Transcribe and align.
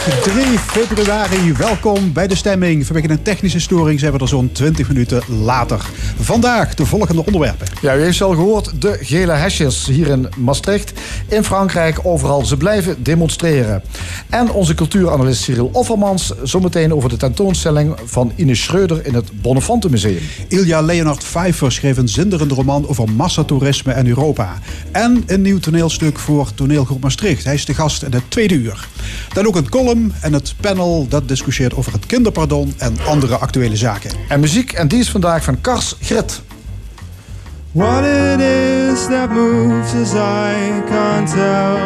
3 0.00 0.58
februari, 0.58 1.52
welkom 1.52 2.12
bij 2.12 2.26
de 2.26 2.34
stemming. 2.34 2.86
Vanwege 2.86 3.10
een 3.10 3.22
technische 3.22 3.60
storing 3.60 4.00
zijn 4.00 4.12
we 4.12 4.18
er 4.18 4.28
zo'n 4.28 4.52
20 4.52 4.88
minuten 4.88 5.22
later. 5.28 5.90
Vandaag 6.22 6.74
de 6.74 6.86
volgende 6.86 7.24
onderwerpen. 7.24 7.66
Ja, 7.82 7.96
u 7.96 8.00
heeft 8.02 8.22
al 8.22 8.34
gehoord, 8.34 8.82
de 8.82 8.98
gele 9.00 9.32
hesjes 9.32 9.86
hier 9.86 10.06
in 10.06 10.28
Maastricht. 10.36 10.92
In 11.28 11.44
Frankrijk, 11.44 11.98
overal. 12.02 12.44
Ze 12.44 12.56
blijven 12.56 13.02
demonstreren. 13.02 13.82
En 14.28 14.50
onze 14.50 14.74
cultuuranalist 14.74 15.42
Cyril 15.42 15.70
Offermans, 15.72 16.32
zometeen 16.42 16.94
over 16.94 17.08
de 17.08 17.16
tentoonstelling 17.16 17.94
van 18.04 18.32
Ines 18.36 18.62
Schreuder 18.62 19.06
in 19.06 19.14
het 19.14 19.42
Bonnefante 19.42 19.90
Museum. 19.90 20.22
Ilja 20.48 20.80
Leonard 20.80 21.18
Pfeiffer 21.18 21.72
schreef 21.72 21.96
een 21.96 22.08
zinderende 22.08 22.54
roman 22.54 22.88
over 22.88 23.12
massatoerisme 23.12 23.92
en 23.92 24.06
Europa. 24.06 24.58
En 24.92 25.22
een 25.26 25.42
nieuw 25.42 25.58
toneelstuk 25.58 26.18
voor 26.18 26.54
toneelgroep 26.54 27.02
Maastricht. 27.02 27.44
Hij 27.44 27.54
is 27.54 27.64
de 27.64 27.74
gast 27.74 28.02
in 28.02 28.12
het 28.12 28.22
tweede 28.28 28.54
uur. 28.54 28.88
Dan 29.32 29.46
ook 29.46 29.56
een 29.56 29.68
column 29.68 30.12
en 30.20 30.32
het 30.32 30.54
panel 30.60 31.06
dat 31.08 31.28
discussieert 31.28 31.74
over 31.74 31.92
het 31.92 32.06
kinderpardon 32.06 32.74
en 32.78 32.96
andere 33.06 33.36
actuele 33.36 33.76
zaken. 33.76 34.10
En 34.28 34.40
muziek, 34.40 34.72
en 34.72 34.88
die 34.88 34.98
is 34.98 35.10
vandaag 35.10 35.44
van 35.44 35.60
Kars 35.60 35.96
What 36.10 38.02
it 38.02 38.40
is 38.40 39.08
that 39.10 39.30
moves 39.30 39.94
us, 39.94 40.12
I 40.16 40.82
can't 40.88 41.28
tell. 41.28 41.78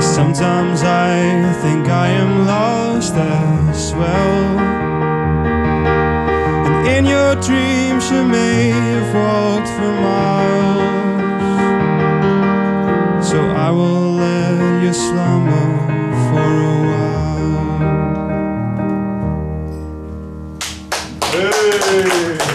Sometimes 0.00 0.84
I 0.84 1.52
think 1.60 1.88
I 1.88 2.06
am 2.06 2.46
lost 2.46 3.14
as 3.14 3.92
well. 3.94 4.60
And 6.66 6.86
in 6.86 7.04
your 7.04 7.34
dreams, 7.34 8.08
you 8.12 8.22
may 8.28 8.70
have 8.70 9.12
walked 9.12 9.66
for 9.66 9.92
miles. 10.06 10.86
So 13.28 13.40
I 13.40 13.70
will 13.72 14.12
let 14.12 14.84
you 14.84 14.92
slumber 14.92 15.81
¡Ole! 21.64 22.51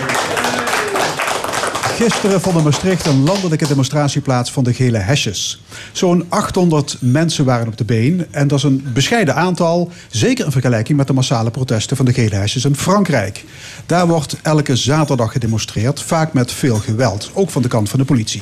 Gisteren 1.97 2.41
vond 2.41 2.57
in 2.57 2.63
Maastricht 2.63 3.05
een 3.05 3.23
landelijke 3.23 3.67
demonstratieplaats 3.67 4.51
van 4.51 4.63
de 4.63 4.73
gele 4.73 4.97
hesjes. 4.97 5.61
Zo'n 5.91 6.25
800 6.29 6.97
mensen 6.99 7.45
waren 7.45 7.67
op 7.67 7.77
de 7.77 7.83
been. 7.83 8.27
En 8.31 8.47
dat 8.47 8.57
is 8.57 8.63
een 8.63 8.85
bescheiden 8.93 9.35
aantal, 9.35 9.91
zeker 10.09 10.45
in 10.45 10.51
vergelijking 10.51 10.97
met 10.97 11.07
de 11.07 11.13
massale 11.13 11.51
protesten 11.51 11.97
van 11.97 12.05
de 12.05 12.13
gele 12.13 12.35
hesjes 12.35 12.65
in 12.65 12.75
Frankrijk. 12.75 13.45
Daar 13.85 14.07
wordt 14.07 14.37
elke 14.41 14.75
zaterdag 14.75 15.31
gedemonstreerd, 15.31 16.01
vaak 16.01 16.33
met 16.33 16.51
veel 16.51 16.75
geweld, 16.75 17.31
ook 17.33 17.49
van 17.49 17.61
de 17.61 17.67
kant 17.67 17.89
van 17.89 17.99
de 17.99 18.05
politie. 18.05 18.41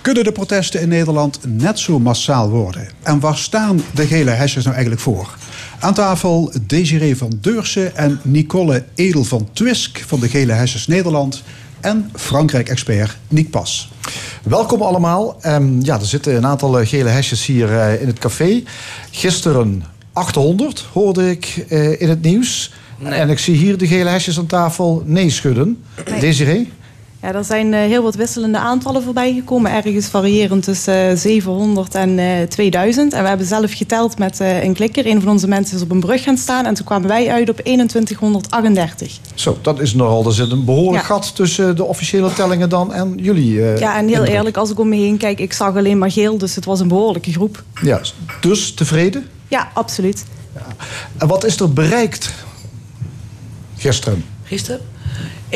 Kunnen 0.00 0.24
de 0.24 0.32
protesten 0.32 0.80
in 0.80 0.88
Nederland 0.88 1.38
net 1.46 1.78
zo 1.78 1.98
massaal 1.98 2.48
worden? 2.48 2.88
En 3.02 3.20
waar 3.20 3.36
staan 3.36 3.82
de 3.94 4.06
gele 4.06 4.30
hesjes 4.30 4.62
nou 4.62 4.74
eigenlijk 4.74 5.04
voor? 5.04 5.36
Aan 5.80 5.94
tafel 5.94 6.52
Desiree 6.62 7.16
van 7.16 7.38
Deursen 7.40 7.96
en 7.96 8.20
Nicole 8.22 8.84
Edel 8.94 9.24
van 9.24 9.48
Twisk 9.52 10.04
van 10.06 10.20
de 10.20 10.28
Gele 10.28 10.52
Hesjes 10.52 10.86
Nederland 10.86 11.42
en 11.80 12.10
Frankrijk-expert 12.14 13.16
Nick 13.28 13.50
Pas. 13.50 13.90
Welkom 14.42 14.82
allemaal. 14.82 15.36
Ehm, 15.40 15.80
ja, 15.80 15.98
er 15.98 16.06
zitten 16.06 16.36
een 16.36 16.46
aantal 16.46 16.80
eh, 16.80 16.88
gele 16.88 17.08
hesjes 17.08 17.46
hier 17.46 17.78
eh, 17.78 18.00
in 18.00 18.06
het 18.06 18.18
café. 18.18 18.62
Gisteren 19.10 19.84
800 20.12 20.84
hoorde 20.92 21.30
ik 21.30 21.64
eh, 21.68 22.00
in 22.00 22.08
het 22.08 22.22
nieuws. 22.22 22.72
En 23.02 23.30
ik 23.30 23.38
zie 23.38 23.56
hier 23.56 23.78
de 23.78 23.86
gele 23.86 24.08
hesjes 24.08 24.38
aan 24.38 24.46
tafel 24.46 25.02
nee 25.06 25.30
schudden. 25.30 25.82
Nee. 26.10 26.20
Desiree? 26.20 26.72
Ja, 27.26 27.32
er 27.34 27.44
zijn 27.44 27.74
eh, 27.74 27.80
heel 27.80 28.02
wat 28.02 28.14
wisselende 28.14 28.58
aantallen 28.58 29.02
voorbij 29.02 29.32
gekomen. 29.34 29.72
Ergens 29.72 30.06
variërend 30.06 30.62
tussen 30.62 31.10
eh, 31.10 31.16
700 31.16 31.94
en 31.94 32.18
eh, 32.18 32.42
2000. 32.48 33.12
En 33.12 33.22
we 33.22 33.28
hebben 33.28 33.46
zelf 33.46 33.72
geteld 33.72 34.18
met 34.18 34.40
eh, 34.40 34.62
een 34.64 34.74
klikker. 34.74 35.06
Een 35.06 35.20
van 35.20 35.30
onze 35.32 35.48
mensen 35.48 35.76
is 35.76 35.82
op 35.82 35.90
een 35.90 36.00
brug 36.00 36.22
gaan 36.22 36.36
staan. 36.36 36.66
En 36.66 36.74
toen 36.74 36.84
kwamen 36.84 37.08
wij 37.08 37.30
uit 37.30 37.48
op 37.48 37.56
2138. 37.60 39.18
Zo, 39.34 39.58
dat 39.62 39.80
is 39.80 39.94
nogal. 39.94 40.26
Er 40.26 40.32
zit 40.32 40.50
een 40.50 40.64
behoorlijk 40.64 41.02
Ja. 41.08 41.14
gat 41.14 41.34
tussen 41.34 41.76
de 41.76 41.84
officiële 41.84 42.32
tellingen 42.32 42.68
dan 42.68 42.92
en 42.94 43.14
jullie. 43.16 43.62
eh, 43.62 43.78
Ja, 43.78 43.96
en 43.98 44.06
heel 44.06 44.14
indruk. 44.16 44.34
eerlijk, 44.34 44.56
als 44.56 44.70
ik 44.70 44.78
om 44.78 44.88
me 44.88 44.96
heen 44.96 45.16
kijk, 45.16 45.40
ik 45.40 45.52
zag 45.52 45.76
alleen 45.76 45.98
maar 45.98 46.10
geel. 46.10 46.38
Dus 46.38 46.54
het 46.54 46.64
was 46.64 46.80
een 46.80 46.88
behoorlijke 46.88 47.32
groep. 47.32 47.62
Ja, 47.82 48.00
dus 48.40 48.74
tevreden. 48.74 49.26
Ja, 49.48 49.68
absoluut. 49.74 50.24
En 51.16 51.28
wat 51.28 51.44
is 51.44 51.60
er 51.60 51.72
bereikt 51.72 52.30
gisteren? 53.76 54.24
Gisteren? 54.44 54.80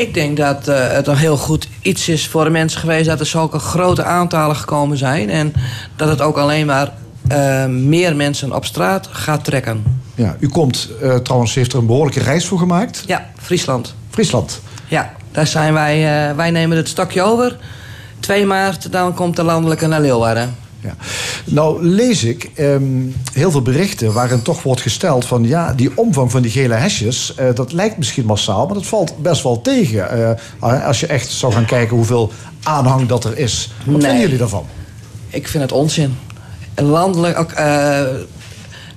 Ik 0.01 0.13
denk 0.13 0.37
dat 0.37 0.67
eh, 0.67 0.87
het 0.91 1.07
een 1.07 1.17
heel 1.17 1.37
goed 1.37 1.67
iets 1.81 2.09
is 2.09 2.27
voor 2.27 2.43
de 2.43 2.49
mensen 2.49 2.79
geweest 2.79 3.05
dat 3.05 3.19
er 3.19 3.25
zulke 3.25 3.59
grote 3.59 4.03
aantallen 4.03 4.55
gekomen 4.55 4.97
zijn. 4.97 5.29
En 5.29 5.53
dat 5.95 6.09
het 6.09 6.21
ook 6.21 6.37
alleen 6.37 6.65
maar 6.65 6.93
eh, 7.27 7.65
meer 7.65 8.15
mensen 8.15 8.55
op 8.55 8.65
straat 8.65 9.07
gaat 9.11 9.43
trekken. 9.43 10.01
Ja, 10.15 10.35
u 10.39 10.47
komt 10.47 10.89
eh, 11.01 11.15
trouwens, 11.15 11.53
heeft 11.53 11.73
er 11.73 11.79
een 11.79 11.85
behoorlijke 11.85 12.19
reis 12.19 12.45
voor 12.45 12.57
gemaakt. 12.57 13.03
Ja, 13.05 13.29
Friesland. 13.41 13.95
Friesland. 14.09 14.61
Ja, 14.87 15.13
daar 15.31 15.47
zijn 15.47 15.73
wij. 15.73 16.35
wij 16.35 16.51
nemen 16.51 16.77
het 16.77 16.87
stokje 16.87 17.21
over. 17.21 17.57
2 18.19 18.45
maart, 18.45 18.91
dan 18.91 19.13
komt 19.13 19.35
de 19.35 19.43
landelijke 19.43 19.87
naar 19.87 20.01
Leeuwarden. 20.01 20.55
Ja. 20.83 20.95
Nou 21.45 21.83
lees 21.85 22.23
ik 22.23 22.49
ehm, 22.55 22.83
heel 23.33 23.51
veel 23.51 23.61
berichten 23.61 24.13
waarin 24.13 24.41
toch 24.41 24.63
wordt 24.63 24.81
gesteld 24.81 25.25
van 25.25 25.43
ja, 25.43 25.73
die 25.73 25.91
omvang 25.95 26.31
van 26.31 26.41
die 26.41 26.51
gele 26.51 26.73
hesjes, 26.73 27.35
eh, 27.35 27.45
dat 27.53 27.71
lijkt 27.73 27.97
misschien 27.97 28.25
massaal, 28.25 28.65
maar 28.65 28.73
dat 28.73 28.85
valt 28.85 29.21
best 29.21 29.43
wel 29.43 29.61
tegen. 29.61 30.37
Eh, 30.61 30.85
als 30.87 30.99
je 30.99 31.07
echt 31.07 31.29
zou 31.31 31.53
gaan 31.53 31.65
kijken 31.65 31.95
hoeveel 31.95 32.31
aanhang 32.63 33.07
dat 33.07 33.23
er 33.23 33.37
is. 33.37 33.71
Wat 33.77 33.85
Nee. 33.95 34.01
vinden 34.01 34.19
jullie 34.21 34.37
daarvan? 34.37 34.65
Ik 35.29 35.47
vind 35.47 35.63
het 35.63 35.71
onzin. 35.71 36.17
Landelijk, 36.75 37.51
eh, 37.51 38.01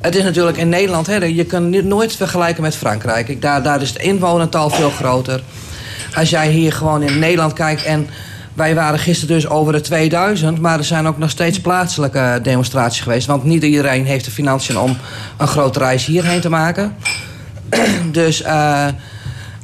het 0.01 0.17
is 0.17 0.23
natuurlijk 0.23 0.57
in 0.57 0.69
Nederland, 0.69 1.07
hè, 1.07 1.15
je 1.17 1.45
kunt 1.45 1.71
niet- 1.71 1.85
nooit 1.85 2.13
vergelijken 2.17 2.63
met 2.63 2.77
Frankrijk. 2.77 3.29
Ik, 3.29 3.43
daar, 3.43 3.63
daar 3.63 3.83
is 3.83 3.89
het 3.89 3.99
inwonertal 4.03 4.71
veel 4.71 4.91
groter. 4.91 5.43
Als 6.15 6.31
jij 6.31 6.51
hier 6.51 6.73
gewoon 6.73 7.03
in 7.03 7.19
Nederland 7.19 7.53
kijkt 7.53 7.83
en 7.85 8.07
wij 8.55 8.75
waren 8.75 8.99
gisteren 8.99 9.35
dus 9.35 9.49
over 9.49 9.73
de 9.73 9.81
2000, 9.81 10.61
maar 10.61 10.79
er 10.79 10.85
zijn 10.85 11.07
ook 11.07 11.19
nog 11.19 11.31
steeds 11.31 11.61
plaatselijke 11.61 12.41
demonstraties 12.43 13.01
geweest. 13.01 13.27
Want 13.27 13.45
niet 13.45 13.63
iedereen 13.63 14.07
heeft 14.07 14.25
de 14.25 14.31
financiën 14.31 14.79
om 14.79 14.97
een 15.37 15.49
grote 15.49 15.79
reis 15.79 16.07
hierheen 16.07 16.41
te 16.41 16.49
maken. 16.49 16.97
dus 18.13 18.43
eh, 18.43 18.87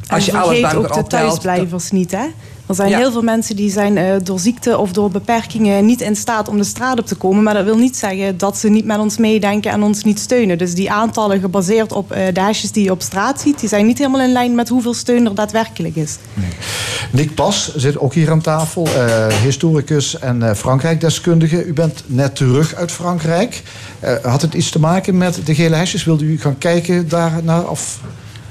als 0.09 0.25
je 0.25 0.39
alles 0.39 0.61
bij 0.61 0.71
elkaar 0.71 0.83
de 0.83 0.89
optelt... 0.89 1.11
thuisblijvers 1.11 1.91
niet, 1.91 2.11
hè? 2.11 2.27
Er 2.71 2.77
zijn 2.77 2.89
Ja. 2.91 2.99
heel 2.99 3.13
veel 3.13 3.23
mensen 3.23 3.57
die 3.57 3.71
zijn 3.71 3.97
eh, 3.97 4.15
door 4.23 4.39
ziekte 4.39 4.79
of 4.79 4.93
door 4.93 5.11
beperkingen 5.11 5.87
niet 5.87 6.01
in 6.01 6.17
staat 6.17 6.49
om 6.49 6.57
de 6.57 6.65
straat 6.65 6.99
op 6.99 7.07
te 7.07 7.15
komen. 7.15 7.43
Maar 7.43 7.55
dat 7.55 7.65
wil 7.65 7.77
niet 7.77 7.97
zeggen 7.97 8.39
dat 8.39 8.57
ze 8.57 8.69
niet 8.69 8.85
met 8.85 8.99
ons 8.99 9.17
meedenken 9.17 9.71
en 9.71 9.83
ons 9.83 10.05
niet 10.05 10.19
steunen. 10.19 10.59
Dus 10.59 10.75
die 10.75 10.91
aantallen 10.91 11.41
gebaseerd 11.41 11.93
op 11.93 12.13
eh, 12.13 12.35
de 12.35 12.41
hesjes 12.41 12.73
die 12.73 12.85
je 12.85 12.91
op 12.91 13.03
straat 13.03 13.41
ziet, 13.41 13.61
die 13.61 13.69
zijn 13.69 13.87
niet 13.87 13.99
helemaal 13.99 14.21
in 14.21 14.33
lijn 14.33 14.55
met 14.55 14.69
hoeveel 14.69 14.95
steun 14.95 15.27
er 15.27 15.35
daadwerkelijk 15.35 15.97
is. 15.97 16.17
Nick 17.13 17.35
Pas 17.35 17.75
zit 17.77 17.99
ook 17.99 18.15
hier 18.15 18.31
aan 18.31 18.41
tafel, 18.41 18.87
eh, 18.87 19.27
historicus 19.43 20.19
en 20.19 20.43
eh, 20.43 20.55
Frankrijk-deskundige. 20.55 21.65
U 21.65 21.73
bent 21.73 22.03
net 22.07 22.37
terug 22.37 22.75
uit 22.75 22.93
Frankrijk. 22.93 23.63
Eh, 24.01 24.15
had 24.23 24.43
het 24.43 24.55
iets 24.55 24.71
te 24.71 24.81
maken 24.81 25.19
met 25.19 25.41
de 25.45 25.55
gele 25.55 25.77
hesjes? 25.77 26.05
Wilde 26.05 26.25
u 26.25 26.41
gaan 26.41 26.59
kijken 26.59 27.09
daarnaar? 27.09 27.69
Of... 27.69 28.01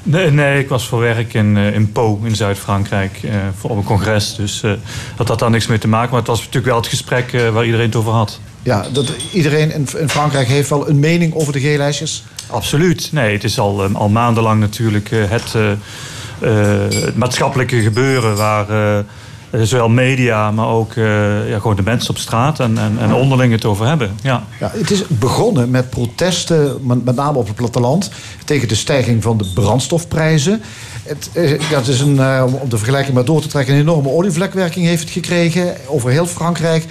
Nee, 0.10 0.32
nee, 0.32 0.60
ik 0.60 0.70
was 0.70 0.88
voor 0.88 1.00
werk 1.00 1.34
in, 1.34 1.58
eh, 1.58 1.74
in 1.74 1.92
Po 1.92 2.20
in 2.24 2.36
Zuid-Frankrijk 2.36 3.20
eh, 3.24 3.32
voor 3.58 3.70
op 3.70 3.78
een 3.78 3.84
congres. 3.84 4.36
Dus 4.36 4.64
eh, 4.64 4.72
dat 5.16 5.28
had 5.28 5.40
daar 5.40 5.50
niks 5.50 5.68
mee 5.68 5.78
te 5.78 5.88
maken. 5.88 6.10
Maar 6.10 6.20
het 6.20 6.28
was 6.28 6.40
natuurlijk 6.40 6.66
wel 6.66 6.76
het 6.76 6.88
gesprek 6.88 7.32
waar 7.54 7.66
iedereen 7.66 7.86
het 7.86 7.96
over 7.96 8.12
had. 8.12 8.40
Ja, 8.64 8.86
dat, 8.92 9.16
iedereen 9.34 9.74
in, 9.74 9.88
in 9.98 10.10
Frankrijk 10.10 10.48
heeft 10.48 10.70
wel 10.70 10.90
een 10.90 11.00
mening 11.00 11.34
over 11.34 11.54
de 11.54 11.60
gele 11.60 11.84
hesjes. 11.84 12.24
Absoluut. 12.48 13.10
Nee, 13.12 13.34
het 13.34 13.44
is 13.44 13.60
al, 13.60 13.84
al 13.84 14.10
maandenlang 14.10 14.60
natuurlijk 14.60 15.10
het, 15.12 15.54
het 16.40 17.16
maatschappelijke 17.16 17.82
gebeuren 17.82 18.36
waar 18.36 18.66
zowel 19.52 19.90
media, 19.90 20.52
maar 20.52 20.68
ook 20.68 20.94
eh, 20.94 21.50
ja, 21.50 21.60
gewoon 21.60 21.76
de 21.76 21.82
mensen 21.82 22.10
op 22.10 22.18
straat 22.18 22.60
en, 22.60 22.78
en, 22.78 22.98
en 23.00 23.14
onderling 23.14 23.52
het 23.52 23.66
over 23.66 23.88
hebben. 23.88 24.16
Ja. 24.22 24.44
Ja, 24.60 24.72
het 24.74 24.92
is 24.92 25.08
begonnen 25.08 25.70
met 25.70 25.90
protesten, 25.90 26.78
met 27.04 27.16
name 27.16 27.38
op 27.38 27.48
het 27.48 27.56
platteland, 27.56 28.12
tegen 28.46 28.68
de 28.68 28.76
stijging 28.76 29.24
van 29.24 29.38
de 29.38 29.52
brandstofprijzen. 29.54 30.62
Het, 31.04 31.30
eh, 31.34 31.88
is 31.88 32.00
een, 32.00 32.20
eh, 32.20 32.44
om 32.46 32.70
de 32.70 32.78
vergelijking 32.78 33.16
maar 33.16 33.26
door 33.26 33.42
te 33.42 33.48
trekken, 33.48 33.74
een 33.74 33.80
enorme 33.80 34.10
olievlekwerking 34.10 34.86
heeft 34.86 35.02
het 35.02 35.12
gekregen 35.12 35.76
over 35.88 36.10
heel 36.10 36.26
Frankrijk. 36.26 36.86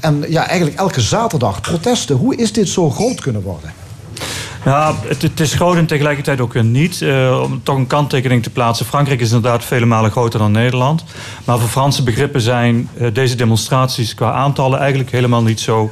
En 0.00 0.24
ja, 0.28 0.46
eigenlijk 0.46 0.78
elke 0.78 1.00
zaterdag 1.00 1.60
protesten. 1.60 2.16
Hoe 2.16 2.36
is 2.36 2.52
dit 2.52 2.68
zo 2.68 2.90
groot 2.90 3.20
kunnen 3.20 3.42
worden? 3.42 3.72
Ja, 4.64 4.94
het, 5.06 5.40
is 5.40 5.54
groot 5.54 5.76
en 5.76 5.86
tegelijkertijd 5.86 6.40
ook 6.40 6.52
weer 6.52 6.64
niet. 6.64 7.02
Eh, 7.02 7.40
om 7.42 7.60
toch 7.62 7.76
een 7.76 7.86
kanttekening 7.86 8.42
te 8.42 8.50
plaatsen. 8.50 8.86
Frankrijk 8.86 9.20
is 9.20 9.32
inderdaad 9.32 9.64
vele 9.64 9.86
malen 9.86 10.10
groter 10.10 10.38
dan 10.38 10.52
Nederland. 10.52 11.04
Maar 11.44 11.58
voor 11.58 11.68
Franse 11.68 12.02
begrippen 12.02 12.40
zijn 12.40 12.88
eh, 12.98 13.06
deze 13.12 13.36
demonstraties 13.36 14.14
qua 14.14 14.32
aantallen 14.32 14.78
eigenlijk 14.78 15.10
helemaal 15.10 15.42
niet 15.42 15.60
zo 15.60 15.90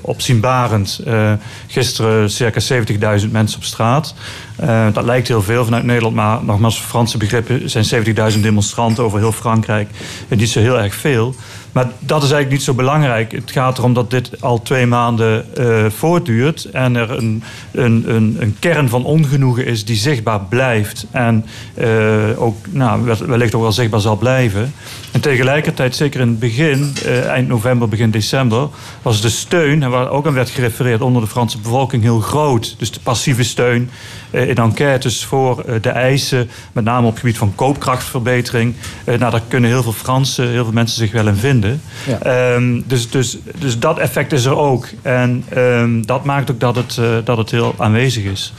opzienbarend. 0.00 1.00
Eh, 1.06 1.32
gisteren 1.66 2.30
circa 2.30 2.60
70.000 2.60 3.32
mensen 3.32 3.58
op 3.58 3.64
straat. 3.64 4.14
Eh, 4.56 4.86
dat 4.92 5.04
lijkt 5.04 5.28
heel 5.28 5.42
veel 5.42 5.64
vanuit 5.64 5.84
Nederland, 5.84 6.14
maar 6.14 6.44
nogmaals, 6.44 6.80
voor 6.80 6.88
Franse 6.88 7.18
begrippen 7.18 7.70
zijn 7.70 7.84
70.000 7.84 8.42
demonstranten 8.42 9.04
over 9.04 9.18
heel 9.18 9.32
Frankrijk 9.32 9.88
niet 10.28 10.50
zo 10.50 10.60
heel 10.60 10.78
erg 10.78 10.94
veel. 10.94 11.34
Maar 11.72 11.84
dat 11.98 12.22
is 12.22 12.30
eigenlijk 12.30 12.50
niet 12.50 12.62
zo 12.62 12.74
belangrijk. 12.74 13.32
Het 13.32 13.50
gaat 13.50 13.78
erom 13.78 13.94
dat 13.94 14.10
dit 14.10 14.40
al 14.40 14.62
twee 14.62 14.86
maanden 14.86 15.56
eh, 15.56 15.90
voortduurt 15.90 16.64
en 16.64 16.96
er 16.96 17.10
een, 17.10 17.42
een, 17.72 18.04
een, 18.06 18.36
een 18.38 18.56
kern 18.58 18.88
van 18.88 19.04
ongenoegen 19.04 19.66
is 19.66 19.84
die 19.84 19.96
zichtbaar 19.96 20.40
blijft 20.40 21.06
en 21.10 21.44
eh, 21.74 21.88
ook 22.36 22.56
nou, 22.70 23.04
wel- 23.04 23.26
wellicht 23.26 23.54
ook 23.54 23.62
wel 23.62 23.72
zichtbaar 23.72 24.00
zal 24.00 24.16
blijven. 24.16 24.72
En 25.10 25.20
tegelijkertijd, 25.20 25.96
zeker 25.96 26.20
in 26.20 26.28
het 26.28 26.38
begin, 26.38 26.92
eh, 27.04 27.26
eind 27.26 27.48
november, 27.48 27.88
begin 27.88 28.10
december, 28.10 28.68
was 29.02 29.19
de 29.20 29.28
steun, 29.28 29.82
en 29.82 29.90
waar 29.90 30.10
ook 30.10 30.26
aan 30.26 30.32
werd 30.34 30.50
gerefereerd 30.50 31.00
onder 31.00 31.22
de 31.22 31.28
Franse 31.28 31.58
bevolking, 31.58 32.02
heel 32.02 32.20
groot. 32.20 32.74
Dus 32.78 32.92
de 32.92 33.00
passieve 33.00 33.44
steun 33.44 33.90
eh, 34.30 34.48
in 34.48 34.54
enquêtes 34.54 35.24
voor 35.24 35.60
eh, 35.60 35.74
de 35.80 35.88
eisen, 35.90 36.50
met 36.72 36.84
name 36.84 37.06
op 37.06 37.10
het 37.10 37.20
gebied 37.20 37.38
van 37.38 37.52
koopkrachtverbetering. 37.54 38.74
Eh, 39.04 39.18
nou, 39.18 39.30
daar 39.30 39.42
kunnen 39.48 39.70
heel 39.70 39.82
veel 39.82 39.92
Fransen, 39.92 40.48
heel 40.48 40.64
veel 40.64 40.72
mensen 40.72 40.98
zich 40.98 41.12
wel 41.12 41.26
in 41.26 41.36
vinden. 41.36 41.82
Ja. 42.06 42.18
Ehm, 42.18 42.80
dus, 42.86 43.10
dus, 43.10 43.38
dus 43.58 43.78
dat 43.78 43.98
effect 43.98 44.32
is 44.32 44.44
er 44.44 44.56
ook. 44.56 44.88
En 45.02 45.44
ehm, 45.48 46.02
dat 46.02 46.24
maakt 46.24 46.50
ook 46.50 46.60
dat 46.60 46.76
het, 46.76 46.98
dat 47.24 47.36
het 47.36 47.50
heel 47.50 47.74
aanwezig 47.78 48.24
is. 48.24 48.52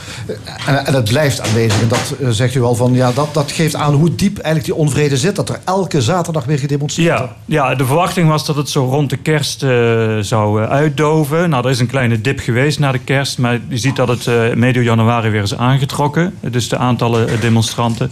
En, 0.66 0.86
en 0.86 0.94
het 0.94 1.10
blijft 1.10 1.42
aanwezig. 1.42 1.81
En 1.81 1.88
dat 1.88 2.16
zegt 2.30 2.56
u 2.56 2.62
al 2.62 2.75
van, 2.75 2.94
ja, 2.94 3.12
dat, 3.12 3.34
dat 3.34 3.52
geeft 3.52 3.75
aan 3.75 3.94
hoe 3.94 4.16
diep 4.16 4.38
eigenlijk 4.38 4.66
die 4.66 4.75
onvrede 4.75 5.18
zit. 5.18 5.36
Dat 5.36 5.50
er 5.50 5.60
elke 5.66 6.02
zaterdag 6.02 6.46
weer 6.46 6.60
gedemonstreerd 6.60 7.10
Ja, 7.10 7.18
wordt. 7.18 7.34
ja, 7.46 7.75
de 7.75 7.86
verwachting 7.86 8.28
was 8.28 8.46
dat 8.46 8.56
het 8.56 8.69
zo 8.69 8.86
rond 8.86 9.10
de 9.10 9.18
kerst 9.18 9.63
eh, 9.63 10.18
zou 10.19 10.41
eh, 10.42 10.70
uitdoven. 10.70 11.50
Nou, 11.50 11.66
er 11.66 11.72
is 11.72 11.80
een 11.80 11.88
kleine 11.88 12.22
dip 12.22 12.40
geweest 12.40 12.80
na 12.80 12.92
de 12.92 13.00
kerst. 13.00 13.38
Maar 13.38 13.60
je 13.68 13.78
ziet 13.78 13.96
dat 13.96 14.08
het 14.08 14.28
eh, 14.28 14.54
medio 14.54 14.82
januari 14.82 15.30
weer 15.30 15.42
is 15.42 15.58
aangetrokken. 15.58 16.34
Dus 16.40 16.70
de 16.70 16.78
aantallen 16.78 17.30
eh, 17.30 17.42
demonstranten. 17.42 18.12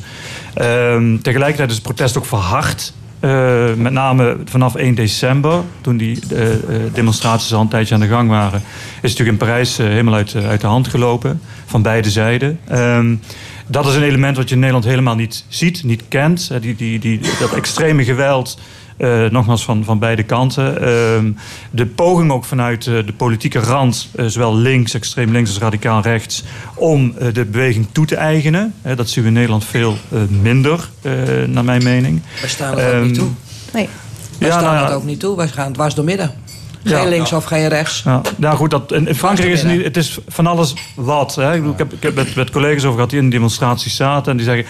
Ehm, 0.54 1.18
tegelijkertijd 1.18 1.70
is 1.70 1.76
het 1.76 1.84
protest 1.84 2.18
ook 2.18 2.26
verhard. 2.26 2.94
Met 3.76 3.92
name 3.92 4.38
vanaf 4.46 4.76
1 4.76 4.96
december, 4.96 5.62
toen 5.82 5.98
die 5.98 6.20
eh, 6.36 6.48
demonstraties 6.94 7.54
al 7.54 7.62
een 7.62 7.68
tijdje 7.68 7.94
aan 7.94 8.00
de 8.00 8.08
gang 8.08 8.30
waren, 8.30 8.62
is 9.02 9.10
natuurlijk 9.10 9.30
in 9.30 9.48
Parijs 9.48 9.78
helemaal 9.78 10.14
uit, 10.14 10.36
uit 10.36 10.62
de 10.62 10.68
hand 10.68 10.88
gelopen. 10.88 11.42
Van 11.66 11.82
beide 11.82 12.10
zijden. 12.10 12.60
Ehm, 12.68 13.16
dat 13.68 13.88
is 13.88 13.96
een 13.96 14.04
element 14.04 14.38
wat 14.38 14.48
je 14.48 14.54
in 14.54 14.60
Nederland 14.60 14.86
helemaal 14.86 15.16
niet 15.16 15.46
ziet, 15.48 15.84
niet 15.84 16.04
kent. 16.08 16.52
Die, 16.62 16.76
die, 16.76 17.00
die, 17.00 17.20
dat 17.40 17.54
extreme 17.54 18.04
geweld, 18.04 18.58
eh, 19.00 19.26
nogmaals 19.30 19.64
van, 19.64 19.84
van 19.84 20.00
beide 20.00 20.24
kanten. 20.24 20.82
Ehm, 20.82 21.32
de 21.72 21.86
poging 21.86 22.32
ook 22.32 22.46
vanuit 22.46 22.88
eh, 22.88 22.94
de 23.06 23.14
politieke 23.18 23.60
rand, 23.60 24.10
eh, 24.16 24.26
zowel 24.26 24.56
links, 24.56 24.94
extreem 24.94 25.32
links 25.32 25.50
als 25.50 25.60
radicaal 25.60 26.02
rechts, 26.02 26.44
om 26.76 27.14
eh, 27.18 27.34
de 27.34 27.46
beweging 27.46 27.88
toe 27.92 28.06
te 28.06 28.16
eigenen. 28.16 28.74
Dat 28.96 29.10
zien 29.10 29.24
we 29.24 29.30
in 29.30 29.36
Nederland 29.36 29.66
veel 29.66 29.98
eh, 30.12 30.20
minder, 30.42 30.90
eh, 31.02 31.12
naar 31.48 31.64
mijn 31.66 31.84
mening. 31.84 32.22
Wij 32.40 32.50
staan 32.50 32.78
er 32.78 32.88
ook 32.88 32.94
Ehm, 32.94 33.06
niet 33.06 33.14
toe. 33.16 33.28
Nee. 33.74 33.90
Wij 34.38 34.48
ja, 34.50 34.60
staan 34.60 34.74
nou 34.74 34.90
er 34.90 34.96
ook 34.96 35.04
niet 35.04 35.20
toe. 35.20 35.38
Wij 35.38 35.48
gaan 35.48 35.74
dwars 35.74 35.94
door 35.96 36.06
midden. 36.06 36.34
Geen 36.84 36.98
Ja. 37.04 37.10
links 37.10 37.34
of 37.34 37.44
geen 37.44 37.68
rechts. 37.68 38.02
Ja, 38.06 38.22
nou 38.38 38.56
goed, 38.56 38.72
dat, 38.72 38.92
in 38.92 39.08
in 39.08 39.16
Frankrijk 39.16 39.52
is 39.52 39.62
het, 39.62 39.72
niet, 39.72 39.84
het 39.84 39.98
is 39.98 40.18
van 40.28 40.48
alles 40.48 40.74
wat. 40.96 41.36
Hè. 41.36 41.54
Ik, 41.54 41.58
bedoel, 41.60 41.72
ik 41.72 41.78
heb, 41.78 41.94
ik 41.94 42.04
heb 42.04 42.16
met, 42.16 42.36
met 42.36 42.50
collega's 42.50 42.82
over 42.84 42.94
gehad 42.94 43.10
die 43.10 43.20
in 43.20 43.26
de 43.30 43.36
demonstraties 43.36 43.96
zaten. 43.96 44.32
En 44.32 44.38
die 44.38 44.46
zeggen, 44.46 44.66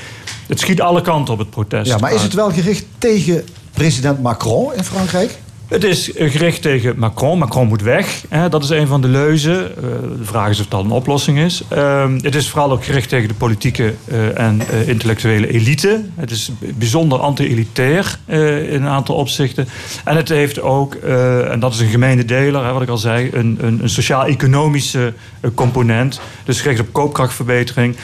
het 0.48 0.60
schiet 0.60 0.82
alle 0.82 1.02
kanten 1.02 1.34
op 1.34 1.40
het 1.40 1.50
protest. 1.50 1.92
Ja, 1.92 1.98
maar 1.98 2.14
is 2.14 2.22
het 2.22 2.34
wel 2.34 2.52
gericht 2.52 2.86
tegen 2.98 3.44
president 3.80 4.22
Macron 4.22 4.74
in 4.74 4.84
Frankrijk? 4.84 5.40
Het 5.70 5.84
is 5.84 6.12
gericht 6.16 6.62
tegen 6.62 7.00
Macron. 7.00 7.38
Macron 7.38 7.68
moet 7.68 7.82
weg. 7.82 8.24
Dat 8.50 8.64
is 8.64 8.70
een 8.70 8.88
van 8.88 9.02
de 9.02 9.08
leuzen. 9.08 9.78
Eh, 9.78 9.84
de 10.18 10.26
vraag 10.26 10.50
is 10.50 10.60
of 10.60 10.68
dat 10.68 10.84
een 10.84 10.92
oplossing 10.92 11.40
is. 11.40 11.64
Ehm, 11.68 12.20
het 12.22 12.36
is 12.36 12.50
vooral 12.50 12.72
ook 12.72 12.86
gericht 12.86 13.10
tegen 13.10 13.28
de 13.28 13.34
politieke 13.34 13.94
eh, 14.06 14.40
en 14.40 14.62
eh, 14.70 14.88
intellectuele 14.88 15.48
elite. 15.48 16.06
Het 16.16 16.32
is 16.32 16.52
bijzonder 16.60 17.20
anti-elitair 17.20 18.20
in 18.26 18.84
een 18.84 18.88
aantal 18.88 19.16
opzichten. 19.16 19.68
En 20.04 20.16
het 20.16 20.30
heeft 20.30 20.62
ook, 20.62 20.94
en 20.94 21.60
dat 21.60 21.74
is 21.74 21.80
een 21.80 21.90
gemene 21.90 22.26
deler, 22.26 22.74
wat 22.74 22.82
ik 22.82 22.90
al 22.90 22.98
zei, 22.98 23.30
een, 23.34 23.58
een, 23.62 23.80
een 23.82 23.90
sociaal-economische 23.90 25.14
component. 25.56 26.22
Dus 26.44 26.62
gericht 26.62 26.80
op 26.80 26.94
koopkrachtverbetering. 26.94 27.96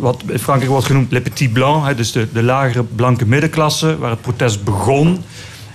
Wat 0.00 0.22
in 0.26 0.38
Frankrijk 0.38 0.70
wordt 0.70 0.86
genoemd 0.86 1.12
le 1.12 1.20
petit 1.20 1.52
blanc. 1.52 1.96
Dus 1.96 2.12
de, 2.12 2.26
de 2.32 2.42
lagere 2.42 2.82
blanke 2.82 3.26
middenklasse, 3.26 3.98
waar 3.98 4.10
het 4.10 4.20
protest 4.20 4.64
begon. 4.64 5.24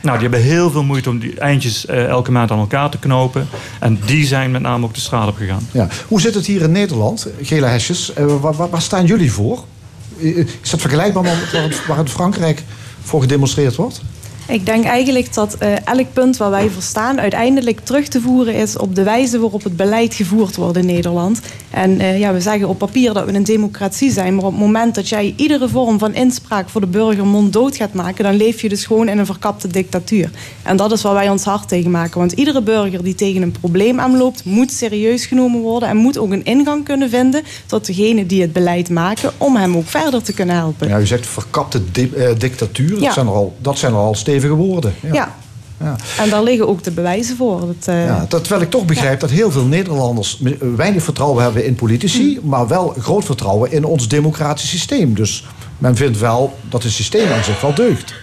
Nou, 0.01 0.19
die 0.19 0.29
hebben 0.29 0.47
heel 0.49 0.71
veel 0.71 0.83
moeite 0.83 1.09
om 1.09 1.19
die 1.19 1.39
eindjes 1.39 1.85
eh, 1.85 2.05
elke 2.05 2.31
maand 2.31 2.51
aan 2.51 2.59
elkaar 2.59 2.89
te 2.89 2.97
knopen. 2.97 3.47
En 3.79 3.99
die 4.05 4.25
zijn 4.25 4.51
met 4.51 4.61
name 4.61 4.85
ook 4.85 4.93
de 4.93 4.99
straat 4.99 5.27
op 5.27 5.35
gegaan. 5.37 5.67
Ja. 5.71 5.87
Hoe 6.07 6.21
zit 6.21 6.33
het 6.33 6.45
hier 6.45 6.61
in 6.61 6.71
Nederland, 6.71 7.27
gele 7.41 7.65
hesjes? 7.65 8.13
Eh, 8.13 8.25
waar, 8.41 8.81
staan 8.81 9.05
jullie 9.05 9.31
voor? 9.31 9.63
Eh, 10.21 10.37
Is 10.37 10.69
dat 10.69 10.81
vergelijkbaar 10.81 11.23
met 11.23 11.51
waar 11.51 11.83
waar 11.87 11.97
het 11.97 12.09
Frankrijk 12.09 12.63
voor 13.03 13.21
gedemonstreerd 13.21 13.75
wordt? 13.75 14.01
Ik 14.49 14.65
denk 14.65 14.85
eigenlijk 14.85 15.33
dat 15.33 15.55
eh, 15.59 15.73
elk 15.85 16.13
punt 16.13 16.37
waar 16.37 16.49
wij 16.49 16.69
voor 16.69 16.81
staan 16.81 17.19
uiteindelijk 17.19 17.79
terug 17.79 18.07
te 18.07 18.21
voeren 18.21 18.53
is 18.53 18.77
op 18.77 18.95
de 18.95 19.03
wijze 19.03 19.39
waarop 19.39 19.63
het 19.63 19.75
beleid 19.75 20.13
gevoerd 20.13 20.55
wordt 20.55 20.77
in 20.77 20.85
Nederland. 20.85 21.39
En 21.69 21.99
eh, 21.99 22.19
ja, 22.19 22.33
we 22.33 22.41
zeggen 22.41 22.67
op 22.67 22.77
papier 22.77 23.13
dat 23.13 23.25
we 23.25 23.33
een 23.33 23.43
democratie 23.43 24.11
zijn, 24.11 24.35
maar 24.35 24.45
op 24.45 24.51
het 24.51 24.59
moment 24.59 24.95
dat 24.95 25.09
jij 25.09 25.33
iedere 25.37 25.69
vorm 25.69 25.99
van 25.99 26.13
inspraak 26.13 26.69
voor 26.69 26.81
de 26.81 26.87
burger 26.87 27.25
monddood 27.25 27.75
gaat 27.75 27.93
maken, 27.93 28.23
dan 28.23 28.35
leef 28.35 28.61
je 28.61 28.69
dus 28.69 28.85
gewoon 28.85 29.07
in 29.09 29.17
een 29.17 29.25
verkapte 29.25 29.67
dictatuur. 29.67 30.29
En 30.63 30.77
dat 30.77 30.91
is 30.91 31.01
waar 31.01 31.13
wij 31.13 31.29
ons 31.29 31.43
hard 31.43 31.67
tegen 31.67 31.91
maken. 31.91 32.19
Want 32.19 32.31
iedere 32.31 32.61
burger 32.61 33.03
die 33.03 33.15
tegen 33.15 33.41
een 33.41 33.51
probleem 33.59 33.99
aanloopt, 33.99 34.45
moet 34.45 34.71
serieus 34.71 35.25
genomen 35.25 35.61
worden 35.61 35.89
en 35.89 35.97
moet 35.97 36.17
ook 36.17 36.31
een 36.31 36.45
ingang 36.45 36.83
kunnen 36.85 37.09
vinden 37.09 37.43
tot 37.65 37.85
degene 37.85 38.25
die 38.25 38.41
het 38.41 38.53
beleid 38.53 38.89
maken, 38.89 39.31
om 39.37 39.55
hem 39.55 39.77
ook 39.77 39.87
verder 39.87 40.21
te 40.23 40.33
kunnen 40.33 40.55
helpen. 40.55 40.87
Ja, 40.87 40.99
u 40.99 41.05
zegt 41.05 41.27
verkapte 41.27 41.81
di- 41.91 42.11
eh, 42.17 42.29
dictatuur. 42.37 42.89
Dat, 42.89 42.99
Ja. 43.01 43.13
zijn 43.13 43.25
er 43.27 43.33
al, 43.33 43.55
dat 43.61 43.77
zijn 43.77 43.91
er 43.91 43.97
al 43.97 44.15
stevige 44.39 44.53
woorden. 44.63 44.93
Ja. 45.01 45.13
Ja. 45.13 45.35
Ja. 45.83 45.95
En 46.23 46.29
daar 46.29 46.43
liggen 46.43 46.67
ook 46.67 46.83
de 46.83 46.91
bewijzen 46.91 47.35
voor. 47.37 47.59
Dat, 47.59 47.75
eh, 47.85 48.05
Ja, 48.05 48.25
dat- 48.29 48.41
terwijl 48.43 48.61
ik 48.63 48.69
toch 48.69 48.85
begrijp 48.85 49.19
dat 49.19 49.29
heel 49.29 49.51
veel 49.51 49.65
Nederlanders 49.65 50.41
weinig 50.75 51.03
vertrouwen 51.03 51.43
hebben 51.43 51.65
in 51.65 51.75
politici, 51.75 52.39
maar 52.43 52.67
wel 52.67 52.93
groot 52.99 53.25
vertrouwen 53.25 53.71
in 53.71 53.83
ons 53.85 54.07
democratisch 54.07 54.69
systeem. 54.69 55.13
Dus 55.15 55.45
men 55.77 55.95
vindt 55.95 56.19
wel 56.19 56.53
dat 56.69 56.83
het 56.83 56.91
systeem 56.91 57.31
aan 57.31 57.43
zich 57.43 57.61
wel 57.61 57.73
deugt. 57.75 58.13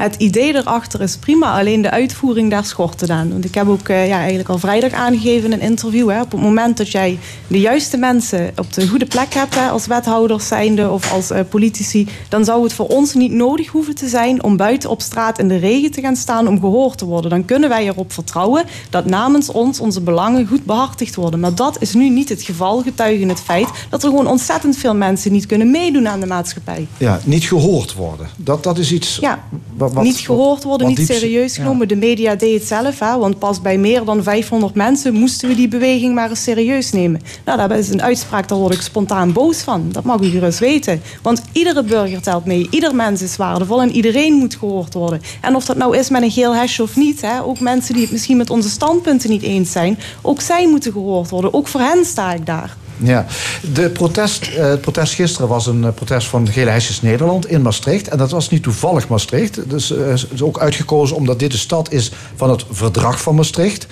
Het 0.00 0.14
idee 0.14 0.54
erachter 0.54 1.00
is 1.00 1.16
prima, 1.16 1.58
alleen 1.58 1.82
de 1.82 1.90
uitvoering 1.90 2.50
daar 2.50 2.64
schort 2.64 3.00
het 3.00 3.10
aan. 3.10 3.30
Want 3.30 3.44
ik 3.44 3.54
heb 3.54 3.68
ook 3.68 3.88
eh, 3.88 4.08
ja, 4.08 4.18
eigenlijk 4.18 4.48
al 4.48 4.58
vrijdag 4.58 4.92
aangegeven 4.92 5.44
in 5.44 5.52
een 5.52 5.68
interview. 5.68 6.10
Hè, 6.10 6.20
op 6.20 6.30
het 6.30 6.40
moment 6.40 6.76
dat 6.76 6.90
jij 6.90 7.18
de 7.46 7.60
juiste 7.60 7.96
mensen 7.96 8.52
op 8.56 8.72
de 8.72 8.88
goede 8.88 9.06
plek 9.06 9.34
hebt, 9.34 9.54
hè, 9.54 9.68
als 9.68 9.86
wethouders 9.86 10.48
zijnde 10.48 10.90
of 10.90 11.12
als 11.12 11.30
eh, 11.30 11.40
politici, 11.48 12.08
dan 12.28 12.44
zou 12.44 12.62
het 12.62 12.72
voor 12.72 12.86
ons 12.86 13.14
niet 13.14 13.32
nodig 13.32 13.68
hoeven 13.68 13.94
te 13.94 14.08
zijn 14.08 14.42
om 14.42 14.56
buiten 14.56 14.90
op 14.90 15.02
straat 15.02 15.38
in 15.38 15.48
de 15.48 15.56
regen 15.56 15.90
te 15.90 16.00
gaan 16.00 16.16
staan 16.16 16.48
om 16.48 16.60
gehoord 16.60 16.98
te 16.98 17.04
worden. 17.04 17.30
Dan 17.30 17.44
kunnen 17.44 17.68
wij 17.68 17.86
erop 17.86 18.12
vertrouwen 18.12 18.64
dat 18.90 19.04
namens 19.04 19.50
ons 19.50 19.80
onze 19.80 20.00
belangen 20.00 20.46
goed 20.46 20.64
behartigd 20.64 21.14
worden. 21.14 21.40
Maar 21.40 21.54
dat 21.54 21.76
is 21.80 21.94
nu 21.94 22.08
niet 22.08 22.28
het 22.28 22.42
geval, 22.42 22.82
getuige 22.82 23.26
het 23.26 23.40
feit 23.40 23.68
dat 23.90 24.02
er 24.02 24.08
gewoon 24.08 24.26
ontzettend 24.26 24.76
veel 24.76 24.94
mensen 24.94 25.32
niet 25.32 25.46
kunnen 25.46 25.70
meedoen 25.70 26.08
aan 26.08 26.20
de 26.20 26.26
maatschappij. 26.26 26.86
Ja, 26.98 27.20
niet 27.24 27.44
gehoord 27.44 27.94
worden. 27.94 28.28
Dat, 28.36 28.62
dat 28.62 28.78
is 28.78 28.92
iets. 28.92 29.18
Ja, 29.20 29.44
wat- 29.92 30.04
niet 30.04 30.16
gehoord 30.16 30.62
worden, 30.64 30.86
niet 30.86 30.96
diep- 30.96 31.06
serieus 31.06 31.56
ja. 31.56 31.62
genomen. 31.62 31.88
De 31.88 31.96
media 31.96 32.34
deed 32.34 32.58
het 32.58 32.68
zelf, 32.68 32.98
hè, 32.98 33.18
want 33.18 33.38
pas 33.38 33.60
bij 33.60 33.78
meer 33.78 34.04
dan 34.04 34.22
500 34.22 34.74
mensen 34.74 35.14
moesten 35.14 35.48
we 35.48 35.54
die 35.54 35.68
beweging 35.68 36.14
maar 36.14 36.30
eens 36.30 36.42
serieus 36.42 36.92
nemen. 36.92 37.20
Nou, 37.44 37.68
dat 37.68 37.78
is 37.78 37.88
een 37.88 38.02
uitspraak, 38.02 38.48
daar 38.48 38.58
word 38.58 38.74
ik 38.74 38.80
spontaan 38.80 39.32
boos 39.32 39.58
van. 39.58 39.88
Dat 39.92 40.04
mag 40.04 40.20
u 40.20 40.28
gerust 40.28 40.58
weten. 40.58 41.02
Want 41.22 41.42
iedere 41.52 41.82
burger 41.84 42.22
telt 42.22 42.44
mee, 42.44 42.66
ieder 42.70 42.94
mens 42.94 43.22
is 43.22 43.36
waardevol 43.36 43.82
en 43.82 43.92
iedereen 43.92 44.32
moet 44.32 44.54
gehoord 44.54 44.94
worden. 44.94 45.20
En 45.40 45.54
of 45.56 45.64
dat 45.64 45.76
nou 45.76 45.96
is 45.96 46.08
met 46.08 46.22
een 46.22 46.30
geel 46.30 46.54
hesje 46.54 46.82
of 46.82 46.96
niet, 46.96 47.20
hè, 47.20 47.42
ook 47.42 47.60
mensen 47.60 47.92
die 47.94 48.02
het 48.02 48.12
misschien 48.12 48.36
met 48.36 48.50
onze 48.50 48.68
standpunten 48.68 49.30
niet 49.30 49.42
eens 49.42 49.72
zijn, 49.72 49.98
ook 50.22 50.40
zij 50.40 50.68
moeten 50.68 50.92
gehoord 50.92 51.30
worden. 51.30 51.54
Ook 51.54 51.68
voor 51.68 51.80
hen 51.80 52.04
sta 52.04 52.32
ik 52.32 52.46
daar. 52.46 52.76
Ja, 53.02 53.26
de 53.72 53.90
protest, 53.90 54.46
eh, 54.46 54.68
het 54.68 54.80
protest 54.80 55.14
gisteren 55.14 55.48
was 55.48 55.66
een 55.66 55.84
eh, 55.84 55.92
protest 55.92 56.26
van 56.26 56.44
de 56.44 56.52
Gele 56.52 56.70
Hesjes 56.70 57.02
Nederland 57.02 57.46
in 57.46 57.62
Maastricht. 57.62 58.08
En 58.08 58.18
dat 58.18 58.30
was 58.30 58.50
niet 58.50 58.62
toevallig 58.62 59.08
Maastricht. 59.08 59.70
Dus 59.70 59.96
eh, 59.96 60.12
is 60.12 60.42
ook 60.42 60.58
uitgekozen 60.58 61.16
omdat 61.16 61.38
dit 61.38 61.50
de 61.50 61.58
stad 61.58 61.92
is 61.92 62.12
van 62.36 62.50
het 62.50 62.64
verdrag 62.70 63.22
van 63.22 63.34
Maastricht. 63.34 63.86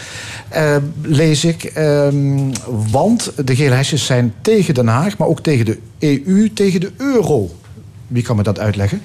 Lees 1.03 1.45
ik. 1.45 1.65
Ehm, 1.65 2.53
want 2.91 3.33
de 3.45 3.57
Gele 3.57 3.75
Hesjes 3.75 4.07
zijn 4.07 4.35
tegen 4.43 4.75
Den 4.75 4.87
Haag, 4.87 5.19
maar 5.19 5.29
ook 5.29 5.41
tegen 5.41 5.65
de 5.65 5.79
EU, 5.99 6.53
tegen 6.53 6.81
de 6.81 6.91
euro. 6.97 7.51
Wie 8.07 8.23
kan 8.23 8.37
me 8.37 8.43
dat 8.43 8.59
uitleggen? 8.59 9.01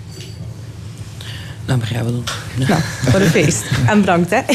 Nou, 1.65 1.79
jij 1.91 2.03
wel 2.03 2.11
doen. 2.11 2.23
Nou, 2.67 2.81
voor 3.11 3.19
de 3.19 3.25
feest. 3.25 3.63
En 3.87 3.99
bedankt, 3.99 4.29
hè. 4.29 4.41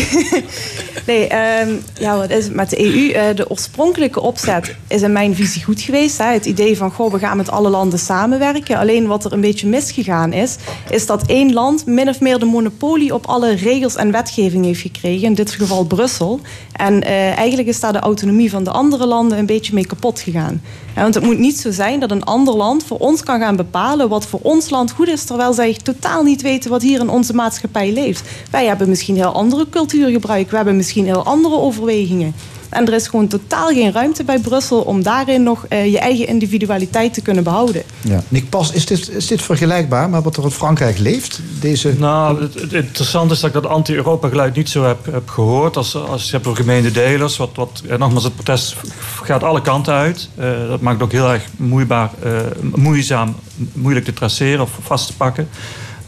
Nee, 1.07 1.27
ehm, 1.27 1.75
ja, 1.99 2.17
wat 2.17 2.31
is 2.31 2.45
het 2.45 2.55
met 2.55 2.71
de 2.71 2.85
EU? 2.85 3.11
Eh, 3.11 3.37
de 3.37 3.51
oorspronkelijke 3.51 4.21
opzet 4.21 4.75
is 4.89 5.03
in 5.03 5.13
mijn 5.13 5.35
visie 5.35 5.65
goed 5.65 5.81
geweest. 5.81 6.19
Hè? 6.19 6.33
Het 6.33 6.47
idee 6.47 6.77
van, 6.77 6.91
goh, 6.91 7.13
we 7.13 7.19
gaan 7.19 7.37
met 7.37 7.51
alle 7.51 7.69
landen 7.69 7.99
samenwerken. 7.99 8.79
Alleen 8.79 9.07
wat 9.07 9.25
er 9.25 9.33
een 9.33 9.41
beetje 9.41 9.67
misgegaan 9.67 10.33
is, 10.33 10.57
is 10.91 11.07
dat 11.07 11.27
één 11.27 11.53
land 11.53 11.87
min 11.87 12.09
of 12.09 12.21
meer 12.21 12.39
de 12.39 12.45
monopolie 12.45 13.15
op 13.15 13.27
alle 13.27 13.55
regels 13.55 13.97
en 13.97 14.13
wetgeving 14.13 14.65
heeft 14.65 14.81
gekregen. 14.81 15.27
In 15.27 15.35
dit 15.35 15.51
geval 15.51 15.85
Brussel. 15.85 16.41
En 16.73 17.03
eh, 17.03 17.37
eigenlijk 17.37 17.69
is 17.69 17.81
daar 17.81 17.93
de 17.93 17.99
autonomie 17.99 18.51
van 18.51 18.65
de 18.65 18.71
andere 18.71 19.07
landen 19.07 19.39
een 19.39 19.47
beetje 19.47 19.75
mee 19.75 19.87
kapot 19.87 20.21
gegaan. 20.21 20.63
Want 21.03 21.15
het 21.15 21.25
moet 21.25 21.39
niet 21.39 21.61
zo 21.61 21.71
zijn 21.71 22.01
dat 22.01 22.11
een 22.11 22.25
ander 22.25 22.55
land 22.55 22.85
voor 22.85 22.99
ons 22.99 23.23
kan 23.23 23.41
gaan 23.41 23.57
bepalen 23.57 24.09
wat 24.09 24.27
voor 24.27 24.41
ons 24.43 24.71
land 24.71 24.91
goed 24.91 25.09
is, 25.09 25.25
terwijl 25.25 25.53
zij 25.53 25.79
totaal 25.83 26.23
niet 26.23 26.43
weten 26.43 26.71
wat 26.71 26.83
hier 26.83 27.01
in 27.01 27.09
onze 27.09 27.35
maatschappij 27.35 27.93
leeft. 27.93 28.31
Wij 28.51 28.67
hebben 28.67 28.89
misschien 28.89 29.17
heel 29.17 29.33
andere 29.33 29.69
cultuurgebruik, 29.69 30.51
we 30.51 30.57
hebben 30.57 30.77
misschien 30.77 31.05
heel 31.05 31.25
andere 31.25 31.59
overwegingen. 31.59 32.35
En 32.69 32.87
er 32.87 32.93
is 32.93 33.09
gewoon 33.09 33.29
totaal 33.29 33.67
geen 33.69 33.93
ruimte 33.93 34.25
bij 34.25 34.39
Brussel 34.39 34.81
om 34.81 35.03
daarin 35.03 35.43
nog 35.43 35.67
uh, 35.69 35.93
je 35.93 35.99
eigen 35.99 36.27
individualiteit 36.27 37.15
te 37.15 37.21
kunnen 37.21 37.45
behouden. 37.45 37.83
Ja. 38.01 38.23
Nick 38.29 38.49
Pas, 38.49 38.73
is 38.73 38.87
dit, 38.87 39.11
is 39.11 39.27
dit 39.27 39.43
vergelijkbaar 39.43 40.11
met 40.11 40.25
wat 40.25 40.37
er 40.37 40.45
in 40.45 40.51
Frankrijk 40.51 40.99
leeft? 40.99 41.41
Deze... 41.61 41.95
Nou, 41.99 42.43
het, 42.43 42.55
het 42.55 42.73
interessante 42.73 43.35
is 43.35 43.41
dat 43.41 43.55
ik 43.55 43.63
dat 43.63 43.71
anti-Europa-geluid 43.71 44.57
niet 44.57 44.69
zo 44.69 44.85
heb, 44.85 45.07
heb 45.11 45.29
gehoord. 45.29 45.77
Als, 45.77 45.95
als 45.95 46.25
je 46.25 46.31
hebt 46.31 46.47
over 46.47 46.61
gemeente 46.61 46.91
delers, 46.91 47.37
wat, 47.37 47.51
wat, 47.55 47.83
ja, 47.85 47.97
nogmaals, 47.97 48.25
het 48.25 48.35
protest 48.35 48.77
gaat 49.23 49.43
alle 49.43 49.63
kanten 49.63 49.95
uit. 49.95 50.29
Uh, 50.39 50.69
dat 50.69 50.81
maakt 50.81 51.01
het 51.01 51.05
ook 51.05 51.13
heel 51.13 51.33
erg 51.33 51.45
moeibaar, 51.57 52.11
uh, 52.25 52.33
moeizaam, 52.75 53.37
moeilijk 53.73 54.05
te 54.05 54.13
traceren 54.13 54.61
of 54.61 54.71
vast 54.83 55.07
te 55.07 55.17
pakken. 55.17 55.49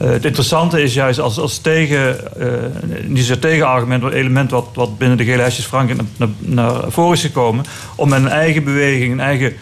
Uh, 0.03 0.11
het 0.11 0.25
interessante 0.25 0.83
is 0.83 0.95
juist 0.95 1.19
als, 1.19 1.39
als 1.39 1.59
tegen, 1.59 2.17
uh, 2.39 2.53
niet 3.07 3.41
tegenargument, 3.41 4.03
een 4.03 4.13
element 4.13 4.51
wat, 4.51 4.67
wat 4.75 4.99
binnen 4.99 5.17
de 5.17 5.25
gele 5.25 5.43
hesjes 5.43 5.65
Frankrijk 5.65 6.01
naar, 6.17 6.29
naar, 6.39 6.75
voren 6.89 7.13
is 7.13 7.21
gekomen, 7.21 7.65
om 7.97 8.09
met 8.09 8.21
een 8.21 8.29
eigen 8.29 8.65
beweging, 8.65 9.13
een 9.13 9.21
eigen 9.21 9.53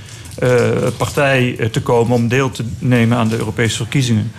uh, 0.42 0.50
partij 0.96 1.68
te 1.72 1.82
komen 1.82 2.14
om 2.14 2.28
deel 2.28 2.50
te 2.50 2.64
nemen 2.78 3.18
aan 3.18 3.28
de 3.28 3.36
Europese 3.36 3.76
verkiezingen. 3.76 4.32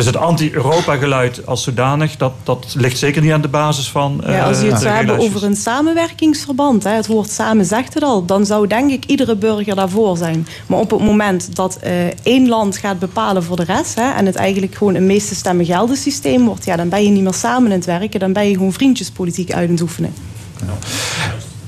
Dus 0.00 0.08
het 0.08 0.18
anti-Europa-geluid 0.18 1.46
als 1.46 1.62
zodanig, 1.62 2.16
dat, 2.16 2.32
dat 2.42 2.74
ligt 2.76 2.98
zeker 2.98 3.22
niet 3.22 3.32
aan 3.32 3.40
de 3.40 3.48
basis 3.48 3.90
van. 3.90 4.20
Uh, 4.26 4.32
ja, 4.32 4.46
als 4.46 4.60
je 4.60 4.70
het 4.70 4.80
zou 4.80 4.94
hebben 4.94 5.18
over 5.18 5.44
een 5.44 5.56
samenwerkingsverband, 5.56 6.84
hè, 6.84 6.90
het 6.90 7.06
woord 7.06 7.30
samen 7.30 7.64
zegt 7.64 7.94
het 7.94 8.02
al, 8.02 8.24
dan 8.24 8.46
zou 8.46 8.66
denk 8.66 8.90
ik 8.90 9.04
iedere 9.04 9.36
burger 9.36 9.74
daarvoor 9.74 10.16
zijn. 10.16 10.46
Maar 10.66 10.78
op 10.78 10.90
het 10.90 11.00
moment 11.00 11.56
dat 11.56 11.78
uh, 11.84 11.90
één 12.22 12.48
land 12.48 12.76
gaat 12.76 12.98
bepalen 12.98 13.42
voor 13.42 13.56
de 13.56 13.64
rest 13.64 13.94
hè, 13.94 14.10
en 14.10 14.26
het 14.26 14.34
eigenlijk 14.34 14.74
gewoon 14.74 14.94
een 14.94 15.06
meeste 15.06 15.34
stemmen 15.34 15.64
gelden 15.64 15.96
systeem 15.96 16.44
wordt, 16.44 16.64
ja, 16.64 16.76
dan 16.76 16.88
ben 16.88 17.02
je 17.02 17.10
niet 17.10 17.22
meer 17.22 17.34
samen 17.34 17.70
in 17.70 17.76
het 17.76 17.86
werken, 17.86 18.20
dan 18.20 18.32
ben 18.32 18.48
je 18.48 18.54
gewoon 18.54 18.72
vriendjespolitiek 18.72 19.52
uit 19.52 19.70
het 19.70 19.80
oefenen. 19.80 20.14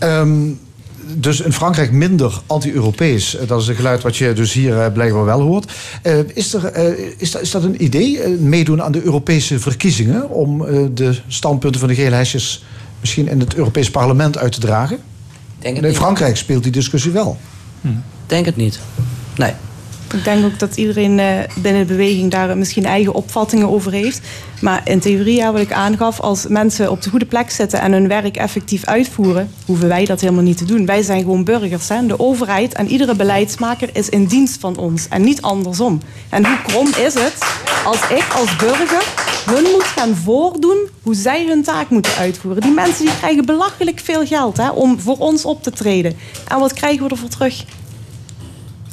Ja. 0.00 0.20
Um, 0.20 0.60
dus 1.14 1.40
in 1.40 1.52
Frankrijk 1.52 1.92
minder 1.92 2.40
anti-Europees. 2.46 3.36
Dat 3.46 3.60
is 3.60 3.68
een 3.68 3.74
geluid 3.74 4.02
wat 4.02 4.16
je 4.16 4.32
dus 4.32 4.52
hier 4.52 4.92
blijkbaar 4.92 5.24
wel 5.24 5.40
hoort. 5.40 5.72
Uh, 6.02 6.18
is, 6.34 6.54
er, 6.54 6.76
is, 7.18 7.30
dat, 7.30 7.42
is 7.42 7.50
dat 7.50 7.64
een 7.64 7.84
idee, 7.84 8.28
meedoen 8.28 8.82
aan 8.82 8.92
de 8.92 9.02
Europese 9.02 9.58
verkiezingen... 9.58 10.30
om 10.30 10.58
de 10.94 11.18
standpunten 11.28 11.80
van 11.80 11.88
de 11.88 11.94
gele 11.94 12.14
hesjes 12.14 12.64
misschien 13.00 13.28
in 13.28 13.40
het 13.40 13.54
Europees 13.54 13.90
parlement 13.90 14.38
uit 14.38 14.52
te 14.52 14.60
dragen? 14.60 14.98
Denk 15.58 15.74
het 15.74 15.84
in 15.84 15.90
niet. 15.90 15.98
Frankrijk 15.98 16.36
speelt 16.36 16.62
die 16.62 16.72
discussie 16.72 17.10
wel. 17.10 17.38
Hm. 17.80 17.88
Denk 18.26 18.46
het 18.46 18.56
niet. 18.56 18.80
Nee. 19.36 19.52
Ik 20.12 20.24
denk 20.24 20.44
ook 20.44 20.58
dat 20.58 20.76
iedereen 20.76 21.18
uh, 21.18 21.26
binnen 21.56 21.86
de 21.86 21.92
beweging 21.94 22.30
daar 22.30 22.58
misschien 22.58 22.84
eigen 22.84 23.14
opvattingen 23.14 23.68
over 23.68 23.92
heeft. 23.92 24.20
Maar 24.60 24.80
in 24.84 25.00
theorie, 25.00 25.36
ja, 25.36 25.52
wat 25.52 25.60
ik 25.60 25.72
aangaf, 25.72 26.20
als 26.20 26.46
mensen 26.46 26.90
op 26.90 27.02
de 27.02 27.10
goede 27.10 27.24
plek 27.24 27.50
zitten 27.50 27.80
en 27.80 27.92
hun 27.92 28.08
werk 28.08 28.36
effectief 28.36 28.84
uitvoeren, 28.84 29.50
hoeven 29.66 29.88
wij 29.88 30.04
dat 30.04 30.20
helemaal 30.20 30.42
niet 30.42 30.56
te 30.56 30.64
doen. 30.64 30.86
Wij 30.86 31.02
zijn 31.02 31.20
gewoon 31.20 31.44
burgers. 31.44 31.88
Hè? 31.88 32.06
De 32.06 32.18
overheid 32.18 32.72
en 32.72 32.88
iedere 32.88 33.14
beleidsmaker 33.14 33.88
is 33.92 34.08
in 34.08 34.24
dienst 34.24 34.60
van 34.60 34.76
ons 34.76 35.08
en 35.08 35.22
niet 35.22 35.42
andersom. 35.42 36.00
En 36.28 36.46
hoe 36.46 36.62
krom 36.62 36.86
is 36.86 37.14
het 37.14 37.38
als 37.84 38.10
ik 38.10 38.26
als 38.36 38.56
burger 38.56 39.04
hun 39.46 39.62
moet 39.62 39.82
gaan 39.82 40.16
voordoen 40.16 40.88
hoe 41.02 41.14
zij 41.14 41.46
hun 41.46 41.62
taak 41.62 41.88
moeten 41.88 42.16
uitvoeren? 42.16 42.62
Die 42.62 42.72
mensen 42.72 43.04
die 43.04 43.16
krijgen 43.18 43.46
belachelijk 43.46 44.00
veel 44.04 44.26
geld 44.26 44.56
hè, 44.56 44.70
om 44.70 45.00
voor 45.00 45.16
ons 45.18 45.44
op 45.44 45.62
te 45.62 45.70
treden. 45.70 46.16
En 46.48 46.58
wat 46.58 46.72
krijgen 46.72 47.04
we 47.04 47.10
ervoor 47.10 47.28
terug? 47.28 47.64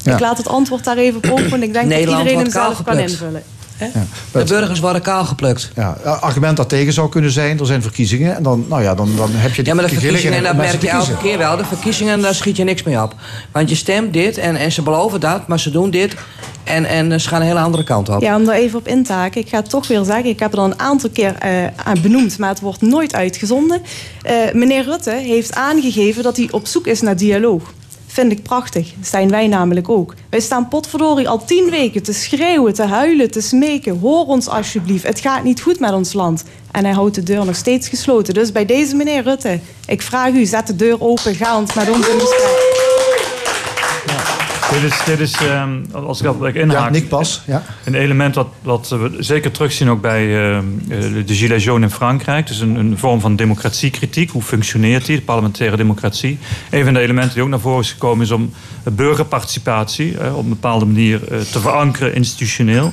Ja. 0.02 0.12
Ik 0.12 0.20
laat 0.20 0.36
het 0.36 0.48
antwoord 0.48 0.84
daar 0.84 0.96
even 0.96 1.16
op 1.16 1.30
open. 1.30 1.62
Ik 1.62 1.72
denk 1.72 1.86
Nederland 1.86 2.24
dat 2.24 2.32
iedereen 2.32 2.38
hem 2.38 2.50
zelf 2.50 2.76
geplukt. 2.76 2.98
kan 2.98 3.08
invullen. 3.08 3.42
Ja. 3.80 4.06
De 4.32 4.44
burgers 4.44 4.80
worden 4.80 5.02
kaal 5.02 5.24
geplukt. 5.24 5.70
Ja, 5.74 5.90
argument 6.20 6.56
dat 6.56 6.68
tegen 6.68 6.92
zou 6.92 7.08
kunnen 7.08 7.30
zijn, 7.30 7.58
er 7.58 7.66
zijn 7.66 7.82
verkiezingen. 7.82 8.36
En 8.36 8.42
dan, 8.42 8.64
nou 8.68 8.82
ja, 8.82 8.94
dan, 8.94 9.16
dan 9.16 9.30
heb 9.32 9.54
je 9.54 9.62
die 9.62 9.72
Ja, 9.72 9.80
maar 9.80 9.88
de 9.88 9.94
verkiezingen, 9.98 10.42
dat 10.42 10.56
merk 10.56 10.82
je 10.82 10.88
elke 10.88 11.16
keer 11.16 11.38
wel. 11.38 11.56
De 11.56 11.64
verkiezingen, 11.64 12.20
daar 12.20 12.34
schiet 12.34 12.56
je 12.56 12.64
niks 12.64 12.82
mee 12.82 13.02
op. 13.02 13.14
Want 13.52 13.68
je 13.68 13.74
stemt 13.74 14.12
dit 14.12 14.38
en, 14.38 14.56
en 14.56 14.72
ze 14.72 14.82
beloven 14.82 15.20
dat, 15.20 15.46
maar 15.46 15.60
ze 15.60 15.70
doen 15.70 15.90
dit. 15.90 16.14
En, 16.64 16.84
en 16.84 17.20
ze 17.20 17.28
gaan 17.28 17.40
een 17.40 17.46
hele 17.46 17.60
andere 17.60 17.84
kant 17.84 18.08
op. 18.08 18.20
Ja, 18.20 18.36
om 18.36 18.44
daar 18.44 18.54
even 18.54 18.78
op 18.78 18.88
in 18.88 19.04
te 19.04 19.12
haken. 19.12 19.40
Ik 19.40 19.48
ga 19.48 19.56
het 19.56 19.70
toch 19.70 19.86
weer 19.86 20.04
zeggen. 20.04 20.26
Ik 20.26 20.40
heb 20.40 20.50
het 20.50 20.60
al 20.60 20.66
een 20.66 20.80
aantal 20.80 21.10
keer 21.10 21.34
uh, 21.44 21.66
aan 21.84 22.00
benoemd, 22.02 22.38
maar 22.38 22.48
het 22.48 22.60
wordt 22.60 22.80
nooit 22.80 23.14
uitgezonden. 23.14 23.82
Uh, 24.26 24.32
meneer 24.52 24.84
Rutte 24.84 25.10
heeft 25.10 25.54
aangegeven 25.54 26.22
dat 26.22 26.36
hij 26.36 26.48
op 26.50 26.66
zoek 26.66 26.86
is 26.86 27.00
naar 27.00 27.16
dialoog. 27.16 27.62
Vind 28.20 28.32
ik 28.32 28.42
prachtig. 28.42 28.92
Dat 28.96 29.06
zijn 29.06 29.30
wij 29.30 29.46
namelijk 29.46 29.88
ook. 29.88 30.14
Wij 30.30 30.40
staan 30.40 30.68
potverdorie 30.68 31.28
al 31.28 31.44
tien 31.44 31.70
weken 31.70 32.02
te 32.02 32.12
schreeuwen, 32.12 32.74
te 32.74 32.82
huilen, 32.82 33.30
te 33.30 33.40
smeken. 33.40 33.98
Hoor 33.98 34.26
ons 34.26 34.48
alsjeblieft. 34.48 35.06
Het 35.06 35.20
gaat 35.20 35.44
niet 35.44 35.60
goed 35.60 35.80
met 35.80 35.92
ons 35.92 36.12
land. 36.12 36.44
En 36.70 36.84
hij 36.84 36.94
houdt 36.94 37.14
de 37.14 37.22
deur 37.22 37.44
nog 37.44 37.56
steeds 37.56 37.88
gesloten. 37.88 38.34
Dus 38.34 38.52
bij 38.52 38.66
deze 38.66 38.96
meneer 38.96 39.22
Rutte, 39.22 39.60
ik 39.86 40.02
vraag 40.02 40.32
u, 40.32 40.44
zet 40.44 40.66
de 40.66 40.76
deur 40.76 41.02
open. 41.02 41.34
Ga 41.34 41.58
ons 41.58 41.74
met 41.74 41.88
ons 41.88 42.08
in 42.08 42.20
gesprek. 42.20 42.79
Dit 44.80 44.90
is, 44.90 45.04
dit 45.04 45.20
is 45.20 45.40
um, 45.40 45.84
als 45.92 46.18
ik 46.18 46.24
dat 46.24 46.54
inhaak, 46.54 46.84
ja, 46.84 46.90
Nick 46.90 47.08
Pas, 47.08 47.42
ja. 47.46 47.62
een 47.84 47.94
element 47.94 48.34
wat, 48.34 48.48
wat 48.62 48.88
we 48.88 49.16
zeker 49.18 49.50
terugzien 49.50 49.88
ook 49.88 50.00
bij 50.00 50.26
uh, 50.26 50.58
de 51.26 51.34
Gilets 51.34 51.64
jaunes 51.64 51.90
in 51.90 51.96
Frankrijk. 51.96 52.46
Dus 52.46 52.60
een, 52.60 52.74
een 52.74 52.98
vorm 52.98 53.20
van 53.20 53.36
democratiekritiek. 53.36 54.30
Hoe 54.30 54.42
functioneert 54.42 55.06
die, 55.06 55.16
de 55.16 55.22
parlementaire 55.22 55.76
democratie? 55.76 56.38
Een 56.70 56.84
van 56.84 56.94
de 56.94 57.00
elementen 57.00 57.34
die 57.34 57.42
ook 57.42 57.48
naar 57.48 57.60
voren 57.60 57.80
is 57.80 57.90
gekomen 57.92 58.24
is 58.24 58.30
om 58.30 58.52
burgerparticipatie 58.92 60.12
uh, 60.12 60.36
op 60.36 60.42
een 60.42 60.48
bepaalde 60.48 60.84
manier 60.84 61.20
uh, 61.22 61.40
te 61.40 61.60
verankeren 61.60 62.14
institutioneel. 62.14 62.92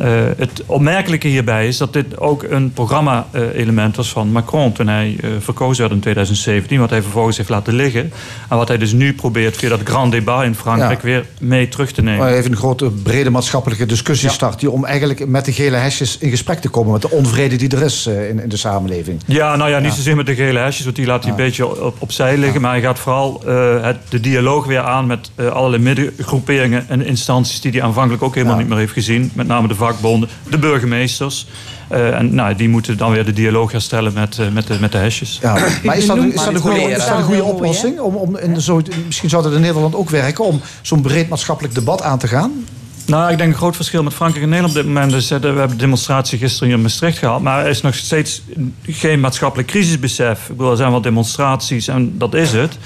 Uh, 0.00 0.06
het 0.36 0.62
opmerkelijke 0.66 1.28
hierbij 1.28 1.68
is 1.68 1.76
dat 1.76 1.92
dit 1.92 2.18
ook 2.18 2.42
een 2.42 2.72
programma-element 2.72 3.96
was 3.96 4.08
van 4.08 4.32
Macron 4.32 4.72
toen 4.72 4.88
hij 4.88 5.16
uh, 5.20 5.30
verkozen 5.38 5.80
werd 5.80 5.94
in 5.94 6.00
2017, 6.00 6.78
wat 6.78 6.90
hij 6.90 7.02
vervolgens 7.02 7.36
heeft 7.36 7.48
laten 7.48 7.74
liggen. 7.74 8.12
En 8.48 8.56
wat 8.56 8.68
hij 8.68 8.78
dus 8.78 8.92
nu 8.92 9.14
probeert 9.14 9.56
via 9.56 9.68
dat 9.68 9.80
grand 9.84 10.12
débat 10.12 10.44
in 10.44 10.54
Frankrijk 10.54 11.00
ja. 11.00 11.06
weer 11.06 11.26
mee 11.40 11.68
terug 11.68 11.92
te 11.92 12.02
nemen. 12.02 12.18
Maar 12.20 12.32
even 12.32 12.50
een 12.50 12.56
grote, 12.56 12.90
brede 12.90 13.30
maatschappelijke 13.30 13.86
discussie 13.86 14.28
ja. 14.28 14.34
start 14.34 14.66
om 14.66 14.84
eigenlijk 14.84 15.26
met 15.26 15.44
de 15.44 15.52
gele 15.52 15.76
hesjes 15.76 16.18
in 16.18 16.30
gesprek 16.30 16.58
te 16.58 16.68
komen 16.68 16.92
met 16.92 17.02
de 17.02 17.10
onvrede 17.10 17.56
die 17.56 17.68
er 17.68 17.82
is 17.82 18.06
uh, 18.06 18.28
in, 18.28 18.40
in, 18.40 18.48
de 18.48 18.56
samenleving. 18.56 19.20
Ja, 19.26 19.56
nou 19.56 19.70
ja, 19.70 19.78
niet 19.78 19.90
ja. 19.90 19.96
zozeer 19.96 20.16
met 20.16 20.26
de 20.26 20.34
gele 20.34 20.58
hesjes, 20.58 20.84
want 20.84 20.96
die 20.96 21.06
laat 21.06 21.22
hij 21.22 21.30
een 21.30 21.36
beetje 21.36 21.82
op, 21.84 21.96
opzij 21.98 22.36
liggen. 22.36 22.60
Maar 22.60 22.70
hij 22.70 22.80
gaat 22.80 22.98
vooral 22.98 23.42
het, 23.82 23.96
de 24.08 24.20
dialoog 24.20 24.66
weer 24.66 24.80
aan 24.80 25.06
met 25.06 25.30
allerlei 25.52 25.82
middengroeperingen 25.82 26.88
en 26.88 27.06
instanties 27.06 27.60
die 27.60 27.72
hij 27.72 27.82
aanvankelijk 27.82 28.22
ook 28.22 28.34
helemaal 28.34 28.56
niet 28.56 28.68
meer 28.68 28.78
heeft 28.78 28.92
gezien. 28.92 29.30
Met 29.34 29.46
name 29.46 29.68
de 29.68 29.74
vakbonden, 29.88 30.28
de 30.50 30.58
burgemeesters. 30.58 31.46
Uh, 31.92 32.18
en 32.18 32.34
nou, 32.34 32.54
die 32.54 32.68
moeten 32.68 32.96
dan 32.96 33.10
weer 33.10 33.24
de 33.24 33.32
dialoog 33.32 33.72
herstellen 33.72 34.12
met, 34.12 34.38
uh, 34.40 34.48
met, 34.48 34.66
de, 34.66 34.76
met 34.80 34.92
de 34.92 34.98
hesjes. 34.98 35.38
Ja. 35.42 35.58
Maar 35.82 35.96
is 35.96 36.06
dat, 36.06 36.16
is 36.16 36.34
dat 36.34 36.54
een 36.54 36.60
goede, 36.60 36.80
is 36.80 37.06
dat 37.06 37.18
een 37.18 37.22
goede 37.22 37.44
oplossing? 37.44 38.00
Om, 38.00 38.14
om 38.14 38.36
in 38.36 38.60
zo, 38.60 38.80
misschien 39.06 39.28
zou 39.28 39.42
dat 39.42 39.52
in 39.52 39.60
Nederland 39.60 39.94
ook 39.94 40.10
werken 40.10 40.44
om 40.44 40.60
zo'n 40.82 41.00
breed 41.00 41.28
maatschappelijk 41.28 41.74
debat 41.74 42.02
aan 42.02 42.18
te 42.18 42.28
gaan? 42.28 42.64
Nou, 43.06 43.32
ik 43.32 43.38
denk 43.38 43.52
een 43.52 43.58
groot 43.58 43.76
verschil 43.76 44.02
met 44.02 44.14
Frankrijk 44.14 44.44
en 44.44 44.50
Nederland 44.50 44.76
op 44.76 44.82
dit 44.82 44.92
moment 44.94 45.12
is... 45.12 45.28
we 45.28 45.34
hebben 45.34 45.68
de 45.68 45.76
demonstratie 45.76 46.38
gisteren 46.38 46.68
hier 46.68 46.76
in 46.76 46.82
Maastricht 46.82 47.18
gehad... 47.18 47.40
maar 47.40 47.64
er 47.64 47.70
is 47.70 47.80
nog 47.80 47.94
steeds 47.94 48.42
geen 48.82 49.20
maatschappelijk 49.20 49.68
crisisbesef. 49.68 50.40
Ik 50.48 50.56
bedoel, 50.56 50.70
er 50.70 50.76
zijn 50.76 50.90
wel 50.90 51.00
demonstraties 51.00 51.88
en 51.88 52.18
dat 52.18 52.34
is 52.34 52.52
het. 52.52 52.78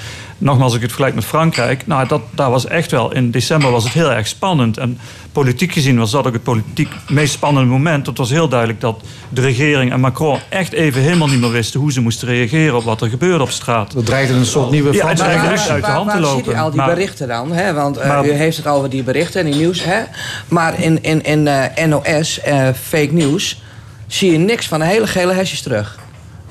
Nogmaals, 0.42 0.64
als 0.64 0.74
ik 0.74 0.80
het 0.80 0.90
vergelijk 0.90 1.14
met 1.14 1.24
Frankrijk... 1.24 1.86
nou, 1.86 2.08
dat, 2.08 2.20
daar 2.30 2.50
was 2.50 2.66
echt 2.66 2.90
wel... 2.90 3.12
in 3.12 3.30
december 3.30 3.70
was 3.70 3.84
het 3.84 3.92
heel 3.92 4.12
erg 4.12 4.26
spannend. 4.26 4.78
En 4.78 4.98
politiek 5.32 5.72
gezien 5.72 5.98
was 5.98 6.10
dat 6.10 6.26
ook 6.26 6.32
het 6.32 6.42
politiek 6.42 6.92
meest 7.08 7.32
spannende 7.32 7.70
moment. 7.70 8.06
Het 8.06 8.18
was 8.18 8.30
heel 8.30 8.48
duidelijk 8.48 8.80
dat 8.80 9.00
de 9.28 9.40
regering 9.40 9.92
en 9.92 10.00
Macron... 10.00 10.38
echt 10.48 10.72
even 10.72 11.02
helemaal 11.02 11.28
niet 11.28 11.40
meer 11.40 11.50
wisten 11.50 11.80
hoe 11.80 11.92
ze 11.92 12.00
moesten 12.00 12.28
reageren... 12.28 12.76
op 12.76 12.84
wat 12.84 13.00
er 13.00 13.08
gebeurde 13.08 13.42
op 13.44 13.50
straat. 13.50 13.92
Dat 13.92 14.06
dreigde 14.06 14.34
een 14.34 14.44
soort 14.46 14.70
nieuwe 14.70 14.92
Ja, 14.92 15.06
het 15.08 15.16
dreigde 15.16 15.48
echt 15.48 15.68
uit 15.68 15.84
de 15.84 15.90
hand 15.90 16.10
te 16.10 16.20
lopen. 16.20 16.44
ziet 16.44 16.54
u 16.54 16.58
al 16.58 16.68
die 16.70 16.78
Maar- 16.78 16.88
berichten 16.94 17.28
dan? 17.28 17.52
Hè? 17.52 17.72
Want 17.72 17.98
uh, 17.98 18.06
Maar- 18.06 18.26
u 18.26 18.30
heeft 18.30 18.56
het 18.56 18.66
over 18.66 18.90
die 18.90 19.02
berichten 19.02 19.40
en 19.40 19.46
die 19.50 19.54
nieuws. 19.60 19.84
Hè? 19.84 20.02
Maar 20.48 20.80
in, 20.82 21.02
in, 21.02 21.22
in 21.22 21.46
uh, 21.46 21.86
NOS, 21.86 22.40
uh, 22.48 22.68
fake 22.82 23.12
news, 23.12 23.62
zie 24.06 24.32
je 24.32 24.38
niks 24.38 24.66
van 24.68 24.78
de 24.78 24.84
hele 24.86 25.06
gele 25.06 25.32
hesjes 25.32 25.60
terug. 25.62 25.98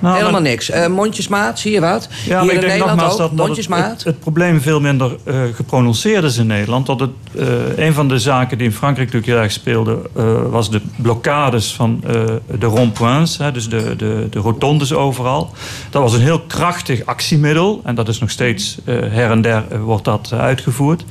Nou, 0.02 0.14
Helemaal 0.14 0.42
maar- 0.42 0.50
niks. 0.50 0.70
Eh, 0.70 0.88
mondjesmaat, 0.88 1.60
zie 1.60 1.72
je 1.72 1.80
wat? 1.80 2.10
Ja, 2.26 2.42
Hier 2.42 2.54
in 2.54 2.60
Nederland 2.60 3.02
ook, 3.02 3.10
dat, 3.10 3.18
het, 3.20 3.32
mondjesmaat. 3.32 3.90
het, 3.90 4.04
het 4.04 4.20
probleem 4.20 4.62
veel 4.62 4.80
minder 4.80 5.16
eh, 5.24 5.36
geprononceerd 5.54 6.24
is 6.24 6.38
in 6.38 6.48
Nederland. 6.48 6.86
Dat 6.86 7.00
het, 7.00 7.10
eh, 7.38 7.86
een 7.86 7.94
van 7.94 8.08
de 8.08 8.20
zaken 8.20 8.58
die 8.58 8.68
in 8.68 8.74
Frankrijk 8.74 9.08
natuurlijk 9.08 9.34
heel 9.34 9.44
erg 9.44 9.52
speelde... 9.52 10.00
was 10.50 10.72
de 10.72 10.82
blokkades 10.96 11.74
van 11.74 12.04
de 12.60 12.66
ronds-points, 12.66 13.38
hè, 13.38 13.52
dus 13.52 13.70
de, 13.70 13.96
de, 13.96 14.28
de 14.30 14.40
rotondes 14.40 14.94
overal. 14.94 15.54
Dat 15.90 16.02
was 16.02 16.14
een 16.14 16.22
heel 16.22 16.40
krachtig 16.40 17.06
actiemiddel. 17.06 17.82
En 17.84 17.96
dat 17.96 18.08
is 18.08 18.20
nog 18.20 18.30
steeds 18.30 18.78
her 18.86 19.32
en 19.32 19.42
der 19.42 19.64
wordt 19.84 20.06
dat 20.06 20.34
uitgevoerd. 20.34 21.04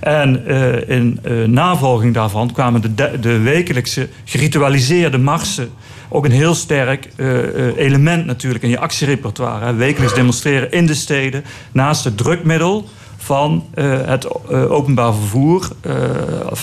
En 0.00 0.46
in 0.88 1.20
navolging 1.46 2.14
daarvan 2.14 2.52
kwamen 2.52 2.80
de, 2.80 2.94
de, 2.94 3.10
de 3.20 3.38
wekelijkse 3.38 4.08
geritualiseerde 4.24 5.18
marsen 5.18 5.70
ook 6.08 6.24
een 6.24 6.30
heel 6.30 6.54
sterk 6.54 7.08
eh, 7.16 7.68
eh, 7.68 7.76
element 7.76 8.26
natuurlijk 8.26 8.64
in 8.64 8.70
je 8.70 8.78
actierepertoire. 8.78 9.74
Wekelijks 9.74 10.14
demonstreren 10.14 10.70
in 10.70 10.86
de 10.86 10.94
steden 10.94 11.44
naast 11.72 12.04
het 12.04 12.16
drukmiddel 12.16 12.88
van 13.16 13.64
eh, 13.74 14.06
het 14.06 14.50
openbaar 14.50 15.14
vervoer 15.14 15.68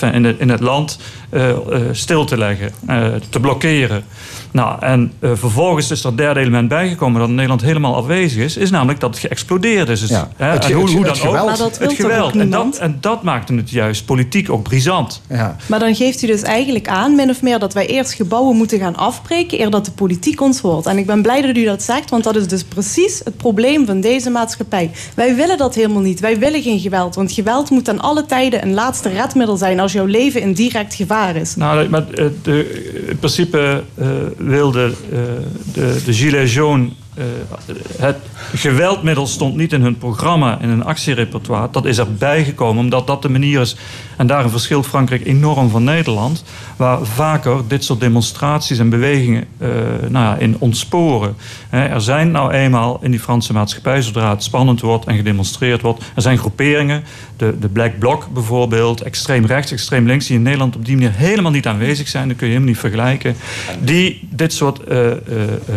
in, 0.00 0.38
in 0.40 0.48
het 0.48 0.60
land 0.60 0.98
stil 1.92 2.24
te 2.24 2.38
leggen, 2.38 2.72
te 3.30 3.40
blokkeren. 3.40 4.04
Nou, 4.54 4.76
en 4.80 5.12
eh, 5.18 5.30
vervolgens 5.34 5.90
is 5.90 6.04
er 6.04 6.10
een 6.10 6.16
derde 6.16 6.40
element 6.40 6.68
bijgekomen 6.68 7.18
dat 7.20 7.28
in 7.28 7.34
Nederland 7.34 7.62
helemaal 7.62 7.94
afwezig 7.96 8.42
is, 8.42 8.56
is 8.56 8.70
namelijk 8.70 9.00
dat 9.00 9.10
het 9.10 9.18
geëxplodeerd 9.18 9.88
is. 9.88 10.00
Dus, 10.00 10.08
Ja. 10.08 10.28
hè, 10.36 10.46
Het 10.46 10.64
en 10.64 10.72
hoe, 10.72 10.82
het- 10.84 10.92
hoe 10.92 11.04
het 11.06 11.14
dan 11.16 11.22
ook. 11.22 11.28
geweld. 11.28 11.46
Maar 11.46 11.56
dat 11.58 11.78
wil 11.78 11.88
het 11.88 11.96
toch 11.96 12.06
ook 12.06 12.12
geweld. 12.12 12.36
En 12.36 12.50
dat, 12.50 12.76
en 12.78 12.96
dat 13.00 13.22
maakte 13.22 13.54
het 13.54 13.70
juist 13.70 14.04
politiek 14.04 14.50
ook 14.50 14.62
brisant. 14.62 15.20
Ja. 15.28 15.56
Maar 15.66 15.78
dan 15.78 15.94
geeft 15.94 16.22
u 16.22 16.26
dus 16.26 16.42
eigenlijk 16.42 16.88
aan, 16.88 17.14
min 17.14 17.30
of 17.30 17.42
meer, 17.42 17.58
dat 17.58 17.72
wij 17.74 17.86
eerst 17.86 18.12
gebouwen 18.12 18.56
moeten 18.56 18.78
gaan 18.78 18.96
afbreken 18.96 19.60
eer 19.60 19.70
dat 19.70 19.84
de 19.84 19.90
politiek 19.90 20.40
ons 20.40 20.60
hoort. 20.60 20.86
En 20.86 20.98
ik 20.98 21.06
ben 21.06 21.22
blij 21.22 21.42
dat 21.42 21.56
u 21.56 21.64
dat 21.64 21.82
zegt, 21.82 22.10
want 22.10 22.24
dat 22.24 22.36
is 22.36 22.46
dus 22.48 22.64
precies 22.64 23.20
het 23.24 23.36
probleem 23.36 23.86
van 23.86 24.00
deze 24.00 24.30
maatschappij. 24.30 24.90
Wij 25.14 25.34
willen 25.36 25.58
dat 25.58 25.74
helemaal 25.74 26.02
niet. 26.02 26.20
Wij 26.20 26.38
willen 26.38 26.62
geen 26.62 26.80
geweld, 26.80 27.14
want 27.14 27.32
geweld 27.32 27.70
moet 27.70 27.88
aan 27.88 28.00
alle 28.00 28.26
tijden 28.26 28.62
een 28.62 28.74
laatste 28.74 29.08
redmiddel 29.08 29.56
zijn 29.56 29.80
als 29.80 29.92
jouw 29.92 30.06
leven 30.06 30.40
in 30.40 30.52
direct 30.52 30.94
gevaar 30.94 31.36
is. 31.36 31.56
Nou, 31.56 31.88
maar 31.88 32.10
eh, 32.10 32.24
de, 32.42 33.06
in 33.08 33.18
principe 33.18 33.82
eh, 33.94 34.06
wilde 34.46 34.92
eh, 35.12 35.18
de, 35.74 36.02
de 36.04 36.12
Gilets 36.12 36.52
jaunes... 36.52 36.92
eh, 37.14 37.24
het 37.98 38.16
geweldmiddel 38.54 39.26
stond 39.26 39.56
niet 39.56 39.72
in 39.72 39.82
hun 39.82 39.98
programma, 39.98 40.58
in 40.60 40.68
hun 40.68 40.84
actierepertoire. 40.84 41.68
Dat 41.70 41.84
is 41.84 41.98
erbij 41.98 42.44
gekomen 42.44 42.82
omdat 42.82 43.06
dat 43.06 43.22
de 43.22 43.28
manier 43.28 43.60
is... 43.60 43.76
en 44.16 44.26
daarin 44.26 44.50
verschilt 44.50 44.86
Frankrijk 44.86 45.26
enorm 45.26 45.70
van 45.70 45.84
Nederland... 45.84 46.44
waar 46.76 47.04
vaker 47.04 47.68
dit 47.68 47.84
soort 47.84 48.00
demonstraties 48.00 48.78
en 48.78 48.88
bewegingen 48.88 49.44
eh, 49.58 49.68
nou 50.08 50.24
ja, 50.24 50.36
in 50.36 50.56
ontsporen. 50.58 51.36
Er 51.70 52.00
zijn 52.00 52.30
nou 52.30 52.52
eenmaal 52.52 52.98
in 53.02 53.10
die 53.10 53.20
Franse 53.20 53.52
maatschappij... 53.52 54.02
zodra 54.02 54.30
het 54.30 54.42
spannend 54.42 54.80
wordt 54.80 55.06
en 55.06 55.16
gedemonstreerd 55.16 55.80
wordt... 55.80 56.04
er 56.14 56.22
zijn 56.22 56.38
groeperingen, 56.38 57.04
de, 57.36 57.58
de 57.58 57.68
Black 57.68 57.98
Bloc 57.98 58.26
bijvoorbeeld... 58.32 59.02
extreem 59.02 59.46
rechts, 59.46 59.72
extreem 59.72 60.06
links... 60.06 60.26
die 60.26 60.36
in 60.36 60.42
Nederland 60.42 60.76
op 60.76 60.84
die 60.84 60.94
manier 60.94 61.12
helemaal 61.14 61.50
niet 61.50 61.66
aanwezig 61.66 62.08
zijn. 62.08 62.28
Dat 62.28 62.36
kun 62.36 62.46
je 62.46 62.52
helemaal 62.52 62.74
niet 62.74 62.82
vergelijken. 62.82 63.36
Die 63.80 64.28
dit 64.30 64.52
soort 64.52 64.84
eh, 64.84 65.10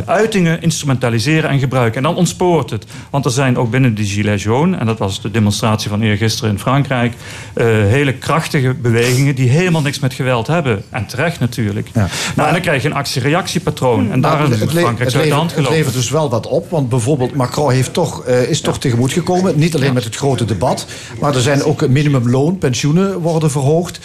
uitingen 0.06 0.62
instrumentaliseren 0.62 1.26
en 1.28 1.60
gebruiken. 1.60 1.98
En 1.98 2.04
dan 2.04 2.16
ontspoort 2.16 2.70
het. 2.70 2.86
Want 3.10 3.26
er 3.26 3.32
zijn 3.32 3.58
ook 3.58 3.70
binnen 3.70 3.94
die 3.96 4.06
Gilets 4.06 4.44
jaunes... 4.44 4.80
en 4.80 4.86
dat 4.86 4.98
was 4.98 5.22
de 5.22 5.32
demonstratie 5.32 5.90
van 5.90 6.02
eergisteren 6.02 6.50
in 6.52 6.60
Frankrijk... 6.60 7.14
eh, 7.54 7.66
hele 7.66 8.14
krachtige 8.14 8.74
bewegingen 8.74 9.36
die 9.36 9.50
helemaal 9.50 9.82
niks 9.82 10.00
met 10.00 10.14
geweld 10.14 10.48
hebben. 10.48 10.84
En 10.90 11.06
terecht 11.06 11.40
natuurlijk. 11.40 11.90
Ja. 11.94 12.08
Nou, 12.36 12.48
en 12.48 12.54
dan 12.54 12.64
krijg 12.64 12.82
je 12.82 12.88
een 12.88 12.96
actie-reactiepatroon. 12.96 14.12
En 14.12 14.22
daar 14.22 14.38
Maar 14.38 14.52
is 14.52 14.58
Frankrijk 14.58 15.00
het, 15.00 15.12
zo 15.12 15.18
uit 15.18 15.28
de 15.28 15.34
hand 15.34 15.50
het 15.50 15.54
gelopen. 15.54 15.78
levert 15.78 15.96
dus 15.96 16.10
wel 16.10 16.30
wat 16.30 16.48
op. 16.48 16.70
Want 16.70 16.90
bijvoorbeeld 16.90 17.36
Macron 17.36 17.72
heeft 17.72 17.94
toch, 17.94 18.24
eh, 18.24 18.50
is 18.50 18.62
toch 18.62 18.80
tegemoet 18.80 19.12
gekomen. 19.12 19.60
Niet 19.60 19.76
alleen 19.76 19.94
met 19.94 20.04
het 20.04 20.16
grote 20.16 20.46
debat. 20.46 20.88
Maar 21.20 21.36
er 21.36 21.42
zijn 21.42 21.64
ook 21.64 21.88
minimumloon, 21.88 22.58
pensioenen 22.58 23.20
worden 23.20 23.52
verhoogd. 23.52 24.00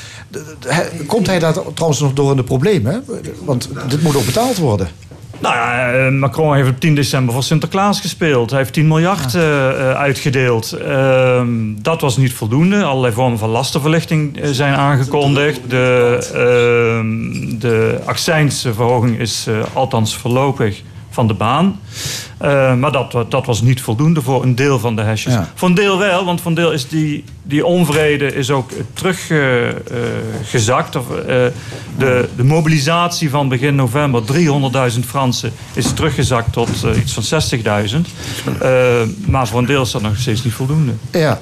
Komt 1.07 1.27
hij 1.27 1.39
daar 1.39 1.55
trouwens 1.75 2.01
nog 2.01 2.13
door 2.13 2.31
in 2.31 2.37
de 2.37 2.45
problemen? 2.45 3.05
Want 3.45 3.69
dit 3.89 4.03
moet 4.03 4.17
ook 4.17 4.27
betaald 4.27 4.57
worden. 4.59 4.89
Nou 5.43 5.55
ja, 5.55 5.93
eh, 5.93 6.13
Macron 6.13 6.55
heeft 6.55 6.69
op 6.69 6.81
10 6.81 6.95
december 6.95 7.35
voor 7.35 7.43
Sinterklaas 7.43 8.01
gespeeld. 8.01 8.51
Hij 8.51 8.59
heeft 8.59 8.73
10 8.73 8.87
miljard 8.87 9.35
eh, 9.35 9.69
eh, 9.69 9.97
uitgedeeld. 9.97 10.73
Ehm, 10.73 11.49
dat 11.77 12.01
was 12.01 12.17
niet 12.17 12.33
voldoende. 12.33 12.85
Allerlei 12.85 13.13
vormen 13.13 13.39
van 13.39 13.49
lastenverlichting 13.49 14.39
zijn 14.43 14.75
aangekondigd. 14.75 15.61
De, 15.69 16.19
ehm, 16.35 17.59
de 17.59 18.01
accijnsverhoging 18.05 19.19
is 19.19 19.47
althans 19.73 20.17
voorlopig 20.17 20.83
van 21.13 21.27
de 21.27 21.35
baan. 21.35 21.81
Eh, 22.39 22.75
maar 22.75 22.93
dat, 22.93 23.17
dat 23.29 23.47
was 23.47 23.63
niet 23.63 23.81
voldoende 23.81 24.23
voor 24.23 24.43
een 24.43 24.55
deel 24.55 24.79
van 24.79 24.97
de 24.97 25.03
hashjes. 25.03 25.33
Ja. 25.33 25.49
Voor 25.55 25.69
een 25.69 25.75
deel 25.75 25.99
wel, 25.99 26.25
want 26.25 26.41
voor 26.41 26.51
een 26.51 26.57
deel 26.57 26.73
is 26.73 26.89
die, 26.89 27.25
die 27.43 27.67
onvrede 27.67 28.35
is 28.35 28.51
ook 28.51 28.71
teruggezakt. 28.93 30.97
of 30.97 31.11
eh, 31.11 31.25
de, 31.99 32.29
de 32.37 32.45
mobilisatie 32.45 33.31
van 33.31 33.49
begin 33.49 33.75
november, 33.75 34.23
300.000 34.93 34.99
Fransen, 35.07 35.53
is 35.75 35.93
teruggezakt 35.93 36.53
tot 36.53 36.69
eh, 36.85 36.97
iets 37.03 37.13
van 37.13 37.25
60.000. 37.85 37.97
Eh, 38.61 39.01
maar 39.27 39.49
voor 39.49 39.59
een 39.59 39.67
deel 39.67 39.83
is 39.83 39.91
dat 39.91 40.03
nog 40.03 40.17
steeds 40.17 40.45
niet 40.45 40.53
voldoende. 40.53 40.93
Ja. 41.13 41.41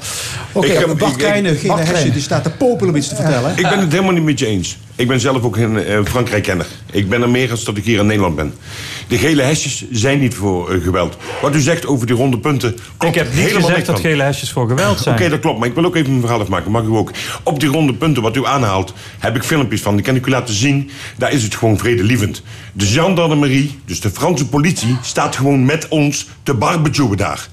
Oké, 0.52 0.66
Ik 0.66 0.72
heb- 0.72 0.86
Bart 0.86 0.98
Bart 0.98 1.16
Kleine, 1.16 1.48
hesje, 1.48 1.66
Kleine. 1.66 2.10
die 2.10 2.22
staat 2.22 2.42
te 2.42 2.50
popelen 2.50 2.88
om 2.90 2.96
iets 2.96 3.08
te 3.08 3.14
vertellen. 3.14 3.50
Ik 3.56 3.68
ben 3.68 3.78
het 3.78 3.92
helemaal 3.92 4.12
niet 4.12 4.24
met 4.24 4.38
je 4.38 4.46
eens. 4.46 4.78
Ik 4.96 5.08
ben 5.08 5.20
zelf 5.20 5.42
ook 5.42 5.56
een 5.56 5.84
eh, 5.84 5.98
Frankrijk-kenner. 6.04 6.66
Ik 6.90 7.08
ben 7.08 7.22
er 7.22 7.28
meer 7.30 7.50
als 7.50 7.64
dat 7.64 7.76
ik 7.76 7.84
hier 7.84 7.98
in 7.98 8.06
Nederland 8.06 8.36
ben. 8.36 8.54
De 9.10 9.18
gele 9.18 9.42
hesjes 9.42 9.84
zijn 9.90 10.18
niet 10.18 10.34
voor 10.34 10.72
eh, 10.72 10.82
geweld. 10.82 11.16
Wat 11.42 11.54
u 11.54 11.60
zegt 11.60 11.86
over 11.86 12.06
die 12.06 12.16
ronde 12.16 12.38
punten... 12.38 12.76
klopt 12.96 13.16
ik 13.16 13.22
heb 13.22 13.32
niet 13.34 13.44
helemaal 13.44 13.68
gezegd 13.68 13.86
dat 13.86 14.00
gele 14.00 14.22
hesjes 14.22 14.52
voor 14.52 14.68
geweld 14.68 15.00
zijn. 15.00 15.14
Oké, 15.14 15.28
dat 15.28 15.40
klopt. 15.40 15.58
Maar 15.58 15.68
ik 15.68 15.74
wil 15.74 15.84
ook 15.84 15.96
even 15.96 16.12
een 16.12 16.20
verhaal 16.20 16.40
afmaken. 16.40 16.70
Mag 16.70 16.82
u 16.82 16.90
ook. 16.90 17.10
Op 17.42 17.60
die 17.60 17.68
ronde 17.68 17.94
punten 17.94 18.22
wat 18.22 18.36
u 18.36 18.46
aanhaalt, 18.46 18.94
heb 19.18 19.36
ik 19.36 19.42
filmpjes 19.42 19.80
van. 19.80 19.94
Die 19.94 20.04
kan 20.04 20.14
ik 20.14 20.26
u 20.26 20.30
laten 20.30 20.54
zien. 20.54 20.90
Daar 21.16 21.32
is 21.32 21.42
het 21.42 21.54
gewoon 21.54 21.78
vredelievend. 21.78 22.42
De 22.72 22.84
gendarmerie, 22.84 23.78
dus 23.84 24.00
de 24.00 24.10
Franse 24.10 24.46
politie, 24.46 24.96
staat 25.02 25.36
gewoon 25.36 25.64
met 25.64 25.88
ons 25.88 26.28
te 26.42 26.54
barbecuen 26.54 27.16
daar. 27.16 27.48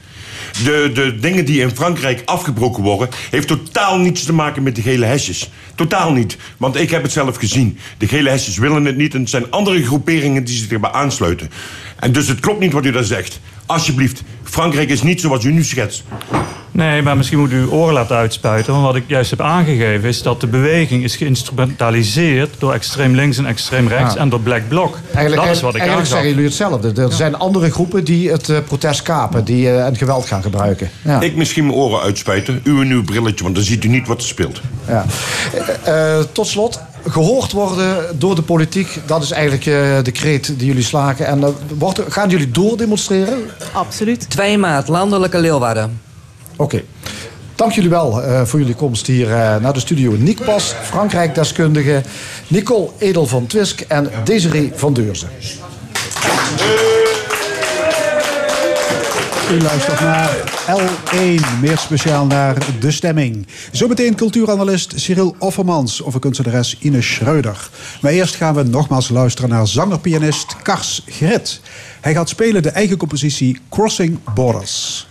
De, 0.63 0.91
de 0.93 1.19
dingen 1.19 1.45
die 1.45 1.61
in 1.61 1.75
Frankrijk 1.75 2.21
afgebroken 2.25 2.83
worden, 2.83 3.09
heeft 3.29 3.47
totaal 3.47 3.97
niets 3.97 4.23
te 4.23 4.33
maken 4.33 4.63
met 4.63 4.75
de 4.75 4.81
gele 4.81 5.05
hesjes. 5.05 5.49
Totaal 5.75 6.11
niet. 6.11 6.37
Want 6.57 6.75
ik 6.75 6.89
heb 6.89 7.03
het 7.03 7.11
zelf 7.11 7.37
gezien. 7.37 7.77
De 7.97 8.07
gele 8.07 8.29
hesjes 8.29 8.57
willen 8.57 8.85
het 8.85 8.97
niet 8.97 9.13
en 9.13 9.19
het 9.19 9.29
zijn 9.29 9.51
andere 9.51 9.83
groeperingen 9.83 10.43
die 10.43 10.55
zich 10.57 10.71
erbij 10.71 10.91
aansluiten. 10.91 11.49
En 11.99 12.11
dus 12.11 12.27
het 12.27 12.39
klopt 12.39 12.59
niet 12.59 12.73
wat 12.73 12.85
u 12.85 12.91
daar 12.91 13.03
zegt. 13.03 13.39
Alsjeblieft, 13.65 14.23
Frankrijk 14.43 14.89
is 14.89 15.03
niet 15.03 15.21
zoals 15.21 15.43
u 15.43 15.51
nu 15.51 15.63
schetst. 15.63 16.03
Nee, 16.77 17.01
maar 17.01 17.17
misschien 17.17 17.39
moet 17.39 17.51
u 17.51 17.55
uw 17.59 17.69
oren 17.69 17.93
laten 17.93 18.15
uitspuiten. 18.15 18.73
Want 18.73 18.85
wat 18.85 18.95
ik 18.95 19.03
juist 19.07 19.29
heb 19.29 19.41
aangegeven 19.41 20.09
is 20.09 20.21
dat 20.21 20.41
de 20.41 20.47
beweging 20.47 21.03
is 21.03 21.15
geïnstrumentaliseerd 21.15 22.55
door 22.57 22.73
extreem 22.73 23.15
links 23.15 23.37
en 23.37 23.45
extreem 23.45 23.87
rechts 23.87 24.13
Ja. 24.13 24.19
en 24.19 24.29
door 24.29 24.39
Black 24.39 24.67
Bloc. 24.67 24.97
Eigenlijk, 25.13 25.47
dat 25.47 25.55
is 25.55 25.61
wat 25.61 25.75
ik 25.75 25.79
eigenlijk 25.81 25.91
aangaf. 25.91 26.07
zeggen 26.07 26.29
jullie 26.29 26.45
hetzelfde. 26.45 27.01
Er 27.01 27.11
zijn 27.13 27.35
andere 27.35 27.71
groepen 27.71 28.03
die 28.03 28.31
het 28.31 28.49
eh, 28.49 28.57
protest 28.67 29.01
kapen. 29.01 29.43
Die 29.43 29.67
eh, 29.69 29.85
en 29.85 29.95
geweld 29.97 30.25
gaan 30.25 30.41
gebruiken. 30.41 30.89
Ja. 31.01 31.21
Ik 31.21 31.35
misschien 31.35 31.65
mijn 31.65 31.77
oren 31.77 32.01
uitspuiten, 32.01 32.61
u 32.63 32.81
en 32.81 32.87
uw 32.87 33.03
brilletje, 33.03 33.43
want 33.43 33.55
dan 33.55 33.63
ziet 33.63 33.83
u 33.83 33.87
niet 33.87 34.07
wat 34.07 34.17
er 34.21 34.27
speelt. 34.27 34.61
Ja. 34.87 35.05
Eh, 35.83 36.19
tot 36.31 36.47
slot, 36.47 36.81
gehoord 37.07 37.51
worden 37.51 38.19
door 38.19 38.35
de 38.35 38.41
politiek. 38.41 38.99
Dat 39.05 39.23
is 39.23 39.31
eigenlijk 39.31 39.65
eh, 39.65 40.03
de 40.03 40.11
kreet 40.11 40.59
die 40.59 40.67
jullie 40.67 40.83
slagen. 40.83 41.25
En 41.25 41.55
wordt, 41.77 42.01
gaan 42.09 42.29
jullie 42.29 42.51
doordemonstreren? 42.51 43.37
Absoluut. 43.71 44.29
Twee 44.29 44.57
maat, 44.57 44.87
landelijke 44.87 45.39
Leeuwarden. 45.39 46.05
Oké. 46.57 46.83
Dank 47.55 47.71
jullie 47.71 47.89
wel 47.89 48.23
eh, 48.23 48.41
voor 48.45 48.59
jullie 48.59 48.75
komst 48.75 49.07
hier 49.07 49.31
eh, 49.31 49.55
naar 49.55 49.73
de 49.73 49.79
studio. 49.79 50.11
Nick 50.11 50.45
Pas, 50.45 50.75
Frankrijk-deskundige. 50.83 52.01
Nicole 52.47 52.89
Edel 52.97 53.25
van 53.25 53.45
Twisk 53.45 53.81
en 53.81 54.09
Desiree 54.23 54.71
van 54.75 54.93
Deurzen. 54.93 55.29
U 59.51 59.61
luistert 59.61 59.99
naar 59.99 60.35
L1, 60.67 61.59
meer 61.61 61.77
speciaal 61.77 62.25
naar 62.25 62.57
De 62.79 62.91
Stemming. 62.91 63.47
Zometeen 63.71 64.15
cultuuranalist 64.15 64.93
Cyril 64.95 65.35
Offermans 65.39 66.03
over 66.03 66.19
kunstenares 66.19 66.77
Ine 66.79 67.01
Schreuder. 67.01 67.69
Maar 68.01 68.11
eerst 68.11 68.35
gaan 68.35 68.55
we 68.55 68.63
nogmaals 68.63 69.09
luisteren 69.09 69.49
naar 69.49 69.67
zanger-pianist 69.67 70.55
Kars 70.61 71.03
Grit. 71.05 71.61
Hij 72.01 72.13
gaat 72.13 72.29
spelen 72.29 72.63
de 72.63 72.69
eigen 72.69 72.97
compositie 72.97 73.59
Crossing 73.69 74.19
Borders. 74.33 75.07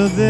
To 0.00 0.08
this. 0.08 0.29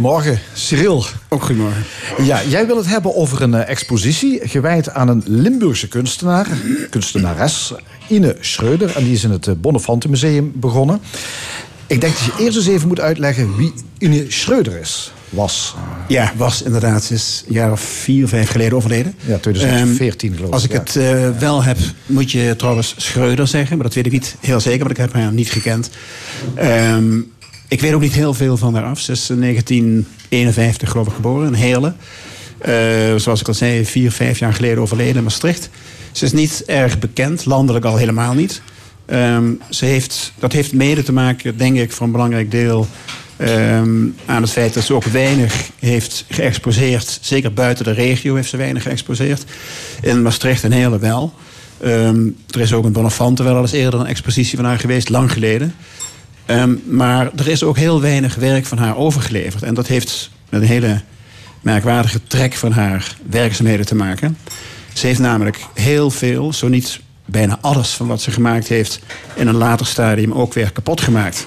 Goedemorgen, 0.00 0.40
Cyril. 0.54 1.04
Ook 1.28 1.42
goedemorgen. 1.42 1.84
Ja, 2.22 2.44
jij 2.44 2.66
wil 2.66 2.76
het 2.76 2.86
hebben 2.86 3.14
over 3.14 3.42
een 3.42 3.54
eh, 3.54 3.68
expositie 3.68 4.48
gewijd 4.48 4.90
aan 4.90 5.08
een 5.08 5.22
Limburgse 5.26 5.88
kunstenaar, 5.88 6.46
kunstenares, 6.90 7.72
Ine 8.08 8.36
Schreuder. 8.40 8.96
En 8.96 9.04
die 9.04 9.12
is 9.12 9.24
in 9.24 9.30
het 9.30 9.46
eh, 9.46 9.54
Bonnefante 9.54 10.08
Museum 10.08 10.52
begonnen. 10.54 11.00
Ik 11.86 12.00
denk 12.00 12.12
dat 12.16 12.24
je 12.24 12.44
eerst 12.44 12.56
eens 12.56 12.66
even 12.66 12.88
moet 12.88 13.00
uitleggen 13.00 13.56
wie 13.56 13.72
Ine 13.98 14.24
Schreuder 14.28 14.80
is. 14.80 15.12
Was. 15.30 15.74
Ja, 16.08 16.32
was 16.36 16.62
inderdaad. 16.62 17.04
Ze 17.04 17.14
is 17.14 17.44
een 17.46 17.54
jaar 17.54 17.72
of 17.72 17.80
vier, 17.80 18.28
vijf 18.28 18.50
geleden 18.50 18.76
overleden. 18.76 19.14
Ja, 19.26 19.38
2014 19.38 20.34
geloof 20.34 20.48
ik. 20.48 20.54
Als 20.54 20.64
ik 20.64 20.72
ja. 20.72 20.78
het 20.78 20.96
eh, 20.96 21.38
wel 21.38 21.62
heb, 21.62 21.78
moet 22.06 22.30
je 22.30 22.54
trouwens 22.56 22.94
Schreuder 22.96 23.46
zeggen. 23.46 23.76
Maar 23.76 23.86
dat 23.86 23.94
weet 23.94 24.06
ik 24.06 24.12
niet 24.12 24.36
heel 24.40 24.60
zeker, 24.60 24.78
want 24.78 24.90
ik 24.90 24.96
heb 24.96 25.12
haar 25.12 25.32
niet 25.32 25.50
gekend. 25.50 25.90
Ehm, 26.54 27.18
ik 27.70 27.80
weet 27.80 27.92
ook 27.92 28.00
niet 28.00 28.12
heel 28.12 28.34
veel 28.34 28.56
van 28.56 28.74
haar 28.74 28.84
af. 28.84 29.00
Ze 29.00 29.12
is 29.12 29.30
in 29.30 29.40
1951 29.40 30.90
geloof 30.90 31.06
ik 31.06 31.12
geboren 31.12 31.46
in 31.46 31.54
Heerlen. 31.54 31.96
Eh, 32.58 32.72
zoals 33.16 33.40
ik 33.40 33.48
al 33.48 33.54
zei, 33.54 33.86
vier, 33.86 34.12
vijf 34.12 34.38
jaar 34.38 34.54
geleden 34.54 34.78
overleden 34.78 35.16
in 35.16 35.22
Maastricht. 35.22 35.70
Ze 36.12 36.24
is 36.24 36.32
niet 36.32 36.62
erg 36.66 36.98
bekend, 36.98 37.44
landelijk 37.44 37.84
al 37.84 37.96
helemaal 37.96 38.34
niet. 38.34 38.62
Ehm, 39.06 39.52
ze 39.68 39.84
heeft, 39.84 40.32
dat 40.38 40.52
heeft 40.52 40.72
mede 40.72 41.02
te 41.02 41.12
maken, 41.12 41.56
denk 41.56 41.76
ik, 41.76 41.92
voor 41.92 42.06
een 42.06 42.12
belangrijk 42.12 42.50
deel... 42.50 42.86
ehm, 43.36 44.06
aan 44.26 44.42
het 44.42 44.50
feit 44.50 44.74
dat 44.74 44.84
ze 44.84 44.94
ook 44.94 45.04
weinig 45.04 45.70
heeft 45.78 46.24
geëxposeerd. 46.28 47.18
Zeker 47.20 47.52
buiten 47.52 47.84
de 47.84 47.92
regio 47.92 48.34
heeft 48.34 48.48
ze 48.48 48.56
weinig 48.56 48.82
geëxposeerd. 48.82 49.44
In 50.02 50.22
Maastricht 50.22 50.64
en 50.64 50.72
Heerlen 50.72 51.00
wel. 51.00 51.34
Ehm, 51.80 52.26
er 52.50 52.60
is 52.60 52.72
ook 52.72 52.84
in 52.84 52.92
Bonnefante 52.92 53.42
wel 53.42 53.60
eens 53.60 53.72
eerder 53.72 54.00
een 54.00 54.06
expositie 54.06 54.56
van 54.56 54.66
haar 54.66 54.78
geweest, 54.78 55.08
lang 55.08 55.32
geleden. 55.32 55.74
Ehm, 56.46 56.74
maar 56.86 57.30
er 57.36 57.48
is 57.48 57.62
ook 57.62 57.76
heel 57.76 58.00
weinig 58.00 58.34
werk 58.34 58.66
van 58.66 58.78
haar 58.78 58.96
overgeleverd. 58.96 59.62
En 59.62 59.74
dat 59.74 59.86
heeft 59.86 60.30
met 60.48 60.60
een 60.60 60.66
hele 60.66 61.00
merkwaardige 61.60 62.20
trek 62.26 62.54
van 62.54 62.72
haar 62.72 63.16
werkzaamheden 63.30 63.86
te 63.86 63.94
maken. 63.94 64.36
Ze 64.92 65.06
heeft 65.06 65.18
namelijk 65.18 65.66
heel 65.74 66.10
veel, 66.10 66.52
zo 66.52 66.68
niet 66.68 67.00
bijna 67.24 67.58
alles 67.60 67.90
van 67.90 68.06
wat 68.06 68.20
ze 68.20 68.30
gemaakt 68.30 68.68
heeft... 68.68 69.00
in 69.34 69.46
een 69.46 69.56
later 69.56 69.86
stadium 69.86 70.32
ook 70.32 70.52
weer 70.52 70.72
kapot 70.72 71.00
gemaakt. 71.00 71.46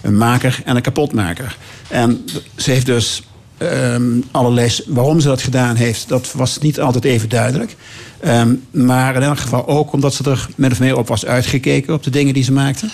Een 0.00 0.16
maker 0.16 0.60
en 0.64 0.76
een 0.76 0.82
kapotmaker. 0.82 1.56
En 1.88 2.24
ze 2.56 2.70
heeft 2.70 2.86
dus 2.86 3.22
ehm, 3.58 4.20
allerlei... 4.30 4.70
Waarom 4.86 5.20
ze 5.20 5.28
dat 5.28 5.42
gedaan 5.42 5.76
heeft, 5.76 6.08
dat 6.08 6.32
was 6.32 6.58
niet 6.58 6.80
altijd 6.80 7.04
even 7.04 7.28
duidelijk. 7.28 7.76
Ehm, 8.20 8.54
maar 8.70 9.14
in 9.14 9.22
elk 9.22 9.38
geval 9.38 9.66
ook 9.68 9.92
omdat 9.92 10.14
ze 10.14 10.30
er 10.30 10.48
min 10.56 10.70
of 10.70 10.80
meer 10.80 10.96
op 10.96 11.08
was 11.08 11.26
uitgekeken... 11.26 11.94
op 11.94 12.02
de 12.02 12.10
dingen 12.10 12.34
die 12.34 12.44
ze 12.44 12.52
maakte. 12.52 12.88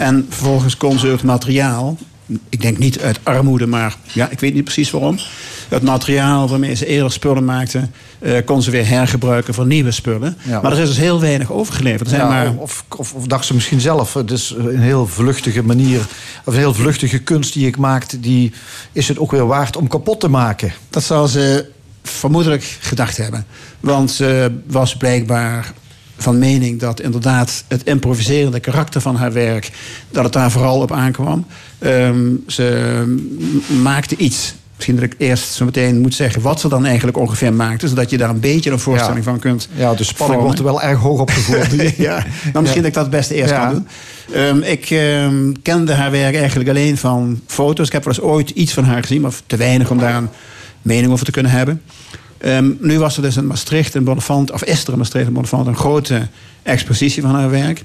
En 0.00 0.26
vervolgens 0.28 0.76
kon 0.76 0.98
ze 0.98 1.06
het 1.06 1.22
materiaal... 1.22 1.96
Ik 2.48 2.60
denk 2.60 2.78
niet 2.78 3.00
uit 3.00 3.20
armoede, 3.22 3.66
maar 3.66 3.96
ja, 4.12 4.28
ik 4.28 4.40
weet 4.40 4.54
niet 4.54 4.64
precies 4.64 4.90
waarom. 4.90 5.18
Het 5.68 5.82
materiaal 5.82 6.48
waarmee 6.48 6.74
ze 6.74 6.86
eerder 6.86 7.12
spullen 7.12 7.44
maakte, 7.44 7.88
eh, 8.18 8.44
kon 8.44 8.62
ze 8.62 8.70
weer 8.70 8.86
hergebruiken 8.86 9.54
voor 9.54 9.66
nieuwe 9.66 9.90
spullen. 9.90 10.36
Ja. 10.42 10.60
maar 10.60 10.72
er 10.72 10.78
is 10.78 10.88
dus 10.88 10.96
heel 10.96 11.20
weinig 11.20 11.52
overgeleverd. 11.52 12.00
Er 12.00 12.08
zijn 12.08 12.20
Ja, 12.20 12.28
maar 12.28 12.54
of, 12.56 12.84
of, 12.96 13.14
of 13.14 13.26
dacht 13.26 13.44
ze 13.44 13.54
misschien 13.54 13.80
zelf, 13.80 14.14
het 14.14 14.30
is 14.30 14.54
een 14.58 14.80
heel 14.80 15.06
vluchtige 15.06 15.62
manier, 15.62 16.00
of 16.44 16.52
een 16.52 16.60
heel 16.60 16.74
vluchtige 16.74 17.18
kunst 17.18 17.52
die 17.52 17.66
ik 17.66 17.76
maak, 17.76 18.22
die 18.22 18.52
is 18.92 19.08
het 19.08 19.18
ook 19.18 19.30
weer 19.30 19.46
waard 19.46 19.76
om 19.76 19.88
kapot 19.88 20.20
te 20.20 20.28
maken. 20.28 20.72
Dat 20.90 21.02
zal 21.02 21.28
ze 21.28 21.70
vermoedelijk 22.02 22.78
gedacht 22.80 23.16
hebben. 23.16 23.46
Want 23.80 24.10
ze 24.10 24.60
was 24.66 24.96
blijkbaar 24.96 25.72
van 26.22 26.38
mening 26.38 26.80
dat 26.80 27.00
inderdaad 27.00 27.64
het 27.68 27.84
improviserende 27.84 28.60
karakter 28.60 29.00
van 29.00 29.16
haar 29.16 29.32
werk... 29.32 29.70
dat 30.10 30.24
het 30.24 30.32
daar 30.32 30.50
vooral 30.50 30.80
op 30.80 30.92
aankwam. 30.92 31.46
Ehm, 31.78 32.28
ze 32.46 33.04
maakte 33.82 34.16
iets. 34.16 34.54
Misschien 34.76 35.00
dat 35.00 35.04
ik 35.04 35.14
eerst 35.18 35.52
zo 35.52 35.64
meteen 35.64 36.00
moet 36.00 36.14
zeggen 36.14 36.42
wat 36.42 36.60
ze 36.60 36.68
dan 36.68 36.86
eigenlijk 36.86 37.16
ongeveer 37.18 37.52
maakte... 37.52 37.88
zodat 37.88 38.10
je 38.10 38.18
daar 38.18 38.30
een 38.30 38.40
beetje 38.40 38.70
een 38.70 38.78
voorstelling 38.78 39.24
Ja. 39.24 39.30
van 39.30 39.38
kunt 39.38 39.68
Ja, 39.74 39.94
de 39.94 40.04
spanning 40.04 40.42
wordt 40.42 40.58
er 40.58 40.64
wel 40.64 40.82
erg 40.82 40.98
hoog 40.98 41.20
opgevoerd. 41.20 41.70
ja, 41.96 42.24
nou, 42.52 42.60
misschien 42.60 42.64
Ja. 42.64 42.74
dat 42.74 42.84
ik 42.84 42.94
dat 42.94 43.02
het 43.02 43.10
beste 43.10 43.34
eerst 43.34 43.50
Ja. 43.50 43.64
kan 43.64 43.74
doen. 43.74 43.86
Ehm, 44.32 44.58
ik 44.62 44.90
ehm, 44.90 45.52
kende 45.62 45.92
haar 45.92 46.10
werk 46.10 46.34
eigenlijk 46.36 46.68
alleen 46.68 46.96
van 46.96 47.40
foto's. 47.46 47.86
Ik 47.86 47.92
heb 47.92 48.04
wel 48.04 48.14
eens 48.14 48.22
ooit 48.22 48.50
iets 48.50 48.72
van 48.72 48.84
haar 48.84 49.02
gezien, 49.02 49.20
maar 49.20 49.32
te 49.46 49.56
weinig 49.56 49.90
om 49.90 49.98
daar 49.98 50.14
een 50.16 50.28
mening 50.82 51.12
over 51.12 51.24
te 51.24 51.30
kunnen 51.30 51.52
hebben. 51.52 51.82
Ehm, 52.40 52.70
nu 52.78 52.98
was 52.98 53.16
er 53.16 53.22
dus 53.22 53.36
in 53.36 53.46
Maastricht 53.46 53.94
en 53.94 54.04
Bonnefant, 54.04 54.50
of 54.50 54.64
is 54.64 54.84
er 54.84 54.92
in 54.92 54.98
Maastricht 54.98 55.26
en 55.26 55.32
Bonnefant 55.32 55.66
een 55.66 55.76
grote 55.76 56.28
expositie 56.62 57.22
van 57.22 57.34
haar 57.34 57.50
werk. 57.50 57.82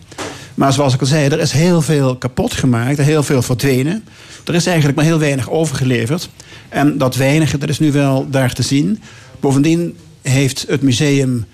Maar 0.54 0.74
zoals 0.74 0.94
ik 0.94 1.00
al 1.00 1.08
zei, 1.08 1.30
er 1.30 1.40
is 1.40 1.52
heel 1.52 1.82
veel 1.82 2.16
kapot 2.16 2.54
gemaakt, 2.54 2.98
heel 2.98 3.24
veel 3.24 3.42
verdwenen. 3.42 4.04
Er 4.46 4.56
is 4.56 4.66
eigenlijk 4.66 4.98
maar 4.98 5.06
heel 5.06 5.20
weinig 5.20 5.50
overgeleverd. 5.50 6.30
En 6.70 6.98
dat 6.98 7.16
weinige, 7.16 7.58
dat 7.58 7.70
is 7.70 7.80
nu 7.80 7.92
wel 7.92 8.30
daar 8.30 8.54
te 8.54 8.64
zien. 8.64 9.02
Bovendien 9.40 9.98
heeft 10.22 10.66
het 10.68 10.82
museum 10.82 11.46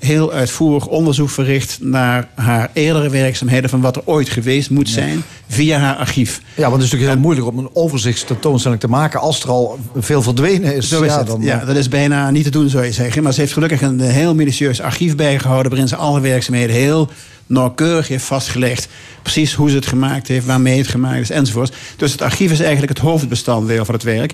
heel 0.00 0.32
uitvoerig 0.32 0.86
onderzoek 0.86 1.30
verricht 1.30 1.78
naar 1.80 2.28
haar 2.34 2.70
eerdere 2.72 3.08
werkzaamheden 3.08 3.70
van 3.70 3.80
wat 3.80 3.96
er 3.96 4.02
ooit 4.04 4.28
geweest 4.28 4.70
moet 4.70 4.88
zijn 4.88 5.22
via 5.48 5.78
haar 5.78 5.96
archief. 5.96 6.40
Ja, 6.54 6.62
want 6.62 6.74
het 6.74 6.82
is 6.82 6.90
natuurlijk 6.90 7.12
heel 7.12 7.22
moeilijk 7.22 7.46
om 7.46 7.58
een 7.58 7.70
overzichtstentoonstelling 7.72 8.80
te 8.80 8.88
maken 8.88 9.20
als 9.20 9.42
er 9.42 9.48
al 9.48 9.78
veel 9.96 10.22
verdwenen 10.22 10.74
is. 10.76 10.88
Zo 10.88 11.02
is 11.02 11.12
ja, 11.12 11.18
het. 11.18 11.26
dan, 11.26 11.42
ja, 11.42 11.64
dat 11.64 11.76
is 11.76 11.88
bijna 11.88 12.30
niet 12.30 12.44
te 12.44 12.50
doen, 12.50 12.68
zou 12.68 12.84
je 12.84 12.92
zeggen. 12.92 13.22
Maar 13.22 13.32
ze 13.32 13.40
heeft 13.40 13.52
gelukkig 13.52 13.82
een 13.82 14.00
heel 14.00 14.34
minutieus 14.34 14.80
archief 14.80 15.16
bijgehouden... 15.16 15.70
waarin 15.70 15.88
ze 15.88 15.96
alle 15.96 16.20
werkzaamheden 16.20 16.76
heel 16.76 17.08
nauwkeurig 17.50 18.08
heeft 18.08 18.24
vastgelegd. 18.24 18.88
Precies 19.22 19.54
hoe 19.54 19.70
ze 19.70 19.76
het 19.76 19.86
gemaakt 19.86 20.28
heeft, 20.28 20.46
waarmee 20.46 20.78
het 20.78 20.88
gemaakt 20.88 21.20
is, 21.20 21.30
enzovoort. 21.30 21.74
Dus 21.96 22.12
het 22.12 22.22
archief 22.22 22.50
is 22.52 22.60
eigenlijk 22.60 22.88
het 22.98 22.98
hoofdbestanddeel 23.06 23.84
van 23.84 23.94
het 23.94 24.02
werk. 24.02 24.32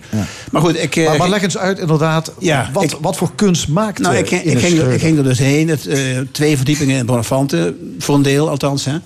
Maar 0.50 0.62
goed, 0.62 0.82
ik... 0.82 0.96
eh, 0.96 1.06
Maar, 1.06 1.16
maar 1.16 1.26
ik- 1.26 1.32
leg 1.32 1.42
eens 1.42 1.58
uit 1.58 1.78
inderdaad, 1.78 2.32
Ja, 2.38 2.70
wat, 2.72 2.82
ik- 2.82 2.96
wat 3.00 3.16
voor 3.16 3.30
kunst 3.34 3.68
maakt 3.68 3.98
nou, 3.98 4.14
eh, 4.14 4.20
ik, 4.20 4.30
ik, 4.30 4.58
ging, 4.58 4.78
er- 4.78 4.92
ik 4.92 5.00
ging 5.00 5.18
er 5.18 5.24
dus 5.24 5.38
heen. 5.38 5.68
Het, 5.68 5.86
eh, 5.86 5.98
twee 6.30 6.56
verdiepingen 6.56 6.96
in 6.96 7.06
Bonafante, 7.06 7.74
voor 7.98 8.14
een 8.14 8.22
deel 8.22 8.48
althans. 8.48 8.84
Hè. 8.84 8.96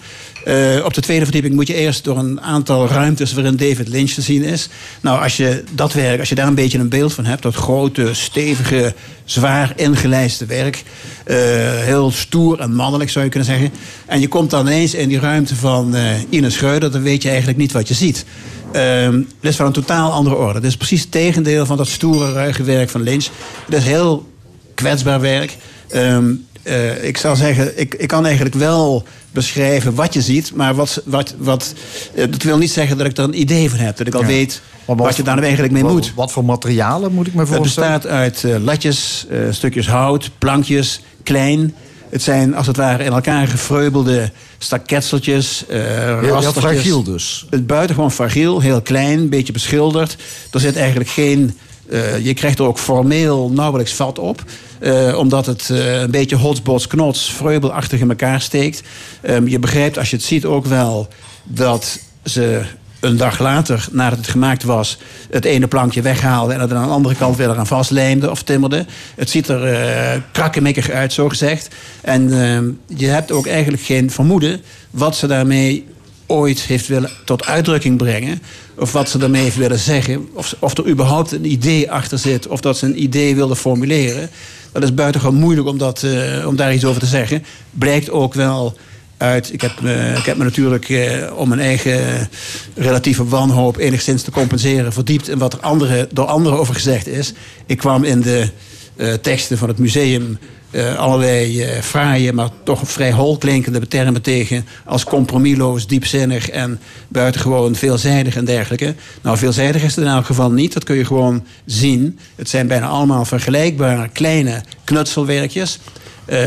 Eh, 0.45 0.85
op 0.85 0.95
de 0.95 1.01
tweede 1.01 1.25
verdieping 1.25 1.55
moet 1.55 1.67
je 1.67 1.75
eerst 1.75 2.05
door 2.05 2.19
een 2.19 2.41
aantal 2.41 2.89
ruimtes 2.89 3.33
waarin 3.33 3.57
David 3.57 3.89
Lynch 3.89 4.11
te 4.11 4.23
zien 4.23 4.43
is. 4.43 4.69
Nou, 5.01 5.23
als 5.23 5.37
je 5.37 5.65
dat 5.73 5.93
werk, 5.93 6.19
als 6.21 6.29
je 6.29 6.35
daar 6.35 6.47
een 6.47 6.55
beetje 6.55 6.79
een 6.79 6.89
beeld 6.89 7.13
van 7.13 7.25
hebt, 7.25 7.43
dat 7.43 7.55
grote, 7.55 8.15
stevige, 8.15 8.95
zwaar 9.25 9.73
ingelijste 9.77 10.47
werk. 10.47 10.83
eh, 11.25 11.37
heel 11.79 12.11
stoer 12.11 12.61
en 12.61 12.75
mannelijk 12.75 13.11
zou 13.11 13.25
je 13.25 13.31
kunnen 13.31 13.49
zeggen. 13.49 13.71
En 14.07 14.21
je 14.21 14.29
komt 14.29 14.51
dan 14.51 14.67
ineens 14.67 14.95
in 14.95 15.09
die 15.09 15.21
ruimte 15.21 15.57
van 15.57 15.95
eh 15.95 16.03
Ines 16.29 16.55
Schreuder, 16.55 16.91
dan 16.93 17.03
weet 17.03 17.23
je 17.23 17.29
eigenlijk 17.29 17.59
niet 17.59 17.73
wat 17.73 17.89
je 17.89 17.95
ziet. 17.95 18.25
Ehm, 18.73 19.15
het 19.15 19.51
is 19.51 19.57
van 19.57 19.67
een 19.67 19.73
totaal 19.73 20.13
andere 20.13 20.37
orde. 20.37 20.55
Het 20.55 20.65
is 20.65 20.77
precies 20.77 21.01
het 21.01 21.11
tegendeel 21.11 21.67
van 21.67 21.77
dat 21.77 21.89
stoere, 21.89 22.33
ruige 22.33 22.63
werk 22.63 22.91
van 22.91 23.03
Lynch. 23.03 23.27
Het 23.65 23.75
is 23.75 23.85
heel 23.85 24.29
kwetsbaar 24.75 25.21
werk. 25.21 25.57
Ehm, 25.89 26.33
eh, 26.63 27.05
ik 27.05 27.17
zou 27.17 27.37
zeggen, 27.37 27.81
ik, 27.81 27.95
ik 27.95 28.09
kan 28.09 28.25
eigenlijk 28.27 28.55
wel 28.55 29.05
beschrijven 29.33 29.95
wat 29.95 30.15
je 30.15 30.21
ziet, 30.23 30.55
maar 30.55 30.75
wat, 30.75 31.03
wat, 31.05 31.35
wat, 31.39 31.75
eh, 32.15 32.25
dat 32.31 32.43
wil 32.43 32.59
niet 32.59 32.71
zeggen 32.71 32.99
dat 32.99 33.07
ik 33.07 33.17
er 33.17 33.25
een 33.25 33.41
idee 33.41 33.71
van 33.71 33.79
heb. 33.79 33.97
Dat 33.97 34.07
ik 34.07 34.15
al 34.15 34.21
Ja. 34.21 34.27
weet 34.27 34.61
wat 34.85 35.17
je 35.17 35.23
daar 35.23 35.35
nou 35.35 35.45
eigenlijk 35.45 35.73
mee 35.75 35.83
wat- 35.83 35.93
moet. 35.93 36.13
Wat 36.15 36.33
voor 36.33 36.45
materialen 36.45 37.13
moet 37.13 37.27
ik 37.27 37.35
me 37.35 37.41
Het 37.41 37.49
voorstellen? 37.49 37.93
bestaat 37.93 38.13
uit 38.13 38.45
eh, 38.45 38.57
latjes, 38.65 39.27
stukjes 39.51 39.89
hout, 39.89 40.31
plankjes, 40.39 41.01
klein. 41.23 41.75
Het 42.11 42.23
zijn 42.23 42.55
als 42.55 42.67
het 42.67 42.77
ware 42.77 43.05
in 43.05 43.13
elkaar 43.13 43.47
gefreubelde 43.49 44.31
staketseltjes, 44.59 45.65
eh 45.69 46.21
Heel, 46.21 46.43
fragiel 46.53 47.03
dus. 47.03 47.47
Het 47.51 47.67
buitengewoon 47.67 48.13
fragiel, 48.13 48.61
heel 48.61 48.83
klein, 48.83 49.19
een 49.19 49.29
beetje 49.29 49.53
beschilderd. 49.53 50.17
Er 50.51 50.61
zit 50.61 50.77
eigenlijk 50.77 51.11
geen. 51.11 51.59
Eh, 51.91 52.25
je 52.25 52.35
krijgt 52.35 52.59
er 52.59 52.65
ook 52.65 52.79
formeel 52.79 53.51
nauwelijks 53.51 53.93
vat 53.93 54.19
op. 54.19 54.45
eh, 54.79 55.17
omdat 55.19 55.47
het 55.47 55.71
eh, 55.71 56.01
een 56.01 56.11
beetje 56.11 56.37
hotsbots, 56.37 56.87
knots, 56.87 57.33
vreubelachtig 57.33 58.01
in 58.01 58.09
elkaar 58.09 58.41
steekt. 58.41 58.83
Ehm, 59.21 59.47
je 59.47 59.59
begrijpt 59.59 59.99
als 59.99 60.11
je 60.11 60.17
het 60.17 60.25
ziet 60.25 60.45
ook 60.45 60.67
wel 60.67 61.09
dat 61.45 62.01
ze 62.25 62.63
een 63.01 63.17
dag 63.17 63.39
later, 63.39 63.89
nadat 63.91 64.19
het 64.19 64.29
gemaakt 64.29 64.63
was, 64.63 64.99
het 65.31 65.45
ene 65.45 65.67
plankje 65.67 66.03
weghaalde 66.03 66.55
en 66.55 66.61
het 66.61 66.73
aan 66.73 66.87
de 66.87 66.93
andere 66.93 67.15
kant 67.15 67.37
weer 67.37 67.51
eraan 67.51 67.67
vastlijmde 67.67 68.31
of 68.31 68.43
timmerde. 68.43 68.87
Het 69.15 69.31
ziet 69.31 69.49
er 69.49 69.65
eh 69.65 70.21
krakkemikkig 70.33 70.91
uit, 70.91 71.13
zo 71.13 71.29
gezegd. 71.29 71.69
En 72.01 72.43
ehm, 72.43 72.71
je 72.99 73.07
hebt 73.07 73.33
ook 73.33 73.47
eigenlijk 73.47 73.83
geen 73.83 74.11
vermoeden 74.11 74.61
wat 74.91 75.17
ze 75.17 75.27
daarmee 75.27 75.87
ooit 76.31 76.61
heeft 76.61 76.87
willen 76.87 77.11
tot 77.25 77.47
uitdrukking 77.47 77.97
brengen. 77.99 78.43
Of 78.75 78.93
wat 78.93 79.09
ze 79.09 79.19
daarmee 79.19 79.43
heeft 79.43 79.57
willen 79.57 79.79
zeggen. 79.79 80.29
Of, 80.33 80.55
of 80.59 80.79
er 80.79 80.89
überhaupt 80.89 81.33
een 81.33 81.45
idee 81.51 81.91
achter 81.91 82.19
zit. 82.19 82.47
Of 82.47 82.61
dat 82.61 82.79
ze 82.79 82.87
een 82.87 83.03
idee 83.03 83.35
wilde 83.35 83.57
formuleren. 83.57 84.31
Dat 84.73 84.83
is 84.83 84.95
buitengewoon 84.95 85.35
moeilijk 85.41 85.67
om, 85.69 85.79
dat, 85.79 86.03
eh, 86.03 86.47
om 86.47 86.57
daar 86.57 86.75
iets 86.75 86.85
over 86.85 87.01
te 87.01 87.07
zeggen. 87.07 87.45
Blijkt 87.71 88.11
ook 88.11 88.35
wel 88.35 88.77
uit. 89.17 89.53
Ik 89.53 89.61
heb, 89.61 89.81
me- 89.81 90.15
ik 90.19 90.25
heb 90.25 90.37
me 90.37 90.45
natuurlijk 90.45 90.89
eh, 90.89 91.37
om 91.37 91.49
mijn 91.49 91.61
eigen 91.61 92.29
relatieve 92.75 93.25
wanhoop 93.25 93.77
enigszins 93.77 94.23
te 94.23 94.31
compenseren 94.31 94.93
verdiept 94.93 95.29
in 95.29 95.39
wat 95.39 95.53
er 95.53 95.61
andere, 95.61 96.09
door 96.13 96.25
anderen 96.27 96.59
over 96.59 96.75
gezegd 96.75 97.07
is. 97.07 97.33
Ik 97.67 97.77
kwam 97.79 98.05
in 98.05 98.21
de 98.21 98.49
eh, 98.97 99.13
teksten 99.13 99.59
van 99.59 99.69
het 99.69 99.79
museum 99.79 100.39
eh, 100.71 100.97
allerlei 100.97 101.63
eh 101.63 101.83
fraaie, 101.83 102.33
maar 102.33 102.49
toch 102.63 102.81
vrij 102.85 103.13
holklinkende 103.13 103.89
termen 103.89 104.23
tegen. 104.23 104.67
Als 104.85 105.05
compromisloos, 105.05 105.87
diepzinnig 105.87 106.51
en 106.51 106.81
buitengewoon 107.09 107.75
veelzijdig 107.75 108.37
en 108.37 108.45
dergelijke. 108.45 108.95
Nou, 109.23 109.39
veelzijdig 109.39 109.83
is 109.83 109.95
het 109.95 110.05
in 110.05 110.11
elk 110.11 110.27
geval 110.27 110.51
niet. 110.51 110.73
Dat 110.73 110.85
kun 110.85 110.97
je 110.97 111.05
gewoon 111.05 111.45
zien. 111.65 112.19
Het 112.37 112.49
zijn 112.49 112.67
bijna 112.67 112.87
allemaal 112.87 113.25
vergelijkbare 113.25 114.09
kleine 114.09 114.63
knutselwerkjes. 114.85 115.79
Eh 116.25 116.39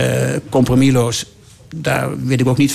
compromisloos 0.50 1.26
daar 1.76 2.26
weet 2.26 2.40
ik 2.40 2.48
ook 2.48 2.58
niet 2.58 2.74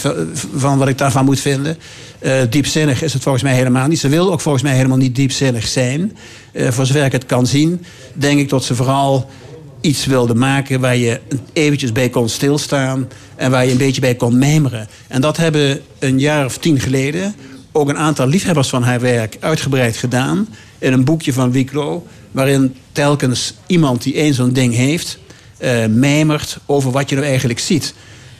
van 0.54 0.78
wat 0.78 0.88
ik 0.88 0.98
daarvan 0.98 1.24
moet 1.24 1.40
vinden. 1.40 1.78
Eh, 2.18 2.32
diepzinnig 2.50 3.02
is 3.02 3.12
het 3.12 3.22
volgens 3.22 3.44
mij 3.44 3.54
helemaal 3.54 3.88
niet. 3.88 3.98
Ze 3.98 4.08
wil 4.08 4.32
ook 4.32 4.40
volgens 4.40 4.64
mij 4.64 4.74
helemaal 4.74 4.96
niet 4.96 5.14
diepzinnig 5.14 5.66
zijn. 5.66 6.16
Voor 6.54 6.86
zover 6.86 7.04
ik 7.04 7.12
het 7.12 7.26
kan 7.26 7.46
zien, 7.46 7.84
denk 8.14 8.38
ik 8.38 8.48
dat 8.48 8.64
ze 8.64 8.74
vooral 8.74 9.30
iets 9.80 10.06
wilde 10.06 10.34
maken 10.34 10.80
waar 10.80 10.96
je 10.96 11.20
eventjes 11.52 11.92
bij 11.92 12.08
kon 12.08 12.28
stilstaan 12.28 13.08
en 13.36 13.50
waar 13.50 13.64
je 13.64 13.70
een 13.70 13.78
beetje 13.78 14.00
bij 14.00 14.14
kon 14.14 14.38
mijmeren. 14.38 14.88
En 15.08 15.20
dat 15.20 15.36
hebben 15.36 15.80
een 15.98 16.18
jaar 16.18 16.44
of 16.44 16.58
tien 16.58 16.80
geleden 16.80 17.34
ook 17.72 17.88
een 17.88 17.98
aantal 17.98 18.26
liefhebbers 18.26 18.68
van 18.68 18.82
haar 18.82 19.00
werk 19.00 19.36
uitgebreid 19.40 19.96
gedaan 19.96 20.48
in 20.78 20.92
een 20.92 21.04
boekje 21.04 21.32
van 21.32 21.52
Wicklow, 21.52 22.02
waarin 22.30 22.74
telkens 22.92 23.54
iemand 23.66 24.02
die 24.02 24.14
één 24.14 24.34
zo'n 24.34 24.52
ding 24.52 24.74
heeft, 24.74 25.18
eh 25.58 25.86
mijmert 25.86 26.58
over 26.66 26.90
wat 26.90 27.08
je 27.08 27.14
nou 27.14 27.26
eigenlijk 27.26 27.58
ziet. 27.58 27.94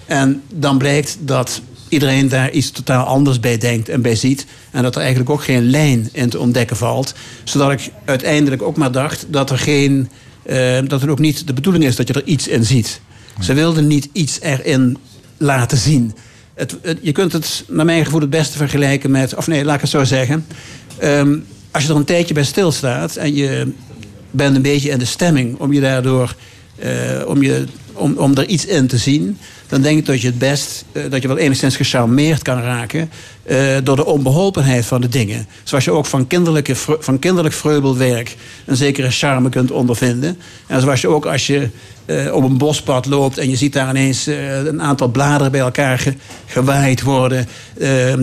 En 0.07 0.43
dan 0.53 0.79
blijkt 0.79 1.17
dat 1.21 1.61
iedereen 1.89 2.29
daar 2.29 2.51
iets 2.51 2.71
totaal 2.71 3.05
anders 3.05 3.41
bij 3.41 3.59
denkt 3.59 3.89
en 3.89 4.03
bij 4.03 4.15
ziet. 4.15 4.47
En 4.71 4.83
dat 4.83 4.95
er 4.95 5.01
eigenlijk 5.01 5.31
ook 5.31 5.43
geen 5.43 5.71
lijn 5.71 6.09
in 6.13 6.29
te 6.29 6.39
ontdekken 6.39 6.77
valt. 6.77 7.15
Zodat 7.45 7.71
ik 7.71 7.91
uiteindelijk 8.05 8.63
ook 8.63 8.77
maar 8.77 8.93
dacht 8.93 9.27
dat 9.29 9.51
er 9.51 9.59
geen. 9.59 10.09
Eh, 10.49 10.79
dat 10.87 11.01
het 11.01 11.11
ook 11.11 11.19
niet 11.19 11.47
de 11.47 11.53
bedoeling 11.53 11.85
is 11.85 11.97
dat 11.97 12.09
je 12.09 12.15
er 12.15 12.25
iets 12.25 12.49
in 12.49 12.65
ziet. 12.65 13.01
Ze 13.41 13.55
wilden 13.55 13.87
niet 13.87 14.09
iets 14.13 14.41
erin 14.41 14.97
laten 15.37 15.79
zien. 15.79 16.15
Het- 16.55 16.77
je 17.01 17.13
kunt 17.13 17.33
het, 17.33 17.65
naar 17.69 17.85
mijn 17.85 18.05
gevoel, 18.05 18.21
het 18.21 18.31
beste 18.31 18.57
vergelijken 18.57 19.11
met. 19.11 19.35
Of 19.35 19.47
nee, 19.47 19.65
laat 19.65 19.75
ik 19.75 19.81
het 19.81 19.91
zo 19.91 20.05
zeggen. 20.05 20.47
Ehm, 20.99 21.37
als 21.71 21.83
je 21.83 21.89
er 21.91 21.97
een 21.97 22.05
tijdje 22.05 22.35
bij 22.35 22.45
stilstaat 22.45 23.17
en 23.17 23.35
je 23.35 23.73
bent 24.31 24.57
een 24.57 24.63
beetje 24.63 24.91
in 24.91 24.99
de 24.99 25.05
stemming 25.05 25.59
om 25.59 25.73
je 25.73 25.81
daardoor 25.81 26.35
eh, 26.79 26.91
om, 27.27 27.43
je, 27.43 27.65
om, 27.93 28.17
om 28.17 28.35
er 28.37 28.47
iets 28.47 28.67
in 28.67 28.87
te 28.87 28.99
zien, 28.99 29.39
dan 29.69 29.81
denk 29.83 29.99
ik 29.99 30.07
dat 30.07 30.21
je 30.21 30.27
het 30.27 30.39
best, 30.39 30.85
eh, 30.93 31.03
dat 31.11 31.23
je 31.23 31.29
wel 31.29 31.39
enigszins 31.39 31.77
gecharmeerd 31.77 32.43
kan 32.43 32.61
raken 32.61 33.11
eh, 33.43 33.59
door 33.83 33.97
de 33.97 34.05
onbeholpenheid 34.05 34.87
van 34.87 35.01
de 35.01 35.09
dingen. 35.09 35.47
Zoals 35.63 35.85
je 35.85 35.91
ook 35.91 36.07
van, 36.07 36.27
kinderlijke, 36.27 36.77
van 36.77 37.19
kinderlijk 37.19 37.55
vreubelwerk 37.55 38.37
een 38.67 38.77
zekere 38.77 39.11
charme 39.11 39.49
kunt 39.49 39.71
ondervinden. 39.71 40.39
En 40.67 40.81
zoals 40.81 41.01
je 41.01 41.09
ook 41.09 41.27
als 41.27 41.47
je 41.47 41.69
eh, 42.05 42.35
op 42.35 42.43
een 42.43 42.59
bospad 42.59 43.07
loopt 43.07 43.39
en 43.39 43.51
je 43.51 43.57
ziet 43.57 43.73
daar 43.73 43.89
ineens 43.89 44.27
een 44.67 44.83
aantal 44.83 45.09
bladeren 45.09 45.53
bij 45.53 45.61
elkaar 45.61 45.99
ge- 45.99 46.15
gewaaid 46.47 47.03
worden, 47.03 47.47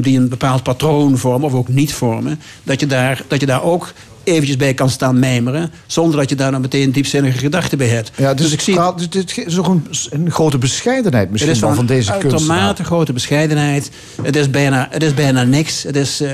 die 0.01 0.17
een 0.17 0.29
bepaald 0.29 0.63
patroon 0.63 1.17
vormen 1.17 1.47
of 1.47 1.53
ook 1.53 1.67
niet 1.67 1.93
vormen, 1.93 2.39
dat 2.63 2.79
je 2.79 2.85
daar, 2.85 3.21
dat 3.27 3.39
je 3.39 3.45
daar 3.45 3.63
ook 3.63 3.93
eventjes 4.25 4.57
bij 4.57 4.73
kan 4.73 4.89
staan 4.89 5.19
mijmeren, 5.19 5.71
zonder 5.85 6.19
dat 6.19 6.29
je 6.29 6.35
daar 6.35 6.51
dan 6.51 6.61
meteen 6.61 6.91
diepzinnige 6.91 7.37
gedachten 7.37 7.77
bij 7.77 7.87
hebt. 7.87 8.11
Ja, 8.17 8.33
dus, 8.33 8.51
ik 8.51 8.61
zie 8.61 8.73
praat- 8.73 8.97
dus 8.97 9.09
dit 9.09 9.37
is 9.45 9.57
ook 9.57 9.67
een, 9.67 9.87
een 10.09 10.31
grote 10.31 10.57
bescheidenheid 10.57 11.31
misschien 11.31 11.51
het 11.51 11.61
is 11.61 11.67
van, 11.67 11.75
van 11.75 11.85
deze 11.85 12.11
kunstenaar. 12.11 12.39
uitermate 12.39 12.83
grote 12.83 13.13
bescheidenheid. 13.13 13.91
Het 14.21 14.35
is 14.35 14.49
bijna, 14.49 14.87
het 14.91 15.03
is 15.03 15.13
bijna 15.13 15.43
niks. 15.43 15.83
Het, 15.83 15.95
is, 15.95 16.21
eh, 16.21 16.29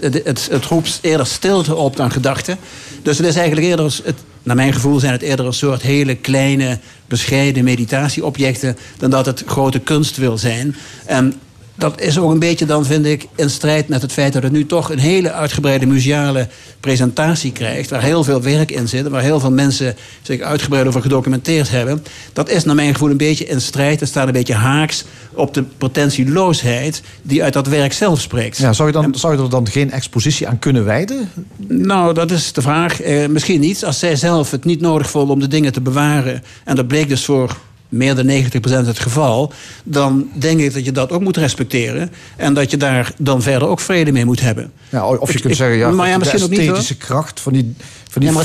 het, 0.00 0.20
het, 0.24 0.48
het 0.50 0.64
roept 0.64 0.98
eerder 1.00 1.26
stilte 1.26 1.74
op 1.74 1.96
dan 1.96 2.10
gedachten. 2.10 2.58
Dus 3.02 3.18
het 3.18 3.26
is 3.26 3.36
eigenlijk 3.36 3.66
eerder, 3.66 4.00
het, 4.04 4.16
naar 4.42 4.56
mijn 4.56 4.72
gevoel 4.72 4.98
zijn 4.98 5.12
het 5.12 5.22
eerder 5.22 5.46
een 5.46 5.52
soort 5.52 5.82
hele 5.82 6.14
kleine, 6.14 6.78
bescheiden 7.06 7.64
meditatieobjecten 7.64 8.76
dan 8.98 9.10
dat 9.10 9.26
het 9.26 9.42
grote 9.46 9.78
kunst 9.78 10.16
wil 10.16 10.38
zijn. 10.38 10.76
En 11.06 11.34
dat 11.74 12.00
is 12.00 12.18
ook 12.18 12.30
een 12.30 12.38
beetje 12.38 12.66
dan, 12.66 12.84
vind 12.84 13.06
ik, 13.06 13.26
in 13.34 13.50
strijd 13.50 13.88
met 13.88 14.02
het 14.02 14.12
feit 14.12 14.32
dat 14.32 14.42
het 14.42 14.52
nu 14.52 14.66
toch 14.66 14.90
een 14.90 14.98
hele 14.98 15.32
uitgebreide 15.32 15.86
museale 15.86 16.48
presentatie 16.80 17.52
krijgt. 17.52 17.90
Waar 17.90 18.02
heel 18.02 18.24
veel 18.24 18.42
werk 18.42 18.70
in 18.70 18.88
zit. 18.88 19.08
Waar 19.08 19.22
heel 19.22 19.40
veel 19.40 19.50
mensen 19.50 19.96
zich 20.22 20.40
uitgebreid 20.40 20.86
over 20.86 21.02
gedocumenteerd 21.02 21.70
hebben. 21.70 22.04
Dat 22.32 22.48
is 22.48 22.64
naar 22.64 22.74
mijn 22.74 22.92
gevoel 22.92 23.10
een 23.10 23.16
beetje 23.16 23.44
in 23.44 23.60
strijd. 23.60 24.00
Het 24.00 24.08
staat 24.08 24.26
een 24.26 24.32
beetje 24.32 24.54
haaks 24.54 25.04
op 25.32 25.54
de 25.54 25.62
pretentieloosheid 25.62 27.02
die 27.22 27.42
uit 27.42 27.52
dat 27.52 27.66
werk 27.66 27.92
zelf 27.92 28.20
spreekt. 28.20 28.58
Ja, 28.58 28.72
zou, 28.72 28.88
je 28.88 28.94
dan, 28.94 29.14
zou 29.14 29.36
je 29.36 29.42
er 29.42 29.50
dan 29.50 29.68
geen 29.68 29.90
expositie 29.90 30.48
aan 30.48 30.58
kunnen 30.58 30.84
wijden? 30.84 31.30
Nou, 31.66 32.14
dat 32.14 32.30
is 32.30 32.52
de 32.52 32.62
vraag. 32.62 33.00
Eh, 33.00 33.26
misschien 33.26 33.60
niet. 33.60 33.84
Als 33.84 33.98
zij 33.98 34.16
zelf 34.16 34.50
het 34.50 34.64
niet 34.64 34.80
nodig 34.80 35.10
vonden 35.10 35.34
om 35.34 35.40
de 35.40 35.48
dingen 35.48 35.72
te 35.72 35.80
bewaren. 35.80 36.42
En 36.64 36.76
dat 36.76 36.86
bleek 36.86 37.08
dus 37.08 37.24
voor 37.24 37.56
meer 37.94 38.14
dan 38.14 38.26
90% 38.26 38.86
het 38.86 38.98
geval. 38.98 39.52
Dan 39.84 40.28
denk 40.38 40.60
ik 40.60 40.74
dat 40.74 40.84
je 40.84 40.92
dat 40.92 41.10
ook 41.12 41.20
moet 41.22 41.36
respecteren. 41.36 42.10
En 42.36 42.54
dat 42.54 42.70
je 42.70 42.76
daar 42.76 43.12
dan 43.18 43.42
verder 43.42 43.68
ook 43.68 43.80
vrede 43.80 44.12
mee 44.12 44.24
moet 44.24 44.40
hebben. 44.40 44.72
Ja, 44.88 45.06
of 45.08 45.28
je 45.30 45.36
Ik- 45.36 45.42
kunt 45.42 45.56
zeggen, 45.56 45.76
ja, 45.76 45.90
maar 45.90 46.06
ja, 46.06 46.12
de 46.12 46.18
misschien 46.18 46.42
ook 46.42 46.48
niet, 46.50 46.58
hoor. 46.58 46.68
esthetische 46.68 46.96
kracht 47.06 47.40
van 47.40 47.52
die, 47.52 47.74
van 48.10 48.20
die 48.22 48.30
Ja, 48.30 48.36
maar 48.36 48.44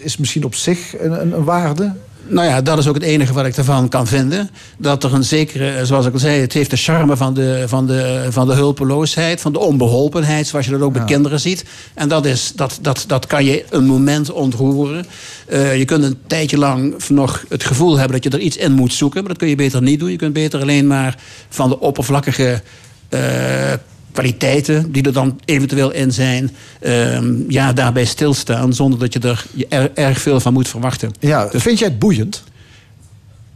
is 0.00 0.16
misschien 0.16 0.44
op 0.44 0.54
zich 0.54 0.98
een, 1.00 1.20
een, 1.20 1.32
een 1.32 1.44
waarde. 1.44 1.92
Nou 2.26 2.48
ja, 2.48 2.62
dat 2.62 2.78
is 2.78 2.86
ook 2.88 2.94
het 2.94 3.02
enige 3.02 3.32
wat 3.32 3.46
ik 3.46 3.56
ervan 3.56 3.88
kan 3.88 4.06
vinden. 4.06 4.50
Dat 4.78 5.04
er 5.04 5.14
een 5.14 5.24
zekere, 5.24 5.86
zoals 5.86 6.06
ik 6.06 6.12
al 6.12 6.18
zei, 6.18 6.40
het 6.40 6.52
heeft 6.52 6.70
de 6.70 6.76
charme 6.76 7.16
van 7.16 7.34
de, 7.34 7.64
van 7.66 7.86
de, 7.86 8.26
van 8.30 8.46
de 8.46 8.54
hulpeloosheid, 8.54 9.40
van 9.40 9.52
de 9.52 9.58
onbeholpenheid, 9.58 10.46
zoals 10.46 10.64
je 10.64 10.70
dat 10.72 10.80
ook 10.80 10.92
bij 10.92 11.04
kinderen 11.04 11.40
ziet. 11.40 11.64
En 11.94 12.08
dat, 12.08 12.26
is, 12.26 12.52
dat, 12.56 12.78
dat, 12.80 13.04
dat 13.06 13.26
kan 13.26 13.44
je 13.44 13.64
een 13.70 13.84
moment 13.86 14.30
ontroeren. 14.32 15.06
Eh, 15.46 15.78
je 15.78 15.84
kunt 15.84 16.04
een 16.04 16.18
tijdje 16.26 16.58
lang 16.58 17.08
nog 17.08 17.44
het 17.48 17.64
gevoel 17.64 17.96
hebben 17.98 18.20
dat 18.20 18.32
je 18.32 18.38
er 18.38 18.44
iets 18.44 18.56
in 18.56 18.72
moet 18.72 18.92
zoeken, 18.92 19.20
maar 19.20 19.28
dat 19.28 19.38
kun 19.38 19.48
je 19.48 19.54
beter 19.56 19.82
niet 19.82 20.00
doen. 20.00 20.10
Je 20.10 20.16
kunt 20.16 20.32
beter 20.32 20.60
alleen 20.60 20.86
maar 20.86 21.18
van 21.48 21.68
de 21.68 21.80
oppervlakkige. 21.80 22.62
eh, 23.08 23.72
kwaliteiten 24.14 24.92
die 24.92 25.02
er 25.02 25.12
dan 25.12 25.40
eventueel 25.44 25.90
in 25.90 26.12
zijn, 26.12 26.50
ehm, 26.80 27.34
ja, 27.48 27.72
daarbij 27.72 28.04
stilstaan 28.04 28.72
zonder 28.72 28.98
dat 28.98 29.12
je 29.12 29.18
er 29.18 29.44
je 29.54 29.66
er, 29.68 29.90
erg 29.94 30.20
veel 30.20 30.40
van 30.40 30.52
moet 30.52 30.68
verwachten. 30.68 31.12
Ja, 31.20 31.48
vind 31.52 31.78
jij 31.78 31.88
het 31.88 31.98
boeiend? 31.98 32.42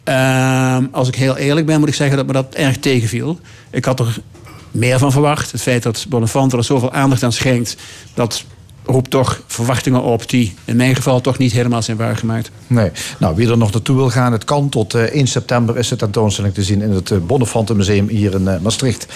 Ehm, 0.05 0.85
als 0.90 1.09
ik 1.09 1.14
heel 1.14 1.37
eerlijk 1.37 1.66
ben, 1.66 1.79
moet 1.79 1.88
ik 1.88 1.94
zeggen 1.94 2.16
dat 2.16 2.27
me 2.27 2.33
dat 2.33 2.55
erg 2.55 2.77
tegenviel. 2.77 3.40
Ik 3.71 3.85
had 3.85 4.01
er 4.01 4.18
meer 4.71 4.99
van 4.99 5.12
verwacht. 5.12 5.53
Het 5.53 5.62
feit 5.62 5.83
dat 5.83 6.07
Bonafante 6.09 6.57
er 6.57 6.64
zoveel 6.64 6.92
aandacht 6.92 7.23
aan 7.23 7.33
schenkt, 7.33 7.77
dat 8.14 8.44
roept 8.85 9.11
toch 9.11 9.42
verwachtingen 9.47 10.03
op 10.03 10.29
die 10.29 10.55
in 10.64 10.77
mijn 10.77 10.94
geval 10.94 11.21
toch 11.21 11.38
niet 11.38 11.53
helemaal 11.53 11.83
zijn 11.83 11.97
waargemaakt. 11.97 12.51
Nee. 12.66 12.90
Nou, 13.18 13.37
wie 13.37 13.51
er 13.51 13.59
nog 13.59 13.73
naartoe 13.73 13.97
wil 13.97 14.11
gaan, 14.11 14.33
het 14.33 14.44
kan. 14.44 14.68
Tot 14.68 14.94
eh, 14.94 15.03
1 15.03 15.27
september 15.27 15.79
is 15.79 15.88
de 15.88 15.97
tentoonstelling 15.97 16.55
te 16.55 16.62
zien 16.62 16.83
in 16.83 16.90
het 16.90 17.11
uh, 17.11 17.18
Bonnefante 17.18 17.75
Museum 17.75 18.09
hier 18.09 18.35
in 18.35 18.49
eh, 18.49 18.61
Maastricht. 18.61 19.07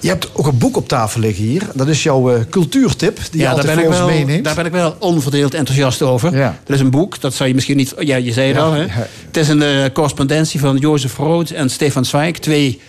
Je 0.00 0.08
hebt 0.08 0.28
ook 0.32 0.46
een 0.46 0.58
boek 0.58 0.76
op 0.76 0.88
tafel 0.88 1.20
liggen 1.20 1.44
hier. 1.44 1.62
Dat 1.74 1.88
is 1.88 2.02
jouw 2.02 2.30
eh, 2.34 2.40
cultuurtip 2.50 3.16
die 3.16 3.24
je 3.30 3.38
Ja, 3.38 3.44
daar 3.44 3.54
altijd 3.54 3.74
ben, 3.74 3.84
ik 3.84 3.90
ons 3.90 3.98
wel, 3.98 4.06
meeneemt. 4.08 4.44
daar 4.44 4.54
ben 4.54 4.66
ik 4.66 4.72
wel 4.72 4.96
onverdeeld 4.98 5.54
enthousiast 5.54 6.02
over. 6.02 6.36
Ja. 6.36 6.58
Dat 6.64 6.76
is 6.76 6.82
een 6.82 6.90
boek, 6.90 7.20
dat 7.20 7.34
zou 7.34 7.48
je 7.48 7.54
misschien 7.54 7.76
niet... 7.76 7.94
Ja, 7.98 8.16
je 8.16 8.32
zei 8.32 8.46
het 8.48 8.56
Ja, 8.56 8.62
al. 8.62 8.72
Hè? 8.72 8.82
ja. 8.82 9.06
Het 9.26 9.36
is 9.36 9.48
een 9.48 9.62
eh, 9.62 9.84
correspondentie 9.92 10.60
van 10.60 10.76
Jozef 10.76 11.16
Rood 11.16 11.50
en 11.50 11.70
Stefan 11.70 12.04
Zweig. 12.04 12.38
Twee 12.38 12.80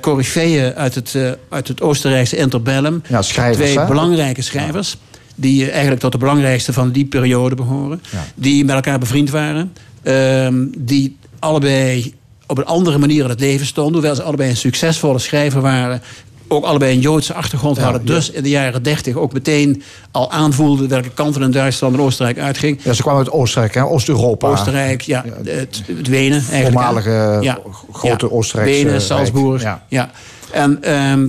coryfeeën 0.00 0.74
uit 0.74 0.94
het, 0.94 1.14
uit 1.48 1.68
het 1.68 1.80
Oostenrijkse 1.80 2.36
interbellum. 2.36 3.02
Ja, 3.08 3.22
schrijvers, 3.22 3.70
Twee 3.70 3.78
hè? 3.78 3.86
belangrijke 3.86 4.42
schrijvers. 4.42 4.96
Die 5.34 5.70
eigenlijk 5.70 6.00
tot 6.00 6.12
de 6.12 6.18
belangrijkste 6.18 6.72
van 6.72 6.90
die 6.90 7.04
periode 7.04 7.54
behoren. 7.54 8.02
Die 8.34 8.64
met 8.64 8.74
elkaar 8.74 8.98
bevriend 8.98 9.30
waren. 9.30 9.72
Ehm, 10.02 10.66
die 10.78 11.16
allebei 11.38 12.14
op 12.46 12.58
een 12.58 12.64
andere 12.64 12.98
manier 12.98 13.24
in 13.24 13.30
het 13.30 13.40
leven 13.40 13.66
stonden. 13.66 13.92
Hoewel 13.92 14.14
ze 14.14 14.22
allebei 14.22 14.50
een 14.50 14.56
succesvolle 14.56 15.18
schrijver 15.18 15.60
waren. 15.60 16.02
Ook 16.48 16.64
allebei 16.64 16.92
een 16.94 17.00
Joodse 17.00 17.34
achtergrond 17.34 17.76
Ja, 17.76 17.82
hadden. 17.82 18.02
ja. 18.04 18.12
Dus 18.14 18.30
in 18.30 18.42
de 18.42 18.48
jaren 18.48 18.82
dertig 18.82 19.14
ook 19.14 19.32
meteen 19.32 19.82
al 20.10 20.30
aanvoelden 20.30 20.88
welke 20.88 21.10
kanten 21.10 21.42
in 21.42 21.50
Duitsland 21.50 21.94
en 21.94 22.00
Oostenrijk 22.00 22.38
uitging. 22.38 22.78
Ja, 22.82 22.92
ze 22.92 23.02
kwamen 23.02 23.20
uit 23.20 23.30
Oostenrijk, 23.30 23.74
hè? 23.74 23.84
Oost-Europa. 23.84 24.48
Oostenrijk, 24.48 25.00
ja, 25.00 25.24
het, 25.44 25.82
het 25.86 26.08
Wenen 26.08 26.44
eigenlijk. 26.50 26.72
Voormalige 26.72 27.56
grote 27.92 28.30
Oostenrijkse 28.32 28.84
Wenen. 28.84 29.00
Salzburg. 29.00 29.62
Ja. 29.62 29.84
Ja. 29.88 30.10
En 30.50 30.82
ehm, 30.82 31.28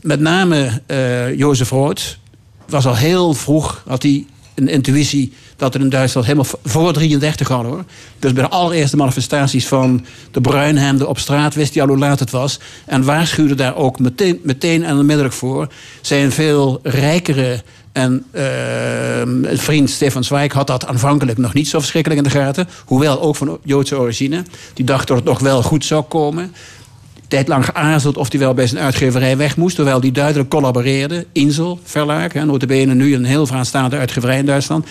met 0.00 0.20
name 0.20 0.80
eh 0.86 1.34
Jozef 1.38 1.70
Rood 1.70 2.18
was 2.68 2.86
al 2.86 2.96
heel 2.96 3.34
vroeg, 3.34 3.82
had 3.86 4.02
hij 4.02 4.26
een 4.54 4.68
intuïtie 4.68 5.32
dat 5.58 5.72
het 5.72 5.82
in 5.82 5.88
Duitsland 5.88 6.26
helemaal 6.26 6.50
voor 6.64 6.92
33 6.92 7.48
hadden 7.48 7.72
hoor. 7.72 7.84
Dus 8.18 8.32
bij 8.32 8.42
de 8.42 8.48
allereerste 8.48 8.96
manifestaties 8.96 9.66
van 9.66 10.04
de 10.30 10.40
bruinhemden 10.40 11.08
op 11.08 11.18
straat 11.18 11.54
wist 11.54 11.74
hij 11.74 11.82
al 11.82 11.88
hoe 11.88 11.98
laat 11.98 12.20
het 12.20 12.30
was. 12.30 12.58
En 12.86 13.04
waarschuwde 13.04 13.54
daar 13.54 13.76
ook 13.76 13.98
meteen, 14.42 14.84
en 14.84 14.98
onmiddellijk 14.98 15.34
voor. 15.34 15.68
Zijn 16.00 16.32
veel 16.32 16.80
rijkere 16.82 17.62
en 17.92 18.24
ehm, 18.30 19.56
vriend 19.56 19.90
Stefan 19.90 20.24
Zweig 20.24 20.52
had 20.52 20.66
dat 20.66 20.86
aanvankelijk 20.86 21.38
nog 21.38 21.54
niet 21.54 21.68
zo 21.68 21.78
verschrikkelijk 21.78 22.20
in 22.22 22.28
de 22.32 22.38
gaten. 22.38 22.68
Hoewel 22.84 23.20
ook 23.20 23.36
van 23.36 23.58
Joodse 23.64 23.98
origine. 23.98 24.42
Die 24.74 24.84
dacht 24.84 25.08
dat 25.08 25.16
het 25.16 25.26
nog 25.26 25.38
wel 25.38 25.62
goed 25.62 25.84
zou 25.84 26.02
komen. 26.02 26.52
Tijd 27.28 27.48
lang 27.48 27.64
geaarzeld 27.64 28.16
of 28.16 28.30
hij 28.30 28.40
wel 28.40 28.54
bij 28.54 28.66
zijn 28.66 28.84
uitgeverij 28.84 29.36
weg 29.36 29.56
moest. 29.56 29.74
Terwijl 29.74 30.00
die 30.00 30.12
duidelijk 30.12 30.48
collaboreerde. 30.48 31.26
Insel, 31.32 31.80
Verlaag. 31.84 32.32
hè, 32.32 32.44
Notabene 32.44 32.94
nu 32.94 33.14
een 33.14 33.24
heel 33.24 33.46
vooraanstaande 33.46 33.96
uitgeverij 33.96 34.38
in 34.38 34.46
Duitsland. 34.46 34.86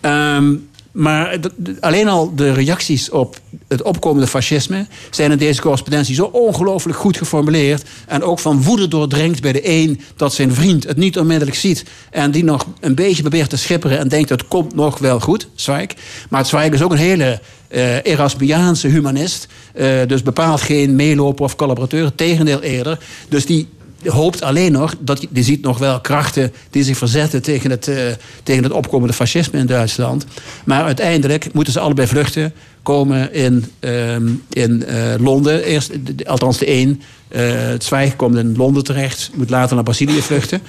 Ehm, 0.00 0.54
maar 0.92 1.38
alleen 1.80 2.08
al 2.08 2.34
de 2.34 2.52
reacties 2.52 3.10
op 3.10 3.40
het 3.68 3.82
opkomende 3.82 4.26
fascisme 4.26 4.86
zijn 5.10 5.30
in 5.30 5.38
deze 5.38 5.60
correspondentie 5.60 6.14
zo 6.14 6.24
ongelooflijk 6.24 6.98
goed 6.98 7.16
geformuleerd. 7.16 7.84
En 8.06 8.22
ook 8.22 8.38
van 8.38 8.62
woede 8.62 8.88
doordrenkt 8.88 9.42
bij 9.42 9.52
de 9.52 9.68
een 9.68 10.00
dat 10.16 10.34
zijn 10.34 10.54
vriend 10.54 10.84
het 10.84 10.96
niet 10.96 11.18
onmiddellijk 11.18 11.56
ziet. 11.56 11.84
En 12.10 12.30
die 12.30 12.44
nog 12.44 12.66
een 12.80 12.94
beetje 12.94 13.22
probeert 13.22 13.50
te 13.50 13.56
schipperen 13.56 13.98
en 13.98 14.08
denkt 14.08 14.28
het 14.28 14.48
komt 14.48 14.74
nog 14.74 14.98
wel 14.98 15.20
goed, 15.20 15.48
Zweig. 15.54 15.90
Maar 16.28 16.46
Zweig 16.46 16.72
is 16.72 16.82
ook 16.82 16.92
een 16.92 16.98
hele 16.98 17.40
eh 17.68 18.04
Erasmiaanse 18.04 18.88
humanist. 18.88 19.46
Eh, 19.74 19.86
dus 20.06 20.22
bepaald 20.22 20.60
geen 20.60 20.96
meeloper 20.96 21.44
of 21.44 21.56
collaborateur. 21.56 22.14
Tegendeel 22.14 22.60
eerder. 22.60 22.98
Dus 23.28 23.46
die 23.46 23.68
hoopt 24.04 24.42
alleen 24.42 24.72
nog 24.72 24.94
dat 25.00 25.26
die 25.30 25.44
ziet 25.44 25.62
nog 25.62 25.78
wel 25.78 26.00
krachten 26.00 26.52
die 26.70 26.82
zich 26.82 26.96
verzetten 26.96 27.42
tegen 27.42 27.70
het, 27.70 27.88
eh, 27.88 27.96
tegen 28.42 28.62
het 28.62 28.72
opkomende 28.72 29.14
fascisme 29.14 29.58
in 29.58 29.66
Duitsland. 29.66 30.26
Maar 30.64 30.84
uiteindelijk 30.84 31.52
moeten 31.52 31.72
ze 31.72 31.80
allebei 31.80 32.08
vluchten, 32.08 32.52
komen 32.82 33.32
in, 33.32 33.64
ehm, 33.80 34.28
in 34.50 34.84
eh, 34.84 35.14
Londen. 35.18 35.64
Eerst, 35.64 35.90
althans 36.24 36.58
de 36.58 36.70
een. 36.70 37.02
eh, 37.28 37.42
Zweig 37.78 38.16
komt 38.16 38.36
in 38.36 38.56
Londen 38.56 38.84
terecht, 38.84 39.30
moet 39.34 39.50
later 39.50 39.74
naar 39.74 39.84
Brazilië 39.84 40.22
vluchten. 40.22 40.60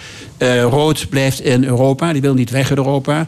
Rood 0.70 1.10
blijft 1.10 1.40
in 1.40 1.64
Europa, 1.64 2.14
die 2.14 2.22
wil 2.22 2.34
niet 2.34 2.50
weg 2.50 2.70
uit 2.70 2.78
Europa. 2.78 3.28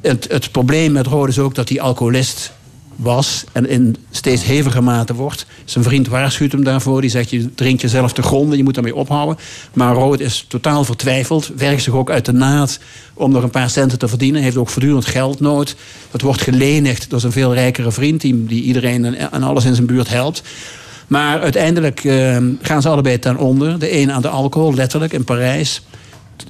Het, 0.00 0.26
het 0.30 0.52
probleem 0.52 0.92
met 0.92 1.06
Rood 1.06 1.28
is 1.28 1.38
ook 1.38 1.54
dat 1.54 1.68
hij 1.68 1.80
alcoholist 1.80 2.52
was 2.98 3.44
en 3.52 3.68
in 3.68 3.96
steeds 4.10 4.44
heviger 4.44 4.82
mate 4.82 5.14
wordt. 5.14 5.46
Zijn 5.64 5.84
vriend 5.84 6.08
waarschuwt 6.08 6.52
hem 6.52 6.64
daarvoor. 6.64 7.00
Die 7.00 7.10
zegt, 7.10 7.30
je 7.30 7.54
drinkt 7.54 7.80
jezelf 7.80 8.12
te 8.12 8.22
gronden, 8.22 8.56
je 8.56 8.64
moet 8.64 8.74
daarmee 8.74 8.94
ophouden. 8.94 9.38
Maar 9.72 9.94
Rood 9.94 10.20
is 10.20 10.44
totaal 10.48 10.84
vertwijfeld. 10.84 11.50
Werkt 11.56 11.82
zich 11.82 11.92
ook 11.92 12.10
uit 12.10 12.24
de 12.24 12.32
naad 12.32 12.78
om 13.14 13.30
nog 13.30 13.42
een 13.42 13.50
paar 13.50 13.70
centen 13.70 13.98
te 13.98 14.08
verdienen. 14.08 14.42
Heeft 14.42 14.56
ook 14.56 14.68
voortdurend 14.68 15.06
geldnood. 15.06 15.76
Dat 16.10 16.20
wordt 16.20 16.42
gelenigd 16.42 17.10
door 17.10 17.20
zijn 17.20 17.32
veel 17.32 17.54
rijkere 17.54 17.92
vriend... 17.92 18.20
die, 18.20 18.62
iedereen 18.62 19.04
en, 19.04 19.32
en 19.32 19.42
alles 19.42 19.64
in 19.64 19.74
zijn 19.74 19.86
buurt 19.86 20.08
helpt. 20.08 20.42
Maar 21.06 21.40
uiteindelijk 21.40 22.04
eh, 22.04 22.36
gaan 22.62 22.82
ze 22.82 22.88
allebei 22.88 23.18
ten 23.18 23.36
onder. 23.36 23.78
De 23.78 23.96
een 23.96 24.12
aan 24.12 24.22
de 24.22 24.28
alcohol, 24.28 24.74
letterlijk, 24.74 25.12
in 25.12 25.24
Parijs. 25.24 25.82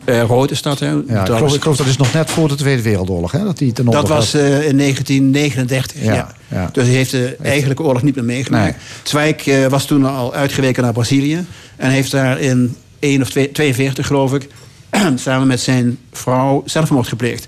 Eh 0.04 0.22
Rood 0.22 0.50
is 0.50 0.62
dat, 0.62 0.78
hè? 0.78 0.86
Ja, 0.86 1.20
ik, 1.20 1.26
geloof, 1.26 1.54
ik 1.54 1.62
geloof 1.62 1.76
dat 1.76 1.86
is 1.86 1.96
nog 1.96 2.12
net 2.12 2.30
voor 2.30 2.48
de 2.48 2.54
Tweede 2.54 2.82
Wereldoorlog, 2.82 3.32
hè? 3.32 3.44
Dat, 3.44 3.58
die 3.58 3.72
ten 3.72 3.84
dat 3.84 4.08
was 4.08 4.34
eh, 4.34 4.66
in 4.66 4.78
1939, 4.78 6.02
Ja, 6.02 6.14
ja. 6.14 6.34
ja. 6.48 6.68
Dus 6.72 6.86
hij 6.86 6.94
heeft 6.94 7.10
de 7.10 7.36
eigenlijke 7.42 7.82
oorlog 7.82 8.02
niet 8.02 8.14
meer 8.14 8.24
meegemaakt. 8.24 8.64
Nee. 8.64 8.86
Zweig 9.02 9.46
eh, 9.46 9.66
was 9.66 9.84
toen 9.84 10.04
al 10.04 10.34
uitgeweken 10.34 10.82
naar 10.82 10.92
Brazilië. 10.92 11.46
En 11.76 11.90
heeft 11.90 12.10
daar 12.10 12.40
in 12.40 12.76
1 12.98 13.22
of 13.22 13.30
2, 13.30 13.52
42, 13.52 14.06
geloof 14.06 14.34
ik... 14.34 14.48
samen 15.14 15.46
met 15.46 15.60
zijn 15.60 15.98
vrouw 16.12 16.62
zelfmoord 16.64 17.08
gepleegd. 17.08 17.46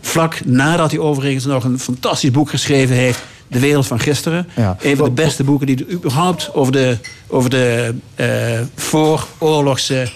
Vlak 0.00 0.44
nadat 0.44 0.90
hij 0.90 1.00
overigens 1.00 1.44
nog 1.44 1.64
een 1.64 1.78
fantastisch 1.78 2.30
boek 2.30 2.50
geschreven 2.50 2.96
heeft... 2.96 3.18
De 3.48 3.58
wereld 3.58 3.86
van 3.86 4.00
gisteren. 4.00 4.48
Ja. 4.56 4.76
Een 4.80 4.96
van 4.96 5.04
de 5.04 5.10
beste 5.10 5.44
boeken 5.44 5.66
die 5.66 5.76
er 5.76 5.92
überhaupt 5.92 6.54
over 6.54 6.72
de, 6.72 6.98
over 7.26 7.50
de 7.50 7.94
vooroorlogse 8.74 10.08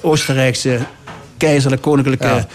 Oostenrijkse 0.00 0.78
keizerlijk 1.40 1.82
koninklijke 1.82 2.26
Ja. 2.26 2.46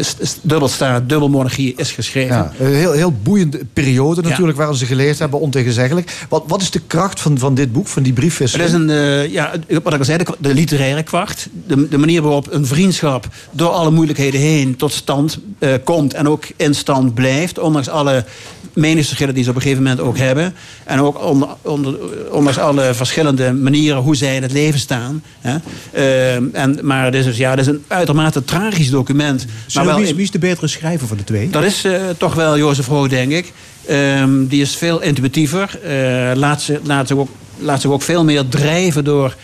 s- 0.00 0.16
s- 0.20 0.38
dubbelstaat, 0.42 1.08
dubbelmonarchie 1.08 1.74
is 1.76 1.90
geschreven. 1.92 2.36
Ja, 2.36 2.52
een 2.58 2.74
heel, 2.74 2.92
heel 2.92 3.12
boeiende 3.22 3.60
periode 3.72 4.22
Ja. 4.22 4.28
natuurlijk, 4.28 4.58
waarin 4.58 4.76
ze 4.76 4.86
geleerd 4.86 5.18
hebben, 5.18 5.40
ontegenzeggelijk. 5.40 6.12
Wat, 6.28 6.44
wat 6.46 6.60
is 6.62 6.70
de 6.70 6.80
kracht 6.86 7.20
van, 7.20 7.38
van 7.38 7.54
dit 7.54 7.72
boek, 7.72 7.86
van 7.88 8.02
die 8.02 8.12
Het 8.12 8.20
briefwisseling? 8.20 8.68
is 8.68 8.74
een, 8.74 9.30
ja, 9.30 9.52
wat 9.82 9.92
ik 9.92 9.98
al 9.98 10.04
zei, 10.04 10.18
de, 10.18 10.34
de 10.38 10.54
literaire 10.54 11.02
kwacht. 11.02 11.48
De, 11.66 11.88
de 11.88 11.98
manier 11.98 12.22
waarop 12.22 12.52
een 12.52 12.66
vriendschap 12.66 13.26
door 13.50 13.68
alle 13.68 13.90
moeilijkheden 13.90 14.40
heen 14.40 14.76
tot 14.76 14.92
stand 14.92 15.38
komt 15.84 16.14
en 16.14 16.28
ook 16.28 16.44
in 16.56 16.74
stand 16.74 17.14
blijft. 17.14 17.58
Ondanks 17.58 17.88
alle 17.88 18.24
meningsverschillen 18.72 19.34
die 19.34 19.44
ze 19.44 19.50
op 19.50 19.56
een 19.56 19.62
gegeven 19.62 19.82
moment 19.82 20.00
ook 20.00 20.18
hebben. 20.18 20.54
En 20.84 21.00
ook 21.00 21.24
onder, 21.24 21.48
onder, 21.62 21.96
ondanks 22.30 22.58
alle 22.58 22.94
verschillende 22.94 23.52
manieren 23.52 24.02
hoe 24.02 24.16
zij 24.16 24.36
in 24.36 24.42
het 24.42 24.52
leven 24.52 24.80
staan. 24.80 25.22
Hè. 25.40 25.56
Ehm, 25.92 26.44
en, 26.52 26.78
maar 26.82 27.04
het 27.04 27.14
is, 27.14 27.24
dus, 27.24 27.36
ja, 27.36 27.50
het 27.50 27.60
is 27.60 27.66
een 27.66 27.84
uitermate 27.86 28.44
tragisch 28.44 28.90
document. 28.90 29.46
Maar 29.74 29.84
wel 29.84 29.96
wie, 29.96 30.14
is, 30.16 30.30
de 30.30 30.38
betere 30.38 30.66
schrijver 30.66 31.08
van 31.08 31.16
de 31.16 31.24
twee? 31.24 31.50
dat 31.50 31.64
is 31.64 31.84
eh, 31.84 32.00
toch 32.16 32.34
wel 32.34 32.58
Jozef 32.58 32.86
Hoog, 32.86 33.08
denk 33.08 33.32
ik. 33.32 33.52
Ehm, 33.86 34.46
die 34.46 34.60
is 34.62 34.76
veel 34.76 35.00
intuïtiever. 35.00 35.78
eh, 35.82 36.30
laat, 36.34 36.62
ze, 36.62 36.80
laat, 36.82 37.08
zich 37.08 37.16
ook, 37.16 37.28
laat 37.58 37.80
zich 37.80 37.90
ook 37.90 38.02
veel 38.02 38.24
meer 38.24 38.48
drijven 38.48 39.04
door, 39.04 39.36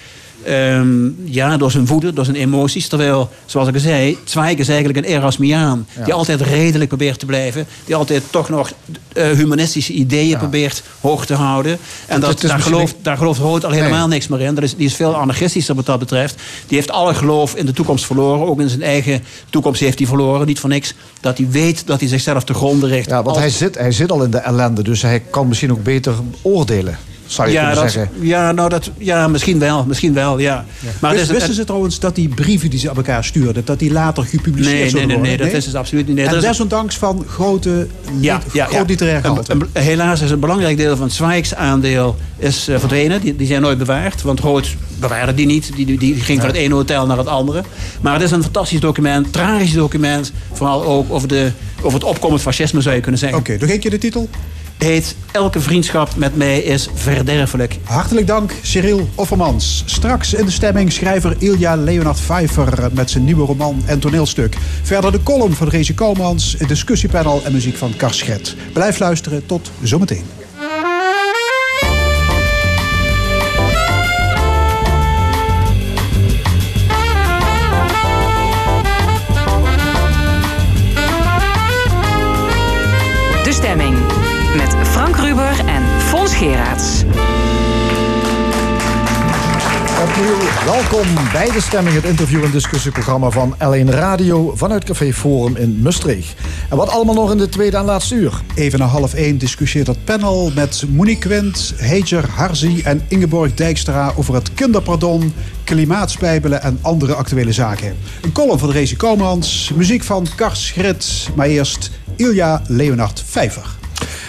ehm, 0.44 1.08
ja, 1.24 1.56
door 1.56 1.70
zijn 1.70 1.86
woede, 1.86 2.12
door 2.12 2.24
zijn 2.24 2.36
emoties. 2.36 2.88
Terwijl, 2.88 3.30
zoals 3.46 3.68
ik 3.68 3.74
al 3.74 3.80
zei, 3.80 4.18
Zweig 4.24 4.58
is 4.58 4.68
eigenlijk 4.68 4.98
een 5.06 5.12
Erasmiaan. 5.12 5.86
Die 6.04 6.14
altijd 6.14 6.40
redelijk 6.40 6.88
probeert 6.88 7.18
te 7.18 7.26
blijven. 7.26 7.66
Die 7.84 7.94
altijd 7.94 8.22
toch 8.30 8.48
nog 8.48 8.72
eh, 9.12 9.30
humanistische 9.30 9.92
ideeën 9.92 10.38
probeert 10.38 10.82
hoog 11.00 11.26
te 11.26 11.34
houden. 11.34 11.78
En 12.06 12.20
dat, 12.20 12.34
is 12.34 12.40
daar, 12.40 12.54
misschien- 12.54 12.74
gelooft, 12.74 12.94
daar 13.02 13.16
gelooft 13.16 13.40
Rood 13.40 13.64
al 13.64 13.70
helemaal 13.70 14.08
niks 14.08 14.28
meer 14.28 14.40
in. 14.40 14.54
Dat 14.54 14.64
is, 14.64 14.76
die 14.76 14.86
is 14.86 14.94
veel 14.94 15.16
anarchistischer 15.16 15.74
wat 15.74 15.86
dat 15.86 15.98
betreft. 15.98 16.34
Die 16.66 16.76
heeft 16.76 16.90
alle 16.90 17.14
geloof 17.14 17.54
in 17.54 17.66
de 17.66 17.72
toekomst 17.72 18.06
verloren. 18.06 18.46
Ook 18.46 18.60
in 18.60 18.68
zijn 18.68 18.82
eigen 18.82 19.24
toekomst 19.50 19.80
heeft 19.80 19.98
hij 19.98 20.06
verloren. 20.06 20.46
Niet 20.46 20.60
voor 20.60 20.70
niks 20.70 20.94
dat 21.20 21.38
hij 21.38 21.48
weet 21.50 21.86
dat 21.86 22.00
hij 22.00 22.08
zichzelf 22.08 22.44
te 22.44 22.54
gronden 22.54 22.88
richt. 22.88 23.08
Ja, 23.08 23.14
want 23.14 23.28
Als- 23.28 23.38
hij 23.38 23.50
zit, 23.50 23.78
hij 23.78 23.92
zit 23.92 24.10
al 24.12 24.22
in 24.22 24.30
de 24.30 24.38
ellende, 24.38 24.82
dus 24.82 25.02
hij 25.02 25.20
kan 25.20 25.48
misschien 25.48 25.72
ook 25.72 25.82
beter 25.82 26.14
oordelen. 26.42 26.98
Zou 27.28 27.48
je 27.48 27.54
ja, 27.54 27.64
kunnen 27.64 27.82
dat, 27.82 27.92
zeggen. 27.92 28.16
ja, 28.20 28.52
nou 28.52 28.68
dat, 28.68 28.90
ja, 28.98 29.28
misschien 29.28 29.58
wel. 29.58 29.84
Misschien 29.84 30.12
wel, 30.14 30.38
ja. 30.38 30.64
Maar 31.00 31.10
Wist- 31.12 31.22
is, 31.24 31.30
wisten 31.30 31.54
ze 31.54 31.64
trouwens 31.64 32.00
dat 32.00 32.14
die 32.14 32.28
brieven 32.28 32.70
die 32.70 32.78
ze 32.78 32.90
aan 32.90 32.96
elkaar 32.96 33.24
stuurden... 33.24 33.64
dat 33.64 33.78
die 33.78 33.92
later 33.92 34.24
gepubliceerd 34.24 34.72
nee, 34.74 34.80
nee, 34.80 34.90
zouden 34.90 35.08
nee, 35.08 35.18
nee, 35.18 35.28
worden? 35.28 35.46
dat 35.46 35.56
is 35.56 35.66
het 35.66 35.74
absoluut 35.74 36.06
niet. 36.06 36.16
Nee, 36.16 36.24
en 36.24 36.30
dat 36.32 36.42
is- 36.42 36.48
desondanks 36.48 36.96
van 36.96 37.24
grote, 37.28 37.86
ja, 38.20 38.40
ja, 38.52 38.64
groot 38.64 38.74
ja. 38.78 38.84
literair 38.86 39.16
Een- 39.16 39.22
gehalte. 39.22 39.52
een- 39.52 39.82
helaas 39.82 40.20
is 40.20 40.30
een 40.30 40.40
belangrijk 40.40 40.76
deel 40.76 40.96
van 40.96 41.10
Zweigs 41.10 41.54
aandeel 41.54 42.16
is, 42.38 42.68
eh, 42.68 42.78
verdwenen. 42.78 43.20
Die, 43.20 43.36
die 43.36 43.46
zijn 43.46 43.62
nooit 43.62 43.78
bewaard. 43.78 44.22
Want 44.22 44.40
Rood 44.40 44.76
bewaarde 45.00 45.34
die 45.34 45.46
niet. 45.46 45.70
Die, 45.76 45.86
die, 45.86 45.98
die 45.98 46.14
ging 46.14 46.38
van 46.40 46.48
het 46.48 46.56
ene 46.58 46.74
hotel 46.74 47.06
naar 47.06 47.18
het 47.18 47.26
andere. 47.26 47.62
Maar 48.00 48.12
het 48.12 48.22
is 48.22 48.30
een 48.30 48.42
fantastisch 48.42 48.80
document. 48.80 49.32
Tragisch 49.32 49.72
document. 49.72 50.32
Vooral 50.52 50.84
ook 50.84 51.12
over, 51.12 51.28
de, 51.28 51.50
over 51.82 51.98
het 51.98 52.08
opkomend 52.08 52.40
fascisme 52.42 52.80
zou 52.80 52.94
je 52.94 53.00
kunnen 53.00 53.20
zeggen. 53.20 53.38
Oké, 53.38 53.56
nog 53.60 53.70
één 53.70 53.80
keer 53.80 53.90
de 53.90 53.98
titel. 53.98 54.28
Heet 54.78 55.16
Elke 55.32 55.60
vriendschap 55.60 56.16
met 56.16 56.36
mij 56.36 56.58
is 56.58 56.88
verderfelijk. 56.94 57.78
Hartelijk 57.82 58.26
dank, 58.26 58.52
Cyril 58.62 59.08
Offermans. 59.14 59.82
Straks 59.86 60.34
in 60.34 60.44
de 60.44 60.50
stemming 60.50 60.92
schrijver 60.92 61.34
Ilja 61.38 61.76
Leonard 61.76 62.20
Pfeiffer 62.20 62.88
met 62.92 63.10
zijn 63.10 63.24
nieuwe 63.24 63.46
roman 63.46 63.82
en 63.86 63.98
toneelstuk. 63.98 64.56
Verder 64.82 65.12
de 65.12 65.22
column 65.22 65.54
van 65.54 65.68
Rezi 65.68 65.94
Koumans, 65.94 66.54
het 66.58 66.68
discussiepanel 66.68 67.44
en 67.44 67.52
muziek 67.52 67.76
van 67.76 67.96
Kars 67.96 68.18
Schet. 68.18 68.56
Blijf 68.72 68.98
luisteren, 68.98 69.46
tot 69.46 69.70
zometeen. 69.82 70.37
Geraerts. 86.38 87.02
Opnieuw 90.02 90.36
welkom 90.64 91.06
bij 91.32 91.50
de 91.50 91.60
stemming, 91.60 91.94
het 91.94 92.04
interview- 92.04 92.44
en 92.44 92.50
discussieprogramma 92.50 93.30
van 93.30 93.54
L1 93.54 93.88
Radio 93.88 94.56
vanuit 94.56 94.84
Café 94.84 95.12
Forum 95.12 95.56
in 95.56 95.80
Maastricht. 95.82 96.34
En 96.70 96.76
wat 96.76 96.88
allemaal 96.88 97.14
nog 97.14 97.30
in 97.30 97.38
de 97.38 97.48
tweede 97.48 97.76
en 97.76 97.84
laatste 97.84 98.14
uur. 98.14 98.32
Even 98.54 98.78
na 98.78 98.84
half 98.84 99.14
één 99.14 99.38
discussieert 99.38 99.86
het 99.86 100.04
panel 100.04 100.52
met 100.54 100.84
Monique 100.88 101.28
Quint, 101.28 101.74
Heger 101.76 102.30
Harzi 102.30 102.82
en 102.82 103.02
Ingeborg 103.08 103.54
Dijkstra 103.54 104.12
over 104.16 104.34
het 104.34 104.54
kinderpardon, 104.54 105.32
klimaatspijbelen 105.64 106.62
en 106.62 106.78
andere 106.82 107.14
actuele 107.14 107.52
zaken. 107.52 107.96
Een 108.22 108.32
column 108.32 108.58
van 108.58 108.70
Rezi 108.70 108.96
Koumans, 108.96 109.70
muziek 109.74 110.02
van 110.02 110.26
Kars 110.36 110.70
Grit, 110.70 111.28
maar 111.34 111.46
eerst 111.46 111.90
Ilja 112.16 112.62
Leonard 112.66 113.24
Pfeiffer. 113.26 113.77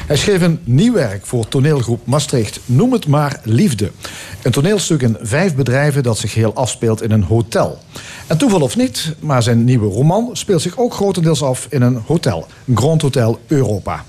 Hij 0.10 0.18
schreef 0.18 0.42
een 0.42 0.60
nieuw 0.64 0.94
werk 0.94 1.26
voor 1.26 1.48
toneelgroep 1.48 2.06
Maastricht. 2.06 2.60
Noem 2.66 2.92
het 2.92 3.08
maar 3.08 3.40
Liefde. 3.44 3.92
Een 4.44 4.52
toneelstuk 4.52 5.02
in 5.02 5.18
vijf 5.22 5.56
bedrijven 5.56 6.04
dat 6.04 6.18
zich 6.18 6.34
heel 6.34 6.54
afspeelt 6.54 7.02
in 7.02 7.12
een 7.12 7.24
hotel. 7.24 7.78
En 8.28 8.38
toeval 8.38 8.62
of 8.62 8.76
niet, 8.76 9.16
maar 9.20 9.44
zijn 9.44 9.64
nieuwe 9.64 9.88
roman 9.88 10.30
speelt 10.34 10.62
zich 10.62 10.78
ook 10.78 10.94
grotendeels 10.94 11.44
af 11.44 11.68
in 11.70 11.82
een 11.82 12.02
hotel. 12.06 12.48
Grand 12.74 13.02
Hotel 13.02 13.40
Europa. 13.48 14.06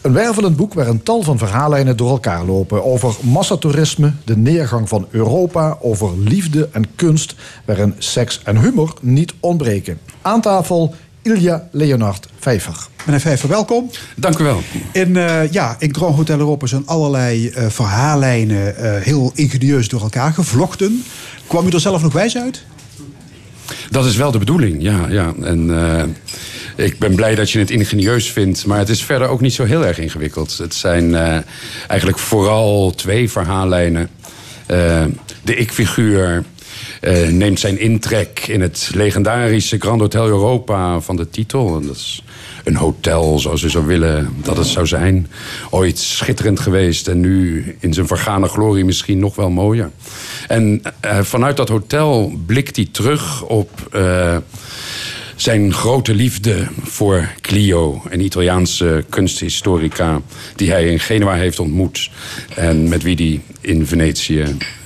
Een 0.00 0.12
wervelend 0.12 0.56
boek 0.56 0.74
waar 0.74 0.88
een 0.88 1.02
tal 1.02 1.22
van 1.22 1.38
verhaallijnen 1.38 1.96
door 1.96 2.10
elkaar 2.10 2.44
lopen. 2.44 2.84
Over 2.84 3.14
massatoerisme, 3.20 4.12
de 4.24 4.36
neergang 4.36 4.88
van 4.88 5.06
Europa, 5.10 5.78
over 5.80 6.18
liefde 6.18 6.68
en 6.72 6.94
kunst... 6.96 7.34
waarin 7.64 7.94
seks 7.98 8.40
en 8.44 8.60
humor 8.60 8.94
niet 9.00 9.34
ontbreken. 9.40 9.98
Aan 10.22 10.40
tafel 10.40 10.94
Ilja 11.22 11.68
Leonard 11.72 12.28
Pfeiffer. 12.38 12.74
Meneer 13.04 13.20
Pfeiffer, 13.20 13.48
welkom. 13.48 13.90
Dank 14.16 14.38
u 14.38 14.44
wel. 14.44 14.62
In, 14.92 15.16
eh, 15.16 15.52
ja, 15.52 15.76
in 15.78 15.94
Grand 15.94 16.16
Hotel 16.16 16.38
Europa 16.38 16.66
zijn 16.66 16.86
allerlei 16.86 17.48
eh, 17.48 17.66
verhaallijnen 17.68 18.76
eh, 18.76 19.02
heel 19.02 19.32
ingenieus 19.34 19.88
door 19.88 20.00
elkaar 20.00 20.32
gevlochten. 20.32 21.04
Kwam 21.46 21.66
u 21.66 21.70
er 21.70 21.80
zelf 21.80 22.02
nog 22.02 22.12
wijs 22.12 22.36
uit? 22.36 22.64
Dat 23.90 24.04
is 24.04 24.16
wel 24.16 24.30
de 24.30 24.38
bedoeling, 24.38 24.82
ja. 24.82 25.06
ja. 25.08 25.32
En 25.42 25.70
eh, 26.76 26.84
ik 26.84 26.98
ben 26.98 27.14
blij 27.14 27.34
dat 27.34 27.50
je 27.50 27.58
het 27.58 27.70
ingenieus 27.70 28.30
vindt. 28.30 28.66
Maar 28.66 28.78
het 28.78 28.88
is 28.88 29.04
verder 29.04 29.28
ook 29.28 29.40
niet 29.40 29.54
zo 29.54 29.64
heel 29.64 29.86
erg 29.86 29.98
ingewikkeld. 29.98 30.58
Het 30.58 30.74
zijn 30.74 31.14
eh, 31.14 31.38
eigenlijk 31.86 32.18
vooral 32.18 32.90
twee 32.94 33.30
verhaallijnen. 33.30 34.08
De 35.42 35.56
ik-figuur 35.56 36.44
eh, 37.00 37.28
neemt 37.28 37.60
zijn 37.60 37.78
intrek 37.78 38.44
in 38.46 38.60
het 38.60 38.90
legendarische 38.94 39.78
Grand 39.78 40.00
Hotel 40.00 40.26
Europa 40.26 41.00
van 41.00 41.16
de 41.16 41.30
titel. 41.30 41.80
Dat 41.80 41.96
is 41.96 42.22
een 42.64 42.76
hotel 42.76 43.38
zoals 43.38 43.62
u 43.62 43.70
zou 43.70 43.86
willen 43.86 44.34
dat 44.42 44.56
het 44.56 44.66
zou 44.66 44.86
zijn. 44.86 45.26
Ooit 45.70 45.98
schitterend 45.98 46.60
geweest 46.60 47.08
en 47.08 47.20
nu 47.20 47.64
in 47.78 47.92
zijn 47.92 48.06
vergane 48.06 48.48
glorie 48.48 48.84
misschien 48.84 49.18
nog 49.18 49.34
wel 49.34 49.50
mooier. 49.50 49.90
En 50.48 50.82
eh, 51.00 51.20
vanuit 51.20 51.56
dat 51.56 51.68
hotel 51.68 52.32
blikt 52.46 52.76
hij 52.76 52.88
terug 52.92 53.42
op 53.42 53.70
eh, 53.92 54.36
zijn 55.36 55.72
grote 55.72 56.14
liefde 56.14 56.66
voor 56.82 57.28
Clio, 57.40 58.02
een 58.08 58.20
Italiaanse 58.20 59.04
kunsthistorica 59.08 60.20
die 60.56 60.70
hij 60.70 60.86
in 60.86 61.00
Genua 61.00 61.34
heeft 61.34 61.60
ontmoet 61.60 62.10
en 62.54 62.88
met 62.88 63.02
wie 63.02 63.16
hij 63.16 63.40
in 63.60 63.86
Venetië 63.86 64.44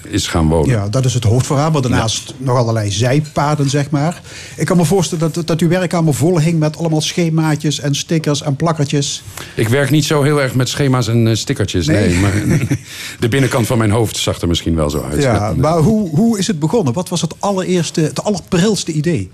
is 0.08 0.26
gaan 0.26 0.48
wonen. 0.48 0.70
Ja, 0.70 0.88
dat 0.88 1.04
is 1.04 1.14
het 1.14 1.24
hoofdverhaal. 1.24 1.70
Maar 1.70 1.82
daarnaast 1.82 2.34
nog 2.36 2.56
allerlei 2.56 2.90
zijpaden, 2.90 3.70
zeg 3.70 3.90
maar. 3.90 4.20
Ik 4.56 4.66
kan 4.66 4.76
me 4.76 4.84
voorstellen 4.84 5.32
dat, 5.32 5.46
dat 5.46 5.60
uw 5.60 5.68
werkkamer 5.68 6.14
vol 6.14 6.40
hing 6.40 6.58
met 6.58 6.76
allemaal 6.78 7.00
schemaatjes 7.00 7.80
en 7.80 7.94
stickers 7.94 8.42
en 8.42 8.56
plakkertjes. 8.56 9.22
Ik 9.54 9.68
werk 9.68 9.90
niet 9.90 10.04
zo 10.04 10.22
heel 10.22 10.42
erg 10.42 10.54
met 10.54 10.68
schema's 10.68 11.08
en 11.08 11.28
eh, 11.28 11.34
stickertjes, 11.34 11.86
nee. 11.86 12.08
Nee. 12.08 12.20
maar 12.20 12.32
de 13.20 13.28
binnenkant 13.28 13.66
van 13.66 13.78
mijn 13.78 13.90
hoofd 13.90 14.16
zag 14.16 14.40
er 14.40 14.48
misschien 14.48 14.74
wel 14.74 14.90
zo 14.90 15.06
uit. 15.10 15.22
Ja, 15.22 15.54
maar 15.56 15.78
hoe, 15.78 16.08
hoe 16.08 16.38
is 16.38 16.46
het 16.46 16.58
begonnen? 16.58 16.92
Wat 16.92 17.08
was 17.08 17.20
het 17.20 17.34
allereerste, 17.38 18.00
het 18.00 18.24
allerprilste 18.24 18.92
idee? 18.92 19.30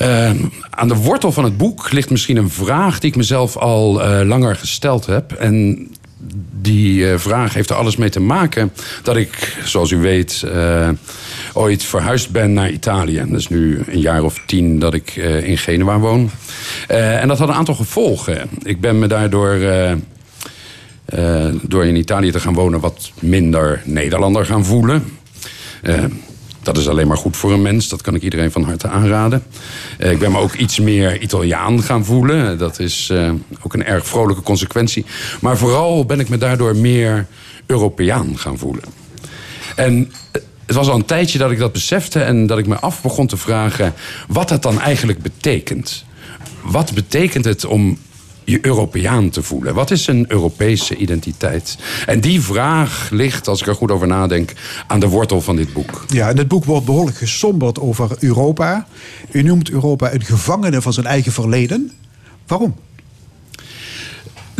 Eh, 0.00 0.30
aan 0.70 0.88
de 0.88 0.96
wortel 0.96 1.32
van 1.32 1.44
het 1.44 1.56
boek 1.56 1.92
ligt 1.92 2.10
misschien 2.10 2.36
een 2.36 2.50
vraag 2.50 2.98
die 2.98 3.10
ik 3.10 3.16
mezelf 3.16 3.56
al 3.56 4.02
eh, 4.02 4.26
langer 4.26 4.56
gesteld 4.56 5.06
heb. 5.06 5.32
En 5.32 5.88
die 6.60 7.10
eh, 7.10 7.18
vraag 7.18 7.54
heeft 7.54 7.70
er 7.70 7.76
alles 7.76 7.96
mee 7.96 8.08
te 8.08 8.20
maken 8.20 8.72
dat 9.02 9.16
ik, 9.16 9.56
zoals 9.64 9.90
u 9.90 9.96
weet, 9.96 10.42
eh, 10.42 10.88
ooit 11.52 11.82
verhuisd 11.82 12.30
ben 12.30 12.52
naar 12.52 12.70
Italië. 12.70 13.24
Dat 13.28 13.38
is 13.38 13.48
nu 13.48 13.82
een 13.86 14.00
jaar 14.00 14.22
of 14.22 14.42
tien 14.46 14.78
dat 14.78 14.94
ik 14.94 15.16
eh, 15.16 15.48
in 15.48 15.58
Genua 15.58 15.98
woon. 15.98 16.30
En 16.86 17.28
dat 17.28 17.38
had 17.38 17.48
een 17.48 17.54
aantal 17.54 17.74
gevolgen. 17.74 18.48
Ik 18.62 18.80
ben 18.80 18.98
me 18.98 19.06
daardoor. 19.06 19.58
door 21.62 21.84
in 21.84 21.96
Italië 21.96 22.30
te 22.30 22.40
gaan 22.40 22.54
wonen 22.54 22.80
wat 22.80 23.12
minder 23.20 23.82
Nederlander 23.84 24.46
gaan 24.46 24.64
voelen. 24.64 25.04
Dat 26.72 26.82
is 26.82 26.88
alleen 26.88 27.08
maar 27.08 27.16
goed 27.16 27.36
voor 27.36 27.52
een 27.52 27.62
mens. 27.62 27.88
Dat 27.88 28.02
kan 28.02 28.14
ik 28.14 28.22
iedereen 28.22 28.50
van 28.50 28.62
harte 28.62 28.88
aanraden. 28.88 29.42
Eh, 29.98 30.10
ik 30.10 30.18
ben 30.18 30.32
me 30.32 30.38
ook 30.38 30.54
iets 30.54 30.78
meer 30.78 31.20
Italiaan 31.20 31.82
gaan 31.82 32.04
voelen. 32.04 32.58
Dat 32.58 32.78
is 32.78 33.08
eh, 33.12 33.32
ook 33.62 33.74
een 33.74 33.84
erg 33.84 34.06
vrolijke 34.06 34.42
consequentie. 34.42 35.04
Maar 35.40 35.56
vooral 35.56 36.04
ben 36.04 36.20
ik 36.20 36.28
me 36.28 36.38
daardoor 36.38 36.76
meer 36.76 37.26
Europeaan 37.66 38.38
gaan 38.38 38.58
voelen. 38.58 38.84
En 39.76 40.12
eh, 40.32 40.42
het 40.66 40.76
was 40.76 40.88
al 40.88 40.94
een 40.94 41.04
tijdje 41.04 41.38
dat 41.38 41.50
ik 41.50 41.58
dat 41.58 41.72
besefte 41.72 42.22
en 42.22 42.46
dat 42.46 42.58
ik 42.58 42.66
me 42.66 42.78
af 42.78 43.02
begon 43.02 43.26
te 43.26 43.36
vragen 43.36 43.94
wat 44.28 44.48
dat 44.48 44.62
dan 44.62 44.80
eigenlijk 44.80 45.22
betekent. 45.22 46.04
Wat 46.62 46.94
betekent 46.94 47.44
het 47.44 47.64
om 47.64 47.98
je 48.50 48.66
Europeaan 48.66 49.30
te 49.30 49.42
voelen? 49.42 49.74
Wat 49.74 49.90
is 49.90 50.06
een 50.06 50.24
Europese 50.28 50.96
identiteit? 50.96 51.78
En 52.06 52.20
die 52.20 52.40
vraag 52.40 53.08
ligt, 53.10 53.48
als 53.48 53.60
ik 53.60 53.66
er 53.66 53.74
goed 53.74 53.90
over 53.90 54.06
nadenk, 54.06 54.52
aan 54.86 55.00
de 55.00 55.08
wortel 55.08 55.40
van 55.40 55.56
dit 55.56 55.72
boek. 55.72 56.04
Ja, 56.08 56.28
in 56.28 56.36
het 56.36 56.48
boek 56.48 56.64
wordt 56.64 56.86
behoorlijk 56.86 57.16
gesomberd 57.16 57.80
over 57.80 58.10
Europa. 58.18 58.86
U 59.30 59.42
noemt 59.42 59.70
Europa 59.70 60.12
een 60.12 60.24
gevangene 60.24 60.82
van 60.82 60.92
zijn 60.92 61.06
eigen 61.06 61.32
verleden. 61.32 61.92
Waarom? 62.46 62.74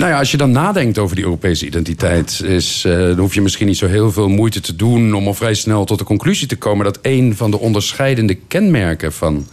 Nou 0.00 0.12
ja, 0.12 0.18
als 0.18 0.30
je 0.30 0.36
dan 0.36 0.50
nadenkt 0.50 0.98
over 0.98 1.16
die 1.16 1.24
Europese 1.24 1.66
identiteit, 1.66 2.40
is, 2.44 2.84
eh, 2.86 2.98
dan 2.98 3.18
hoef 3.18 3.34
je 3.34 3.40
misschien 3.40 3.66
niet 3.66 3.76
zo 3.76 3.86
heel 3.86 4.12
veel 4.12 4.28
moeite 4.28 4.60
te 4.60 4.76
doen 4.76 5.14
om 5.14 5.26
al 5.26 5.34
vrij 5.34 5.54
snel 5.54 5.84
tot 5.84 5.98
de 5.98 6.04
conclusie 6.04 6.46
te 6.46 6.56
komen 6.56 6.84
dat 6.84 6.98
een 7.02 7.36
van 7.36 7.50
de 7.50 7.58
onderscheidende 7.58 8.34
kenmerken 8.34 9.12
van 9.12 9.46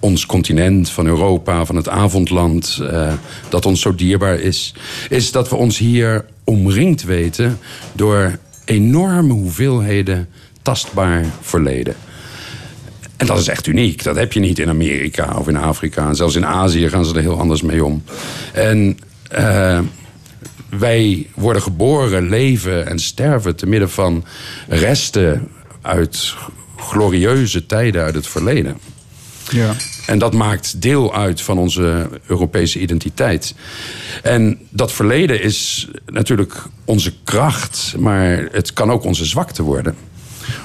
ons 0.00 0.26
continent, 0.26 0.90
van 0.90 1.06
Europa, 1.06 1.64
van 1.64 1.76
het 1.76 1.88
avondland, 1.88 2.78
eh, 2.90 3.12
dat 3.48 3.66
ons 3.66 3.80
zo 3.80 3.94
dierbaar 3.94 4.38
is, 4.38 4.74
is 5.08 5.32
dat 5.32 5.48
we 5.48 5.56
ons 5.56 5.78
hier 5.78 6.24
omringd 6.44 7.02
weten 7.02 7.58
door 7.92 8.38
enorme 8.64 9.32
hoeveelheden 9.32 10.28
tastbaar 10.62 11.24
verleden. 11.40 11.94
En 13.16 13.26
dat 13.26 13.38
is 13.38 13.48
echt 13.48 13.66
uniek. 13.66 14.02
Dat 14.02 14.16
heb 14.16 14.32
je 14.32 14.40
niet 14.40 14.58
in 14.58 14.68
Amerika 14.68 15.36
of 15.38 15.48
in 15.48 15.56
Afrika. 15.56 16.08
En 16.08 16.16
zelfs 16.16 16.34
in 16.34 16.46
Azië 16.46 16.88
gaan 16.88 17.04
ze 17.04 17.14
er 17.14 17.20
heel 17.20 17.38
anders 17.38 17.62
mee 17.62 17.84
om. 17.84 18.02
En 18.52 18.98
eh, 19.30 19.78
wij 20.68 21.26
worden 21.34 21.62
geboren, 21.62 22.28
leven 22.28 22.86
en 22.86 22.98
sterven 22.98 23.56
te 23.56 23.66
midden 23.66 23.90
van 23.90 24.24
resten 24.68 25.48
uit 25.82 26.34
glorieuze 26.76 27.66
tijden 27.66 28.02
uit 28.02 28.14
het 28.14 28.26
verleden. 28.26 28.78
Ja. 29.50 29.74
En 30.06 30.18
dat 30.18 30.34
maakt 30.34 30.82
deel 30.82 31.14
uit 31.14 31.42
van 31.42 31.58
onze 31.58 32.08
Europese 32.26 32.80
identiteit. 32.80 33.54
En 34.22 34.58
dat 34.70 34.92
verleden 34.92 35.42
is 35.42 35.88
natuurlijk 36.06 36.62
onze 36.84 37.12
kracht, 37.24 37.94
maar 37.98 38.48
het 38.52 38.72
kan 38.72 38.90
ook 38.90 39.04
onze 39.04 39.24
zwakte 39.24 39.62
worden. 39.62 39.94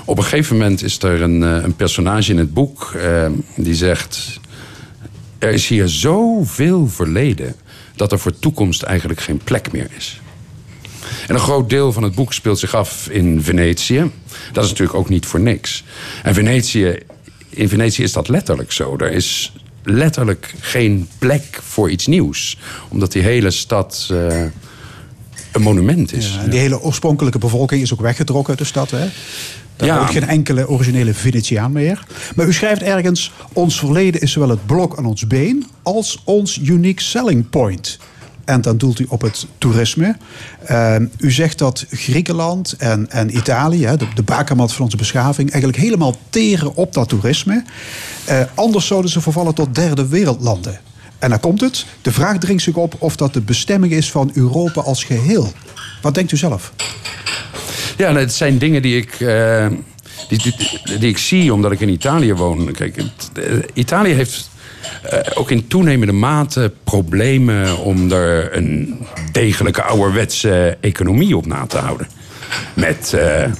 Op 0.06 0.18
een 0.18 0.24
gegeven 0.24 0.58
moment 0.58 0.84
is 0.84 1.04
er 1.04 1.22
een, 1.22 1.44
eh, 1.44 1.64
een 1.64 1.76
personage 1.76 2.32
in 2.32 2.38
het 2.38 2.54
boek 2.54 2.94
eh, 2.98 3.28
die 3.56 3.76
zegt: 3.76 4.40
Er 5.40 5.52
is 5.52 5.68
hier 5.68 5.88
zoveel 5.88 6.88
verleden 6.88 7.56
dat 7.96 8.12
er 8.12 8.20
voor 8.20 8.40
toekomst 8.40 8.82
eigenlijk 8.82 9.22
geen 9.22 9.38
plek 9.38 9.72
meer 9.72 9.88
is. 9.98 10.20
En 11.28 11.36
een 11.36 11.42
groot 11.42 11.70
deel 11.70 11.92
van 11.92 12.04
het 12.04 12.16
boek 12.16 12.34
speelt 12.34 12.60
zich 12.60 12.76
af 12.76 13.10
in 13.10 13.44
Venetië. 13.44 14.12
Dat 14.52 14.64
is 14.64 14.70
natuurlijk 14.70 14.98
ook 14.98 15.10
niet 15.10 15.26
voor 15.26 15.40
niks. 15.40 15.84
En 16.24 16.34
Venetië, 16.34 16.98
in 17.56 17.70
Venetië 17.70 18.04
is 18.04 18.14
dat 18.14 18.28
letterlijk 18.28 18.72
zo. 18.72 18.96
Er 18.98 19.12
is 19.12 19.54
letterlijk 19.84 20.54
geen 20.60 21.08
plek 21.20 21.60
voor 21.64 21.90
iets 21.90 22.08
nieuws. 22.08 22.58
Omdat 22.90 23.12
die 23.12 23.22
hele 23.22 23.52
stad 23.52 24.08
eh, 24.12 24.42
een 25.52 25.62
monument 25.62 26.14
is. 26.14 26.34
Ja, 26.34 26.42
en 26.42 26.50
die 26.50 26.60
hele 26.60 26.82
oorspronkelijke 26.82 27.38
bevolking 27.38 27.82
is 27.82 27.94
ook 27.94 28.02
weggetrokken 28.02 28.50
uit 28.50 28.58
de 28.60 28.66
stad. 28.66 28.92
Hè? 28.92 29.08
Daar 29.76 29.88
Ja. 29.88 30.06
geen 30.06 30.28
enkele 30.28 30.68
originele 30.70 31.14
Venetiaan 31.14 31.72
meer. 31.72 32.06
Maar 32.36 32.48
u 32.48 32.54
schrijft 32.54 32.82
ergens: 32.82 33.32
ons 33.54 33.80
verleden 33.80 34.22
is 34.22 34.32
zowel 34.32 34.50
het 34.50 34.66
blok 34.66 34.98
aan 34.98 35.06
ons 35.06 35.28
been 35.28 35.66
als 35.84 36.22
ons 36.24 36.60
unique 36.64 37.04
selling 37.04 37.50
point. 37.50 37.98
En 38.46 38.62
dan 38.62 38.78
doelt 38.78 39.00
u 39.00 39.06
op 39.10 39.22
het 39.22 39.46
toerisme. 39.58 40.16
Eh, 40.64 40.96
u 41.18 41.32
zegt 41.32 41.58
dat 41.58 41.86
Griekenland 41.90 42.76
en, 42.78 43.12
en 43.12 43.38
Italië, 43.38 43.92
de, 43.98 44.08
de 44.16 44.24
bakermat 44.24 44.74
van 44.74 44.84
onze 44.84 44.98
beschaving, 44.98 45.52
eigenlijk 45.52 45.84
helemaal 45.84 46.16
teren 46.30 46.76
op 46.76 46.94
dat 46.94 47.10
toerisme. 47.10 47.64
Eh, 48.26 48.42
anders 48.54 48.88
zouden 48.88 49.12
ze 49.12 49.22
vervallen 49.22 49.54
tot 49.54 49.76
derde 49.76 50.08
wereldlanden. 50.08 50.80
En 51.20 51.30
dan 51.30 51.40
komt 51.40 51.62
het. 51.62 51.86
De 52.02 52.12
vraag 52.12 52.38
dringt 52.38 52.64
zich 52.64 52.76
op 52.76 52.96
of 53.00 53.16
dat 53.16 53.34
de 53.34 53.42
bestemming 53.42 53.94
is 53.94 54.12
van 54.12 54.32
Europa 54.34 54.82
als 54.82 55.04
geheel. 55.04 55.52
Wat 56.02 56.14
denkt 56.14 56.32
u 56.32 56.38
zelf? 56.38 56.74
Ja, 57.98 58.12
nou, 58.12 58.20
het 58.20 58.34
zijn 58.34 58.58
dingen 58.58 58.82
die 58.82 58.98
ik, 58.98 59.20
eh, 59.20 59.68
die, 60.30 60.42
die, 60.42 61.00
die 61.00 61.10
ik 61.10 61.18
zie 61.18 61.54
omdat 61.54 61.72
ik 61.72 61.80
in 61.80 61.90
Italië 61.90 62.34
woon. 62.34 62.72
Kijk, 62.72 62.98
eh, 62.98 63.44
Italië 63.74 64.14
heeft 64.14 64.50
eh, 65.02 65.20
ook 65.34 65.52
in 65.52 65.68
toenemende 65.68 66.14
mate 66.14 66.72
problemen 66.84 67.78
om 67.78 68.12
er 68.12 68.56
een 68.56 69.00
degelijke 69.32 69.84
ouderwetse 69.84 70.78
economie 70.82 71.38
op 71.38 71.46
na 71.46 71.66
te 71.66 71.78
houden. 71.78 72.08
Met 72.74 73.14
eh, 73.14 73.44
eh, 73.44 73.52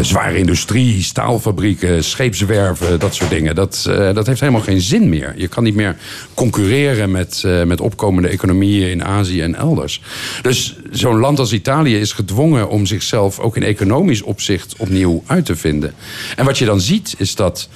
zware 0.00 0.38
industrie, 0.38 1.02
staalfabrieken, 1.02 2.04
scheepswerven, 2.04 2.98
dat 2.98 3.14
soort 3.14 3.30
dingen. 3.30 3.54
Dat, 3.54 3.82
dat 4.14 4.26
heeft 4.26 4.40
helemaal 4.40 4.60
geen 4.60 4.80
zin 4.80 5.08
meer. 5.08 5.34
Je 5.36 5.48
kan 5.48 5.64
niet 5.64 5.74
meer 5.74 5.96
concurreren 6.34 7.10
met, 7.10 7.44
met 7.64 7.80
opkomende 7.80 8.28
economieën 8.28 8.90
in 8.90 9.04
Azië 9.04 9.42
en 9.42 9.54
elders. 9.54 10.02
Dus 10.42 10.76
zo'n 10.90 11.18
land 11.18 11.38
als 11.38 11.52
Italië 11.52 11.96
is 11.98 12.12
gedwongen 12.12 12.68
om 12.68 12.86
zichzelf 12.86 13.38
ook 13.38 13.56
in 13.56 13.62
economisch 13.62 14.22
opzicht 14.22 14.74
opnieuw 14.76 15.22
uit 15.26 15.44
te 15.44 15.56
vinden. 15.56 15.94
En 16.36 16.44
wat 16.44 16.58
je 16.58 16.64
dan 16.64 16.80
ziet 16.80 17.14
is 17.18 17.34
dat 17.34 17.68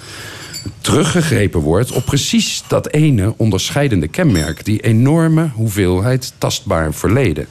teruggegrepen 0.81 1.61
wordt 1.61 1.93
op 1.93 2.05
precies 2.05 2.63
dat 2.69 2.89
ene 2.93 3.35
onderscheidende 3.37 4.09
kenmerk. 4.09 4.65
Die 4.65 4.81
enorme 4.81 5.51
hoeveelheid 5.55 6.33
tastbaar 6.39 6.95
verleden. 6.95 7.47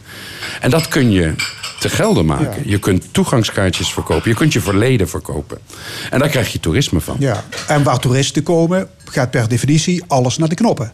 En 0.61 0.69
dat 0.69 0.87
kun 0.87 1.11
je 1.11 1.33
te 1.79 1.89
gelden 1.89 2.25
maken. 2.25 2.69
Je 2.69 2.79
kunt 2.79 3.05
toegangskaartjes 3.11 3.93
verkopen. 3.93 4.29
Je 4.29 4.35
kunt 4.35 4.53
je 4.53 4.61
verleden 4.61 5.09
verkopen. 5.09 5.57
En 6.09 6.19
daar 6.19 6.29
krijg 6.29 6.51
je 6.51 6.59
toerisme 6.59 7.01
van. 7.01 7.15
Ja. 7.19 7.43
En 7.67 7.83
waar 7.83 7.99
toeristen 7.99 8.43
komen, 8.43 8.87
gaat 9.05 9.31
per 9.31 9.47
definitie 9.47 10.03
alles 10.07 10.37
naar 10.37 10.49
de 10.49 10.55
knoppen. 10.55 10.91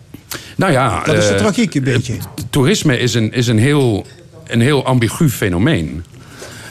Nou 0.56 0.72
ja, 0.72 1.04
Dat 1.04 1.16
is 1.16 1.28
de 1.28 1.34
eh, 1.34 1.40
tragiek 1.40 1.76
een 1.76 1.84
beetje. 1.84 2.14
toerisme 2.50 2.98
is 3.00 3.14
een, 3.14 3.34
is 3.34 3.48
een, 3.48 3.60
heel, 3.60 4.06
een 4.48 4.62
heel 4.62 4.86
ambigu 4.86 5.30
fenomeen. 5.30 6.06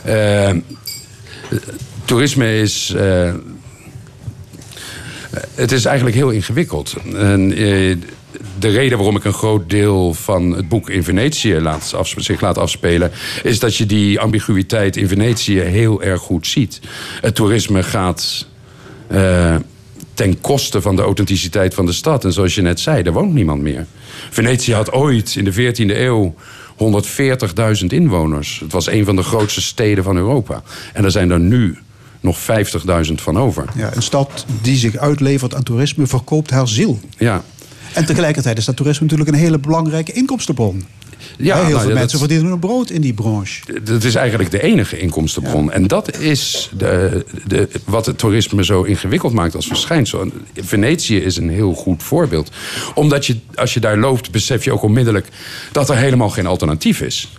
Eh, 0.03 0.51
toerisme 2.05 2.59
is. 2.61 2.93
eh, 2.97 3.33
het 5.55 5.73
is 5.73 5.85
eigenlijk 5.85 6.17
heel 6.17 6.31
ingewikkeld. 6.31 6.97
En, 7.15 7.53
eh, 7.53 7.97
de 8.59 8.69
reden 8.69 8.99
waarom 8.99 9.17
ik 9.17 9.25
een 9.25 9.33
groot 9.33 9.71
deel 9.71 10.15
van 10.15 10.51
het 10.51 10.69
boek 10.69 10.91
in 10.91 11.05
Venetië 11.05 11.61
laat 11.61 11.95
zich 12.17 12.41
laat 12.41 12.59
afspelen, 12.59 13.11
is 13.43 13.59
dat 13.59 13.77
je 13.77 13.87
die 13.87 14.21
ambiguïteit 14.21 14.97
in 14.97 15.09
Venetië 15.09 15.61
heel 15.61 16.03
erg 16.03 16.21
goed 16.21 16.47
ziet. 16.47 16.81
Het 17.21 17.35
toerisme 17.35 17.83
gaat 17.83 18.47
eh, 19.07 19.57
ten 20.15 20.41
koste 20.41 20.81
van 20.81 20.97
de 20.97 21.03
authenticiteit 21.03 21.75
van 21.75 21.87
de 21.87 21.93
stad. 21.93 22.25
En 22.25 22.33
zoals 22.33 22.55
je 22.55 22.63
net 22.63 22.81
zei, 22.81 23.03
er 23.03 23.13
woont 23.13 23.35
niemand 23.35 23.63
meer. 23.63 23.87
Venetië 24.31 24.75
had 24.75 24.93
ooit 24.93 25.37
in 25.37 25.45
de 25.45 25.53
14e 25.53 25.97
eeuw 25.97 26.35
140.000 27.81 27.87
inwoners. 27.87 28.61
Het 28.61 28.73
was 28.73 28.87
een 28.87 29.05
van 29.05 29.17
de 29.17 29.23
grootste 29.23 29.63
steden 29.63 30.05
van 30.05 30.17
Europa. 30.17 30.63
En 30.93 31.05
er 31.05 31.11
zijn 31.11 31.31
er 31.31 31.41
nu 31.41 31.79
nog 32.21 32.39
50.000 33.07 33.15
van 33.15 33.39
over. 33.39 33.65
Ja, 33.77 33.91
een 33.95 34.03
stad 34.03 34.45
die 34.63 34.77
zich 34.77 34.97
uitlevert 34.97 35.55
aan 35.55 35.63
toerisme 35.63 36.07
verkoopt 36.07 36.51
haar 36.51 36.69
ziel. 36.69 37.01
Ja. 37.19 37.43
En 37.93 38.05
tegelijkertijd 38.07 38.59
is 38.59 38.65
dat 38.65 38.77
toerisme 38.77 39.03
natuurlijk 39.05 39.31
een 39.31 39.43
hele 39.43 39.59
belangrijke 39.59 40.13
inkomstenbron. 40.13 40.87
Ja, 41.37 41.55
heel 41.57 41.69
nou 41.69 41.81
veel 41.81 41.95
mensen 41.95 42.11
dat- 42.11 42.19
verdienen 42.19 42.47
hun 42.47 42.59
brood 42.59 42.91
in 42.91 43.01
die 43.01 43.13
branche. 43.15 43.81
Dat 43.85 44.05
is 44.05 44.15
eigenlijk 44.15 44.51
de 44.51 44.63
enige 44.63 44.99
inkomstenbron. 44.99 45.73
En 45.73 45.87
dat 45.87 46.19
is 46.19 46.71
de, 46.77 47.25
de, 47.47 47.69
wat 47.85 48.07
het 48.07 48.19
toerisme 48.19 48.65
zo 48.65 48.83
ingewikkeld 48.83 49.33
maakt 49.33 49.55
als 49.55 49.67
verschijnsel. 49.67 50.21
En 50.21 50.33
Venetië 50.55 51.17
is 51.17 51.37
een 51.37 51.51
heel 51.51 51.75
goed 51.75 52.03
voorbeeld. 52.03 52.51
Omdat 52.95 53.27
je, 53.27 53.37
als 53.55 53.75
je 53.75 53.81
daar 53.81 53.99
loopt, 53.99 54.31
besef 54.31 54.65
je 54.65 54.73
ook 54.73 54.83
onmiddellijk 54.83 55.29
dat 55.73 55.91
er 55.91 55.97
helemaal 55.97 56.31
geen 56.31 56.47
alternatief 56.47 57.01
is. 57.01 57.33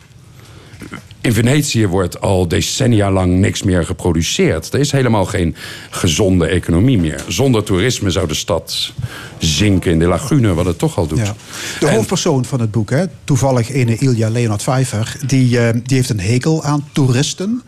In 1.22 1.34
Venetië 1.34 1.88
wordt 1.88 2.22
al 2.22 2.47
decennia 2.47 3.11
lang 3.11 3.39
niks 3.39 3.63
meer 3.63 3.86
geproduceerd. 3.86 4.74
Er 4.74 4.80
is 4.80 4.91
helemaal 4.91 5.26
geen 5.26 5.55
gezonde 5.89 6.47
economie 6.47 6.97
meer. 6.97 7.24
Zonder 7.28 7.63
toerisme 7.63 8.09
zou 8.09 8.28
de 8.28 8.34
stad 8.34 8.93
zinken 9.38 9.91
in 9.91 9.99
de 9.99 10.05
lagune, 10.05 10.53
wat 10.53 10.65
het 10.65 10.78
toch 10.78 10.97
al 10.97 11.07
doet. 11.07 11.17
Ja. 11.17 11.36
De 11.80 11.89
hoofdpersoon 11.89 12.45
van 12.45 12.59
het 12.59 12.72
boek, 12.72 12.89
hè, 12.89 13.05
toevallig 13.24 13.72
ene 13.72 13.97
Ilja 13.97 14.30
Leonard 14.30 14.61
Pfeiffer... 14.61 15.15
Die, 15.26 15.59
eh, 15.59 15.74
die 15.84 15.97
heeft 15.97 16.09
een 16.09 16.20
hekel 16.20 16.63
aan 16.63 16.88
toeristen. 16.91 17.63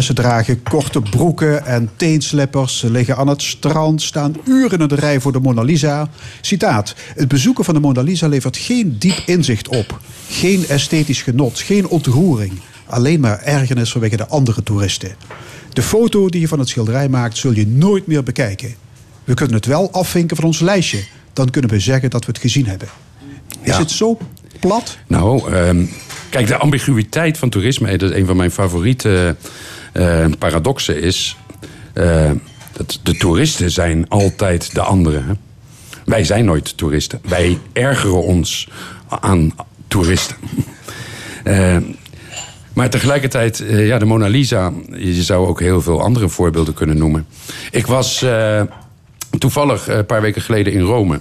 Ze 0.00 0.12
dragen 0.12 0.62
korte 0.62 1.00
broeken 1.00 1.66
en 1.66 1.90
teenslippers. 1.96 2.78
Ze 2.78 2.90
liggen 2.90 3.16
aan 3.16 3.28
het 3.28 3.42
strand, 3.42 4.02
staan 4.02 4.36
uren 4.44 4.78
in 4.78 4.88
de 4.88 4.94
rij 4.94 5.20
voor 5.20 5.32
de 5.32 5.40
Mona 5.40 5.62
Lisa. 5.62 6.08
Citaat. 6.40 6.94
Het 7.14 7.28
bezoeken 7.28 7.64
van 7.64 7.74
de 7.74 7.80
Mona 7.80 8.02
Lisa 8.02 8.28
levert 8.28 8.56
geen 8.56 8.96
diep 8.98 9.22
inzicht 9.26 9.68
op. 9.68 10.00
Geen 10.28 10.66
esthetisch 10.68 11.22
genot, 11.22 11.58
geen 11.58 11.86
ontroering. 11.86 12.52
Alleen 12.86 13.20
maar 13.20 13.38
ergernis 13.42 13.92
vanwege 13.92 14.16
de 14.16 14.26
andere 14.26 14.62
toeristen. 14.62 15.14
De 15.72 15.82
foto 15.82 16.28
die 16.28 16.40
je 16.40 16.48
van 16.48 16.58
het 16.58 16.68
schilderij 16.68 17.08
maakt, 17.08 17.36
zul 17.36 17.52
je 17.52 17.66
nooit 17.66 18.06
meer 18.06 18.22
bekijken. 18.22 18.74
We 19.24 19.34
kunnen 19.34 19.56
het 19.56 19.66
wel 19.66 19.92
afvinken 19.92 20.36
van 20.36 20.44
ons 20.44 20.60
lijstje. 20.60 21.04
Dan 21.32 21.50
kunnen 21.50 21.70
we 21.70 21.78
zeggen 21.80 22.10
dat 22.10 22.24
we 22.24 22.32
het 22.32 22.40
gezien 22.40 22.66
hebben. 22.66 22.88
Is 23.62 23.70
Ja. 23.70 23.78
het 23.78 23.90
zo 23.90 24.18
plat? 24.60 24.98
Nou, 25.06 25.52
ehm, 25.52 25.84
kijk, 26.30 26.46
de 26.46 26.56
ambiguïteit 26.56 27.38
van 27.38 27.48
toerisme, 27.48 27.96
dat 27.96 28.10
is 28.10 28.16
een 28.16 28.26
van 28.26 28.36
mijn 28.36 28.50
favoriete 28.50 29.36
eh, 29.92 30.26
paradoxen, 30.38 31.02
is 31.02 31.36
eh, 31.92 32.30
dat 32.72 33.00
de 33.02 33.16
toeristen 33.16 33.70
zijn 33.70 34.08
altijd 34.08 34.74
de 34.74 34.80
anderen. 34.80 35.24
Hè? 35.26 35.32
Wij 36.04 36.24
zijn 36.24 36.44
nooit 36.44 36.76
toeristen. 36.76 37.20
Wij 37.28 37.58
ergeren 37.72 38.22
ons 38.22 38.68
aan 39.08 39.52
toeristen. 39.88 40.36
Eh, 41.44 41.76
maar 42.74 42.90
tegelijkertijd, 42.90 43.60
eh, 43.60 43.86
ja, 43.86 43.98
de 43.98 44.04
Mona 44.04 44.26
Lisa, 44.26 44.72
je 44.96 45.22
zou 45.22 45.46
ook 45.46 45.60
heel 45.60 45.82
veel 45.82 46.00
andere 46.00 46.28
voorbeelden 46.28 46.74
kunnen 46.74 46.98
noemen. 46.98 47.26
Ik 47.70 47.86
was 47.86 48.22
eh, 48.22 48.62
toevallig 49.38 49.88
eh, 49.88 49.96
een 49.96 50.06
paar 50.06 50.20
weken 50.20 50.42
geleden 50.42 50.72
in 50.72 50.80
Rome. 50.80 51.20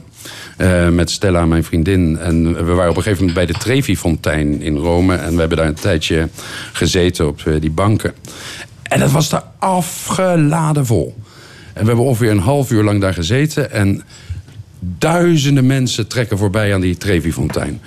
met 0.92 1.12
Stella, 1.12 1.46
mijn 1.46 1.64
vriendin. 1.64 2.18
En 2.18 2.66
we 2.66 2.74
waren 2.74 2.90
op 2.90 2.98
een 2.98 3.04
gegeven 3.04 3.26
moment 3.26 3.46
bij 3.46 3.54
de 3.54 3.60
Trevi-fontein 3.60 4.62
in 4.62 4.78
Rome. 4.78 5.16
En 5.16 5.34
we 5.34 5.40
hebben 5.40 5.58
daar 5.58 5.68
een 5.68 5.74
tijdje 5.74 6.30
gezeten 6.74 7.28
op 7.28 7.44
die 7.60 7.72
banken. 7.72 8.14
En 8.84 9.02
het 9.02 9.12
was 9.12 9.30
daar 9.30 9.44
afgeladen 9.60 10.86
vol. 10.86 11.16
En 11.74 11.82
we 11.82 11.88
hebben 11.88 12.06
ongeveer 12.06 12.32
een 12.32 12.40
half 12.40 12.72
uur 12.72 12.84
lang 12.84 13.02
daar 13.02 13.14
gezeten. 13.14 13.72
En 13.72 14.04
duizenden 14.80 15.66
mensen 15.66 16.08
trekken 16.08 16.38
voorbij 16.38 16.74
aan 16.74 16.82
die 16.82 16.98
Trevi-fontein. 16.98 17.82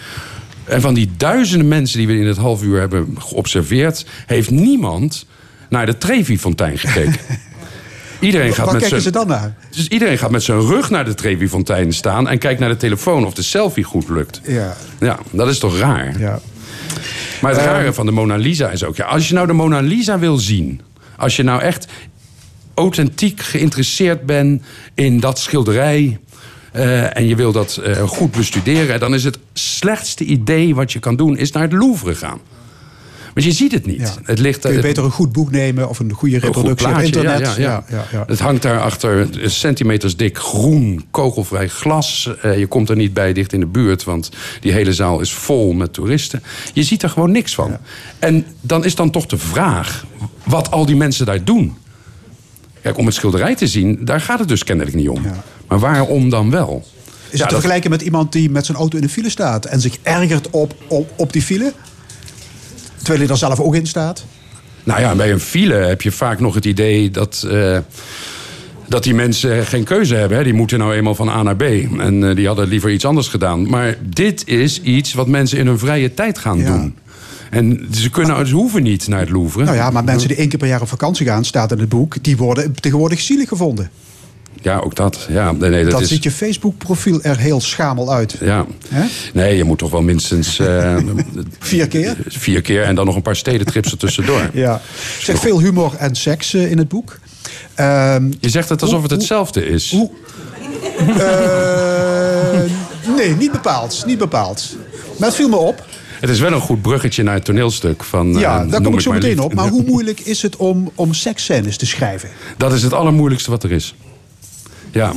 En 0.67 0.81
van 0.81 0.95
die 0.95 1.11
duizenden 1.17 1.69
mensen 1.69 1.99
die 1.99 2.07
we 2.07 2.19
in 2.19 2.27
het 2.27 2.37
half 2.37 2.63
uur 2.63 2.81
hebben 2.81 3.17
geobserveerd... 3.19 4.07
heeft 4.27 4.51
niemand 4.51 5.27
naar 5.69 5.87
de 5.87 5.99
Trevi-fontein 5.99 6.79
gekeken. 6.79 7.21
Iedereen 8.21 8.55
gaat 8.55 8.65
Waar 8.65 8.75
met 8.75 8.83
kijken 8.83 9.03
zijn, 9.03 9.15
ze 9.15 9.19
dan 9.19 9.27
naar? 9.27 9.55
Dus 9.71 9.89
iedereen 9.89 10.19
gaat 10.19 10.31
met 10.31 10.43
zijn 10.43 10.61
rug 10.61 10.91
naar 10.91 11.05
de 11.05 11.15
Trevi-fontein 11.15 11.93
staan... 11.93 12.29
en 12.29 12.39
kijkt 12.39 12.61
naar 12.61 12.69
de 12.69 12.77
telefoon 12.77 13.27
of 13.27 13.35
de 13.35 13.43
selfie 13.43 13.85
goed 13.85 14.09
lukt. 14.09 14.41
Ja. 14.45 14.77
Ja, 15.01 15.19
dat 15.31 15.49
is 15.49 15.59
toch 15.59 15.79
raar? 15.79 16.19
Ja. 16.19 16.41
Maar 17.41 17.51
het 17.51 17.61
Ehm. 17.61 17.71
rare 17.71 17.93
van 17.93 18.07
de 18.07 18.13
Mona 18.13 18.37
Lisa 18.37 18.71
is 18.71 18.85
ook... 18.85 18.97
Ja, 18.97 19.05
als 19.05 19.29
je 19.29 19.35
nou 19.35 19.47
de 19.47 19.53
Mona 19.53 19.81
Lisa 19.81 20.19
wil 20.19 20.37
zien... 20.37 20.81
als 21.17 21.37
je 21.37 21.43
nou 21.43 21.61
echt 21.61 21.87
authentiek 22.75 23.41
geïnteresseerd 23.41 24.27
bent 24.27 24.63
in 24.95 25.21
dat 25.21 25.39
schilderij... 25.39 26.19
eh, 26.77 27.17
en 27.17 27.27
je 27.27 27.37
wil 27.37 27.53
dat 27.53 27.77
eh, 27.77 28.03
goed 28.03 28.31
bestuderen... 28.31 29.01
dan 29.01 29.15
is 29.15 29.25
het 29.25 29.39
slechtste 29.53 30.25
idee 30.25 30.75
wat 30.75 30.93
je 30.93 30.99
kan 30.99 31.17
doen... 31.17 31.37
is 31.37 31.53
naar 31.53 31.63
het 31.63 31.73
Louvre 31.73 32.15
gaan. 32.15 32.41
Want 33.35 33.49
je 33.49 33.53
ziet 33.53 33.73
het 33.73 33.87
niet. 33.87 34.01
Ja. 34.01 34.15
Het 34.23 34.39
ligt, 34.39 34.61
Kun 34.61 34.73
je 34.73 34.81
beter 34.81 35.05
een 35.05 35.11
goed 35.11 35.33
boek 35.33 35.51
nemen 35.51 35.89
of 35.89 35.99
een 35.99 36.13
goede 36.13 36.35
een 36.35 36.41
goed 36.41 36.55
reproductie 36.55 36.87
op 36.87 36.93
plaatje, 36.93 37.07
internet? 37.07 37.57
Ja, 37.57 37.85
ja. 38.13 38.25
Het 38.27 38.39
hangt 38.39 38.63
daar 38.63 38.81
achter 38.81 39.29
centimeters 39.51 40.17
dik 40.17 40.39
groen, 40.39 41.05
kogelvrij 41.11 41.69
glas. 41.69 42.31
Eh, 42.43 42.59
je 42.59 42.67
komt 42.67 42.89
er 42.89 42.97
niet 42.97 43.15
bij 43.15 43.33
dicht 43.33 43.53
in 43.53 43.61
de 43.61 43.67
buurt, 43.67 44.05
want 44.05 44.31
die 44.61 44.73
hele 44.73 44.93
zaal 44.93 45.21
is 45.21 45.33
vol 45.33 45.73
met 45.73 45.93
toeristen. 45.93 46.43
Je 46.73 46.83
ziet 46.83 47.03
er 47.03 47.09
gewoon 47.09 47.31
niks 47.31 47.55
van. 47.55 47.77
En 48.19 48.47
dan 48.61 48.85
is 48.85 48.95
dan 48.95 49.11
toch 49.11 49.27
de 49.27 49.39
vraag 49.39 50.07
wat 50.45 50.71
al 50.71 50.87
die 50.87 50.97
mensen 50.97 51.27
daar 51.27 51.45
doen. 51.45 51.77
Kijk, 52.83 52.99
om 52.99 53.07
het 53.07 53.15
schilderij 53.15 53.55
te 53.55 53.67
zien, 53.67 53.99
daar 54.05 54.21
gaat 54.21 54.39
het 54.39 54.49
dus 54.49 54.65
kennelijk 54.65 54.97
niet 54.97 55.09
om. 55.09 55.23
Maar 55.69 55.79
waarom 55.79 56.31
dan 56.31 56.51
wel? 56.51 56.85
Is 57.31 57.33
Ja, 57.33 57.39
het 57.39 57.49
te 57.49 57.55
vergelijken 57.55 57.91
met 57.91 58.03
iemand 58.03 58.33
die 58.33 58.51
met 58.51 58.67
zijn 58.67 58.79
auto 58.79 58.97
in 58.97 59.03
de 59.03 59.09
file 59.09 59.31
staat 59.31 59.65
en 59.65 59.81
zich 59.81 59.97
ergert 60.03 60.51
op, 60.51 60.75
op, 60.89 61.11
op 61.17 61.33
die 61.33 61.43
file? 61.43 61.73
Terwijl 62.97 63.21
hij 63.21 63.29
er 63.29 63.37
zelf 63.37 63.61
ook 63.61 63.75
in 63.75 63.87
staat? 63.87 64.25
Nou 64.85 65.01
ja, 65.01 65.15
bij 65.15 65.33
een 65.33 65.41
file 65.41 65.75
heb 65.75 66.03
je 66.03 66.13
vaak 66.13 66.41
nog 66.41 66.55
het 66.55 66.65
idee 66.65 67.11
dat, 67.11 67.47
eh, 67.51 67.79
dat 68.89 69.03
die 69.03 69.15
mensen 69.15 69.67
geen 69.67 69.85
keuze 69.85 70.15
hebben. 70.15 70.39
Hè. 70.39 70.45
Die 70.45 70.55
moeten 70.55 70.79
nou 70.79 70.95
eenmaal 70.95 71.15
van 71.15 71.29
A 71.29 71.43
naar 71.43 71.57
B. 71.57 71.63
En 71.63 72.29
eh, 72.29 72.37
die 72.37 72.47
hadden 72.47 72.69
liever 72.69 72.91
iets 72.91 73.05
anders 73.05 73.29
gedaan. 73.29 73.69
Maar 73.69 73.97
dit 74.09 74.49
is 74.49 74.81
iets 74.81 75.13
wat 75.15 75.27
mensen 75.29 75.59
in 75.59 75.67
hun 75.67 75.79
vrije 75.79 76.15
tijd 76.15 76.39
gaan 76.39 76.59
Ja. 76.59 76.77
doen. 76.77 76.97
En 77.51 77.89
ze, 77.95 78.11
kunnen, 78.11 78.47
ze 78.47 78.55
hoeven 78.55 78.83
niet 78.83 79.09
naar 79.09 79.21
het 79.21 79.31
Louvre. 79.31 79.65
Nou 79.65 79.77
ja, 79.77 79.91
maar 79.91 80.05
mensen 80.05 80.29
die 80.29 80.37
één 80.37 80.49
keer 80.49 80.59
per 80.59 80.69
jaar 80.69 80.81
op 80.81 80.89
vakantie 80.89 81.27
gaan, 81.27 81.45
staat 81.45 81.73
in 81.73 81.79
het 81.79 81.89
boek, 81.89 82.23
die 82.25 82.37
worden 82.37 82.75
tegenwoordig 82.81 83.21
zielig 83.21 83.49
gevonden. 83.49 83.91
Ja, 84.63 84.79
ook 84.79 84.95
dat. 84.95 85.27
Ja, 85.29 85.53
nee, 85.53 85.71
nee, 85.71 85.83
dat 85.83 85.93
Dan 85.93 86.01
is, 86.03 86.09
ziet 86.09 86.23
je 86.23 86.31
Facebook-profiel 86.31 87.23
er 87.23 87.39
heel 87.39 87.61
schamel 87.61 88.13
uit. 88.13 88.37
Ja. 88.41 88.67
Nee, 89.33 89.57
je 89.57 89.65
moet 89.65 89.79
toch 89.79 89.91
wel 89.91 90.03
minstens 90.03 90.59
eh, 90.59 90.97
Vier 91.59 91.89
keer? 91.89 92.17
vier 92.29 92.61
keer 92.61 92.83
en 92.83 92.95
dan 92.95 93.07
nog 93.07 93.17
een 93.17 93.23
paar 93.23 93.37
stedentrips 93.37 93.91
er 93.93 93.99
tussendoor. 93.99 94.41
Ja. 94.53 94.81
Zeg 95.21 95.39
veel 95.39 95.61
humor 95.61 95.95
en 95.99 96.15
seks 96.15 96.55
eh, 96.55 96.71
in 96.71 96.79
het 96.79 96.89
boek. 96.89 97.19
Ehm, 97.75 98.33
Je 98.41 98.49
zegt 98.49 98.69
het 98.69 98.83
alsof 98.83 99.03
het 99.03 99.11
Hoe- 99.11 99.19
hetzelfde 99.19 99.67
is. 99.69 99.91
hoe- 99.91 100.11
eh, 101.07 102.61
nee, 103.17 103.37
niet 103.37 103.53
bepaald. 103.53 104.03
Niet 104.07 104.19
bepaald. 104.19 104.77
Maar 105.19 105.29
het 105.29 105.37
viel 105.37 105.49
me 105.49 105.57
op. 105.57 105.85
Het 106.21 106.31
is 106.31 106.41
wel 106.41 106.53
een 106.53 106.61
goed 106.61 106.83
bruggetje 106.83 107.23
naar 107.23 107.35
het 107.35 107.45
toneelstuk 107.45 108.05
van. 108.05 108.33
Ja, 108.39 108.65
daar 108.65 108.83
kom 108.83 108.95
ik 108.95 109.01
zo 109.01 109.13
meteen 109.13 109.41
op. 109.41 109.55
Maar 109.55 109.69
hoe 109.69 109.83
moeilijk 109.87 110.21
is 110.21 110.43
het 110.43 110.57
om, 110.57 110.91
om 110.95 111.15
seksscènes 111.15 111.77
te 111.77 111.87
schrijven? 111.87 112.29
Dat 112.57 112.73
is 112.73 112.83
het 112.83 112.93
allermoeilijkste 112.93 113.51
wat 113.51 113.63
er 113.65 113.73
is. 113.73 113.95
Ja. 114.97 115.13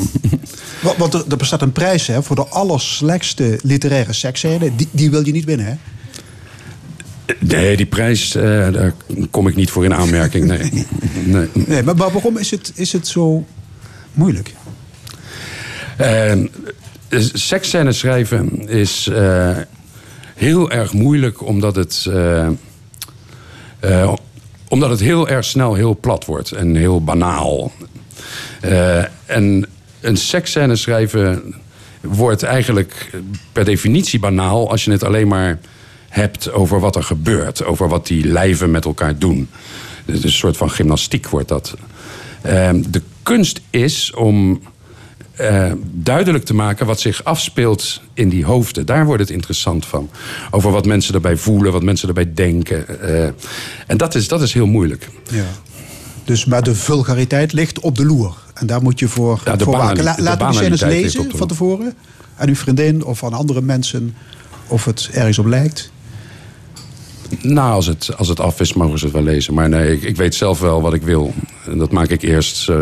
Want, 0.98 1.14
er, 1.14 1.24
er 1.30 1.38
bestaat 1.38 1.62
een 1.62 1.72
prijs 1.72 2.08
hè, 2.08 2.24
voor 2.24 2.36
de 2.36 2.48
allerslechtste 2.48 3.60
literaire 3.62 4.14
seksscène. 4.14 4.76
Die, 4.76 4.88
die 4.92 5.10
wil 5.10 5.26
je 5.26 5.32
niet 5.32 5.46
winnen, 5.46 5.66
hè? 5.66 5.74
Nee, 7.40 7.78
die 7.78 7.86
prijs, 7.86 8.36
eh, 8.36 8.44
daar 8.72 8.94
kom 9.32 9.48
ik 9.48 9.56
niet 9.56 9.70
voor 9.70 9.86
in 9.86 9.94
aanmerking. 9.94 10.46
Nee. 10.46 10.72
nee. 11.26 11.48
Nee, 11.54 11.84
maar, 11.84 11.96
maar 11.96 12.12
waarom 12.12 12.38
is 12.38 12.52
het, 12.52 12.72
is 12.76 12.94
het 12.94 13.08
zo 13.08 13.46
moeilijk? 14.14 14.54
Seksscènes 17.34 17.98
schrijven 17.98 18.68
is 18.68 19.08
eh, 19.08 19.58
heel 20.36 20.72
erg 20.72 20.94
moeilijk 20.94 21.46
omdat 21.46 21.76
het, 21.76 22.10
omdat 24.68 24.90
het 24.90 25.00
heel 25.00 25.28
erg 25.28 25.46
snel 25.46 25.74
heel 25.74 25.98
plat 26.00 26.26
wordt 26.26 26.52
en 26.52 26.76
heel 26.76 27.04
banaal. 27.04 27.72
Eh, 28.62 29.04
en 29.26 29.66
een 30.00 30.18
seksscène 30.18 30.76
schrijven 30.76 31.56
wordt 32.02 32.44
eigenlijk 32.44 33.10
per 33.52 33.66
definitie 33.66 34.20
banaal 34.20 34.70
als 34.70 34.84
je 34.86 34.92
het 34.92 35.04
alleen 35.04 35.28
maar 35.28 35.60
hebt 36.10 36.52
over 36.52 36.80
wat 36.80 36.96
er 36.96 37.04
gebeurt, 37.04 37.64
over 37.64 37.88
wat 37.88 38.08
die 38.08 38.28
lijven 38.28 38.72
met 38.72 38.86
elkaar 38.86 39.18
doen. 39.18 39.50
Dus 40.06 40.24
een 40.24 40.32
soort 40.32 40.58
van 40.58 40.72
gymnastiek 40.72 41.28
wordt 41.28 41.48
dat. 41.48 41.76
Eh, 42.42 42.70
de 42.90 43.02
kunst 43.24 43.62
is 43.70 44.14
om 44.14 44.62
eh, 45.36 45.72
duidelijk 45.92 46.46
te 46.46 46.54
maken 46.54 46.86
wat 46.86 47.00
zich 47.00 47.24
afspeelt 47.24 48.02
in 48.14 48.30
die 48.30 48.46
hoofden. 48.46 48.86
Daar 48.86 49.06
wordt 49.06 49.22
het 49.22 49.32
interessant 49.32 49.86
van. 49.86 50.10
Over 50.52 50.72
wat 50.72 50.86
mensen 50.86 51.14
erbij 51.14 51.38
voelen, 51.38 51.72
wat 51.72 51.84
mensen 51.84 52.08
erbij 52.08 52.34
denken. 52.34 53.02
eh. 53.02 53.24
en 53.88 53.98
dat 53.98 54.16
is, 54.16 54.28
dat 54.28 54.42
is 54.42 54.54
heel 54.54 54.68
moeilijk. 54.68 55.10
Ja. 55.30 55.44
Dus, 56.30 56.46
maar 56.46 56.64
de 56.64 56.76
vulgariteit 56.76 57.54
ligt 57.54 57.80
op 57.80 57.96
de 57.96 58.06
loer. 58.06 58.36
En 58.54 58.68
daar 58.68 58.82
moet 58.82 59.00
je 59.00 59.08
voor, 59.08 59.42
Ja, 59.46 59.58
voor 59.58 59.78
waken. 59.78 60.04
banali- 60.04 60.38
de 60.38 60.54
scènes 60.54 60.82
ligt 60.82 61.02
lezen 61.02 61.32
van 61.38 61.48
tevoren. 61.48 61.94
Aan 62.38 62.48
uw 62.48 62.56
vriendin 62.56 63.04
of 63.04 63.24
aan 63.24 63.34
andere 63.34 63.62
mensen. 63.62 64.16
Of 64.68 64.86
het 64.86 65.10
ergens 65.14 65.40
op 65.40 65.46
lijkt. 65.46 65.92
Nou, 67.42 67.74
als 67.74 67.86
het, 67.86 68.18
als 68.18 68.28
het 68.28 68.40
af 68.40 68.60
is, 68.60 68.74
mogen 68.74 69.00
ze 69.00 69.06
het 69.06 69.14
wel 69.14 69.24
lezen. 69.24 69.54
Maar 69.54 69.70
nee, 69.70 69.92
ik, 69.92 70.04
ik 70.04 70.16
weet 70.16 70.36
zelf 70.36 70.60
wel 70.60 70.82
wat 70.82 70.94
ik 70.94 71.02
wil. 71.02 71.34
En 71.66 71.78
dat 71.78 71.92
maak 71.92 72.10
ik 72.10 72.22
eerst 72.22 72.70
eh, 72.70 72.78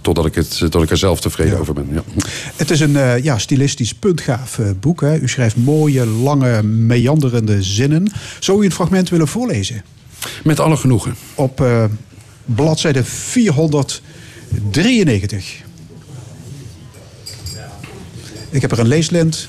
totdat, 0.00 0.26
ik 0.26 0.34
het, 0.34 0.70
tot 0.70 0.82
ik 0.82 0.90
er 0.90 0.96
zelf 0.96 1.20
tevreden 1.20 1.58
over 1.58 1.74
ben. 1.74 1.88
Ja. 1.92 2.02
Het 2.56 2.70
is 2.70 2.80
een 2.80 2.96
eh, 2.96 3.22
ja, 3.22 3.38
stilistisch 3.38 3.94
puntgaaf 3.94 4.58
eh, 4.58 4.66
boek. 4.80 5.00
Hè. 5.00 5.18
U 5.18 5.28
schrijft 5.28 5.56
mooie, 5.56 6.06
lange, 6.06 6.62
meanderende 6.62 7.62
zinnen. 7.62 8.12
Zou 8.40 8.62
u 8.62 8.64
een 8.64 8.72
fragment 8.72 9.08
willen 9.08 9.28
voorlezen? 9.28 9.84
Met 10.44 10.60
alle 10.60 10.76
genoegen. 10.76 11.14
Op 11.34 11.62
bladzijde 12.44 13.04
493. 13.04 15.62
Ik 18.50 18.60
heb 18.60 18.72
er 18.72 18.78
een 18.78 18.88
leeslint 18.88 19.48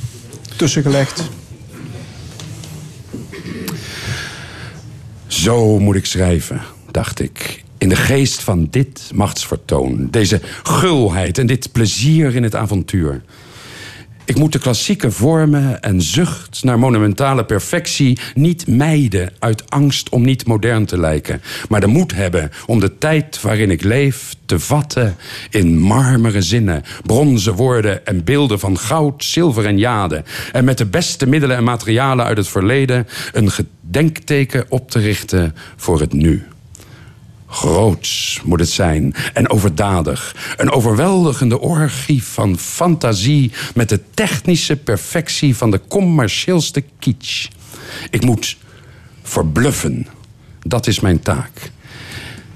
tussen 0.55 0.81
gelegd. 0.81 1.23
Zo 5.27 5.79
moet 5.79 5.95
ik 5.95 6.05
schrijven, 6.05 6.61
dacht 6.91 7.19
ik. 7.19 7.63
In 7.77 7.89
de 7.89 7.95
geest 7.95 8.41
van 8.41 8.67
dit 8.71 9.11
machtsvertoon. 9.13 10.07
Deze 10.11 10.41
gulheid 10.63 11.37
en 11.37 11.47
dit 11.47 11.71
plezier 11.71 12.35
in 12.35 12.43
het 12.43 12.55
avontuur. 12.55 13.21
Ik 14.25 14.37
moet 14.37 14.51
de 14.51 14.59
klassieke 14.59 15.11
vormen 15.11 15.81
en 15.81 16.01
zucht 16.01 16.63
naar 16.63 16.79
monumentale 16.79 17.45
perfectie 17.45 18.19
niet 18.33 18.67
mijden 18.67 19.33
uit 19.39 19.71
angst 19.71 20.09
om 20.09 20.21
niet 20.21 20.45
modern 20.45 20.85
te 20.85 20.99
lijken, 20.99 21.41
maar 21.69 21.79
de 21.79 21.87
moed 21.87 22.15
hebben 22.15 22.51
om 22.65 22.79
de 22.79 22.97
tijd 22.97 23.41
waarin 23.41 23.71
ik 23.71 23.83
leef 23.83 24.35
te 24.45 24.59
vatten 24.59 25.15
in 25.49 25.79
marmeren 25.79 26.43
zinnen, 26.43 26.83
bronzen 27.03 27.53
woorden 27.53 28.05
en 28.05 28.23
beelden 28.23 28.59
van 28.59 28.77
goud, 28.77 29.23
zilver 29.23 29.65
en 29.65 29.77
jade, 29.77 30.23
en 30.51 30.65
met 30.65 30.77
de 30.77 30.85
beste 30.85 31.25
middelen 31.25 31.57
en 31.57 31.63
materialen 31.63 32.25
uit 32.25 32.37
het 32.37 32.47
verleden 32.47 33.07
een 33.33 33.51
gedenkteken 33.51 34.65
op 34.69 34.91
te 34.91 34.99
richten 34.99 35.55
voor 35.75 35.99
het 35.99 36.13
nu. 36.13 36.43
Groots 37.55 38.41
moet 38.43 38.59
het 38.59 38.69
zijn 38.69 39.13
en 39.33 39.49
overdadig. 39.49 40.35
Een 40.57 40.71
overweldigende 40.71 41.59
orgie 41.59 42.23
van 42.23 42.57
fantasie 42.57 43.51
met 43.75 43.89
de 43.89 43.99
technische 44.13 44.75
perfectie 44.75 45.55
van 45.55 45.71
de 45.71 45.81
commercieelste 45.87 46.83
kitsch. 46.99 47.47
Ik 48.09 48.23
moet 48.23 48.57
verbluffen. 49.21 50.07
Dat 50.59 50.87
is 50.87 50.99
mijn 50.99 51.19
taak. 51.19 51.71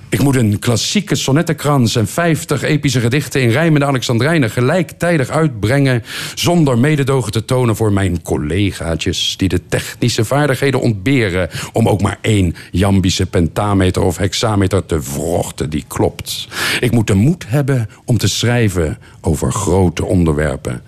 Ik 0.10 0.22
moet 0.22 0.36
een 0.36 0.60
klassieke 0.60 1.16
sonnettenkrans 1.16 1.95
en 1.95 2.07
50 2.07 2.64
epische 2.64 2.99
gedichten 2.99 3.41
in 3.41 3.49
rijmende 3.49 3.86
Alexandrijnen 3.86 4.49
gelijktijdig 4.49 5.30
uitbrengen. 5.30 6.03
zonder 6.36 6.78
mededogen 6.78 7.32
te 7.32 7.45
tonen 7.45 7.76
voor 7.76 7.93
mijn 7.93 8.22
collegaatjes. 8.22 9.34
die 9.38 9.49
de 9.49 9.62
technische 9.68 10.26
vaardigheden 10.26 10.82
ontberen. 10.82 11.49
om 11.74 11.88
ook 11.88 12.01
maar 12.01 12.18
één 12.22 12.55
jambische 12.72 13.26
pentameter 13.26 14.01
of 14.01 14.18
hexameter 14.18 14.86
te 14.86 15.01
vrochten 15.01 15.70
die 15.70 15.86
klopt. 15.88 16.47
Ik 16.80 16.91
moet 16.91 17.07
de 17.07 17.14
moed 17.14 17.45
hebben 17.47 17.89
om 18.05 18.18
te 18.18 18.28
schrijven 18.28 18.97
over 19.22 19.51
grote 19.51 20.05
onderwerpen 20.05 20.82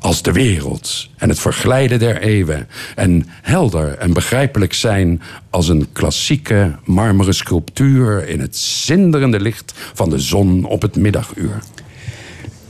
als 0.00 0.22
de 0.22 0.32
wereld 0.32 1.08
en 1.16 1.28
het 1.28 1.38
verglijden 1.38 1.98
der 1.98 2.20
eeuwen. 2.22 2.68
En 2.96 3.26
helder 3.42 3.98
en 3.98 4.12
begrijpelijk 4.12 4.72
zijn 4.72 5.22
als 5.50 5.68
een 5.68 5.92
klassieke 5.92 6.76
marmeren 6.84 7.34
sculptuur 7.34 8.28
in 8.28 8.40
het 8.40 8.56
zinderende 8.56 9.40
licht 9.40 9.72
van 9.94 10.10
de 10.10 10.18
zon 10.18 10.64
op 10.64 10.82
het 10.82 10.96
middaguur. 10.96 11.62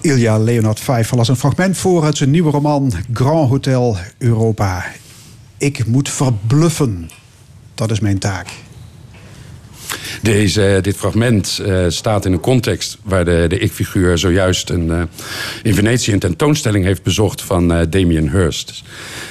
Ilja 0.00 0.38
Leonard 0.38 0.80
Vijf 0.80 1.12
las 1.12 1.28
een 1.28 1.36
fragment 1.36 1.76
voor 1.76 2.04
uit 2.04 2.16
zijn 2.16 2.30
nieuwe 2.30 2.50
roman 2.50 2.92
Grand 3.12 3.48
Hotel 3.48 3.96
Europa. 4.18 4.84
Ik 5.58 5.86
moet 5.86 6.08
verbluffen. 6.08 7.10
Dat 7.74 7.90
is 7.90 8.00
mijn 8.00 8.18
taak. 8.18 8.48
Deze, 10.22 10.78
dit 10.82 10.96
fragment 10.96 11.60
eh, 11.66 11.84
staat 11.88 12.24
in 12.24 12.32
een 12.32 12.40
context 12.40 12.98
waar 13.02 13.24
de, 13.24 13.44
de 13.48 13.58
ik-figuur 13.58 14.18
zojuist 14.18 14.70
een, 14.70 14.90
eh, 14.90 15.02
in 15.62 15.74
Venetië 15.74 16.12
een 16.12 16.18
tentoonstelling 16.18 16.84
heeft 16.84 17.02
bezocht 17.02 17.42
van 17.42 17.72
eh, 17.72 17.86
Damien 17.90 18.30
Hirst. 18.30 18.82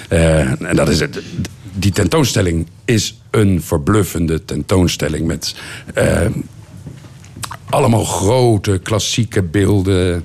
Eh, 0.09 0.39
en 0.39 0.75
dat 0.75 0.89
is 0.89 0.99
het. 0.99 1.21
Die 1.73 1.91
tentoonstelling 1.91 2.67
is 2.85 3.21
een 3.29 3.61
verbluffende 3.61 4.45
tentoonstelling 4.45 5.27
met 5.27 5.55
eh, 5.93 6.25
allemaal 7.69 8.03
grote 8.03 8.79
klassieke 8.83 9.43
beelden. 9.43 10.23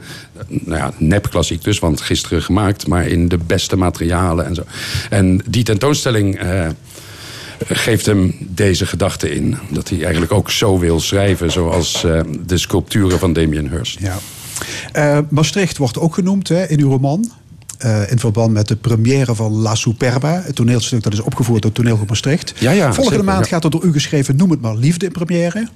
Nou 0.49 0.79
ja, 0.79 0.93
nepklassiek 0.99 1.65
dus, 1.65 1.79
want 1.79 2.01
gisteren 2.01 2.43
gemaakt, 2.43 2.87
maar 2.87 3.07
in 3.07 3.29
de 3.29 3.39
beste 3.47 3.77
materialen 3.77 4.47
en 4.47 4.55
zo. 4.55 4.63
En 5.11 5.41
die 5.49 5.65
tentoonstelling 5.65 6.39
eh, 6.39 6.69
geeft 7.67 8.07
hem 8.07 8.35
deze 8.41 8.87
gedachte 8.87 9.35
in. 9.35 9.57
Dat 9.71 9.89
hij 9.89 10.03
eigenlijk 10.03 10.33
ook 10.33 10.51
zo 10.51 10.79
wil 10.79 11.01
schrijven, 11.01 11.53
zoals 11.53 12.05
eh, 12.05 12.21
de 12.47 12.59
sculpturen 12.59 13.19
van 13.19 13.33
Damien 13.33 13.71
Hirst. 13.71 13.99
Ja. 14.01 14.19
Eh, 14.93 15.19
Maastricht 15.29 15.77
wordt 15.77 15.99
ook 15.99 16.15
genoemd 16.15 16.49
hè, 16.49 16.67
in 16.67 16.81
uw 16.81 16.91
roman. 16.91 17.31
Eh, 17.79 18.11
in 18.11 18.19
verband 18.19 18.53
met 18.53 18.69
de 18.69 18.77
première 18.77 19.35
van 19.35 19.53
La 19.53 19.75
Superba. 19.75 20.43
Het 20.45 20.55
toneelstuk 20.55 21.03
dat 21.03 21.13
is 21.13 21.21
opgevoerd 21.21 21.63
door 21.63 21.73
Toneelgroep 21.73 22.09
Maastricht. 22.09 22.55
Ja, 22.59 22.71
ja, 22.71 22.85
Volgende 22.85 23.11
zeker, 23.11 23.25
maand 23.25 23.45
ja. 23.45 23.51
gaat 23.51 23.65
er 23.65 23.71
door 23.71 23.85
u 23.85 23.93
geschreven 23.93 24.37
Noem 24.37 24.51
het 24.51 24.61
maar 24.61 24.77
liefde 24.77 25.07
in 25.07 25.13
première. 25.13 25.69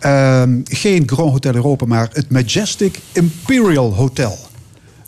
Ehm, 0.00 0.60
geen 0.64 1.02
Grand 1.06 1.30
Hotel 1.30 1.54
Europa, 1.54 1.86
maar 1.86 2.08
het 2.12 2.30
Majestic 2.30 2.98
Imperial 3.12 3.94
Hotel. 3.94 4.38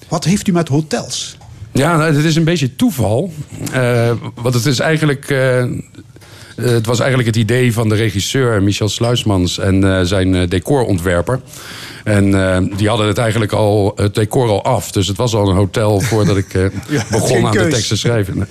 Wat 0.08 0.24
heeft 0.24 0.48
u 0.48 0.52
met 0.52 0.68
hotels? 0.68 1.36
Ja, 1.72 1.96
nou, 1.96 2.14
het 2.14 2.24
is 2.24 2.36
een 2.36 2.44
beetje 2.44 2.76
toeval. 2.76 3.32
Eh, 3.72 4.10
want 4.34 4.54
het 4.54 4.66
is 4.66 4.78
eigenlijk. 4.78 5.34
Het 6.60 6.86
was 6.86 6.98
eigenlijk 6.98 7.28
het 7.28 7.36
idee 7.44 7.72
van 7.72 7.88
de 7.88 7.94
regisseur 7.94 8.62
Michel 8.62 8.88
Sluismans 8.88 9.58
en 9.58 9.84
eh, 9.84 10.00
zijn 10.02 10.34
eh, 10.34 10.48
decorontwerper. 10.48 11.40
En 12.04 12.34
eh, 12.54 12.76
die 12.76 12.88
hadden 12.88 13.06
het 13.06 13.18
eigenlijk 13.18 13.52
al, 13.52 13.92
het 13.96 14.14
decor 14.14 14.48
al 14.48 14.64
af. 14.64 14.90
Dus 14.92 15.06
het 15.06 15.16
was 15.16 15.34
al 15.34 15.48
een 15.48 15.56
hotel 15.56 16.00
voordat 16.00 16.36
ik 16.36 16.54
eh, 16.54 16.64
begon 17.10 17.46
aan 17.46 17.52
de 17.52 17.68
tekst 17.68 17.88
te 17.88 17.96
schrijven. 17.96 18.48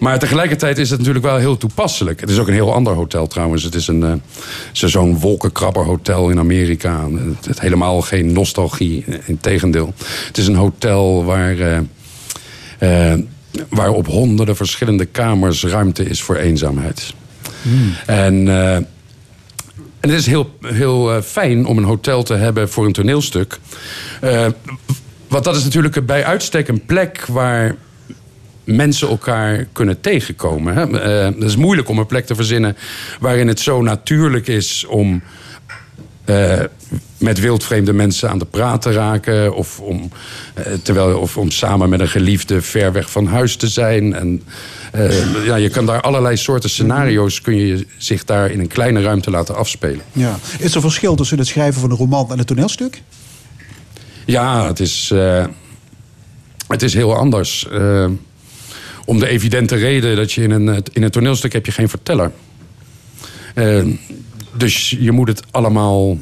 Maar 0.00 0.18
tegelijkertijd 0.18 0.78
is 0.78 0.90
het 0.90 0.98
natuurlijk 0.98 1.24
wel 1.24 1.36
heel 1.36 1.56
toepasselijk. 1.56 2.20
Het 2.20 2.30
is 2.30 2.38
ook 2.38 2.46
een 2.48 2.52
heel 2.54 2.74
ander 2.74 2.92
hotel 2.92 3.26
trouwens. 3.26 3.62
Het 3.62 3.74
is 3.74 3.86
een, 3.88 4.02
eh, 4.02 4.12
zo- 4.72 4.86
zo'n 4.88 5.18
wolkenkrabberhotel 5.18 6.28
in 6.30 6.38
Amerika. 6.38 7.06
Het, 7.10 7.46
het 7.46 7.60
helemaal 7.60 8.00
geen 8.00 8.32
nostalgie, 8.32 9.04
integendeel. 9.26 9.94
Het 10.26 10.38
is 10.38 10.46
een 10.46 10.54
hotel 10.56 11.24
waar... 11.24 11.58
eh, 11.58 11.78
eh, 13.12 13.18
waar 13.68 13.90
op 13.92 14.06
honderden 14.06 14.56
verschillende 14.56 15.04
kamers 15.04 15.64
ruimte 15.64 16.04
is 16.04 16.22
voor 16.22 16.36
eenzaamheid. 16.36 17.14
En, 18.06 18.48
eh, 18.48 18.74
en 20.00 20.08
het 20.10 20.18
is 20.18 20.26
heel, 20.26 20.58
heel 20.60 21.12
eh, 21.14 21.22
fijn 21.22 21.66
om 21.66 21.78
een 21.78 21.84
hotel 21.84 22.22
te 22.22 22.34
hebben 22.34 22.68
voor 22.68 22.86
een 22.86 22.92
toneelstuk. 22.92 23.58
Eh, 24.20 24.46
want 25.28 25.44
dat 25.44 25.56
is 25.56 25.64
natuurlijk 25.64 26.06
bij 26.06 26.24
uitstek 26.24 26.68
een 26.68 26.84
plek 26.84 27.26
waar 27.26 27.76
mensen 28.64 29.08
elkaar 29.08 29.66
kunnen 29.72 30.00
tegenkomen. 30.00 30.74
Hè? 30.74 31.08
Het 31.24 31.42
is 31.42 31.56
moeilijk 31.56 31.88
om 31.88 31.98
een 31.98 32.06
plek 32.06 32.26
te 32.26 32.34
verzinnen 32.34 32.76
waarin 33.20 33.48
het 33.48 33.60
zo 33.60 33.82
natuurlijk 33.82 34.46
is 34.46 34.86
om 34.86 35.22
eh, 36.24 36.60
met 37.20 37.40
wildvreemde 37.40 37.92
mensen 37.92 38.30
aan 38.30 38.38
de 38.38 38.44
praat 38.44 38.82
te 38.82 38.92
raken. 38.92 39.54
Of 39.54 39.80
om, 39.80 40.10
eh, 40.54 40.72
terwijl, 40.82 41.18
of 41.18 41.36
om 41.36 41.50
samen 41.50 41.88
met 41.88 42.00
een 42.00 42.08
geliefde 42.08 42.62
ver 42.62 42.92
weg 42.92 43.10
van 43.10 43.26
huis 43.26 43.56
te 43.56 43.68
zijn. 43.68 44.14
En, 44.14 44.42
eh, 44.92 45.44
ja, 45.44 45.56
je 45.56 45.68
kan 45.68 45.86
daar 45.86 46.00
allerlei 46.00 46.36
soorten 46.36 46.70
scenario's... 46.70 47.40
kun 47.40 47.56
je 47.56 47.86
zich 47.96 48.24
daar 48.24 48.50
in 48.50 48.60
een 48.60 48.68
kleine 48.68 49.02
ruimte 49.02 49.30
laten 49.30 49.56
afspelen. 49.56 50.00
Ja. 50.12 50.38
Is 50.58 50.74
er 50.74 50.80
verschil 50.80 51.14
tussen 51.14 51.38
het 51.38 51.46
schrijven 51.46 51.80
van 51.80 51.90
een 51.90 51.96
roman 51.96 52.32
en 52.32 52.38
een 52.38 52.44
toneelstuk? 52.44 53.02
Ja, 54.26 54.66
het 54.66 54.80
is, 54.80 55.10
eh, 55.12 55.44
het 56.68 56.82
is 56.82 56.94
heel 56.94 57.16
anders. 57.16 57.68
Om 59.04 59.18
de 59.18 59.28
evidente 59.28 59.76
reden 59.76 60.16
dat 60.16 60.32
je 60.32 60.42
in 60.42 60.50
een, 60.50 60.84
in 60.92 61.02
een 61.02 61.10
toneelstuk 61.10 61.52
heb 61.52 61.66
je 61.66 61.72
geen 61.72 61.88
verteller. 61.88 62.32
Dus 64.56 64.96
je 65.00 65.12
moet 65.12 65.28
het 65.28 65.42
allemaal... 65.50 66.18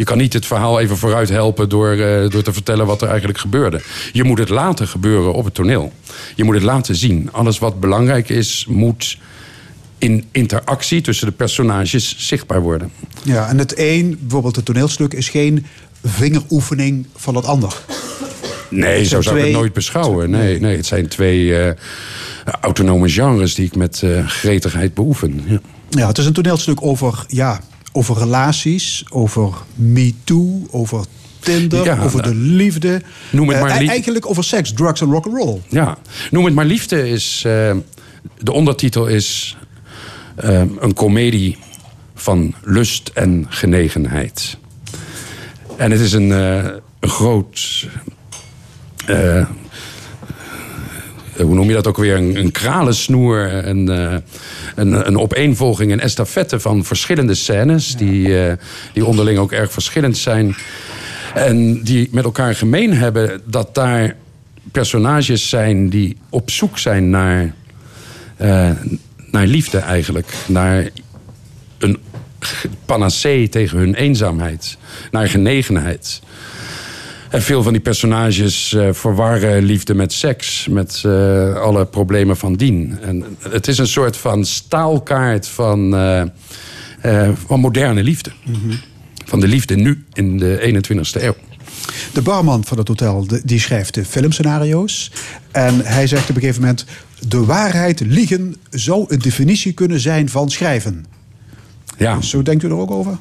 Je 0.00 0.06
kan 0.06 0.18
niet 0.18 0.32
het 0.32 0.46
verhaal 0.46 0.80
even 0.80 0.96
vooruit 0.96 1.28
helpen 1.28 1.68
door, 1.68 1.90
eh, 1.90 2.30
door 2.30 2.42
te 2.42 2.52
vertellen 2.52 2.86
wat 2.86 3.02
er 3.02 3.08
eigenlijk 3.08 3.38
gebeurde. 3.38 3.80
Je 4.12 4.24
moet 4.24 4.38
het 4.38 4.48
laten 4.48 4.88
gebeuren 4.88 5.32
op 5.32 5.44
het 5.44 5.54
toneel. 5.54 5.92
Je 6.34 6.44
moet 6.44 6.54
het 6.54 6.62
laten 6.62 6.96
zien. 6.96 7.28
Alles 7.32 7.58
wat 7.58 7.80
belangrijk 7.80 8.28
is, 8.28 8.66
moet 8.68 9.18
in 9.98 10.24
interactie 10.30 11.00
tussen 11.00 11.26
de 11.26 11.32
personages 11.32 12.14
zichtbaar 12.18 12.60
worden. 12.60 12.90
Ja, 13.22 13.48
en 13.48 13.58
het 13.58 13.72
een, 13.76 14.18
bijvoorbeeld 14.20 14.56
het 14.56 14.64
toneelstuk, 14.64 15.14
is 15.14 15.28
geen 15.28 15.66
vingeroefening 16.04 17.06
van 17.16 17.34
het 17.34 17.44
ander. 17.44 17.80
Nee, 18.68 19.04
zo 19.04 19.20
zou 19.22 19.38
ik 19.38 19.44
het 19.44 19.52
nooit 19.52 19.72
beschouwen. 19.72 20.30
Nee, 20.30 20.60
nee, 20.60 20.76
het 20.76 20.86
zijn 20.86 21.08
twee 21.08 21.58
eh, 21.58 21.74
autonome 22.60 23.08
genres 23.08 23.54
die 23.54 23.66
ik 23.66 23.76
met 23.76 24.02
eh, 24.02 24.28
gretigheid 24.28 24.94
beoefen. 24.94 25.42
Ja. 25.46 25.60
Ja, 25.90 26.06
het 26.06 26.18
is 26.18 26.26
een 26.26 26.32
toneelstuk 26.32 26.82
over, 26.82 27.24
ja, 27.28 27.60
over 27.92 28.18
relaties, 28.18 29.04
over 29.10 29.52
Me 29.74 30.14
Too, 30.24 30.66
over 30.70 31.04
Tinder, 31.38 31.84
Ja, 31.84 32.02
over 32.02 32.22
de 32.22 32.28
nou, 32.34 32.40
liefde. 32.44 33.02
noem 33.30 33.48
het 33.48 33.56
Eh, 33.56 33.62
maar 33.62 33.80
e- 33.82 33.86
Eigenlijk 33.86 34.28
over 34.28 34.44
seks, 34.44 34.72
drugs 34.72 35.00
en 35.00 35.10
rock'n'roll. 35.10 35.60
ja, 35.68 35.98
noem 36.30 36.44
het 36.44 36.54
maar 36.54 36.64
liefde 36.64 37.08
is... 37.08 37.42
eh, 37.46 37.76
de 38.38 38.52
ondertitel 38.52 39.06
is 39.06 39.56
eh, 40.36 40.62
een 40.78 40.94
komedie 40.94 41.56
van 42.14 42.54
lust 42.62 43.10
en 43.14 43.46
genegenheid. 43.48 44.56
En 45.76 45.90
het 45.90 46.00
is 46.00 46.12
een, 46.12 46.30
een 46.30 46.80
groot... 47.00 47.86
eh, 51.36 51.44
hoe 51.44 51.54
noem 51.54 51.68
je 51.68 51.74
dat 51.74 51.86
ook 51.86 51.96
weer? 51.96 52.16
Een, 52.16 52.36
een 52.36 52.50
kralensnoer, 52.50 53.66
een, 53.66 53.88
eh, 53.88 54.16
een, 54.74 55.06
een 55.06 55.18
opeenvolging, 55.18 55.92
een 55.92 56.00
estafette 56.00 56.60
van 56.60 56.84
verschillende 56.84 57.34
scènes... 57.34 57.96
Die, 57.96 58.44
eh, 58.44 58.52
die 58.92 59.04
onderling 59.04 59.38
ook 59.38 59.52
erg 59.52 59.72
verschillend 59.72 60.16
zijn. 60.16 60.54
En 61.34 61.82
die 61.82 62.08
met 62.12 62.24
elkaar 62.24 62.54
gemeen 62.54 62.94
hebben 62.94 63.40
dat 63.44 63.74
daar 63.74 64.16
personages 64.72 65.48
zijn... 65.48 65.88
die 65.88 66.16
op 66.28 66.50
zoek 66.50 66.78
zijn 66.78 67.10
naar, 67.10 67.54
naar 69.30 69.46
liefde 69.46 69.78
eigenlijk. 69.78 70.34
Naar 70.46 70.88
een 71.78 71.98
panacee 72.84 73.48
tegen 73.48 73.78
hun 73.78 73.94
eenzaamheid. 73.94 74.76
Naar 75.10 75.28
genegenheid. 75.28 76.20
En 77.30 77.42
veel 77.42 77.62
van 77.62 77.72
die 77.72 77.82
personages 77.82 78.72
eh, 78.72 78.88
verwarren 78.92 79.62
liefde 79.62 79.94
met 79.94 80.12
seks, 80.12 80.66
met 80.70 81.02
eh, 81.06 81.54
alle 81.54 81.86
problemen 81.86 82.36
van 82.36 82.54
dien. 82.54 82.98
En 83.00 83.24
het 83.48 83.68
is 83.68 83.78
een 83.78 83.86
soort 83.86 84.16
van 84.16 84.44
staalkaart 84.44 85.48
van, 85.48 85.96
eh, 87.00 87.28
van 87.46 87.60
moderne 87.60 88.02
liefde. 88.02 88.30
Van 89.24 89.40
de 89.40 89.48
liefde 89.48 89.76
nu 89.76 90.04
in 90.12 90.38
de 90.38 90.58
21ste 90.60 91.22
eeuw. 91.22 91.34
De 92.12 92.22
barman 92.22 92.64
van 92.64 92.78
het 92.78 92.88
hotel 92.88 93.26
die 93.44 93.60
schrijft 93.60 93.94
de 93.94 94.04
filmscenario's. 94.04 95.12
En 95.50 95.84
hij 95.84 96.06
zegt 96.06 96.30
op 96.30 96.34
een 96.34 96.40
gegeven 96.40 96.60
moment... 96.60 96.84
de 97.28 97.44
waarheid 97.44 98.00
liegen 98.00 98.56
zou 98.70 99.04
een 99.08 99.18
definitie 99.18 99.72
kunnen 99.72 100.00
zijn 100.00 100.28
van 100.28 100.50
schrijven. 100.50 101.04
Ja. 101.98 102.20
Zo 102.20 102.42
denkt 102.42 102.62
u 102.62 102.66
er 102.66 102.76
ook 102.76 102.90
over? 102.90 103.18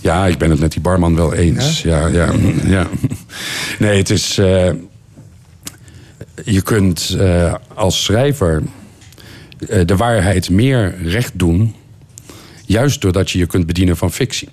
Ja, 0.00 0.26
ik 0.26 0.38
ben 0.38 0.50
het 0.50 0.60
met 0.60 0.72
die 0.72 0.80
barman 0.80 1.14
wel 1.16 1.34
eens. 1.34 1.82
Ja, 1.82 2.06
ja, 2.06 2.32
ja. 2.76 2.88
Nee, 3.78 3.98
het 3.98 4.10
is. 4.10 4.38
eh, 4.38 4.70
je 6.44 6.62
kunt 6.62 7.16
eh, 7.18 7.54
als 7.74 8.04
schrijver 8.04 8.62
eh, 9.68 9.86
de 9.86 9.96
waarheid 9.96 10.50
meer 10.50 10.96
recht 11.02 11.32
doen. 11.34 11.74
Juist 12.66 13.00
doordat 13.00 13.30
je 13.30 13.38
je 13.38 13.46
kunt 13.46 13.66
bedienen 13.66 13.96
van 13.96 14.12
fictie. 14.12 14.48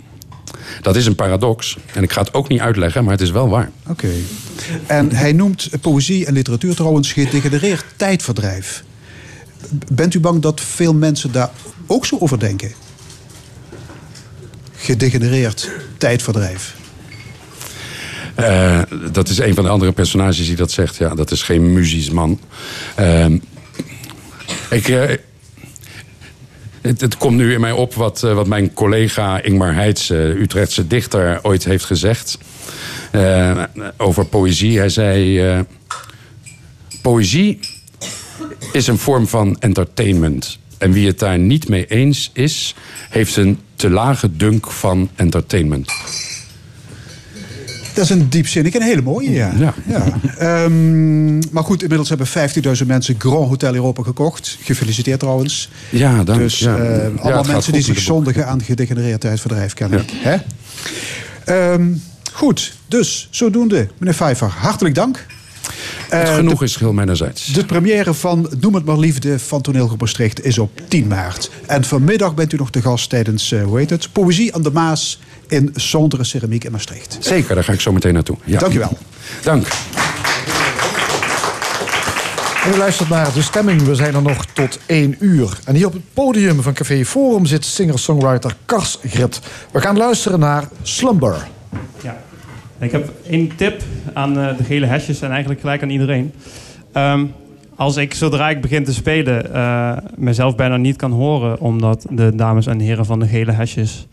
Dat 0.82 0.95
is 0.95 1.05
een 1.05 1.15
paradox. 1.15 1.77
En 1.93 2.03
ik 2.03 2.11
ga 2.11 2.21
het 2.21 2.34
ook 2.34 2.47
niet 2.47 2.59
uitleggen, 2.59 3.03
maar 3.03 3.13
het 3.13 3.21
is 3.21 3.32
wel 3.32 3.49
waar. 3.49 3.71
Oké. 3.88 4.09
En 4.88 5.11
hij 5.11 5.32
noemt 5.34 5.69
poëzie 5.82 6.25
en 6.25 6.34
literatuur 6.34 6.75
trouwens 6.75 7.11
gedegenereerd 7.13 7.86
tijdverdrijf. 7.95 8.84
Bent 9.93 10.13
u 10.13 10.19
bang 10.19 10.41
dat 10.41 10.61
veel 10.61 10.93
mensen 10.93 11.32
daar 11.32 11.49
ook 11.88 12.05
zo 12.05 12.17
over 12.19 12.39
denken? 12.39 12.71
Gedegenereerd 14.82 15.69
tijdverdrijf. 15.97 16.75
Eh, 18.36 18.82
dat 19.11 19.30
is 19.30 19.38
een 19.38 19.53
van 19.53 19.63
de 19.63 19.69
andere 19.69 19.91
personages 19.91 20.47
die 20.47 20.55
dat 20.55 20.71
zegt. 20.71 20.95
Ja, 20.95 21.15
dat 21.15 21.32
is 21.32 21.41
geen 21.41 21.73
muzisch 21.73 22.09
man. 22.09 22.39
Ehm, 22.95 23.38
ik, 24.69 24.88
eh, 24.88 25.15
het, 26.82 27.17
komt 27.17 27.38
nu 27.38 27.53
in 27.53 27.59
mij 27.59 27.71
op 27.71 27.93
wat, 27.93 28.23
eh, 28.23 28.34
wat 28.34 28.47
mijn 28.47 28.73
collega 28.73 29.41
Ingmar 29.41 29.73
Heitz, 29.73 30.09
eh, 30.09 30.19
Utrechtse 30.19 30.88
dichter, 30.88 31.39
ooit 31.41 31.63
heeft 31.63 31.86
gezegd. 31.86 32.38
over 33.97 34.25
poëzie. 34.25 34.77
Hij 34.77 34.89
zei: 34.89 35.65
Poëzie 37.01 37.59
is 38.71 38.88
een 38.88 38.97
vorm 38.97 39.27
van 39.27 39.55
entertainment. 39.59 40.59
En 40.77 40.91
wie 40.91 41.07
het 41.07 41.19
daar 41.19 41.39
niet 41.39 41.69
mee 41.69 41.86
eens 41.86 42.30
is, 42.34 42.75
heeft 43.09 43.36
een 43.36 43.59
te 43.80 43.89
lage 43.89 44.36
dunk 44.36 44.71
van 44.71 45.09
entertainment. 45.15 45.91
Dat 47.93 48.03
is 48.03 48.09
een 48.09 48.30
diepzinnig 48.30 48.73
en 48.73 48.82
een 48.82 48.88
hele 48.88 49.01
mooie, 49.01 49.32
ja. 49.32 49.53
Ja. 49.57 49.73
ja. 49.88 50.19
Ehm, 50.38 51.38
maar 51.38 51.63
goed, 51.63 51.82
inmiddels 51.82 52.09
hebben 52.09 52.27
15.000 52.27 52.86
mensen 52.88 53.15
Grand 53.17 53.47
Hotel 53.47 53.73
Europa 53.75 54.03
gekocht. 54.03 54.57
Gefeliciteerd 54.61 55.19
trouwens. 55.19 55.69
Ja, 55.89 56.23
dank. 56.23 56.39
Dus 56.39 56.59
ja. 56.59 56.77
eh, 56.77 57.21
allemaal 57.21 57.43
mensen 57.43 57.73
die 57.73 57.82
zich 57.82 57.99
zondigen 57.99 58.47
aan 58.47 58.61
gedegenereerd 58.63 59.21
tijdverdrijf 59.21 59.73
kennen. 59.73 60.05
Hè? 60.13 60.38
Ehm, 61.45 61.93
goed, 62.34 62.73
dus 62.88 63.27
zodoende, 63.32 63.88
meneer 63.97 64.15
Vijver, 64.15 64.47
hartelijk 64.47 64.95
dank. 64.95 65.25
Het 66.10 66.28
Eh, 66.28 66.36
genoeg 66.36 66.64
is 66.64 66.76
geheel 66.76 66.93
mijnerzijds. 66.93 67.45
De 67.45 67.66
première 67.66 68.14
van 68.14 68.49
Noem 68.60 68.76
het 68.76 68.86
maar 68.86 68.97
Liefde 68.97 69.39
van 69.39 69.62
Toneelgroep 69.62 69.99
Maastricht 69.99 70.45
is 70.45 70.57
op 70.60 70.82
10 70.88 71.07
maart. 71.07 71.51
En 71.66 71.84
vanmiddag 71.84 72.34
bent 72.36 72.53
u 72.53 72.57
nog 72.57 72.70
de 72.70 72.82
gast 72.82 73.10
tijdens, 73.10 73.51
eh, 73.51 73.64
hoe 73.64 73.78
heet 73.78 73.89
het, 73.89 74.12
Poëzie 74.12 74.55
aan 74.55 74.62
de 74.62 74.72
Maas 74.72 75.20
in 75.47 75.72
Sondere 75.76 76.24
Ceramiek 76.24 76.64
in 76.64 76.72
Maastricht. 76.72 77.18
Zeker, 77.20 77.55
daar 77.55 77.64
ga 77.64 77.74
ik 77.74 77.82
zo 77.82 77.91
meteen 77.91 78.14
naartoe. 78.14 78.38
Ja. 78.43 78.60
Dank 78.60 78.74
u 78.74 78.80
wel. 78.80 78.97
Dank. 79.43 79.68
En 82.66 82.74
u 82.74 82.78
luistert 82.78 83.10
naar 83.10 83.34
De 83.34 83.41
Stemming. 83.41 83.82
We 83.84 83.95
zijn 83.95 84.16
er 84.16 84.22
nog 84.22 84.45
tot 84.45 84.80
1 84.86 85.16
uur. 85.20 85.60
En 85.66 85.76
hier 85.76 85.86
op 85.86 85.93
het 85.93 86.14
podium 86.14 86.62
van 86.62 86.74
Café 86.74 87.05
Forum 87.05 87.45
zit 87.45 87.66
singer-songwriter 87.66 88.55
Kars 88.66 88.97
Grit. 89.07 89.39
We 89.72 89.82
gaan 89.82 89.97
luisteren 89.97 90.39
naar 90.39 90.68
Slumber. 90.82 91.47
Ja. 92.01 92.18
Ik 92.80 92.91
heb 92.91 93.13
één 93.30 93.55
tip 93.55 93.82
aan 94.13 94.39
eh, 94.39 94.57
de 94.57 94.63
gele 94.63 94.86
hesjes 94.86 95.21
en 95.21 95.30
eigenlijk 95.30 95.59
gelijk 95.59 95.84
aan 95.84 95.89
iedereen. 95.89 96.34
Ehm, 96.91 97.25
als 97.75 97.97
ik 97.97 98.13
zodra 98.13 98.49
ik 98.49 98.61
begin 98.61 98.84
te 98.84 98.93
spelen 98.93 99.53
eh, 99.53 99.97
mezelf 100.15 100.55
bijna 100.55 100.77
niet 100.77 100.95
kan 100.95 101.11
horen... 101.11 101.59
omdat 101.59 102.05
de 102.09 102.36
dames 102.36 102.65
en 102.65 102.80
heren 102.80 103.05
van 103.05 103.19
de 103.19 103.27
gele 103.27 103.51
hesjes 103.51 104.07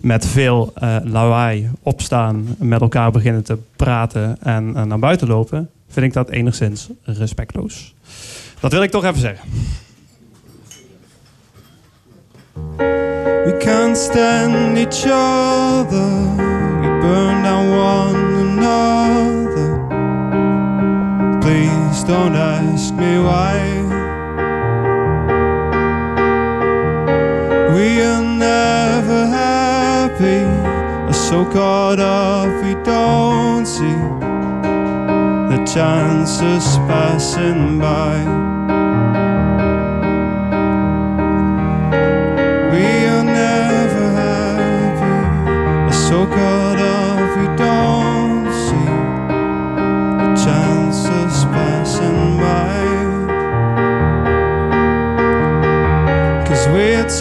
met 0.00 0.26
veel 0.26 0.72
eh, 0.74 0.96
lawaai 1.02 1.70
opstaan... 1.82 2.56
met 2.58 2.80
elkaar 2.80 3.10
beginnen 3.10 3.44
te 3.44 3.58
praten 3.76 4.36
en 4.42 4.72
naar 4.72 4.98
buiten 4.98 5.28
lopen... 5.28 5.70
vind 5.88 6.06
ik 6.06 6.12
dat 6.12 6.30
enigszins 6.30 6.88
respectloos. 7.02 7.94
Dat 8.60 8.72
wil 8.72 8.82
ik 8.82 8.90
toch 8.90 9.04
even 9.04 9.20
zeggen. 9.20 9.48
We 13.44 13.56
can't 13.58 13.96
stand 13.96 14.76
each 14.76 15.04
other. 15.04 16.51
Burn 17.02 17.42
down 17.42 17.68
one 17.68 18.16
another. 18.46 19.70
Please 21.40 22.04
don't 22.04 22.36
ask 22.36 22.94
me 22.94 23.18
why. 23.18 23.58
We 27.74 28.02
are 28.02 28.22
never 28.22 29.26
happy. 29.26 30.44
Are 31.08 31.12
so 31.12 31.44
caught 31.44 31.98
up 31.98 32.46
we 32.62 32.74
don't 32.84 33.66
see 33.66 33.98
the 35.50 35.60
chances 35.74 36.78
passing 36.86 37.80
by. 37.80 38.41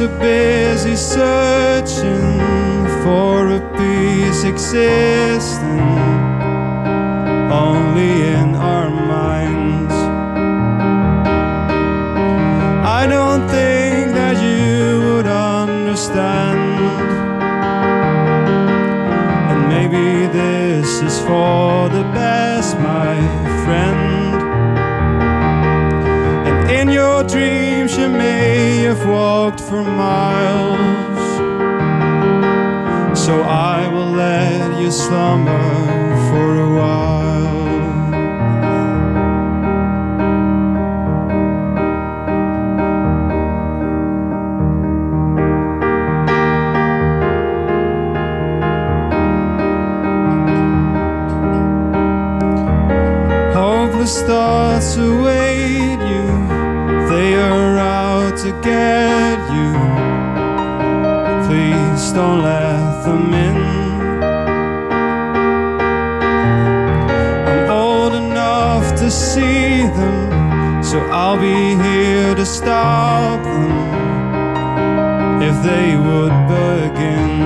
We're 0.01 0.19
busy 0.19 0.95
searching 0.95 2.39
for 3.03 3.49
a 3.49 3.59
peace 3.77 4.43
existing. 4.43 5.79
Only 7.51 8.11
in 8.33 8.40
have 29.01 29.09
walked 29.09 29.59
for 29.59 29.83
miles. 29.83 31.39
So 33.17 33.41
I 33.41 33.87
will 33.87 34.11
let 34.11 34.79
you 34.79 34.91
slumber 34.91 35.80
they 75.63 75.95
would 75.95 76.35
begin. 76.47 77.41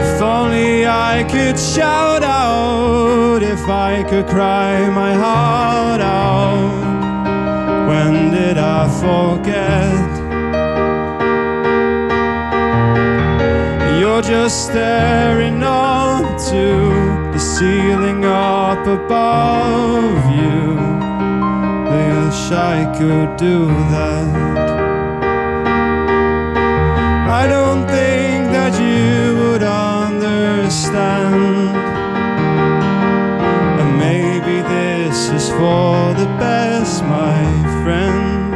If 0.00 0.22
only 0.22 0.86
I 0.86 1.24
could 1.28 1.58
shout 1.58 2.22
out, 2.22 3.42
if 3.42 3.68
I 3.68 4.04
could 4.04 4.26
cry 4.26 4.88
my 4.90 5.12
heart 5.14 6.00
out. 6.00 6.92
When 7.88 8.30
did 8.30 8.58
I 8.58 8.82
forget? 9.02 10.10
You're 13.98 14.22
just 14.22 14.66
staring 14.66 15.62
on 15.64 16.22
to 16.50 17.32
the 17.32 17.38
ceiling 17.38 18.24
up 18.24 18.86
above 18.86 20.36
you. 20.36 20.91
Wish 22.32 22.50
I 22.52 22.90
could 22.96 23.36
do 23.36 23.66
that. 23.66 24.26
I 27.28 27.46
don't 27.46 27.86
think 27.86 28.50
that 28.56 28.72
you 28.80 29.36
would 29.36 29.62
understand. 29.62 31.36
And 33.80 33.98
maybe 33.98 34.62
this 34.66 35.28
is 35.28 35.50
for 35.50 36.14
the 36.14 36.28
best, 36.40 37.04
my 37.04 37.44
friend. 37.82 38.54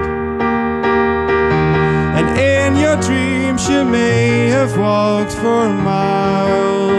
And 2.18 2.28
in 2.38 2.76
your 2.80 2.96
dreams, 3.02 3.68
you 3.68 3.84
may 3.84 4.48
have 4.56 4.74
walked 4.78 5.32
for 5.32 5.68
miles. 5.68 6.96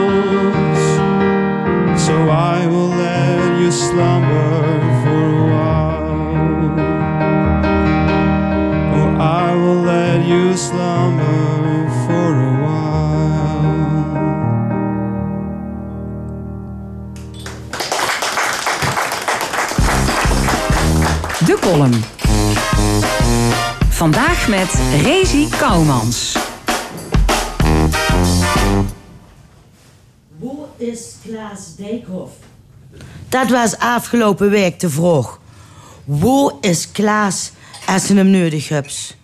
So 2.06 2.14
I 2.30 2.68
will 2.68 2.90
let 2.90 3.60
you 3.60 3.72
slumber 3.72 5.07
column. 21.72 22.04
Vandaag 23.90 24.48
met 24.48 24.74
Rezi 25.02 25.48
Kouwmans. 25.60 26.38
Hoe 30.40 30.66
is 30.78 31.16
Klaas 31.26 31.76
Dijkhoff? 31.78 32.32
Dat 33.30 33.50
was 33.50 33.78
afgelopen 33.78 34.50
week 34.50 34.80
de 34.80 34.90
vraag. 34.90 35.40
Waar 36.06 36.52
is 36.62 36.92
Klaas 36.92 37.52
als 37.86 38.06
ze 38.06 38.16
hem 38.16 38.30
nodig 38.30 38.70
hebt? 38.70 39.18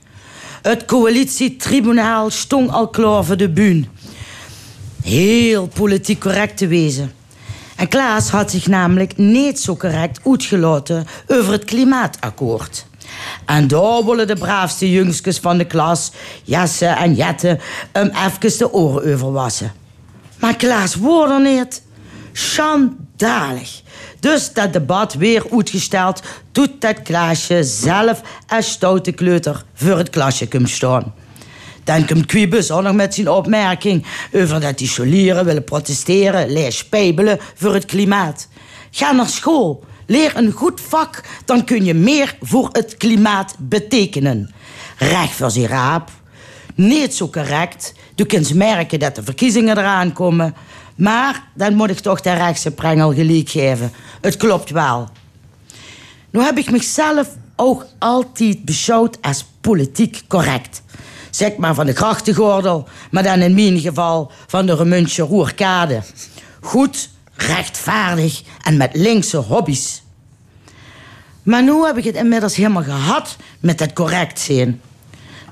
Het 0.61 0.85
coalitietribunaal 0.85 2.29
stond 2.29 2.71
al 2.71 2.87
klaar 2.87 3.23
voor 3.23 3.37
de 3.37 3.49
buun. 3.49 3.87
Heel 5.03 5.67
politiek 5.67 6.19
correct 6.19 6.57
te 6.57 6.67
wezen. 6.67 7.11
En 7.75 7.87
Klaas 7.87 8.29
had 8.29 8.51
zich 8.51 8.67
namelijk 8.67 9.17
niet 9.17 9.59
zo 9.59 9.75
correct 9.75 10.19
uitgelaten 10.25 11.05
over 11.27 11.51
het 11.51 11.63
klimaatakkoord. 11.63 12.85
En 13.45 13.67
daar 13.67 14.05
willen 14.05 14.27
de 14.27 14.35
braafste 14.35 14.91
jongskes 14.91 15.39
van 15.39 15.57
de 15.57 15.65
klas, 15.65 16.11
Jesse 16.43 16.85
en 16.85 17.13
Jette, 17.13 17.59
hem 17.91 18.11
even 18.25 18.57
de 18.57 18.73
oren 18.73 19.13
over 19.13 19.31
wassen. 19.31 19.71
Maar 20.39 20.55
Klaas 20.55 20.95
woord 20.95 21.29
er 21.29 21.41
niet. 21.41 21.81
Schandalig. 22.31 23.81
Dus 24.19 24.53
dat 24.53 24.73
debat 24.73 25.13
weer 25.13 25.45
uitgesteld 25.51 26.21
totdat 26.51 27.01
Klaasje 27.01 27.63
zelf 27.63 28.21
als 28.47 28.71
stoute 28.71 29.11
kleuter 29.11 29.63
voor 29.73 29.97
het 29.97 30.09
klasje 30.09 30.47
staan. 30.63 31.13
Dan 31.83 32.05
komt 32.05 32.25
Quibus 32.25 32.71
ook 32.71 32.81
nog 32.81 32.93
met 32.93 33.13
zijn 33.13 33.29
opmerking 33.29 34.05
over 34.31 34.59
dat 34.59 34.77
die 34.77 34.87
scholieren 34.87 35.45
willen 35.45 35.63
protesteren, 35.63 36.51
leer 36.51 36.71
spijbelen 36.71 37.39
voor 37.55 37.73
het 37.73 37.85
klimaat. 37.85 38.47
Ga 38.91 39.11
naar 39.11 39.29
school, 39.29 39.83
leer 40.05 40.31
een 40.35 40.51
goed 40.51 40.81
vak, 40.81 41.23
dan 41.45 41.63
kun 41.63 41.85
je 41.85 41.93
meer 41.93 42.35
voor 42.41 42.69
het 42.71 42.97
klimaat 42.97 43.55
betekenen. 43.59 44.53
Recht 44.97 45.35
voor 45.35 45.51
zijn 45.51 45.67
raap, 45.67 46.09
niet 46.75 47.15
zo 47.15 47.29
correct. 47.29 47.93
Je 48.15 48.25
kunt 48.25 48.53
merken 48.53 48.99
dat 48.99 49.15
de 49.15 49.23
verkiezingen 49.23 49.77
eraan 49.77 50.13
komen. 50.13 50.55
Maar 50.95 51.43
dan 51.53 51.75
moet 51.75 51.89
ik 51.89 51.99
toch 51.99 52.21
de 52.21 52.33
rechtse 52.33 52.71
prengel 52.71 53.13
gelijk 53.13 53.49
geven. 53.49 53.91
Het 54.21 54.37
klopt 54.37 54.69
wel. 54.69 55.09
Nu 56.29 56.41
heb 56.41 56.57
ik 56.57 56.71
mezelf 56.71 57.29
ook 57.55 57.85
altijd 57.99 58.65
beschouwd 58.65 59.17
als 59.21 59.45
politiek 59.61 60.21
correct. 60.27 60.82
Zeg 61.35 61.55
maar 61.55 61.73
van 61.73 61.85
de 61.85 61.93
grachtengordel, 61.93 62.87
maar 63.11 63.23
dan 63.23 63.39
in 63.39 63.53
mijn 63.53 63.79
geval 63.79 64.31
van 64.47 64.65
de 64.65 64.75
Remuntje 64.75 65.23
Roerkade. 65.23 66.01
Goed, 66.61 67.09
rechtvaardig 67.35 68.41
en 68.61 68.77
met 68.77 68.89
linkse 68.93 69.37
hobby's. 69.37 70.03
Maar 71.43 71.63
nu 71.63 71.85
heb 71.85 71.97
ik 71.97 72.03
het 72.03 72.15
inmiddels 72.15 72.55
helemaal 72.55 72.83
gehad 72.83 73.37
met 73.59 73.79
het 73.79 73.93
correct 73.93 74.39
zijn. 74.39 74.81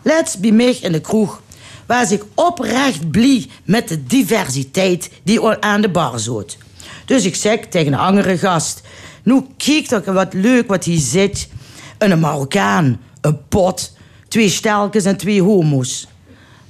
Let's 0.01 0.38
bij 0.38 0.51
mij 0.51 0.77
in 0.82 0.91
de 0.91 1.01
kroeg 1.01 1.41
was 1.86 2.11
ik 2.11 2.23
oprecht 2.34 3.11
blij 3.11 3.47
met 3.63 3.88
de 3.88 4.03
diversiteit 4.03 5.11
die 5.23 5.47
aan 5.59 5.82
de 5.82 5.89
bar 5.89 6.19
zat. 6.19 6.57
Dus 7.05 7.25
ik 7.25 7.36
zeg 7.36 7.59
tegen 7.69 7.93
een 7.93 7.99
andere 7.99 8.38
gast... 8.38 8.82
Nu, 9.23 9.45
kijk 9.57 9.88
toch 9.88 10.05
wat 10.05 10.34
leuk 10.34 10.67
wat 10.67 10.84
hier 10.84 10.99
zit. 10.99 11.49
Een 11.97 12.19
Marokkaan, 12.19 13.01
een 13.21 13.47
pot, 13.47 13.93
twee 14.32 14.49
stelkens 14.49 15.05
en 15.05 15.17
twee 15.17 15.41
homo's. 15.41 16.07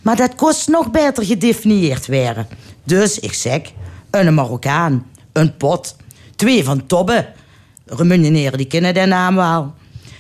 Maar 0.02 0.16
dat 0.16 0.36
kost 0.36 0.68
nog 0.68 0.92
beter 0.92 1.26
gedefinieerd 1.26 2.06
werden. 2.06 2.48
Dus 2.84 3.20
ik 3.20 3.34
zeg, 3.34 3.62
een 4.12 4.34
Marokkaan, 4.34 5.06
een 5.34 5.58
pot, 5.58 5.96
twee 6.36 6.64
van 6.64 6.86
Tobbe. 6.86 7.30
Remuneneren, 7.86 8.58
die 8.58 8.68
kennen 8.68 8.94
de 8.94 9.06
naam 9.06 9.36
wel. 9.36 9.74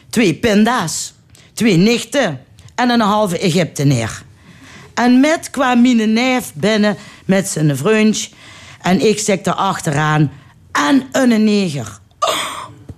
Twee 0.09 0.33
pinda's, 0.33 1.13
twee 1.53 1.77
nichten 1.77 2.39
en 2.75 2.89
een 2.89 3.01
halve 3.01 3.37
Egypteneer. 3.37 4.23
En 4.93 5.19
met 5.19 5.49
kwam 5.49 5.81
mijn 5.81 6.13
neef 6.13 6.53
binnen 6.53 6.97
met 7.25 7.47
zijn 7.47 7.77
vriendje. 7.77 8.29
En 8.81 9.07
ik 9.07 9.19
zeg 9.19 9.39
er 9.43 9.53
achteraan, 9.53 10.31
en 10.71 11.07
een 11.11 11.43
neger. 11.43 11.99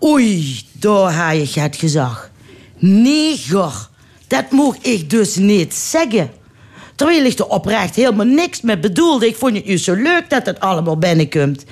Oei, 0.03 0.61
daar 0.71 1.27
heb 1.27 1.45
je 1.45 1.59
het 1.59 1.75
gezag. 1.75 2.31
Neger, 2.77 3.91
dat 4.33 4.51
mocht 4.51 4.87
ik 4.87 5.09
dus 5.09 5.35
niet 5.35 5.73
zeggen. 5.73 6.31
Terwijl 6.95 7.25
ik 7.25 7.39
er 7.39 7.47
oprecht 7.47 7.95
helemaal 7.95 8.25
niks 8.25 8.61
mee 8.61 8.79
bedoelde. 8.79 9.27
Ik 9.27 9.35
vond 9.35 9.55
het 9.55 9.65
nu 9.65 9.77
zo 9.77 9.93
leuk 9.93 10.29
dat 10.29 10.45
het 10.45 10.59
allemaal 10.59 10.97
binnenkomt. 10.97 11.65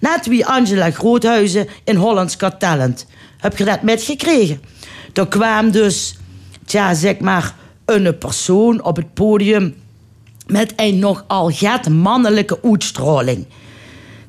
Net 0.00 0.26
wie 0.26 0.46
Angela 0.46 0.90
Groothuizen 0.90 1.68
in 1.84 1.96
Hollands 1.96 2.34
Got 2.38 2.60
Talent. 2.60 3.06
Heb 3.38 3.56
je 3.56 3.64
dat 3.64 3.82
metgekregen? 3.82 4.60
Er 5.12 5.28
kwam 5.28 5.70
dus, 5.70 6.18
tja, 6.66 6.94
zeg 6.94 7.18
maar, 7.18 7.54
een 7.84 8.18
persoon 8.18 8.84
op 8.84 8.96
het 8.96 9.14
podium 9.14 9.74
met 10.46 10.72
een 10.76 10.98
nogal 10.98 11.50
gat 11.50 11.88
mannelijke 11.88 12.58
uitstraling. 12.62 13.46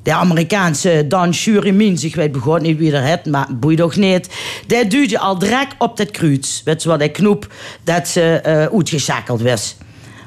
De 0.02 0.14
Amerikaanse 0.14 1.04
Dan 1.08 1.34
Shurimins, 1.34 2.04
ik 2.04 2.14
weet 2.14 2.32
begon 2.32 2.62
niet 2.62 2.78
wie 2.78 2.92
er 2.92 3.06
het, 3.06 3.26
maar 3.26 3.46
boeit 3.50 3.78
toch 3.78 3.96
niet. 3.96 4.28
Die 4.66 4.86
duwde 4.86 5.18
al 5.18 5.38
direct 5.38 5.74
op 5.78 5.96
dat 5.96 6.10
kruid. 6.10 6.62
Weet 6.64 6.82
je 6.82 6.88
wat, 6.88 7.00
ik 7.00 7.12
knoep 7.12 7.52
dat 7.84 8.08
ze 8.08 8.42
uh, 8.46 8.78
uitgeschakeld 8.78 9.42
was. 9.42 9.76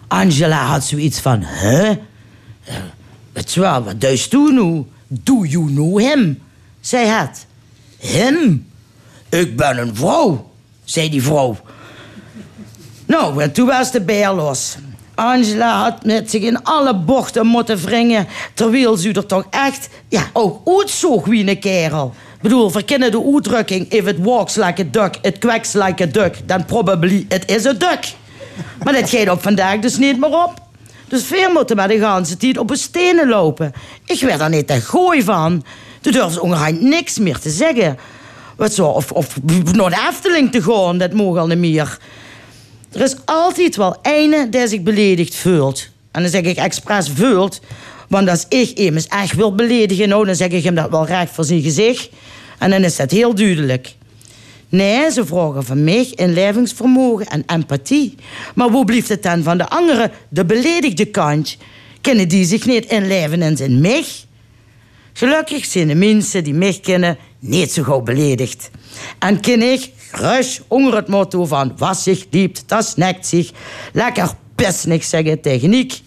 Angela 0.07 0.65
had 0.65 0.84
zoiets 0.84 1.19
van, 1.19 1.39
hè? 1.41 1.89
Uh, 1.89 2.76
weet 3.32 3.53
je 3.53 3.61
wat 3.61 4.01
duist 4.01 4.34
u 4.34 4.53
nu? 4.53 4.84
Do 5.07 5.45
you 5.45 5.65
know 5.65 5.99
him? 5.99 6.41
Zei 6.82 7.07
het. 7.07 7.45
Hem? 7.97 8.67
Ik 9.30 9.55
ben 9.57 9.78
een 9.78 9.95
vrouw, 9.95 10.51
zei 10.84 11.09
die 11.09 11.24
vrouw. 11.24 11.57
Nou, 13.05 13.41
en 13.41 13.51
toen 13.51 13.67
was 13.67 13.91
de 13.91 14.01
beer 14.01 14.32
los. 14.32 14.78
Angela 15.16 15.84
had 15.84 16.05
met 16.05 16.30
zich 16.32 16.41
in 16.41 16.64
alle 16.64 16.95
bochten 16.95 17.47
moeten 17.47 17.78
wringen... 17.78 18.28
terwijl 18.53 18.97
ze 18.97 19.11
er 19.11 19.26
toch 19.26 19.45
echt 19.49 19.89
ja, 20.09 20.30
ook 20.34 20.80
uitzoog 20.80 21.26
wie 21.26 21.49
een 21.49 21.59
kerel. 21.59 22.14
Ik 22.36 22.41
bedoel, 22.41 22.70
verkennen 22.70 23.11
de 23.11 23.32
uitdrukking... 23.34 23.89
if 23.89 24.07
it 24.07 24.18
walks 24.20 24.55
like 24.55 24.82
a 24.82 24.86
duck, 24.91 25.18
it 25.22 25.38
quacks 25.38 25.74
like 25.74 26.03
a 26.03 26.05
duck... 26.05 26.36
then 26.45 26.66
probably 26.66 27.26
it 27.30 27.51
is 27.51 27.66
a 27.66 27.74
duck. 27.74 28.14
Maar 28.84 28.93
dat 28.93 29.09
gaat 29.09 29.30
op 29.30 29.41
vandaag 29.41 29.80
dus 29.80 29.97
niet 29.97 30.20
meer 30.20 30.43
op. 30.43 30.53
Dus 31.07 31.24
veel 31.24 31.51
moeten 31.51 31.76
maar 31.76 31.88
de 31.88 31.99
ganse 31.99 32.38
tijd 32.38 32.57
op 32.57 32.70
een 32.70 32.78
stenen 32.78 33.28
lopen. 33.28 33.74
Ik 34.05 34.20
werd 34.20 34.41
er 34.41 34.49
niet 34.49 34.68
te 34.68 34.82
gooi 34.82 35.24
van. 35.24 35.64
Toen 36.01 36.11
durfde 36.11 36.41
ongeveer 36.41 36.74
niks 36.74 37.20
meer 37.20 37.39
te 37.39 37.49
zeggen. 37.49 37.97
Wat 38.55 38.74
zo, 38.74 38.88
of, 38.88 39.11
of 39.11 39.36
naar 39.74 39.89
de 39.89 40.07
Efteling 40.09 40.51
te 40.51 40.61
gaan, 40.61 40.97
dat 40.97 41.14
mogen 41.14 41.41
al 41.41 41.47
niet 41.47 41.57
meer... 41.57 41.97
Er 42.94 43.02
is 43.02 43.16
altijd 43.26 43.76
wel 43.76 43.98
ene 44.02 44.50
die 44.50 44.68
zich 44.68 44.82
beledigd 44.82 45.36
voelt. 45.36 45.89
En 46.12 46.22
dan 46.22 46.32
zeg 46.32 46.41
ik 46.41 46.58
expres 46.58 47.10
voelt. 47.16 47.62
Want 48.10 48.30
als 48.30 48.46
ik 48.50 48.70
immers 48.70 49.08
echt 49.08 49.36
wil 49.36 49.56
beledigen, 49.56 50.10
nou, 50.10 50.26
dan 50.26 50.36
zeg 50.36 50.50
ik 50.50 50.64
hem 50.64 50.76
dat 50.76 50.89
wel 50.89 51.06
recht 51.06 51.32
voor 51.32 51.44
zijn 51.44 51.62
gezicht. 51.62 52.10
En 52.60 52.70
dan 52.70 52.84
is 52.84 52.96
dat 52.96 53.12
heel 53.12 53.36
duidelijk. 53.36 53.96
Nee, 54.70 55.12
ze 55.12 55.26
vragen 55.26 55.64
van 55.64 55.84
mij 55.84 56.12
inlevingsvermogen 56.16 57.28
en 57.28 57.44
empathie. 57.46 58.16
Maar 58.56 58.70
hoe 58.70 58.86
blijft 58.86 59.10
het 59.10 59.24
dan 59.24 59.44
van 59.44 59.58
de 59.58 59.70
anderen, 59.70 60.12
de 60.30 60.46
beledigde 60.46 61.06
kant? 61.06 61.58
Kunnen 62.02 62.28
die 62.28 62.46
zich 62.46 62.66
niet 62.66 62.86
inleven 62.86 63.41
in 63.41 63.58
zijn 63.58 63.82
mij? 63.82 64.06
Gelukkig 65.14 65.66
zijn 65.66 65.88
de 65.88 65.96
mensen 65.96 66.44
die 66.44 66.54
mij 66.54 66.80
kennen 66.82 67.18
niet 67.44 67.72
zo 67.72 67.84
gauw 67.84 68.02
beledigd. 68.02 68.70
En 69.20 69.39
ken 69.39 69.62
ik 69.62 69.91
Rush 70.12 70.60
onder 70.68 70.96
het 70.96 71.08
motto 71.08 71.46
van 71.46 71.74
was 71.78 72.04
zich 72.04 72.26
liept, 72.30 72.64
dat 72.68 72.86
snekt 72.86 73.28
zich. 73.28 73.52
Lekker 73.94 74.32
pisnig 74.56 75.04
zeggen 75.04 75.41
tegen 75.41 75.74
ik. 75.74 76.00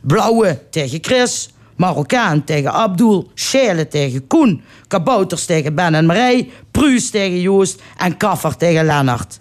Blauwe 0.00 0.62
tegen 0.70 0.98
Chris. 1.02 1.50
Marokkaan 1.76 2.44
tegen 2.44 2.72
Abdul. 2.72 3.30
Schelen 3.34 3.88
tegen 3.88 4.26
Koen. 4.26 4.62
Kabouters 4.86 5.44
tegen 5.44 5.74
Ben 5.74 5.94
en 5.94 6.06
Marij. 6.06 6.50
Pruus 6.70 7.10
tegen 7.10 7.40
Joost. 7.40 7.82
En 7.96 8.16
Kaffer 8.16 8.56
tegen 8.56 8.84
Lennart. 8.84 9.40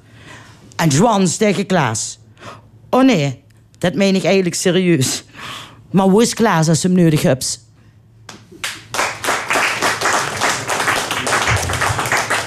En 0.76 0.92
Zwans 0.92 1.38
tegen 1.38 1.66
Klaas. 1.66 2.20
Oh 2.90 3.04
nee, 3.04 3.44
dat 3.78 3.94
meen 3.94 4.16
ik 4.16 4.24
eigenlijk 4.24 4.56
serieus. 4.56 5.24
Maar 5.92 6.06
hoe 6.06 6.22
is 6.22 6.34
Klaas 6.34 6.70
als 6.70 6.84
hem 6.84 6.92
nodig 6.92 7.22
hebt? 7.22 7.67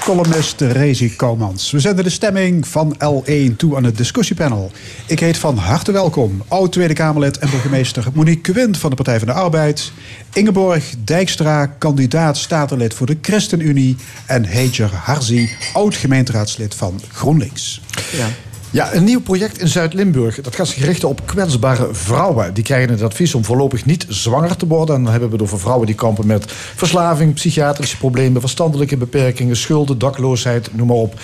Columnist 0.03 0.61
Rezi 0.61 1.15
Koumans. 1.15 1.71
We 1.71 1.79
zenden 1.79 2.03
de 2.03 2.09
stemming 2.09 2.67
van 2.67 2.95
L1 2.95 3.55
toe 3.57 3.75
aan 3.75 3.83
het 3.83 3.97
discussiepanel. 3.97 4.71
Ik 5.07 5.19
heet 5.19 5.37
van 5.37 5.57
harte 5.57 5.91
welkom 5.91 6.43
oud 6.47 6.71
Tweede 6.71 6.93
Kamerlid 6.93 7.37
en 7.37 7.49
burgemeester 7.49 8.05
Monique 8.13 8.51
Quint 8.53 8.77
van 8.77 8.89
de 8.89 8.95
Partij 8.95 9.17
van 9.19 9.27
de 9.27 9.33
Arbeid. 9.33 9.91
Ingeborg 10.33 10.93
Dijkstra, 11.03 11.65
kandidaat 11.65 12.37
statenlid 12.37 12.93
voor 12.93 13.07
de 13.07 13.17
ChristenUnie. 13.21 13.95
En 14.25 14.45
Heger 14.45 14.91
Harzi, 14.93 15.49
oud 15.73 15.95
gemeenteraadslid 15.95 16.75
van 16.75 17.01
GroenLinks. 17.11 17.81
Ja. 18.11 18.27
Ja, 18.71 18.93
een 18.93 19.03
nieuw 19.03 19.21
project 19.21 19.59
in 19.59 19.67
Zuid-Limburg. 19.67 20.41
Dat 20.41 20.55
gaat 20.55 20.67
zich 20.67 20.85
richten 20.85 21.09
op 21.09 21.25
kwetsbare 21.25 21.87
vrouwen. 21.91 22.53
Die 22.53 22.63
krijgen 22.63 22.89
het 22.89 23.01
advies 23.01 23.35
om 23.35 23.45
voorlopig 23.45 23.85
niet 23.85 24.05
zwanger 24.09 24.55
te 24.57 24.67
worden. 24.67 24.95
En 24.95 25.01
dan 25.01 25.11
hebben 25.11 25.29
we 25.29 25.35
het 25.35 25.43
over 25.43 25.59
vrouwen 25.59 25.85
die 25.85 25.95
kampen 25.95 26.27
met 26.27 26.51
verslaving, 26.51 27.33
psychiatrische 27.33 27.97
problemen, 27.97 28.41
verstandelijke 28.41 28.97
beperkingen, 28.97 29.55
schulden, 29.55 29.97
dakloosheid, 29.97 30.69
noem 30.73 30.87
maar 30.87 30.95
op. 30.95 31.19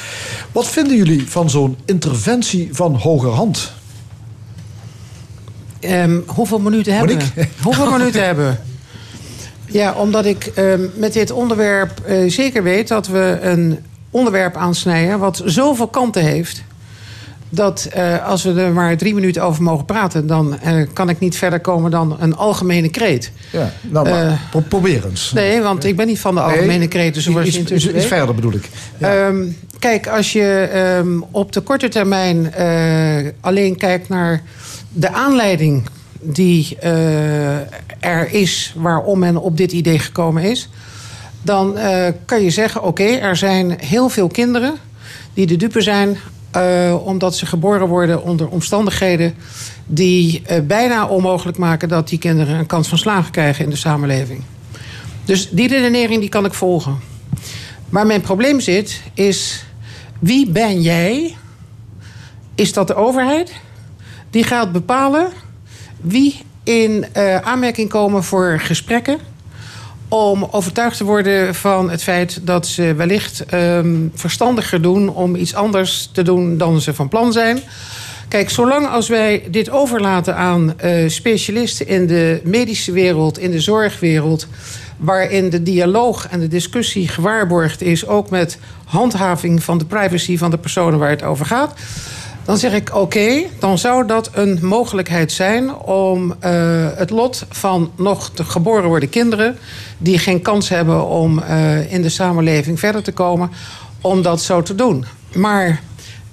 Wat 0.52 0.68
vinden 0.68 0.98
jullie 0.98 1.30
van 1.30 1.50
zo'n 1.50 1.78
interventie 1.86 2.70
van 2.72 2.96
hogerhand? 2.96 3.72
Ehm, 5.80 6.20
hoeveel 6.26 6.60
minuten 6.60 6.96
hebben 6.96 7.18
we? 7.18 7.48
Hoeveel 7.62 7.92
minuten 7.98 8.26
hebben 8.26 8.48
we? 8.48 8.56
Ja, 9.74 9.94
omdat 9.94 10.26
ik 10.26 10.46
ehm, 10.46 10.82
met 10.96 11.14
dit 11.14 11.32
onderwerp 11.32 12.00
eh, 12.00 12.30
zeker 12.30 12.64
weet 12.64 12.88
dat 12.88 13.08
we 13.08 13.40
een 13.42 13.80
onderwerp 14.10 14.56
aansnijden 14.56 15.20
wat 15.20 15.42
zoveel 15.46 15.88
kanten 15.88 16.24
heeft. 16.24 16.64
Dat 17.50 17.88
eh, 17.92 18.26
als 18.28 18.44
we 18.44 18.54
er 18.62 18.72
maar 18.72 18.98
drie 18.98 19.14
minuten 19.14 19.44
over 19.44 19.64
mogen 19.64 19.86
praten, 19.86 20.28
dan 20.28 20.60
eh, 20.60 20.88
kan 20.94 21.10
ik 21.10 21.20
niet 21.20 21.38
verder 21.38 21.60
komen 21.60 21.92
dan 21.92 22.18
een 22.20 22.36
algemene 22.36 22.90
kreet. 22.90 23.32
Ja, 23.52 23.72
nou, 23.82 24.10
maar, 24.10 24.26
Eh, 24.28 24.34
pro- 24.52 24.60
probeer 24.68 25.06
eens. 25.06 25.32
Nee, 25.34 25.62
want 25.62 25.84
ik 25.84 25.96
ben 25.96 26.08
niet 26.08 26.20
van 26.20 26.36
de 26.36 26.42
Nee, 26.42 26.50
algemene 26.50 26.88
kreten, 26.88 27.22
zoals 27.22 27.48
iets- 27.48 27.86
je 27.86 27.94
iets- 27.96 28.06
verder 28.06 28.36
bedoel 28.36 28.54
ik. 28.54 28.70
Ehm, 29.00 29.46
kijk, 29.80 30.08
als 30.08 30.34
je 30.34 30.70
ehm, 30.74 31.22
op 31.32 31.52
de 31.52 31.62
korte 31.62 31.88
termijn 31.88 32.54
alleen 33.42 33.76
kijkt 33.78 34.10
naar 34.10 34.42
de 34.90 35.12
aanleiding 35.14 35.90
die 36.22 36.78
er 38.00 38.32
is 38.34 38.74
waarom 38.78 39.20
men 39.20 39.38
op 39.38 39.58
dit 39.58 39.72
idee 39.72 40.00
gekomen 40.00 40.44
is, 40.44 40.70
dan 41.42 41.78
kan 42.26 42.42
je 42.44 42.50
zeggen: 42.50 42.84
oké, 42.84 43.04
er 43.04 43.36
zijn 43.36 43.76
heel 43.80 44.10
veel 44.10 44.28
kinderen 44.28 44.74
die 45.34 45.46
de 45.48 45.56
dupe 45.56 45.82
zijn 45.82 46.18
eh, 46.52 46.96
omdat 47.06 47.36
ze 47.36 47.46
geboren 47.46 47.88
worden 47.88 48.24
onder 48.24 48.48
omstandigheden 48.48 49.36
die 49.86 50.42
eh, 50.46 50.62
bijna 50.62 51.08
onmogelijk 51.08 51.58
maken 51.58 51.90
dat 51.90 52.08
die 52.08 52.20
kinderen 52.20 52.58
een 52.58 52.66
kans 52.66 52.88
van 52.88 52.98
slagen 52.98 53.32
krijgen 53.32 53.64
in 53.64 53.70
de 53.70 53.76
samenleving. 53.76 54.42
Dus 55.26 55.50
die 55.50 55.68
redenering 55.68 56.20
die 56.20 56.30
kan 56.30 56.46
ik 56.46 56.54
volgen. 56.54 57.00
Waar 57.90 58.06
mijn 58.06 58.22
probleem 58.22 58.60
zit, 58.60 59.02
is 59.14 59.66
wie 60.20 60.50
ben 60.50 60.82
jij? 60.82 61.36
Is 62.56 62.74
dat 62.74 62.88
de 62.88 62.96
overheid? 62.96 63.52
Die 64.30 64.44
gaat 64.44 64.72
bepalen 64.72 65.32
wie 66.02 66.40
in 66.64 67.06
eh, 67.14 67.36
aanmerking 67.36 67.90
komen 67.90 68.24
voor 68.24 68.60
gesprekken. 68.60 69.20
Om 70.10 70.48
overtuigd 70.52 70.98
te 70.98 71.04
worden 71.04 71.56
van 71.56 71.90
het 71.90 72.04
feit 72.04 72.40
dat 72.44 72.68
ze 72.68 72.94
wellicht 72.94 73.46
ehm, 73.46 74.08
verstandiger 74.14 74.82
doen 74.82 75.10
om 75.10 75.36
iets 75.36 75.56
anders 75.56 76.10
te 76.14 76.22
doen 76.22 76.58
dan 76.58 76.82
ze 76.82 76.94
van 76.94 77.10
plan 77.10 77.32
zijn. 77.32 77.60
Kijk, 78.28 78.50
zolang 78.50 78.88
als 78.88 79.08
wij 79.08 79.44
dit 79.52 79.70
overlaten 79.70 80.36
aan 80.36 80.80
eh, 80.80 81.10
specialisten 81.10 81.88
in 81.88 82.08
de 82.08 82.42
medische 82.44 82.92
wereld, 82.92 83.40
in 83.40 83.52
de 83.52 83.60
zorgwereld, 83.60 84.48
waarin 84.98 85.50
de 85.50 85.64
dialoog 85.64 86.28
en 86.28 86.40
de 86.40 86.48
discussie 86.48 87.08
gewaarborgd 87.08 87.82
is, 87.82 88.08
ook 88.08 88.30
met 88.30 88.58
handhaving 88.86 89.64
van 89.64 89.78
de 89.78 89.86
privacy 89.86 90.38
van 90.38 90.52
de 90.52 90.58
personen 90.58 91.00
waar 91.00 91.10
het 91.10 91.24
over 91.24 91.46
gaat. 91.46 91.74
Dan 92.48 92.58
zeg 92.58 92.74
ik 92.74 92.96
oké, 92.96 93.44
dan 93.60 93.78
zou 93.78 94.06
dat 94.06 94.30
een 94.34 94.60
mogelijkheid 94.62 95.32
zijn 95.32 95.76
om 95.76 96.36
eh, 96.40 96.88
het 96.96 97.10
lot 97.10 97.46
van 97.50 97.92
nog 97.96 98.30
te 98.30 98.44
geboren 98.44 98.88
worden 98.88 99.10
kinderen 99.10 99.58
die 99.98 100.18
geen 100.18 100.42
kans 100.42 100.70
hebben 100.70 101.08
om 101.08 101.40
eh, 101.40 101.94
in 101.94 102.02
de 102.02 102.10
samenleving 102.10 102.80
verder 102.80 103.04
te 103.04 103.12
komen, 103.12 103.52
om 104.02 104.22
dat 104.22 104.42
zo 104.42 104.62
te 104.62 104.76
doen. 104.76 105.06
Maar 105.34 105.82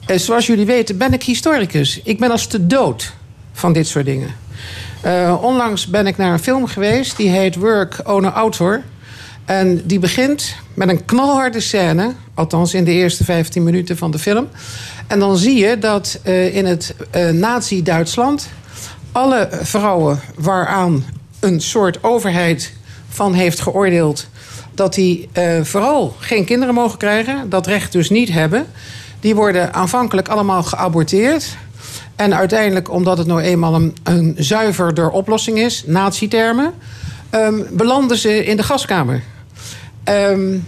eh, 0.07 0.19
zoals 0.19 0.47
jullie 0.47 0.67
weten 0.67 0.99
ben 0.99 1.13
ik 1.13 1.23
historicus. 1.23 2.01
Ik 2.05 2.19
ben 2.19 2.31
als 2.31 2.49
de 2.49 2.67
dood 2.67 3.13
van 3.53 3.73
dit 3.73 3.87
soort 3.87 4.05
dingen. 4.05 4.35
Onlangs 5.41 5.87
ben 5.87 6.07
ik 6.07 6.17
naar 6.17 6.33
een 6.33 6.39
film 6.39 6.67
geweest 6.67 7.17
die 7.17 7.29
heet 7.29 7.57
Work 7.57 8.01
Owner 8.05 8.33
Author. 8.33 8.83
En 9.45 9.83
die 9.85 9.99
begint 9.99 10.57
met 10.75 10.89
een 10.89 11.05
knalharde 11.05 11.61
scène, 11.61 12.13
althans 12.35 12.75
in 12.75 12.85
de 12.85 12.93
eerste 12.93 13.25
15 13.25 13.63
minuten 13.63 13.97
van 13.97 14.11
de 14.11 14.19
film. 14.19 14.49
En 15.07 15.19
dan 15.19 15.37
zie 15.37 15.59
je 15.59 15.79
dat 15.79 16.19
eh, 16.23 16.57
in 16.57 16.67
het 16.67 16.95
eh, 17.11 17.31
Nazi-Duitsland 17.31 18.49
alle 19.13 19.49
vrouwen 19.63 20.21
waaraan 20.37 21.05
een 21.41 21.61
soort 21.61 22.05
overheid 22.05 22.73
van 23.09 23.35
heeft 23.35 23.61
geoordeeld 23.61 24.27
dat 24.75 24.95
die 24.95 25.29
eh, 25.33 25.63
vooral 25.63 26.17
geen 26.19 26.45
kinderen 26.45 26.75
mogen 26.75 26.99
krijgen, 26.99 27.49
dat 27.49 27.67
recht 27.67 27.93
dus 27.93 28.11
niet 28.11 28.29
hebben, 28.33 28.67
die 29.21 29.35
worden 29.35 29.75
aanvankelijk 29.75 30.29
allemaal 30.29 30.63
geaborteerd. 30.63 31.57
En 32.17 32.35
uiteindelijk, 32.35 32.91
omdat 32.91 33.19
het 33.19 33.27
nou 33.27 33.41
eenmaal 33.41 33.75
een, 33.75 33.97
een 34.03 34.35
zuiverder 34.39 35.11
oplossing 35.11 35.59
is, 35.59 35.83
nazi-termen, 35.87 36.73
ehm, 37.31 37.63
belanden 37.71 38.17
ze 38.17 38.45
in 38.45 38.57
de 38.57 38.63
gaskamer. 38.63 39.23
Ehm, 40.05 40.59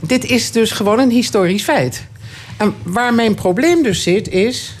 dit 0.00 0.24
is 0.24 0.50
dus 0.50 0.70
gewoon 0.70 0.98
een 0.98 1.10
historisch 1.10 1.62
feit. 1.62 2.06
En 2.56 2.74
waar 2.82 3.14
mijn 3.14 3.34
probleem 3.34 3.82
dus 3.82 4.02
zit, 4.02 4.28
is. 4.28 4.74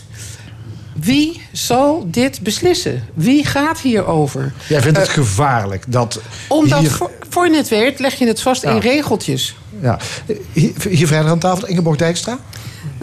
Wie 1.00 1.42
zal 1.52 2.04
dit 2.10 2.40
beslissen? 2.40 3.04
Wie 3.14 3.46
gaat 3.46 3.80
hierover? 3.80 4.52
Jij 4.68 4.80
vindt 4.82 4.98
het 4.98 5.08
Eh, 5.08 5.14
gevaarlijk 5.14 5.84
dat 5.88 6.20
Omdat 6.48 6.78
hier... 6.80 6.90
voor, 6.90 7.10
voor 7.28 7.48
je 7.48 7.56
het 7.56 7.68
weet, 7.68 7.98
leg 7.98 8.14
je 8.14 8.26
het 8.26 8.40
vast 8.42 8.62
Ja. 8.62 8.70
in 8.70 8.78
regeltjes. 8.78 9.56
Ja. 9.82 9.98
Hier, 10.52 10.72
hier 10.88 11.06
verder 11.06 11.30
aan 11.30 11.38
tafel, 11.38 11.66
Ingeborg 11.68 11.96
Dijkstra. 11.96 12.38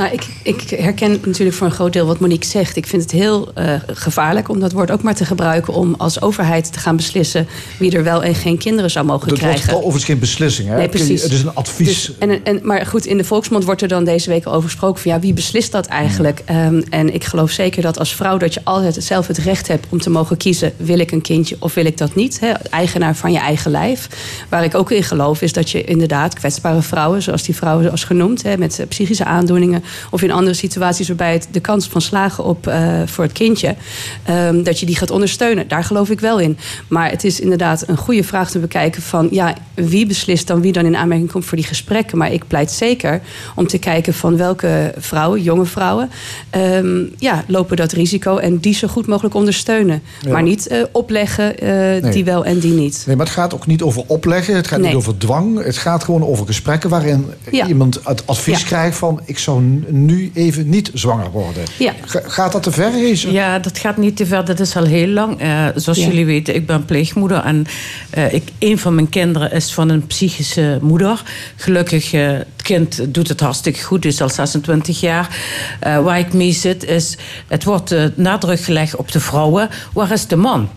Nou, 0.02 0.14
ik, 0.14 0.28
ik 0.44 0.70
herken 0.70 1.20
natuurlijk 1.26 1.58
voor 1.58 1.68
een 1.68 1.74
groot 1.74 1.94
deel 1.94 2.06
wat 2.06 2.20
Monique 2.20 2.46
zegt. 2.50 2.76
Ik 2.76 2.88
vind 2.88 3.02
het 3.02 3.12
heel 3.12 3.52
eh, 3.54 3.74
gevaarlijk 3.88 4.50
om 4.50 4.60
dat 4.60 4.72
woord 4.72 4.92
ook 4.92 5.02
maar 5.02 5.16
te 5.16 5.26
gebruiken... 5.26 5.74
om 5.74 5.96
als 5.98 6.22
overheid 6.22 6.74
te 6.74 6.80
gaan 6.80 6.96
beslissen 6.96 7.48
wie 7.80 7.92
er 7.92 8.04
wel 8.04 8.24
en 8.24 8.36
geen 8.36 8.58
kinderen 8.58 8.92
zou 8.92 9.06
mogen 9.06 9.28
Dat 9.28 9.40
wordt 9.40 9.54
krijgen. 9.54 9.78
overigens 9.78 10.04
geen 10.04 10.20
beslissing. 10.20 10.68
Hè? 10.68 10.76
Nee, 10.76 10.90
precies. 10.90 11.24
Het 11.24 11.32
is 11.32 11.42
een 11.42 11.56
advies. 11.56 11.88
Dus, 11.88 12.18
en, 12.18 12.44
en, 12.44 12.60
maar 12.64 12.86
goed, 12.86 13.06
in 13.06 13.18
de 13.18 13.24
volksmond 13.24 13.66
wordt 13.66 13.82
er 13.82 13.88
dan 13.88 14.04
deze 14.04 14.30
week 14.30 14.48
over 14.48 14.70
gesproken... 14.70 15.02
van 15.02 15.12
ja, 15.12 15.20
wie 15.20 15.34
beslist 15.34 15.72
dat 15.72 15.86
eigenlijk? 15.86 16.42
Ehm, 16.46 16.82
en 16.90 17.14
ik 17.14 17.24
geloof 17.24 17.52
zeker 17.52 17.82
dat 17.82 18.00
als 18.00 18.16
vrouw 18.16 18.38
dat 18.38 18.54
je 18.54 18.62
altijd 18.64 19.04
zelf 19.04 19.28
het 19.28 19.38
recht 19.38 19.68
hebt... 19.68 19.86
om 19.90 20.00
te 20.00 20.10
mogen 20.10 20.38
kiezen, 20.38 20.74
wil 20.78 21.00
ik 21.00 21.12
een 21.12 21.22
kindje 21.22 21.56
of 21.60 21.74
wil 21.74 21.86
ik 21.86 21.98
dat 21.98 22.16
niet? 22.16 22.40
Hè? 22.40 22.52
Eigenaar 22.70 23.16
van 23.16 23.32
je 23.32 23.40
eigen 23.40 23.72
lijf. 23.72 24.08
Waar 24.50 24.64
ik 24.64 24.76
ook 24.76 24.92
in 24.92 25.04
geloof 25.04 25.42
is 25.42 25.54
dat 25.54 25.70
je 25.70 25.84
inderdaad 25.84 26.34
kwetsbare 26.34 26.82
vrouwen... 26.82 27.22
zoals 27.22 27.44
die 27.44 27.56
vrouwen 27.56 27.86
zoals 27.86 28.04
genoemd, 28.04 28.44
hè, 28.44 28.58
met 28.58 28.80
eh, 28.80 28.88
psychische 28.88 29.26
aandoeningen... 29.26 29.84
of 30.10 30.22
in 30.22 30.32
andere 30.32 30.54
situaties 30.56 31.08
waarbij 31.08 31.34
het 31.34 31.48
de 31.52 31.60
kans 31.60 31.88
van 31.88 32.02
slagen 32.02 32.44
op 32.44 32.68
eh, 32.68 33.02
voor 33.06 33.24
het 33.24 33.34
kindje... 33.34 33.76
ehm, 34.24 34.64
dat 34.64 34.80
je 34.80 34.86
die 34.86 34.96
gaat 34.96 35.12
ondersteunen. 35.12 35.68
Daar 35.68 35.84
geloof 35.84 36.10
ik 36.10 36.20
wel 36.20 36.40
in. 36.40 36.58
Maar 36.88 37.10
het 37.10 37.24
is 37.24 37.40
inderdaad 37.40 37.84
een 37.88 37.98
goede 37.98 38.24
vraag 38.24 38.52
te 38.52 38.60
bekijken 38.60 39.02
van... 39.02 39.28
ja, 39.32 39.54
wie 39.74 40.06
beslist 40.06 40.48
dan 40.48 40.62
wie 40.62 40.72
dan 40.72 40.86
in 40.86 40.96
aanmerking 40.96 41.32
komt 41.32 41.46
voor 41.46 41.58
die 41.58 41.66
gesprekken. 41.66 42.18
Maar 42.18 42.32
ik 42.32 42.48
pleit 42.48 42.72
zeker 42.72 43.22
om 43.56 43.68
te 43.68 43.78
kijken 43.78 44.14
van 44.14 44.38
welke 44.38 44.94
vrouwen, 44.98 45.42
jonge 45.42 45.66
vrouwen... 45.66 46.10
ehm, 46.50 47.04
ja, 47.18 47.44
lopen 47.48 47.78
dat 47.78 47.92
risico 47.92 48.38
en 48.38 48.58
die 48.58 48.74
zo 48.74 48.88
goed 48.88 49.08
mogelijk 49.08 49.36
ondersteunen. 49.36 50.02
Ja. 50.22 50.32
Maar 50.32 50.44
niet 50.44 50.68
eh, 50.68 50.84
opleggen 50.92 51.60
eh, 51.60 51.68
Nee. 52.02 52.12
die 52.12 52.24
wel 52.26 52.46
en 52.46 52.60
die 52.60 52.74
niet. 52.74 53.04
Nee, 53.08 53.16
maar 53.16 53.26
het 53.26 53.36
gaat 53.36 53.54
ook 53.54 53.68
niet 53.68 53.82
over 53.82 54.04
opleggen. 54.08 54.56
Het 54.56 54.68
gaat 54.68 54.80
Nee. 54.80 54.88
niet 54.88 54.98
over 54.98 55.18
dwang. 55.18 55.64
Het 55.64 55.78
gaat 55.78 56.04
gewoon 56.04 56.24
over 56.26 56.46
gesprekken 56.46 56.90
waarin 56.90 57.26
Ja. 57.52 57.68
iemand 57.68 58.00
het 58.04 58.28
advies 58.28 58.60
Ja. 58.60 58.66
krijgt 58.66 58.98
van... 58.98 59.20
ik 59.26 59.38
zou 59.38 59.81
nu 59.90 60.32
even 60.34 60.70
niet 60.70 60.92
zwanger 60.94 61.32
worden. 61.32 61.64
Ja. 61.78 61.94
Ga- 62.06 62.22
gaat 62.26 62.52
dat 62.52 62.64
te 62.64 62.72
ver, 62.72 62.92
Rees? 62.92 63.22
Ja, 63.22 63.60
dat 63.60 63.78
gaat 63.78 63.98
niet 63.98 64.16
te 64.18 64.26
ver. 64.26 64.46
Dat 64.46 64.60
is 64.60 64.76
al 64.76 64.84
heel 64.86 65.08
lang. 65.08 65.40
Eh, 65.40 65.66
zoals 65.76 65.98
Ja. 66.00 66.08
jullie 66.08 66.26
weten, 66.26 66.56
ik 66.56 66.66
ben 66.66 66.86
pleegmoeder. 66.86 67.38
En 67.44 67.66
eh, 68.10 68.34
ik, 68.34 68.44
een 68.60 68.78
van 68.80 68.96
mijn 68.96 69.10
kinderen 69.10 69.52
is 69.52 69.74
van 69.74 69.90
een 69.90 70.08
psychische 70.08 70.80
moeder. 70.82 71.22
Gelukkig, 71.56 72.14
eh, 72.14 72.28
het 72.32 72.46
kind 72.62 73.14
doet 73.14 73.28
het 73.28 73.40
hartstikke 73.40 73.82
goed. 73.84 74.06
is 74.06 74.22
al 74.22 74.30
26 74.30 75.00
jaar. 75.00 75.38
Eh, 75.80 76.04
waar 76.04 76.20
ik 76.20 76.34
mee 76.34 76.52
zit, 76.52 76.84
is... 76.84 77.18
Het 77.48 77.64
wordt 77.64 77.96
nadruk 78.16 78.60
gelegd 78.62 78.96
op 78.96 79.12
de 79.12 79.20
vrouwen. 79.20 79.70
Waar 79.94 80.12
is 80.12 80.28
de 80.28 80.36
man? 80.36 80.70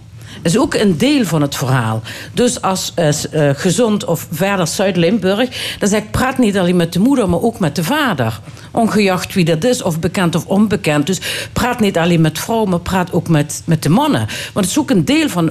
Is 0.45 0.59
ook 0.59 0.75
een 0.75 0.97
deel 0.97 1.25
van 1.25 1.43
het 1.43 1.57
verhaal. 1.57 2.03
Dus 2.33 2.61
als 2.61 2.93
eh, 2.95 3.09
eh, 3.49 3.57
gezond 3.57 4.05
of 4.05 4.27
verder 4.31 4.67
Zuid-Limburg, 4.67 5.77
dan 5.79 5.89
zeg 5.89 6.03
ik, 6.03 6.11
praat 6.11 6.39
niet 6.39 6.59
alleen 6.59 6.77
met 6.77 6.93
de 6.93 6.99
moeder, 6.99 7.29
maar 7.29 7.43
ook 7.43 7.59
met 7.59 7.77
de 7.77 7.85
vader. 7.85 8.41
Ongeacht 8.71 9.35
wie 9.35 9.45
dat 9.45 9.65
is, 9.65 9.83
of 9.83 10.01
bekend 10.01 10.35
of 10.35 10.47
onbekend. 10.47 11.07
Dus 11.07 11.21
praat 11.53 11.81
niet 11.81 11.99
alleen 11.99 12.21
met 12.21 12.39
vrouwen, 12.39 12.71
maar 12.71 12.81
praat 12.81 13.13
ook 13.13 13.29
met, 13.29 13.63
met 13.65 13.83
de 13.83 13.89
mannen. 13.89 14.27
Want 14.53 14.67
het 14.67 14.75
is 14.75 14.79
ook 14.79 14.91
een 14.91 15.05
deel 15.05 15.29
van 15.29 15.51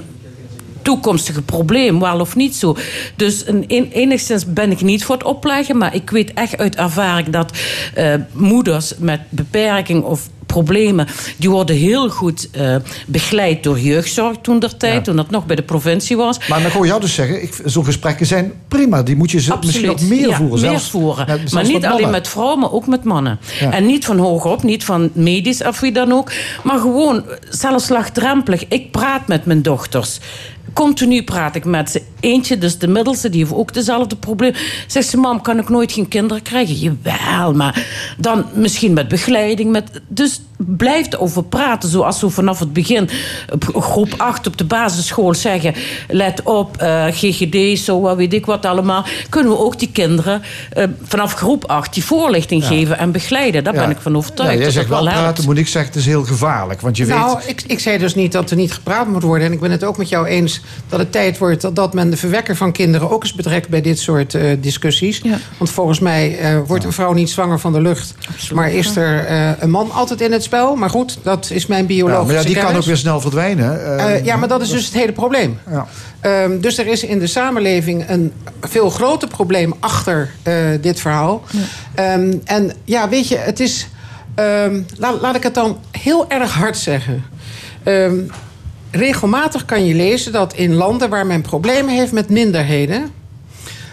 toekomstige 0.82 1.42
probleem, 1.42 2.00
wel 2.00 2.20
of 2.20 2.36
niet 2.36 2.56
zo. 2.56 2.76
Dus 3.16 3.44
en- 3.44 3.66
enigszins 3.68 4.52
ben 4.52 4.70
ik 4.70 4.80
niet 4.80 5.04
voor 5.04 5.14
het 5.14 5.24
opleggen, 5.24 5.76
maar 5.76 5.94
ik 5.94 6.10
weet 6.10 6.32
echt 6.32 6.58
uit 6.58 6.76
ervaring 6.76 7.28
dat 7.28 7.52
eh, 7.94 8.14
moeders 8.32 8.94
met 8.98 9.20
beperking 9.28 10.02
of 10.02 10.28
problemen, 10.46 11.06
die 11.36 11.50
worden 11.50 11.76
heel 11.76 12.10
goed 12.10 12.48
eh, 12.50 12.76
begeleid 13.06 13.62
door 13.62 13.78
jeugdzorg 13.80 14.36
toen 14.42 14.58
der 14.58 14.76
tijd, 14.76 15.04
toen 15.04 15.16
dat 15.16 15.30
nog 15.30 15.46
bij 15.46 15.56
de 15.56 15.62
provincie 15.62 16.16
was. 16.16 16.48
Maar 16.48 16.62
dan 16.62 16.70
hoor 16.70 16.86
jou 16.86 17.00
dus 17.00 17.14
zeggen, 17.14 17.48
zo'n 17.64 17.84
gesprekken 17.84 18.26
zijn 18.26 18.52
prima. 18.68 19.02
Die 19.02 19.16
moet 19.16 19.30
je 19.30 19.40
ze 19.40 19.54
misschien 19.60 19.86
nog 19.86 20.00
meer 20.00 20.28
ja, 20.28 20.36
voeren. 20.36 20.60
meer 20.60 20.70
zelfs, 20.70 20.90
voeren. 20.90 21.26
met- 21.26 21.38
zelfs 21.38 21.52
maar 21.52 21.64
niet 21.64 21.80
met 21.80 21.90
alleen 21.90 22.10
met 22.10 22.28
vrouwen, 22.28 22.58
maar 22.58 22.72
ook 22.72 22.86
met 22.86 23.04
mannen. 23.04 23.38
Ja. 23.60 23.72
En 23.72 23.86
niet 23.86 24.04
van 24.04 24.18
hogerop, 24.18 24.62
niet 24.62 24.84
van 24.84 25.10
medisch 25.12 25.62
of 25.62 25.80
wie 25.80 25.92
dan 25.92 26.12
ook. 26.12 26.32
Maar 26.62 26.78
gewoon, 26.78 27.24
zelfs 27.48 27.88
laagdrempelig. 27.88 28.68
Ik 28.68 28.90
praat 28.90 29.26
met 29.28 29.44
mijn 29.44 29.62
dochters. 29.62 30.18
Continu 30.72 31.22
praat 31.22 31.54
ik 31.54 31.64
met 31.64 31.90
ze. 31.90 32.02
Eentje, 32.24 32.58
dus 32.58 32.78
de 32.78 32.88
middelste, 32.88 33.28
die 33.28 33.40
heeft 33.40 33.54
ook 33.54 33.72
dezelfde 33.72 34.16
probleem. 34.16 34.52
Zegt 34.86 35.08
ze, 35.08 35.16
mam, 35.16 35.40
kan 35.40 35.58
ik 35.58 35.68
nooit 35.68 35.92
geen 35.92 36.08
kinderen 36.08 36.42
krijgen? 36.42 36.74
Jawel, 36.74 37.54
maar 37.54 37.86
dan 38.18 38.44
misschien 38.54 38.92
met 38.92 39.08
begeleiding. 39.08 39.70
Met, 39.70 40.00
dus 40.08 40.40
blijf 40.66 41.12
erover 41.12 41.44
praten, 41.44 41.88
zoals 41.88 42.20
we 42.20 42.30
vanaf 42.30 42.58
het 42.58 42.72
begin... 42.72 43.08
op 43.52 43.82
groep 43.82 44.14
8 44.16 44.46
op 44.46 44.58
de 44.58 44.64
basisschool 44.64 45.34
zeggen... 45.34 45.74
let 46.08 46.42
op, 46.42 46.76
eh, 46.76 47.06
GGD, 47.06 47.78
zo, 47.78 48.00
wat 48.00 48.16
weet 48.16 48.32
ik 48.32 48.46
wat 48.46 48.66
allemaal... 48.66 49.04
kunnen 49.28 49.52
we 49.52 49.58
ook 49.58 49.78
die 49.78 49.90
kinderen 49.92 50.42
eh, 50.72 50.84
vanaf 51.02 51.34
groep 51.34 51.64
8 51.64 51.94
die 51.94 52.04
voorlichting 52.04 52.62
Ja. 52.62 52.68
geven 52.68 52.98
en 52.98 53.12
begeleiden. 53.12 53.64
Daar 53.64 53.74
Ja. 53.74 53.80
ben 53.80 53.90
ik 53.90 54.00
van 54.00 54.16
overtuigd. 54.16 54.52
Ja, 54.52 54.58
jij 54.60 54.70
zegt 54.70 54.88
wel 54.88 55.08
helpt. 55.08 55.20
praten, 55.22 55.44
Monique 55.44 55.70
zegt 55.70 55.86
het 55.86 55.96
is 55.96 56.06
heel 56.06 56.24
gevaarlijk. 56.24 56.80
Want 56.80 56.96
je 56.96 57.06
nou, 57.06 57.36
weet... 57.36 57.48
ik, 57.48 57.62
ik 57.66 57.80
zei 57.80 57.98
dus 57.98 58.14
niet 58.14 58.32
dat 58.32 58.50
er 58.50 58.56
niet 58.56 58.72
gepraat 58.72 59.08
moet 59.08 59.22
worden. 59.22 59.46
En 59.46 59.52
ik 59.52 59.60
ben 59.60 59.70
het 59.70 59.84
ook 59.84 59.96
met 59.96 60.08
jou 60.08 60.26
eens 60.26 60.60
dat 60.88 60.98
het 60.98 61.12
tijd 61.12 61.38
wordt 61.38 61.60
dat, 61.60 61.76
dat 61.76 61.94
men 61.94 62.10
de 62.10 62.16
verwekker 62.16 62.56
van 62.56 62.72
kinderen 62.72 63.10
ook 63.10 63.22
eens 63.22 63.34
betrekt 63.34 63.68
bij 63.68 63.80
dit 63.80 63.98
soort 63.98 64.34
eh, 64.34 64.50
discussies. 64.60 65.22
Want 65.58 65.70
volgens 65.70 65.98
mij 65.98 66.38
eh, 66.38 66.58
wordt 66.66 66.84
een 66.84 66.92
vrouw 66.92 67.12
niet 67.12 67.30
zwanger 67.30 67.60
van 67.60 67.72
de 67.72 67.80
lucht. 67.80 68.14
maar 68.54 68.70
is 68.72 68.96
er 68.96 69.24
eh, 69.24 69.50
een 69.58 69.70
man 69.70 69.90
altijd 69.90 70.20
in 70.20 70.32
het 70.32 70.42
spel? 70.42 70.53
Maar 70.76 70.90
goed, 70.90 71.18
dat 71.22 71.50
is 71.50 71.66
mijn 71.66 71.80
Ja, 71.80 71.86
biologische 71.86 72.24
maar 72.26 72.34
ja, 72.34 72.42
die 72.48 72.56
kan 72.56 72.76
ook 72.76 72.84
weer 72.84 72.96
snel 72.96 73.20
verdwijnen. 73.20 73.98
Eh, 73.98 74.14
Eh, 74.14 74.24
ja, 74.24 74.36
maar 74.36 74.48
dat 74.48 74.62
is 74.62 74.68
dus 74.68 74.84
het 74.84 74.94
hele 74.94 75.12
probleem. 75.12 75.58
Ja. 75.70 75.86
Ehm, 76.20 76.60
dus 76.60 76.78
er 76.78 76.86
is 76.86 77.04
in 77.04 77.18
de 77.18 77.26
samenleving 77.26 78.08
een 78.08 78.32
veel 78.60 78.90
groter 78.90 79.28
probleem 79.28 79.74
achter 79.80 80.30
eh, 80.42 80.54
dit 80.80 81.00
verhaal. 81.00 81.42
Ehm, 81.94 82.32
en 82.44 82.72
ja, 82.84 83.08
weet 83.08 83.28
je, 83.28 83.36
het 83.36 83.60
is. 83.60 83.88
ehm, 84.34 84.80
laat, 84.96 85.20
laat 85.20 85.34
ik 85.36 85.42
het 85.42 85.54
dan 85.54 85.78
heel 85.90 86.28
erg 86.30 86.52
hard 86.52 86.76
zeggen. 86.76 87.24
Ehm, 87.82 88.14
regelmatig 88.90 89.64
kan 89.64 89.86
je 89.86 89.94
lezen 89.94 90.32
dat 90.32 90.54
in 90.54 90.74
landen 90.74 91.08
waar 91.08 91.26
men 91.26 91.40
problemen 91.42 91.94
heeft 91.94 92.12
met 92.12 92.28
minderheden. 92.28 93.10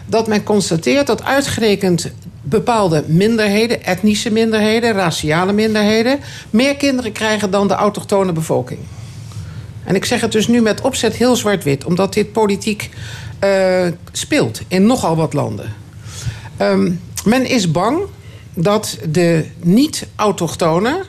dat 0.05 0.27
men 0.27 0.43
constateert 0.43 1.07
dat 1.07 1.23
uitgerekend 1.23 2.11
bepaalde 2.41 3.03
minderheden, 3.07 3.83
etnische 3.83 4.31
minderheden, 4.31 4.93
raciale 4.93 5.53
minderheden. 5.53 6.19
meer 6.49 6.75
kinderen 6.75 7.11
krijgen 7.11 7.51
dan 7.51 7.67
de 7.67 7.73
autochtone 7.73 8.31
bevolking. 8.31 8.79
En 9.83 9.95
ik 9.95 10.05
zeg 10.05 10.21
het 10.21 10.31
dus 10.31 10.47
nu 10.47 10.61
met 10.61 10.81
opzet 10.81 11.15
heel 11.15 11.35
zwart-wit, 11.35 11.85
omdat 11.85 12.13
dit 12.13 12.31
politiek 12.31 12.89
eh, 13.39 13.87
speelt 14.11 14.61
in 14.67 14.85
nogal 14.85 15.15
wat 15.15 15.33
landen. 15.33 15.73
Ehm, 16.57 16.91
men 17.25 17.45
is 17.45 17.71
bang 17.71 17.99
dat 18.53 18.97
de 19.09 19.45
niet-autochtonen 19.59 21.03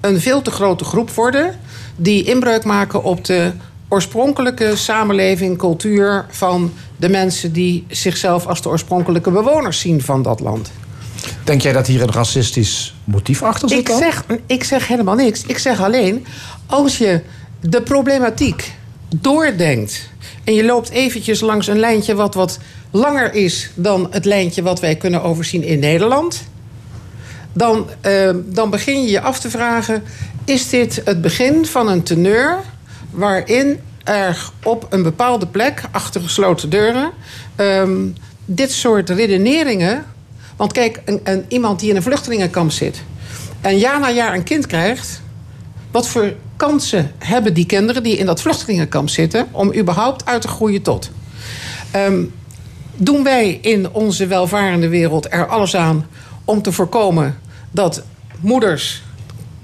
een 0.00 0.20
veel 0.20 0.42
te 0.42 0.50
grote 0.50 0.84
groep 0.84 1.10
worden 1.10 1.58
die 1.96 2.24
inbreuk 2.24 2.64
maken 2.64 3.02
op 3.02 3.24
de 3.24 3.52
oorspronkelijke 3.92 4.76
samenleving, 4.76 5.58
cultuur 5.58 6.26
van 6.28 6.72
de 6.96 7.08
mensen 7.08 7.52
die 7.52 7.84
zichzelf 7.88 8.46
als 8.46 8.62
de 8.62 8.68
oorspronkelijke 8.68 9.30
bewoners 9.30 9.80
zien 9.80 10.02
van 10.02 10.22
dat 10.22 10.40
land. 10.40 10.70
Denk 11.44 11.60
jij 11.60 11.72
dat 11.72 11.86
hier 11.86 12.02
een 12.02 12.12
racistisch 12.12 12.94
motief 13.04 13.42
achter 13.42 13.68
zit 13.68 13.78
Ik 13.78 13.86
dan? 13.86 13.98
zeg, 13.98 14.24
ik 14.46 14.64
zeg 14.64 14.86
helemaal 14.86 15.14
niks. 15.14 15.42
Ik 15.46 15.58
zeg 15.58 15.82
alleen, 15.82 16.26
als 16.66 16.98
je 16.98 17.20
de 17.60 17.82
problematiek 17.82 18.72
doordenkt... 19.16 20.08
en 20.44 20.54
je 20.54 20.64
loopt 20.64 20.90
eventjes 20.90 21.40
langs 21.40 21.66
een 21.66 21.78
lijntje 21.78 22.14
wat 22.14 22.34
wat 22.34 22.58
langer 22.90 23.34
is... 23.34 23.70
dan 23.74 24.06
het 24.10 24.24
lijntje 24.24 24.62
wat 24.62 24.80
wij 24.80 24.96
kunnen 24.96 25.22
overzien 25.22 25.62
in 25.62 25.78
Nederland... 25.78 26.42
dan, 27.52 27.88
eh, 28.00 28.30
dan 28.44 28.70
begin 28.70 29.02
je 29.02 29.10
je 29.10 29.20
af 29.20 29.40
te 29.40 29.50
vragen... 29.50 30.02
is 30.44 30.68
dit 30.68 31.02
het 31.04 31.20
begin 31.20 31.66
van 31.66 31.88
een 31.88 32.02
teneur... 32.02 32.58
waarin 33.10 33.78
er 34.04 34.50
op 34.62 34.86
een 34.90 35.02
bepaalde 35.02 35.46
plek, 35.46 35.82
achter 35.90 36.20
gesloten 36.20 36.70
deuren... 36.70 37.10
ehm, 37.56 38.06
dit 38.44 38.72
soort 38.72 39.10
redeneringen... 39.10 40.04
Want 40.56 40.72
kijk, 40.72 41.00
een, 41.04 41.20
een, 41.24 41.44
iemand 41.48 41.80
die 41.80 41.90
in 41.90 41.96
een 41.96 42.02
vluchtelingenkamp 42.02 42.70
zit... 42.70 43.02
en 43.60 43.78
jaar 43.78 44.00
na 44.00 44.10
jaar 44.10 44.34
een 44.34 44.42
kind 44.42 44.66
krijgt... 44.66 45.22
wat 45.90 46.08
voor 46.08 46.34
kansen 46.56 47.12
hebben 47.18 47.54
die 47.54 47.66
kinderen 47.66 48.02
die 48.02 48.16
in 48.16 48.26
dat 48.26 48.40
vluchtelingenkamp 48.40 49.08
zitten... 49.08 49.46
om 49.50 49.74
überhaupt 49.74 50.26
uit 50.26 50.42
te 50.42 50.48
groeien 50.48 50.82
tot? 50.82 51.10
Ehm, 51.90 52.24
doen 52.96 53.22
wij 53.22 53.58
in 53.62 53.90
onze 53.92 54.26
welvarende 54.26 54.88
wereld 54.88 55.32
er 55.32 55.46
alles 55.46 55.76
aan 55.76 56.06
om 56.44 56.62
te 56.62 56.72
voorkomen 56.72 57.38
dat 57.70 58.02
moeders, 58.40 59.02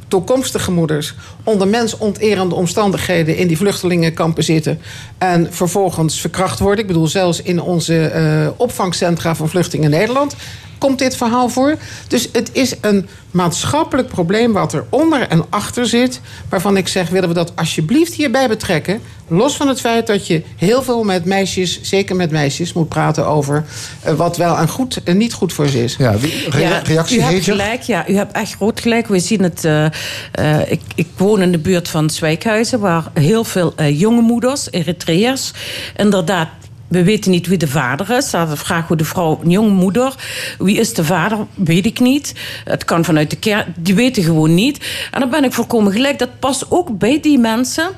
toekomstige 0.08 0.70
moeders, 0.70 1.14
onder 1.46 1.68
mensonterende 1.68 2.54
omstandigheden 2.54 3.36
in 3.36 3.46
die 3.46 3.56
vluchtelingenkampen 3.56 4.44
zitten 4.44 4.80
en 5.18 5.48
vervolgens 5.50 6.20
verkracht 6.20 6.58
worden? 6.58 6.80
Ik 6.80 6.86
bedoel, 6.86 7.06
zelfs 7.06 7.42
in 7.42 7.60
onze 7.60 8.06
eh, 8.06 8.48
opvangcentra 8.56 9.34
van 9.34 9.48
vluchtelingen 9.48 9.92
in 9.92 9.98
Nederland 9.98 10.34
komt 10.78 10.98
dit 10.98 11.16
verhaal 11.16 11.48
voor. 11.48 11.76
Dus 12.08 12.28
het 12.32 12.50
is 12.52 12.74
een 12.80 13.08
maatschappelijk 13.30 14.08
probleem 14.08 14.52
wat 14.52 14.72
er 14.72 14.84
onder 14.88 15.28
en 15.28 15.44
achter 15.50 15.86
zit. 15.86 16.20
Waarvan 16.48 16.76
ik 16.76 16.88
zeg, 16.88 17.08
willen 17.08 17.28
we 17.28 17.34
dat 17.34 17.52
alsjeblieft 17.56 18.14
hierbij 18.14 18.48
betrekken. 18.48 19.00
Los 19.28 19.56
van 19.56 19.68
het 19.68 19.80
feit 19.80 20.06
dat 20.06 20.26
je 20.26 20.42
heel 20.56 20.82
veel 20.82 21.04
met 21.04 21.24
meisjes, 21.24 21.82
zeker 21.82 22.16
met 22.16 22.30
meisjes, 22.30 22.72
moet 22.72 22.88
praten 22.88 23.26
over 23.26 23.64
eh, 24.02 24.14
wat 24.14 24.36
wel 24.36 24.56
en 24.56 24.68
goed 24.68 25.00
en 25.04 25.16
niet 25.16 25.32
goed 25.32 25.52
voor 25.52 25.68
ze 25.68 25.84
is. 25.84 25.96
Ja, 25.98 26.12
Ja, 26.50 26.82
u 27.16 27.20
hebt 27.20 27.44
gelijk, 27.44 27.82
ja. 27.82 28.08
U 28.08 28.16
hebt 28.16 28.32
echt 28.32 28.54
groot 28.54 28.80
gelijk. 28.80 29.06
We 29.06 29.18
zien 29.18 29.42
het. 29.42 29.64
eh, 29.64 29.86
eh, 30.32 30.70
ik, 30.70 30.80
ik 30.94 31.06
woon 31.16 31.35
in 31.42 31.52
de 31.52 31.58
buurt 31.58 31.88
van 31.88 32.10
Zwijkhuizen, 32.10 32.80
waar 32.80 33.04
heel 33.14 33.44
veel 33.44 33.72
eh, 33.76 34.00
jonge 34.00 34.20
moeders, 34.20 34.68
Eritreërs, 34.70 35.52
inderdaad. 35.96 36.48
We 36.88 37.02
weten 37.02 37.30
niet 37.30 37.46
wie 37.46 37.58
de 37.58 37.68
vader 37.68 38.10
is. 38.10 38.30
Dan 38.30 38.56
vragen 38.56 38.88
we 38.88 38.96
de 38.96 39.04
vrouw, 39.04 39.40
een 39.42 39.50
jonge 39.50 39.70
moeder. 39.70 40.14
Wie 40.58 40.78
is 40.78 40.94
de 40.94 41.04
vader? 41.04 41.38
Weet 41.54 41.86
ik 41.86 42.00
niet. 42.00 42.34
Het 42.64 42.84
kan 42.84 43.04
vanuit 43.04 43.30
de 43.30 43.36
kerk. 43.36 43.66
Die 43.76 43.94
weten 43.94 44.22
gewoon 44.22 44.54
niet. 44.54 44.86
En 45.10 45.20
dan 45.20 45.30
ben 45.30 45.44
ik 45.44 45.52
volkomen 45.52 45.92
gelijk. 45.92 46.18
Dat 46.18 46.38
past 46.38 46.66
ook 46.68 46.98
bij 46.98 47.20
die 47.20 47.38
mensen. 47.38 47.90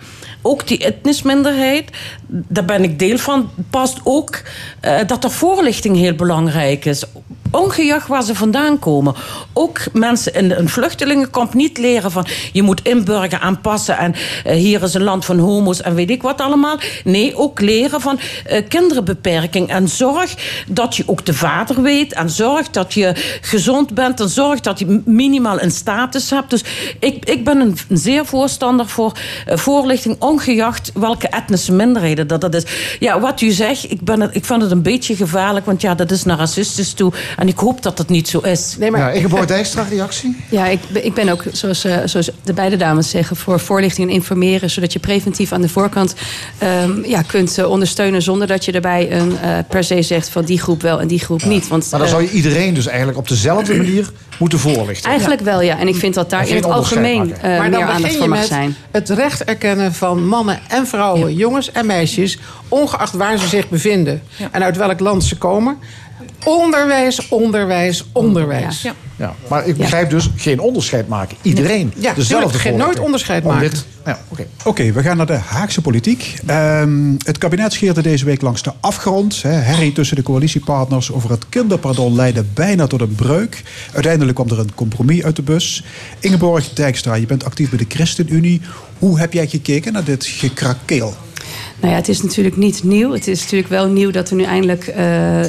Ook 0.43 0.67
die 0.67 0.85
etnisch 0.85 1.23
minderheid, 1.23 1.91
daar 2.27 2.65
ben 2.65 2.83
ik 2.83 2.99
deel 2.99 3.19
van, 3.19 3.51
past 3.71 4.01
ook 4.05 4.43
eh, 4.81 4.99
dat 5.07 5.25
er 5.25 5.31
voorlichting 5.31 5.97
heel 5.97 6.15
belangrijk 6.15 6.85
is. 6.85 7.05
Ongeacht 7.51 8.07
waar 8.07 8.23
ze 8.23 8.35
vandaan 8.35 8.79
komen. 8.79 9.15
Ook 9.53 9.81
mensen 9.93 10.35
in 10.35 10.51
een 10.51 10.69
vluchtelingenkamp 10.69 11.55
niet 11.55 11.79
leren 11.79 12.11
van 12.11 12.27
je 12.53 12.63
moet 12.63 12.83
inburgen, 12.83 13.41
aanpassen 13.41 13.99
en 13.99 14.15
eh, 14.45 14.57
hier 14.57 14.83
is 14.83 14.95
een 14.95 15.03
land 15.03 15.25
van 15.25 15.39
homo's 15.39 15.83
en 15.83 15.95
weet 15.95 16.11
ik 16.11 16.23
wat 16.23 16.41
allemaal. 16.41 16.79
Nee, 17.05 17.37
ook 17.37 17.61
leren 17.61 18.01
van 18.01 18.19
eh, 18.47 18.69
kinderbeperking 18.69 19.69
en 19.69 19.89
zorg 19.89 20.35
dat 20.67 20.97
je 20.97 21.03
ook 21.07 21.25
de 21.25 21.35
vader 21.35 21.83
weet 21.83 22.13
en 22.13 22.31
zorg 22.31 22.71
dat 22.71 22.95
je 22.95 23.39
gezond 23.41 23.95
bent 23.95 24.21
en 24.21 24.29
zorg 24.29 24.61
dat 24.61 24.79
je 24.79 25.03
minimaal 25.05 25.61
een 25.61 25.71
status 25.71 26.31
hebt. 26.31 26.51
Dus 26.51 26.65
ik, 26.99 27.25
ik 27.25 27.45
ben 27.45 27.61
een 27.61 27.79
zeer 27.89 28.27
voorstander 28.27 28.87
voor 28.87 29.13
eh, 29.47 29.57
voorlichting, 29.57 30.17
ongeacht 30.19 30.91
welke 30.95 31.29
etnische 31.29 31.73
minderheden 31.73 32.27
dat 32.27 32.41
dat 32.41 32.55
is. 32.55 32.65
Ja, 32.99 33.21
wat 33.21 33.41
u 33.41 33.51
zegt, 33.51 33.91
ik, 33.91 34.01
ben 34.05 34.21
het, 34.21 34.35
ik 34.35 34.45
vind 34.45 34.63
het 34.63 34.71
een 34.71 34.83
beetje 34.83 35.17
gevaarlijk, 35.17 35.67
want 35.67 35.81
ja, 35.81 35.95
dat 35.95 36.11
is 36.11 36.25
naar 36.25 36.39
racistisch 36.39 36.93
toe. 36.93 37.13
En 37.39 37.49
ik 37.49 37.59
hoop 37.59 37.83
dat 37.83 37.99
het 37.99 38.09
niet 38.09 38.29
zo 38.29 38.39
is. 38.39 38.77
Nee, 38.79 38.91
Ja, 38.91 39.11
Ingeborg 39.11 39.45
Dijkstra, 39.57 39.87
reactie? 39.91 40.37
Ja, 40.51 40.67
ik, 40.67 40.79
ben- 40.89 41.05
ik 41.05 41.15
ben 41.15 41.29
ook, 41.29 41.45
zoals, 41.53 41.85
eh, 41.85 41.97
zoals 42.05 42.31
de 42.45 42.53
beide 42.53 42.77
dames 42.77 43.11
zeggen, 43.11 43.37
voor 43.37 43.61
voorlichting 43.61 44.09
en 44.09 44.15
informeren. 44.15 44.71
Zodat 44.71 44.93
je 44.93 44.99
preventief 44.99 45.53
aan 45.53 45.61
de 45.61 45.69
voorkant 45.69 46.15
ehm, 46.59 47.05
ja, 47.05 47.23
kunt 47.23 47.59
eh, 47.59 47.71
ondersteunen. 47.71 48.23
Zonder 48.23 48.47
dat 48.47 48.65
je 48.65 48.73
erbij 48.73 49.13
een, 49.13 49.39
eh, 49.39 49.59
per 49.69 49.85
se 49.85 50.03
zegt 50.03 50.29
van 50.29 50.45
die 50.45 50.61
groep 50.61 50.83
wel 50.83 51.01
en 51.01 51.07
die 51.07 51.19
groep 51.19 51.45
niet. 51.45 51.69
Want, 51.69 51.91
Maar 51.91 52.01
dan 52.01 52.09
zou 52.09 52.23
je 52.23 52.31
iedereen 52.31 52.75
dus 52.75 52.87
eigenlijk 52.87 53.19
op 53.19 53.29
dezelfde 53.29 53.77
manier 53.77 54.11
moeten 54.39 54.59
voorlichten. 54.59 55.11
Eigenlijk 55.11 55.41
wel, 55.41 55.61
ja. 55.63 55.79
En 55.79 55.89
ik 55.89 55.97
vind 55.97 56.15
dat 56.15 56.31
daar 56.31 56.49
in 56.49 56.55
het 56.55 56.65
algemeen 56.65 57.35
eh, 57.37 57.59
maar 57.59 57.71
meer 57.71 57.83
aandacht 57.83 58.17
voor 58.17 58.29
mag 58.29 58.45
zijn. 58.45 58.77
het 58.91 59.09
recht 59.09 59.45
erkennen 59.45 59.95
van 59.95 60.27
mannen 60.27 60.61
en 60.69 60.87
vrouwen, 60.87 61.35
jongens 61.35 61.73
en 61.73 61.87
meisjes, 61.87 62.39
ongeacht 62.69 63.13
waar 63.13 63.39
ze 63.39 63.49
zich 63.49 63.69
bevinden 63.69 64.23
en 64.51 64.63
uit 64.63 64.77
welk 64.77 65.01
land 65.01 65.25
ze 65.25 65.37
komen. 65.37 65.77
Onderwijs, 66.45 67.29
onderwijs, 67.29 68.05
onderwijs. 68.13 68.83
Ja. 68.83 68.95
Ja. 69.17 69.35
Maar 69.49 69.67
ik 69.67 69.77
begrijp 69.77 70.11
dus 70.11 70.31
geen 70.37 70.61
onderscheid 70.61 71.09
maken. 71.09 71.37
Iedereen 71.43 71.93
Ja, 71.97 72.15
dezelfde 72.15 72.59
geen- 72.59 72.77
nooit 72.77 72.99
onderscheid 72.99 73.45
Om 73.45 73.53
maken. 73.53 73.71
dit- 73.71 73.85
ja, 74.05 74.21
oké. 74.29 74.47
Oké, 74.65 74.93
we 74.93 75.03
gaan 75.03 75.17
naar 75.17 75.27
de 75.27 75.33
Haagse 75.33 75.81
politiek. 75.81 76.35
Ehm, 76.47 77.13
het 77.25 77.39
kabinet 77.39 77.73
scheerde 77.73 78.03
deze 78.03 78.25
week 78.25 78.43
langs 78.43 78.63
de 78.63 78.73
afgrond. 78.81 79.43
Hè. 79.43 79.51
Herrie 79.51 79.93
tussen 79.93 80.17
de 80.17 80.23
coalitiepartners 80.23 81.13
over 81.13 81.31
het 81.31 81.49
kinderpardon 81.49 82.15
leidde 82.15 82.45
bijna 82.55 82.87
tot 82.87 83.01
een 83.01 83.15
breuk. 83.15 83.63
Uiteindelijk 83.93 84.35
kwam 84.35 84.49
er 84.51 84.59
een 84.59 84.75
compromis 84.75 85.23
uit 85.23 85.37
de 85.37 85.43
bus. 85.43 85.85
Ingeborg 86.21 86.73
Dijkstra, 86.73 87.15
je 87.15 87.27
bent 87.27 87.45
actief 87.45 87.69
bij 87.71 87.79
de 87.79 87.85
ChristenUnie. 87.89 88.61
Hoe 88.99 89.19
heb 89.19 89.33
jij 89.33 89.47
gekeken 89.47 89.93
naar 89.93 90.05
dit 90.05 90.25
gekrakeel? 90.27 91.15
Nou 91.81 91.91
ja, 91.93 91.99
het 91.99 92.09
is 92.09 92.23
natuurlijk 92.23 92.57
niet 92.57 92.85
nieuw. 92.85 93.13
Het 93.13 93.27
is 93.29 93.41
natuurlijk 93.43 93.69
wel 93.71 93.87
nieuw 93.87 94.11
dat 94.11 94.31
er 94.31 94.37
nu 94.37 94.43
eindelijk 94.45 94.87
eh, 94.87 95.05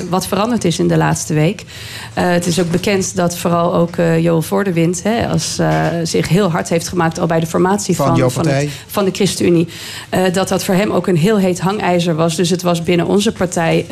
wat 0.09 0.27
veranderd 0.27 0.65
is 0.65 0.79
in 0.79 0.87
de 0.87 0.97
laatste 0.97 1.33
week. 1.33 1.63
Eh, 2.13 2.29
het 2.31 2.45
is 2.45 2.59
ook 2.59 2.71
bekend 2.71 3.15
dat 3.15 3.37
vooral 3.37 3.75
ook 3.75 3.95
eh 3.95 4.19
Joel 4.23 4.41
Voordewind 4.41 5.03
hè, 5.03 5.27
als, 5.27 5.59
zich 6.03 6.27
heel 6.27 6.49
hard 6.51 6.69
heeft 6.69 6.87
gemaakt 6.87 7.19
al 7.19 7.27
bij 7.27 7.39
de 7.39 7.45
formatie 7.45 7.95
Van 7.95 8.05
van, 8.07 8.15
jouw 8.15 8.29
van, 8.29 8.43
partij. 8.43 8.61
het- 8.63 8.71
van 8.87 9.05
de 9.05 9.11
ChristenUnie. 9.11 9.67
Dat 10.31 10.47
dat 10.47 10.63
voor 10.63 10.75
hem 10.75 10.91
ook 10.91 11.07
een 11.07 11.17
heel 11.17 11.37
heet 11.37 11.59
hangijzer 11.59 12.15
was. 12.15 12.35
Dus 12.35 12.49
het 12.49 12.61
was 12.61 12.83
binnen 12.83 13.05
onze 13.07 13.31
partij 13.31 13.85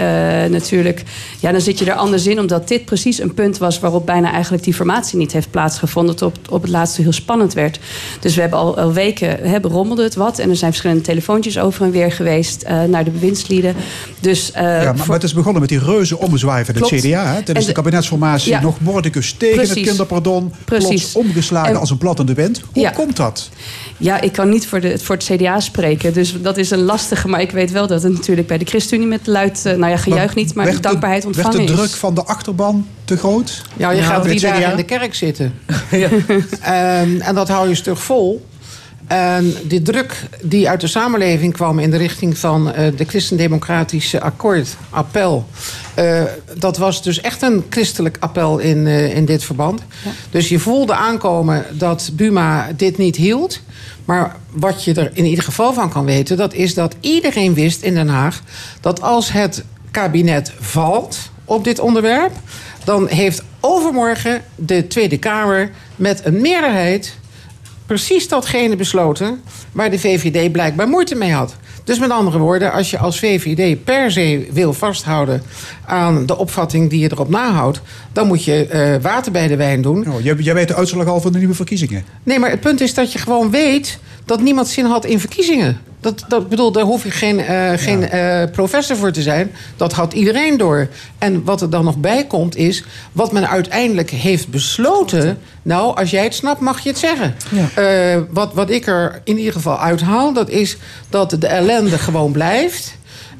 natuurlijk. 0.49 1.03
Ja, 1.39 1.51
dan 1.51 1.61
zit 1.61 1.79
je 1.79 1.85
er 1.85 1.93
anders 1.97 2.27
in, 2.27 2.39
omdat 2.39 2.67
dit 2.67 2.85
precies 2.85 3.19
een 3.21 3.33
punt 3.33 3.57
was 3.57 3.79
waarop 3.79 4.05
bijna 4.05 4.31
eigenlijk 4.31 4.63
die 4.63 4.73
formatie 4.73 5.17
niet 5.17 5.31
heeft 5.31 5.51
plaatsgevonden. 5.51 6.15
Tot 6.15 6.37
op, 6.37 6.51
op 6.51 6.61
het 6.61 6.71
laatste 6.71 7.01
heel 7.01 7.11
spannend 7.13 7.53
werd. 7.53 7.79
Dus 8.19 8.35
we 8.35 8.41
hebben 8.41 8.59
al, 8.59 8.77
al 8.77 8.93
weken 8.93 9.49
hebben 9.49 9.71
rommelde 9.71 10.03
het 10.03 10.15
wat. 10.15 10.39
En 10.39 10.49
er 10.49 10.55
zijn 10.55 10.71
verschillende 10.71 11.03
telefoontjes 11.03 11.59
over 11.59 11.85
en 11.85 11.91
weer 11.91 12.11
geweest 12.11 12.25
eh, 12.31 12.83
naar 12.83 13.03
de 13.03 13.11
bewindslieden. 13.11 13.75
Dus, 14.19 14.51
eh, 14.51 14.63
ja, 14.63 14.69
maar, 14.69 14.97
voor- 14.97 15.05
maar 15.07 15.15
het 15.15 15.23
is 15.23 15.33
begonnen 15.33 15.61
met 15.61 15.69
die 15.69 15.79
reuze 15.79 16.17
ommezwaai 16.17 16.65
van 16.65 16.75
het. 16.75 16.83
CDA. 16.85 17.25
Hè? 17.25 17.33
Tijdens 17.33 17.47
En 17.47 17.53
de 17.59 17.65
de- 17.65 17.71
kabinetsformatie 17.71 18.51
Ja. 18.51 18.61
nog 18.61 18.79
mordicus 18.81 19.33
tegen 19.37 19.59
het 19.59 19.73
kinderpardon. 19.73 20.53
Precies. 20.65 21.11
Plots 21.11 21.27
omgeslagen 21.27 21.69
En- 21.69 21.79
als 21.79 21.89
een 21.89 21.97
plat 21.97 22.19
in 22.19 22.25
de 22.25 22.33
wind. 22.33 22.61
Hoe 22.73 22.83
Ja. 22.83 22.89
komt 22.89 23.15
dat? 23.15 23.49
Ja, 23.97 24.21
ik 24.21 24.31
kan 24.31 24.49
niet 24.49 24.67
voor, 24.67 24.79
de, 24.79 24.99
voor 24.99 25.15
het 25.15 25.23
CDA 25.23 25.59
spreken. 25.59 26.13
Dus 26.13 26.41
dat 26.41 26.57
is 26.57 26.69
een 26.69 26.81
lastige. 26.83 27.27
Maar 27.27 27.41
ik 27.41 27.51
weet 27.51 27.71
wel 27.71 27.87
dat 27.87 28.03
het 28.03 28.13
natuurlijk 28.13 28.47
bij 28.47 28.57
de 28.57 28.65
ChristenUnie 28.65 29.07
met 29.09 29.27
luid... 29.27 29.65
eh, 29.65 29.73
nou 29.75 29.91
ja, 29.91 29.97
gejuich 29.97 30.35
niet, 30.35 30.53
maar 30.53 30.65
werd 30.65 30.77
de- 30.77 30.83
dankbaarheid 30.83 31.25
ontvangen 31.25 31.51
Werd 31.57 31.67
de 31.67 31.73
druk 31.73 31.85
is. 31.85 31.93
van 31.95 32.13
de 32.15 32.23
achterban 32.23 32.87
te 33.05 33.17
groot? 33.17 33.61
Ja, 33.77 33.91
je 33.91 34.01
gaat 34.01 34.23
drie 34.23 34.39
dagen 34.39 34.69
in 34.71 34.75
de 34.77 34.83
kerk 34.83 35.15
zitten. 35.15 35.53
Ehm, 36.61 37.21
en 37.21 37.35
dat 37.35 37.47
hou 37.47 37.67
je 37.69 37.75
stug 37.75 37.99
vol. 38.03 38.45
En 39.07 39.55
die 39.63 39.81
druk 39.81 40.23
die 40.41 40.69
uit 40.69 40.81
de 40.81 40.87
samenleving 40.87 41.53
kwam 41.53 41.79
in 41.79 41.91
de 41.91 41.97
richting 41.97 42.37
van 42.37 42.73
eh, 42.73 42.97
de 42.97 43.05
christendemocratische 43.05 44.21
akkoord, 44.21 44.77
appel. 44.89 45.45
eh, 45.93 46.23
dat 46.57 46.77
was 46.77 47.03
dus 47.03 47.21
echt 47.21 47.41
een 47.41 47.65
christelijk 47.69 48.17
appel 48.19 48.57
in, 48.57 48.87
eh, 48.87 49.15
in 49.15 49.25
dit 49.25 49.43
verband. 49.43 49.81
Dus 50.31 50.49
je 50.49 50.59
voelde 50.59 50.93
aankomen 50.93 51.65
dat 51.71 52.09
Buma 52.13 52.71
dit 52.75 52.97
niet 52.97 53.15
hield. 53.15 53.61
Maar 54.05 54.35
wat 54.51 54.83
je 54.83 54.93
er 54.93 55.11
in 55.13 55.25
ieder 55.25 55.43
geval 55.43 55.73
van 55.73 55.89
kan 55.89 56.05
weten, 56.05 56.37
dat 56.37 56.53
is 56.53 56.73
dat 56.73 56.95
iedereen 56.99 57.53
wist 57.53 57.81
in 57.81 57.93
Den 57.93 58.07
Haag 58.07 58.41
dat 58.81 59.01
als 59.01 59.31
het 59.31 59.63
kabinet 59.91 60.51
valt 60.59 61.17
op 61.45 61.63
dit 61.63 61.79
onderwerp, 61.79 62.31
dan 62.83 63.07
heeft 63.07 63.43
overmorgen 63.59 64.41
de 64.55 64.87
Tweede 64.87 65.17
Kamer 65.17 65.71
met 65.95 66.21
een 66.25 66.41
meerderheid 66.41 67.15
precies 67.87 68.27
datgene 68.27 68.75
besloten 68.75 69.41
waar 69.71 69.89
de 69.89 69.99
VVD 69.99 70.51
blijkbaar 70.51 70.87
moeite 70.87 71.15
mee 71.15 71.31
had. 71.31 71.55
Dus 71.83 71.99
met 71.99 72.09
andere 72.09 72.37
woorden, 72.37 72.71
als 72.71 72.89
je 72.89 72.97
als 72.97 73.19
VVD 73.19 73.83
per 73.83 74.11
se 74.11 74.47
wil 74.51 74.73
vasthouden 74.73 75.41
aan 75.85 76.25
de 76.25 76.37
opvatting 76.37 76.89
die 76.89 76.99
je 76.99 77.11
erop 77.11 77.29
nahoudt, 77.29 77.81
dan 78.13 78.27
moet 78.27 78.43
je 78.43 78.67
eh, 78.67 79.01
water 79.01 79.31
bij 79.31 79.47
de 79.47 79.55
wijn 79.55 79.81
doen. 79.81 80.11
Oh, 80.11 80.21
jij, 80.21 80.35
jij 80.35 80.53
weet 80.53 80.67
de 80.67 80.75
uitslag 80.75 81.07
al 81.07 81.21
van 81.21 81.31
de 81.31 81.37
nieuwe 81.37 81.53
verkiezingen. 81.53 82.05
Nee, 82.23 82.39
maar 82.39 82.49
het 82.49 82.59
punt 82.59 82.81
is 82.81 82.93
dat 82.93 83.11
je 83.11 83.19
gewoon 83.19 83.51
weet 83.51 83.99
dat 84.25 84.41
niemand 84.41 84.67
zin 84.67 84.85
had 84.85 85.05
in 85.05 85.19
verkiezingen. 85.19 85.81
Dat, 85.99 86.23
dat 86.27 86.49
bedoel, 86.49 86.71
daar 86.71 86.83
hoef 86.83 87.03
je 87.03 87.11
geen, 87.11 87.39
eh, 87.39 87.71
geen 87.75 88.09
eh, 88.09 88.43
professor 88.51 88.97
voor 88.97 89.11
te 89.11 89.21
zijn. 89.21 89.51
Dat 89.75 89.93
had 89.93 90.13
iedereen 90.13 90.57
door. 90.57 90.87
En 91.17 91.43
wat 91.43 91.61
er 91.61 91.69
dan 91.69 91.85
nog 91.85 91.97
bij 91.97 92.25
komt 92.25 92.55
is 92.55 92.83
wat 93.11 93.31
men 93.31 93.49
uiteindelijk 93.49 94.09
heeft 94.09 94.47
besloten. 94.47 95.37
Nou, 95.61 95.95
als 95.95 96.09
jij 96.09 96.23
het 96.23 96.35
snapt, 96.35 96.59
mag 96.59 96.79
je 96.79 96.89
het 96.89 96.97
zeggen. 96.97 97.35
Eh, 97.75 98.21
wat, 98.29 98.53
wat 98.53 98.69
ik 98.69 98.87
er 98.87 99.21
in 99.23 99.37
ieder 99.37 99.53
geval 99.53 99.79
uithaal, 99.79 100.33
dat 100.33 100.49
is 100.49 100.77
dat 101.09 101.29
de 101.39 101.47
ellende 101.47 101.97
gewoon 101.97 102.31
blijft. 102.31 102.97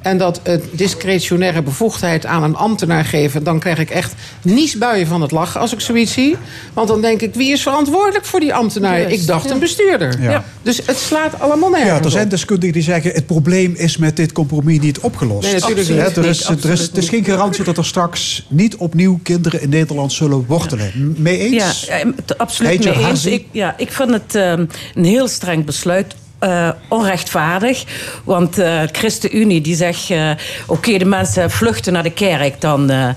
En 0.08 0.18
dat 0.18 0.40
het 0.44 0.64
discretionaire 0.72 1.62
bevoegdheid 1.62 2.26
aan 2.26 2.44
een 2.44 2.56
ambtenaar 2.56 3.06
geven... 3.06 3.44
dan 3.44 3.60
krijg 3.60 3.80
ik 3.80 3.90
echt 3.90 4.14
niesbuien 4.42 5.08
van 5.08 5.22
het 5.22 5.32
lachen 5.32 5.60
als 5.60 5.74
ik 5.74 5.80
zoiets 5.80 6.14
zie. 6.14 6.36
Want 6.74 6.88
dan 6.88 7.02
denk 7.02 7.22
ik, 7.22 7.34
wie 7.34 7.52
is 7.52 7.62
verantwoordelijk 7.62 8.26
voor 8.26 8.40
die 8.40 8.54
ambtenaar? 8.54 9.00
Ik 9.00 9.26
dacht 9.26 9.46
ja. 9.46 9.52
een 9.52 9.60
bestuurder. 9.60 10.22
Ja. 10.22 10.44
Dus 10.62 10.82
het 10.86 10.98
slaat 10.98 11.40
allemaal 11.40 11.70
nergens 11.70 11.98
Ja, 11.98 12.04
er 12.04 12.12
zijn 12.12 12.30
deskundigen 12.30 12.74
die 12.74 12.84
zeggen... 12.84 13.12
het 13.12 13.26
probleem 13.26 13.74
is 13.76 13.98
met 13.98 14.16
dit 14.16 14.32
compromis 14.32 14.80
niet 14.80 15.00
opgelost. 15.00 15.44
Nee, 15.44 15.54
natuurlijk 15.54 15.88
er, 15.88 15.98
is, 15.98 16.16
Nee, 16.16 16.26
er, 16.26 16.30
is, 16.30 16.46
absoluut 16.46 16.80
het 16.80 16.98
is 16.98 17.10
geen 17.10 17.26
garantie 17.26 17.64
dat 17.64 17.78
er 17.78 17.86
straks 17.86 18.46
niet 18.50 18.76
opnieuw 18.76 19.20
kinderen 19.24 19.62
in 19.62 19.70
Nederland 19.70 20.14
zullen 20.14 20.46
wortelen. 20.46 21.16
Mee 21.18 21.38
eens? 21.38 21.86
Ja, 21.86 22.04
absoluut 22.38 22.72
Heetje 22.72 22.96
mee 22.96 23.06
eens. 23.10 23.26
Ik, 23.26 23.46
ja, 23.52 23.74
ik 23.78 23.92
vind 23.92 24.12
het 24.12 24.36
ehm, 24.36 24.66
een 24.96 25.06
heel 25.06 25.28
streng 25.28 25.66
besluit. 25.66 26.16
Eh, 26.40 26.70
onrechtvaardig. 26.88 27.84
Want 28.24 28.56
de 28.56 28.90
ChristenUnie 28.92 29.62
die 29.62 29.76
zegt... 29.76 30.10
eh, 30.10 30.32
oké, 30.68 30.98
de 30.98 31.06
mensen 31.06 31.52
vluchten 31.52 31.94
naar 31.94 32.04
de 32.04 32.12
kerk, 32.14 32.62
dan... 32.62 32.90
eh, 32.90 33.10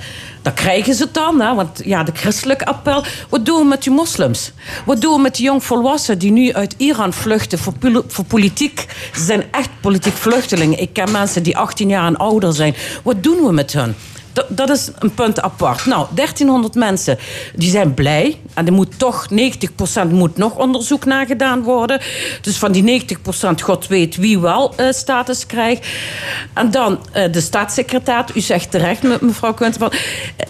dan 0.42 0.54
krijgen 0.54 0.94
ze 0.94 1.02
het 1.02 1.14
dan, 1.14 1.40
hè? 1.40 1.54
want 1.54 1.80
ja, 1.84 2.02
de 2.02 2.12
christelijk 2.14 2.62
appel. 2.62 3.04
Wat 3.28 3.46
doen 3.46 3.58
we 3.58 3.64
met 3.64 3.82
die 3.82 3.92
moslims? 3.92 4.52
Wat 4.84 5.00
doen 5.00 5.14
we 5.14 5.20
met 5.20 5.34
die 5.34 5.44
jongvolwassenen 5.44 6.18
die 6.18 6.30
nu 6.30 6.52
uit 6.52 6.74
Iran 6.76 7.12
vluchten 7.12 7.58
voor, 7.58 7.72
voor 8.06 8.24
politiek? 8.24 8.86
Ze 9.14 9.24
zijn 9.24 9.44
echt 9.50 9.68
politiek 9.80 10.14
vluchtelingen. 10.14 10.80
Ik 10.80 10.92
ken 10.92 11.10
mensen 11.10 11.42
die 11.42 11.56
18 11.56 11.88
jaar 11.88 12.06
en 12.06 12.16
ouder 12.16 12.52
zijn. 12.52 12.74
Wat 13.02 13.22
doen 13.22 13.44
we 13.46 13.52
met 13.52 13.72
hun? 13.72 13.94
Dat, 14.32 14.46
dat 14.48 14.70
is 14.70 14.90
een 14.98 15.14
punt 15.14 15.40
apart. 15.40 15.86
Nou, 15.86 16.06
1300 16.14 16.74
mensen 16.74 17.18
die 17.54 17.70
zijn 17.70 17.94
blij. 17.94 18.40
En 18.54 18.66
er 18.66 18.72
moet 18.72 18.98
toch 18.98 19.26
90% 20.06 20.08
moet 20.10 20.36
nog 20.36 20.56
onderzoek 20.56 21.04
naar 21.04 21.26
gedaan 21.26 21.62
worden. 21.62 22.00
Dus 22.40 22.56
van 22.56 22.72
die 22.72 23.02
90% 23.06 23.14
God 23.62 23.86
weet 23.86 24.16
wie 24.16 24.38
wel 24.38 24.74
eh, 24.76 24.92
status 24.92 25.46
krijgt. 25.46 25.86
En 26.54 26.70
dan 26.70 26.98
eh, 27.12 27.32
de 27.32 27.40
staatssecretaris. 27.40 28.36
U 28.36 28.40
zegt 28.40 28.70
terecht, 28.70 29.02
me- 29.02 29.18
mevrouw 29.20 29.54
Kunterman. 29.54 29.92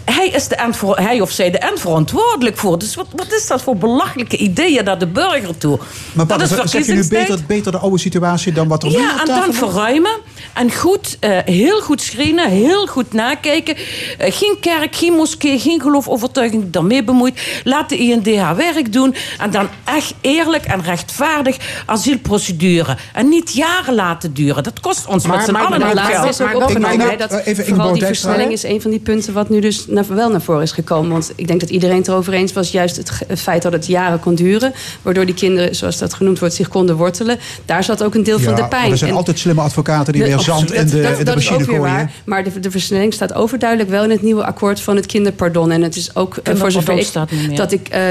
Hij, 0.05 0.28
is 0.28 0.48
de 0.48 0.94
hij 0.94 1.20
of 1.20 1.31
zij 1.31 1.51
de 1.51 1.59
eindverantwoordelijk 1.59 2.57
voor. 2.57 2.78
Dus 2.78 2.94
wat, 2.94 3.07
wat 3.16 3.32
is 3.32 3.47
dat 3.47 3.62
voor 3.62 3.77
belachelijke 3.77 4.36
ideeën 4.36 4.85
naar 4.85 4.98
de 4.98 5.07
burger 5.07 5.59
toe? 5.59 5.78
Maar 6.12 6.27
dat 6.27 6.40
is 6.40 6.48
zeg 6.48 6.86
je 6.86 6.93
nu 6.93 7.09
beter, 7.09 7.39
beter 7.47 7.73
de 7.73 7.78
oude 7.78 7.98
situatie 7.98 8.52
dan 8.52 8.69
wat 8.69 8.82
er 8.82 8.89
nu 8.89 8.94
op 8.94 9.01
Ja, 9.01 9.20
en 9.20 9.27
dan 9.27 9.55
verruimen. 9.55 10.19
En 10.55 10.73
goed, 10.73 11.16
eh, 11.20 11.39
heel 11.44 11.81
goed 11.81 12.02
screenen, 12.02 12.51
heel 12.51 12.86
goed 12.86 13.12
nakijken. 13.12 13.69
Eh, 14.18 14.32
geen 14.32 14.56
kerk, 14.60 14.97
geen 14.97 15.12
moskee, 15.12 15.59
geen 15.59 15.80
geloofovertuiging 15.80 16.62
die 16.62 16.70
daarmee 16.70 17.05
bemoeit. 17.05 17.40
Laat 17.64 17.88
de 17.88 17.97
IND 17.97 18.36
haar 18.36 18.56
werk 18.56 18.92
doen. 18.92 19.14
En 19.38 19.51
dan 19.51 19.68
echt 19.84 20.14
eerlijk 20.20 20.64
en 20.64 20.82
rechtvaardig 20.82 21.56
asielprocedure. 21.86 22.97
En 23.12 23.28
niet 23.28 23.52
jaren 23.52 23.94
laten 23.94 24.34
duren. 24.34 24.62
Dat 24.62 24.80
kost 24.80 25.06
ons 25.06 25.26
met 25.26 25.42
z'n 25.44 25.55
allen 25.55 25.78
Maar 25.80 25.90
ook 26.24 26.28
is 26.30 26.40
opgenomen. 26.40 27.10
hè, 27.10 27.16
dat 27.16 27.42
vooral 27.66 27.92
die 27.92 28.05
versnelling 28.05 28.52
is 28.52 28.62
een 28.62 28.80
van 28.82 28.90
die 28.90 29.01
punten 29.01 29.32
wat 29.32 29.48
nu 29.48 29.60
dus 29.60 29.84
naar, 29.86 30.05
wel 30.09 30.30
naar 30.30 30.40
voren 30.42 30.62
is 30.62 30.72
gekomen. 30.72 31.10
Want 31.10 31.32
ik 31.36 31.47
denk 31.47 31.60
dat 31.60 31.70
iedereen 31.70 31.97
het 31.97 32.09
erover 32.09 32.32
eens 32.32 32.52
was. 32.52 32.70
Juist 32.70 32.97
het, 32.97 33.40
feit 33.40 33.62
dat 33.62 33.72
het 33.72 33.86
jaren 33.86 34.20
kon 34.20 34.34
duren. 34.34 34.72
Waardoor 35.02 35.26
die 35.26 35.34
kinderen, 35.34 35.74
zoals 35.74 35.98
dat 35.98 36.14
genoemd 36.14 36.38
wordt, 36.38 36.55
zich 36.55 36.68
konden 36.68 36.97
wortelen. 36.97 37.38
Daar 37.64 37.84
zat 37.84 38.02
ook 38.02 38.14
een 38.14 38.22
deel 38.22 38.38
van 38.38 38.55
de 38.55 38.64
pijn. 38.64 38.82
maar 38.82 38.90
er 38.90 38.98
zijn 38.98 39.10
En- 39.10 39.16
altijd 39.16 39.38
slimme 39.38 39.60
advocaten 39.62 40.12
die 40.12 40.22
Nee, 40.22 40.30
weer 40.34 40.40
zand 40.40 40.72
in 40.72 40.86
de, 40.86 41.01
Dat- 41.02 41.12
in 41.12 41.18
de 41.18 41.24
dat 41.24 41.36
is 41.36 41.44
machine 41.44 41.55
ook 41.64 41.70
weer 41.70 41.78
gooien. 41.78 41.94
waar. 41.94 42.12
Maar 42.24 42.44
de, 42.44 42.60
de 42.60 42.70
versnelling 42.70 43.12
staat 43.14 43.34
overduidelijk 43.65 43.91
wel 43.91 44.05
in 44.05 44.16
het 44.16 44.23
nieuwe 44.23 44.45
akkoord 44.45 44.81
van 44.81 44.97
het 44.97 45.07
kinderpardon. 45.07 45.70
En 45.70 45.82
het 45.82 45.97
is 45.97 46.16
ook 46.16 46.37
eh, 46.37 46.55
voor 46.55 46.70
zover 46.70 46.99
ik, 46.99 47.05
staat 47.05 47.31
niet 47.31 47.47
meer. 47.49 47.57
dat 47.57 47.73
ik 47.73 47.89
eh, 47.89 48.09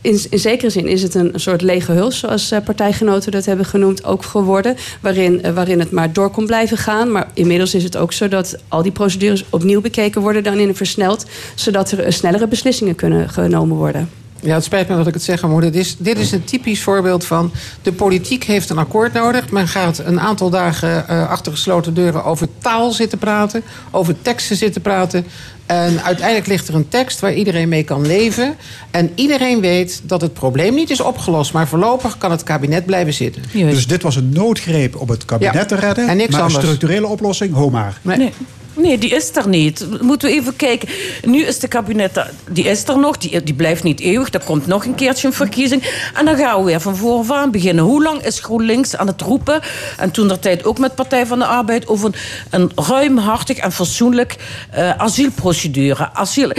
in, 0.00 0.20
in 0.30 0.38
zekere 0.38 0.70
zin 0.70 0.86
is 0.86 1.02
het 1.02 1.14
een 1.14 1.32
soort 1.34 1.62
lege 1.62 1.92
huls, 1.92 2.18
zoals 2.18 2.50
eh, 2.50 2.60
partijgenoten 2.64 3.32
dat 3.32 3.44
hebben 3.44 3.66
genoemd, 3.66 4.04
ook 4.04 4.24
geworden. 4.24 4.76
Waarin, 5.00 5.54
waarin 5.54 5.78
het 5.78 5.90
maar 5.90 6.12
door 6.12 6.30
kon 6.30 6.46
blijven 6.46 6.76
gaan. 6.76 7.12
Maar 7.12 7.28
inmiddels 7.34 7.74
is 7.74 7.82
het 7.82 7.96
ook 7.96 8.12
zo 8.12 8.28
dat 8.28 8.56
al 8.68 8.82
die 8.82 8.92
procedures 8.92 9.44
opnieuw 9.50 9.80
bekeken 9.80 10.20
worden 10.20 10.42
dan 10.42 10.58
in 10.58 10.68
een 10.68 10.76
versneld, 10.76 11.26
zodat 11.54 11.90
er 11.90 12.12
snellere 12.12 12.46
beslissingen 12.46 12.94
kunnen 12.94 13.28
genomen 13.28 13.76
worden. 13.76 14.21
Ja, 14.44 14.54
het 14.54 14.64
spijt 14.64 14.88
me 14.88 14.96
dat 14.96 15.06
ik 15.06 15.14
het 15.14 15.22
zeggen 15.22 15.50
moet. 15.50 15.62
Dit 15.62 15.74
is, 15.76 15.96
dit 15.98 16.18
is 16.18 16.32
een 16.32 16.44
typisch 16.44 16.82
voorbeeld 16.82 17.24
van... 17.24 17.52
de 17.82 17.92
politiek 17.92 18.44
heeft 18.44 18.70
een 18.70 18.78
akkoord 18.78 19.12
nodig. 19.12 19.50
Men 19.50 19.68
gaat 19.68 19.98
een 19.98 20.20
aantal 20.20 20.50
dagen 20.50 21.08
eh, 21.08 21.28
achter 21.28 21.52
gesloten 21.52 21.94
deuren 21.94 22.24
over 22.24 22.48
taal 22.58 22.90
zitten 22.92 23.18
praten... 23.18 23.62
over 23.90 24.14
teksten 24.22 24.56
zitten 24.56 24.82
praten. 24.82 25.26
En 25.66 26.02
uiteindelijk 26.02 26.46
ligt 26.46 26.68
er 26.68 26.74
een 26.74 26.88
tekst 26.88 27.20
waar 27.20 27.34
iedereen 27.34 27.68
mee 27.68 27.82
kan 27.84 28.06
leven. 28.06 28.54
En 28.90 29.10
iedereen 29.14 29.60
weet 29.60 30.00
dat 30.04 30.20
het 30.20 30.32
probleem 30.32 30.74
niet 30.74 30.90
is 30.90 31.00
opgelost... 31.00 31.52
maar 31.52 31.68
voorlopig 31.68 32.18
kan 32.18 32.30
het 32.30 32.42
kabinet 32.42 32.86
blijven 32.86 33.14
zitten. 33.14 33.42
Dus 33.52 33.86
dit 33.86 34.02
was 34.02 34.16
een 34.16 34.28
noodgreep 34.32 34.96
om 34.96 35.10
het 35.10 35.24
kabinet 35.24 35.54
Ja, 35.54 35.64
te 35.64 35.74
redden. 35.74 36.08
en 36.08 36.16
niks 36.16 36.30
maar 36.30 36.40
anders. 36.40 36.56
een 36.58 36.62
structurele 36.62 37.06
oplossing, 37.06 37.54
ho 37.54 37.70
maar. 37.70 37.98
Nee. 38.02 38.16
Nee, 38.16 38.32
die 38.74 39.10
is 39.10 39.36
er 39.36 39.48
niet. 39.48 39.86
Moeten 40.00 40.28
we 40.28 40.34
even 40.34 40.56
kijken. 40.56 40.88
Nu 41.24 41.42
is 41.42 41.58
de 41.58 41.68
kabinet, 41.68 42.24
die 42.50 42.64
is 42.64 42.88
er 42.88 42.98
nog, 42.98 43.16
die, 43.16 43.42
die 43.42 43.54
blijft 43.54 43.82
niet 43.82 44.00
eeuwig. 44.00 44.32
Er 44.32 44.44
komt 44.44 44.66
nog 44.66 44.84
een 44.84 44.94
keertje 44.94 45.26
een 45.26 45.32
verkiezing. 45.32 46.10
En 46.14 46.24
dan 46.24 46.36
gaan 46.36 46.58
we 46.58 46.64
weer 46.64 46.80
van 46.80 46.96
vooraf 46.96 47.50
beginnen. 47.50 47.84
Hoe 47.84 48.02
lang 48.02 48.24
is 48.24 48.40
GroenLinks 48.40 48.96
aan 48.96 49.06
het 49.06 49.20
roepen? 49.20 49.60
En 49.98 50.10
toen 50.10 50.28
der 50.28 50.38
tijd 50.38 50.64
ook 50.64 50.78
met 50.78 50.94
Partij 50.94 51.26
van 51.26 51.38
de 51.38 51.44
Arbeid 51.44 51.88
over 51.88 52.06
een, 52.06 52.14
een 52.50 52.84
ruimhartig 52.84 53.56
en 53.56 53.72
fatsoenlijk 53.72 54.36
eh, 54.70 54.90
asielprocedure. 54.90 56.12
Asiel, 56.12 56.52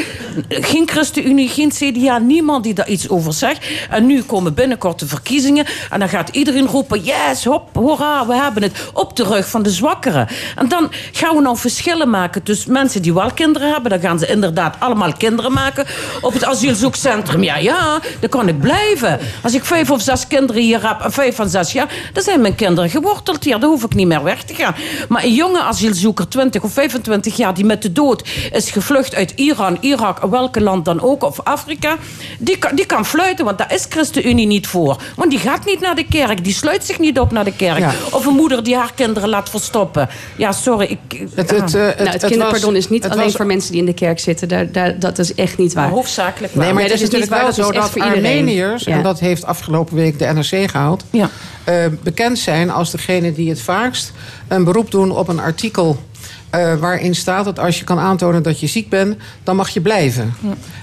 geen 0.50 0.90
ChristenUnie, 0.90 1.50
geen 1.50 1.70
CDA, 1.70 2.18
niemand 2.18 2.64
die 2.64 2.74
daar 2.74 2.90
iets 2.90 3.10
over 3.10 3.34
zegt. 3.34 3.66
En 3.90 4.06
nu 4.06 4.22
komen 4.22 4.54
binnenkort 4.54 5.00
de 5.00 5.08
verkiezingen. 5.08 5.66
En 5.90 6.00
dan 6.00 6.10
gaat 6.10 6.30
iedereen 6.30 6.68
roepen: 6.68 7.02
yes, 7.04 7.44
hop, 7.44 7.70
hoera, 7.74 8.28
we 8.28 8.36
hebben 8.36 8.64
het. 8.64 8.78
Op 8.94 9.16
de 9.16 9.24
rug 9.24 9.50
van 9.50 9.64
de 9.64 9.70
zwakkeren. 9.70 10.28
En 10.56 10.68
dan 10.68 10.92
gaan 11.12 11.36
we 11.36 11.42
nou 11.42 11.58
verschillen 11.58 12.03
maken 12.10 12.44
tussen 12.44 12.72
mensen 12.72 13.02
die 13.02 13.14
wel 13.14 13.32
kinderen 13.32 13.72
hebben. 13.72 13.90
Dan 13.90 14.00
gaan 14.00 14.20
ze 14.20 14.28
inderdaad 14.28 14.76
allemaal 14.80 15.14
kinderen 15.14 15.54
maken 15.54 15.86
op 16.22 16.34
het 16.34 16.44
asielzoekcentrum. 16.46 17.44
Ja, 17.44 17.58
ja, 17.58 18.00
dan 18.20 18.30
kan 18.30 18.48
ik 18.48 18.60
blijven. 18.60 19.20
Als 19.44 19.54
ik 19.54 19.66
vijf 19.66 19.92
of 19.92 20.02
zes 20.02 20.28
kinderen 20.28 20.62
hier 20.62 20.88
heb 20.88 21.02
en 21.02 21.12
vijf 21.12 21.36
van 21.36 21.50
zes 21.50 21.72
jaar, 21.72 21.94
dan 22.14 22.24
zijn 22.24 22.42
mijn 22.42 22.56
kinderen 22.56 22.90
geworteld 22.90 23.44
hier. 23.44 23.60
Dan 23.60 23.70
hoef 23.70 23.84
ik 23.84 23.96
niet 23.96 24.08
meer 24.08 24.24
weg 24.24 24.44
te 24.44 24.54
gaan. 24.54 24.76
Maar 25.10 25.24
een 25.24 25.34
jonge 25.34 25.62
asielzoeker, 25.62 26.28
20 26.28 26.64
of 26.64 26.74
25 26.74 27.38
jaar, 27.38 27.54
die 27.54 27.66
met 27.66 27.82
de 27.82 27.92
dood 27.92 28.28
is 28.52 28.72
gevlucht 28.72 29.16
uit 29.16 29.32
Iran, 29.36 29.78
Irak, 29.80 30.20
welke 30.20 30.62
land 30.62 30.86
dan 30.86 31.02
ook, 31.02 31.24
of 31.24 31.40
Afrika, 31.44 31.96
die 32.40 32.58
kan, 32.58 32.76
die 32.76 32.86
kan 32.86 33.06
fluiten, 33.06 33.46
want 33.46 33.58
daar 33.58 33.74
is 33.74 33.86
ChristenUnie 33.90 34.48
niet 34.48 34.68
voor. 34.68 34.98
Want 35.16 35.30
die 35.30 35.40
gaat 35.40 35.66
niet 35.66 35.80
naar 35.80 35.96
de 35.96 36.06
kerk, 36.06 36.44
die 36.44 36.54
sluit 36.54 36.86
zich 36.86 37.00
niet 37.00 37.20
op 37.20 37.32
naar 37.32 37.44
de 37.44 37.56
kerk. 37.56 37.80
Ja. 37.80 37.92
Of 38.12 38.26
een 38.26 38.36
moeder 38.36 38.64
die 38.64 38.76
haar 38.76 38.92
kinderen 38.96 39.30
laat 39.30 39.50
verstoppen. 39.50 40.10
Ja, 40.38 40.52
sorry. 40.52 40.98
Ik, 41.08 41.28
Het, 41.36 41.52
het, 41.52 41.74
eh, 41.94 42.00
nou, 42.00 42.10
het, 42.12 42.22
het 42.22 42.32
kinderpardon 42.32 42.74
was- 42.74 42.84
is 42.84 42.90
niet 42.90 43.04
het 43.04 43.12
alleen 43.12 43.26
was- 43.26 43.36
voor 43.36 43.46
mensen 43.46 43.72
die 43.72 43.80
in 43.80 43.86
de 43.86 43.94
kerk 43.94 44.20
zitten. 44.20 44.48
Daar, 44.48 44.72
daar, 44.72 45.00
dat 45.00 45.20
is 45.20 45.36
echt 45.36 45.58
niet 45.58 45.74
waar. 45.74 45.90
Hoofdzakelijk 45.90 46.56
Nee, 46.56 46.66
maar 46.66 46.74
Nee, 46.74 46.84
het 46.84 46.94
is 46.94 47.00
dat 47.00 47.14
is 47.14 47.20
niet 47.20 47.30
natuurlijk 47.30 47.56
wel 47.56 47.66
waar, 47.70 47.76
dat 47.76 47.92
zo 47.96 48.02
dat. 48.02 48.16
Armeniërs, 48.16 48.84
Ja. 48.84 48.96
en 48.96 49.04
dat 49.04 49.20
heeft 49.20 49.46
afgelopen 49.46 49.96
week 49.96 50.20
de 50.20 50.26
NRC 50.26 50.70
gehaald, 50.70 51.04
Ja. 51.10 51.30
eh, 51.64 51.76
bekend 52.04 52.40
zijn 52.40 52.70
als 52.72 52.92
degene 52.92 53.34
die 53.34 53.50
het 53.50 53.62
vaakst 53.62 54.12
een 54.48 54.64
beroep 54.64 54.92
doen 54.92 55.12
op 55.12 55.28
een 55.28 55.40
artikel. 55.40 55.98
Eh, 56.54 56.76
waarin 56.76 57.16
staat 57.16 57.46
dat 57.46 57.60
als 57.60 57.80
je 57.80 57.84
kan 57.84 58.00
aantonen 58.00 58.44
dat 58.44 58.60
je 58.60 58.68
ziek 58.68 58.90
bent, 58.90 59.16
dan 59.44 59.56
mag 59.56 59.70
je 59.70 59.82
blijven. 59.82 60.34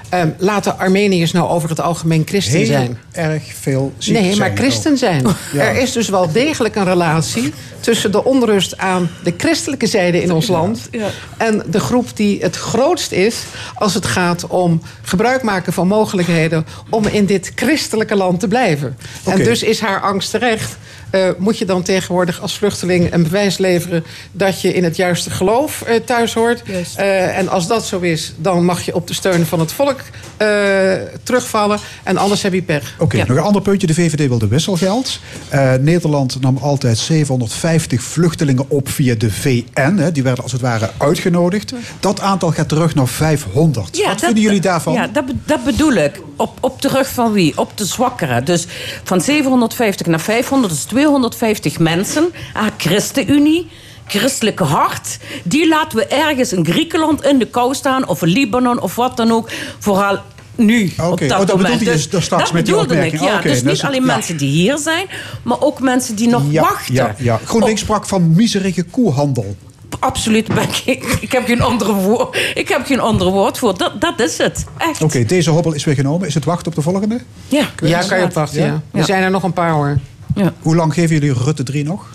Eh, 0.08 0.22
laten 0.38 0.78
Armeniërs 0.78 1.32
nou 1.32 1.48
over 1.48 1.68
het 1.68 1.80
algemeen 1.80 2.22
christen 2.26 2.56
Heel 2.56 2.66
zijn? 2.66 2.98
erg 3.12 3.42
veel 3.60 3.92
ziek 3.98 4.14
Nee, 4.14 4.24
maar 4.26 4.34
zijn. 4.34 4.56
christen 4.56 4.98
zijn. 4.98 5.26
Ja. 5.52 5.62
Er 5.62 5.76
is 5.76 5.92
dus 5.92 6.08
wel 6.08 6.32
degelijk 6.32 6.74
een 6.76 6.84
relatie 6.84 7.52
tussen 7.80 8.12
de 8.12 8.24
onrust 8.24 8.78
aan 8.78 9.10
de 9.24 9.34
christelijke 9.36 9.86
zijde 9.86 10.22
in 10.22 10.32
ons 10.32 10.46
land 10.46 10.88
en 11.36 11.62
de 11.70 11.80
groep 11.80 12.16
die 12.16 12.40
het 12.42 12.56
grootst 12.56 13.12
is 13.12 13.36
als 13.74 13.94
het 13.94 14.06
gaat 14.06 14.46
om 14.46 14.82
gebruik 15.02 15.42
maken 15.42 15.72
van 15.72 15.86
mogelijkheden 15.86 16.66
om 16.88 17.06
in 17.06 17.24
dit 17.26 17.52
christelijke 17.54 18.16
land 18.16 18.40
te 18.40 18.48
blijven. 18.48 18.96
En 19.24 19.44
dus 19.44 19.62
is 19.62 19.80
haar 19.80 20.00
angst 20.00 20.30
terecht. 20.30 20.76
Eh, 21.10 21.28
moet 21.38 21.58
je 21.58 21.64
dan 21.64 21.82
tegenwoordig 21.82 22.40
als 22.40 22.58
vluchteling 22.58 23.12
een 23.12 23.22
bewijs 23.22 23.58
leveren 23.58 24.04
dat 24.32 24.60
je 24.60 24.74
in 24.74 24.84
het 24.84 24.96
juiste 24.96 25.30
geloof 25.30 25.82
eh, 25.82 25.94
thuis 26.04 26.34
hoort? 26.34 26.62
Eh, 26.96 27.38
en 27.38 27.48
als 27.48 27.66
dat 27.66 27.86
zo 27.86 28.00
is, 28.00 28.34
dan 28.36 28.64
mag 28.64 28.82
je 28.82 28.94
op 28.94 29.06
de 29.06 29.14
steun 29.14 29.46
van 29.46 29.60
het 29.60 29.72
volk 29.72 30.00
eh, 30.40 30.92
terugvallen. 31.22 31.78
En 32.02 32.16
anders 32.16 32.42
heb 32.42 32.52
je 32.52 32.62
pech. 32.62 32.94
Oké, 32.98 33.16
nog 33.16 33.28
een 33.28 33.38
ander 33.38 33.62
puntje. 33.62 33.86
De 33.86 33.94
VVD 33.94 34.28
wilde 34.28 34.48
wisselgeld. 34.48 35.20
Eh, 35.48 35.74
Nederland 35.74 36.40
nam 36.40 36.56
altijd 36.56 36.98
750 36.98 38.02
vluchtelingen 38.02 38.64
op 38.68 38.88
via 38.88 39.14
de 39.14 39.30
VN. 39.30 39.96
Hè. 39.96 40.12
Die 40.12 40.22
werden 40.22 40.42
als 40.42 40.52
het 40.52 40.60
ware 40.60 40.90
uitgenodigd. 40.96 41.72
Dat 42.00 42.20
aantal 42.20 42.50
gaat 42.50 42.68
terug 42.68 42.94
naar 42.94 43.08
500. 43.08 44.04
Wat 44.04 44.20
vinden 44.20 44.42
jullie 44.42 44.60
daarvan? 44.60 44.92
Ja, 44.92 45.06
dat, 45.06 45.24
dat 45.44 45.64
bedoel 45.64 45.92
ik. 45.92 46.22
Op, 46.36 46.58
op 46.60 46.82
de 46.82 46.88
rug 46.88 47.08
van 47.08 47.32
wie? 47.32 47.58
Op 47.58 47.78
de 47.78 47.84
zwakkeren. 47.84 48.44
Dus 48.44 48.66
van 49.04 49.20
750 49.20 50.06
naar 50.06 50.20
500 50.20 50.72
is 50.72 50.86
250 51.00 51.78
mensen. 51.78 52.32
Ah, 52.52 52.66
ChristenUnie. 52.76 53.68
Christelijke 54.06 54.64
hart, 54.64 55.18
die 55.44 55.68
laten 55.68 55.98
we 55.98 56.06
ergens 56.06 56.52
in 56.52 56.64
Griekenland 56.66 57.24
in 57.24 57.38
de 57.38 57.46
kou 57.46 57.74
staan, 57.74 58.08
of 58.08 58.22
in 58.22 58.28
Libanon 58.28 58.80
of 58.80 58.94
wat 58.96 59.16
dan 59.16 59.32
ook. 59.32 59.50
Vooral 59.78 60.18
nu. 60.54 60.92
Oké, 60.98 61.10
op 61.10 61.18
dat 61.18 61.30
oh, 61.30 61.46
dat 61.46 61.56
moment. 61.56 61.78
bedoelde 61.78 61.84
je 61.84 61.90
Dus 62.08 62.24
straks 62.24 62.28
dat 62.28 62.52
met 62.52 62.66
die 62.66 62.74
bedoelde 62.74 62.94
ik, 62.94 63.12
opmerking. 63.12 63.44
ja. 63.44 63.50
Dus 63.50 63.62
niet 63.62 63.82
alleen 63.82 64.00
ja. 64.04 64.14
mensen 64.14 64.36
die 64.36 64.48
hier 64.48 64.78
zijn, 64.78 65.06
maar 65.42 65.60
ook 65.60 65.80
mensen 65.80 66.16
die 66.16 66.28
nog 66.28 66.42
ja, 66.48 66.62
wachten. 66.62 66.94
ja, 66.94 67.14
ja. 67.18 67.40
GroenLinks 67.44 67.80
sprak 67.80 68.06
van 68.06 68.34
miserige 68.34 68.82
koehandel. 68.82 69.56
Absoluut. 69.98 70.48
ik, 70.84 71.18
ik, 71.20 71.32
heb 71.32 71.46
geen 71.46 71.60
andere 71.60 71.92
woord, 71.92 72.38
ik 72.54 72.68
heb 72.68 72.86
geen 72.86 73.00
andere 73.00 73.30
woord 73.30 73.58
voor. 73.58 73.78
Dat, 73.78 74.00
dat 74.00 74.20
is 74.20 74.38
het. 74.38 74.64
Echt. 74.78 75.02
Oké, 75.02 75.24
deze 75.24 75.50
hobbel 75.50 75.72
is 75.72 75.84
weer 75.84 75.94
genomen. 75.94 76.26
Is 76.28 76.34
het 76.34 76.44
wachten 76.44 76.66
op 76.66 76.74
de 76.74 76.82
volgende? 76.82 77.20
Ja, 77.48 77.68
Ja, 77.82 78.02
kan 78.02 78.18
je 78.18 78.24
op 78.24 78.32
wachten, 78.32 78.64
ja. 78.64 78.82
Er 78.92 79.04
zijn 79.04 79.22
er 79.22 79.30
nog 79.30 79.42
een 79.42 79.52
paar 79.52 79.72
hoor. 79.72 79.98
Hoe 80.62 80.76
lang 80.76 80.94
geven 80.94 81.18
jullie 81.18 81.32
Rutte 81.32 81.62
3 81.62 81.84
nog? 81.84 82.08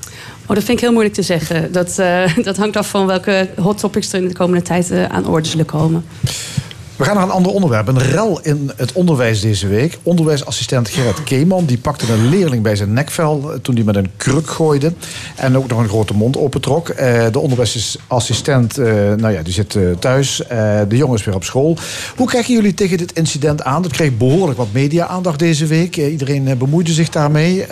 Oh, 0.47 0.55
dat 0.55 0.63
vind 0.63 0.77
ik 0.77 0.79
heel 0.79 0.91
moeilijk 0.91 1.15
te 1.15 1.21
zeggen. 1.21 1.71
Dat, 1.71 1.99
eh, 1.99 2.37
dat 2.43 2.57
hangt 2.57 2.77
af 2.77 2.89
van 2.89 3.05
welke 3.05 3.49
hot 3.55 3.77
topics 3.77 4.13
er 4.13 4.21
in 4.21 4.27
de 4.27 4.33
komende 4.33 4.61
tijd 4.61 4.91
eh, 4.91 5.05
aan 5.05 5.27
orde 5.27 5.47
zullen 5.47 5.65
komen. 5.65 6.05
We 6.95 7.03
gaan 7.03 7.15
naar 7.15 7.23
een 7.23 7.31
ander 7.31 7.51
onderwerp. 7.51 7.87
Een 7.87 7.99
rel 7.99 8.39
in 8.41 8.71
het 8.75 8.91
onderwijs 8.91 9.41
deze 9.41 9.67
week. 9.67 9.97
Onderwijsassistent 10.03 10.89
Gerrit 10.89 11.23
Keeman 11.23 11.65
die 11.65 11.77
pakte 11.77 12.13
een 12.13 12.29
leerling 12.29 12.63
bij 12.63 12.75
zijn 12.75 12.93
nekvel 12.93 13.51
eh, 13.51 13.59
toen 13.59 13.75
hij 13.75 13.83
met 13.83 13.95
een 13.95 14.11
kruk 14.17 14.49
gooide. 14.49 14.93
En 15.35 15.57
ook 15.57 15.67
nog 15.67 15.79
een 15.79 15.87
grote 15.87 16.13
mond 16.13 16.37
opentrok. 16.37 16.89
Eh, 16.89 17.25
de 17.31 17.39
onderwijsassistent 17.39 18.77
eh, 18.77 18.85
nou 18.93 19.33
ja, 19.33 19.41
die 19.41 19.53
zit 19.53 19.77
thuis. 19.99 20.41
De 20.87 20.97
jongen 20.97 21.17
is 21.17 21.25
weer 21.25 21.35
op 21.35 21.43
school. 21.43 21.77
Hoe 22.15 22.27
kijken 22.27 22.53
jullie 22.53 22.73
tegen 22.73 22.97
dit 22.97 23.13
incident 23.13 23.63
aan? 23.63 23.81
Dat 23.81 23.91
kreeg 23.91 24.17
behoorlijk 24.17 24.57
wat 24.57 24.71
media-aandacht 24.71 25.39
deze 25.39 25.65
week. 25.65 25.97
Iedereen 25.97 26.57
bemoeide 26.57 26.91
zich 26.91 27.09
daarmee. 27.09 27.65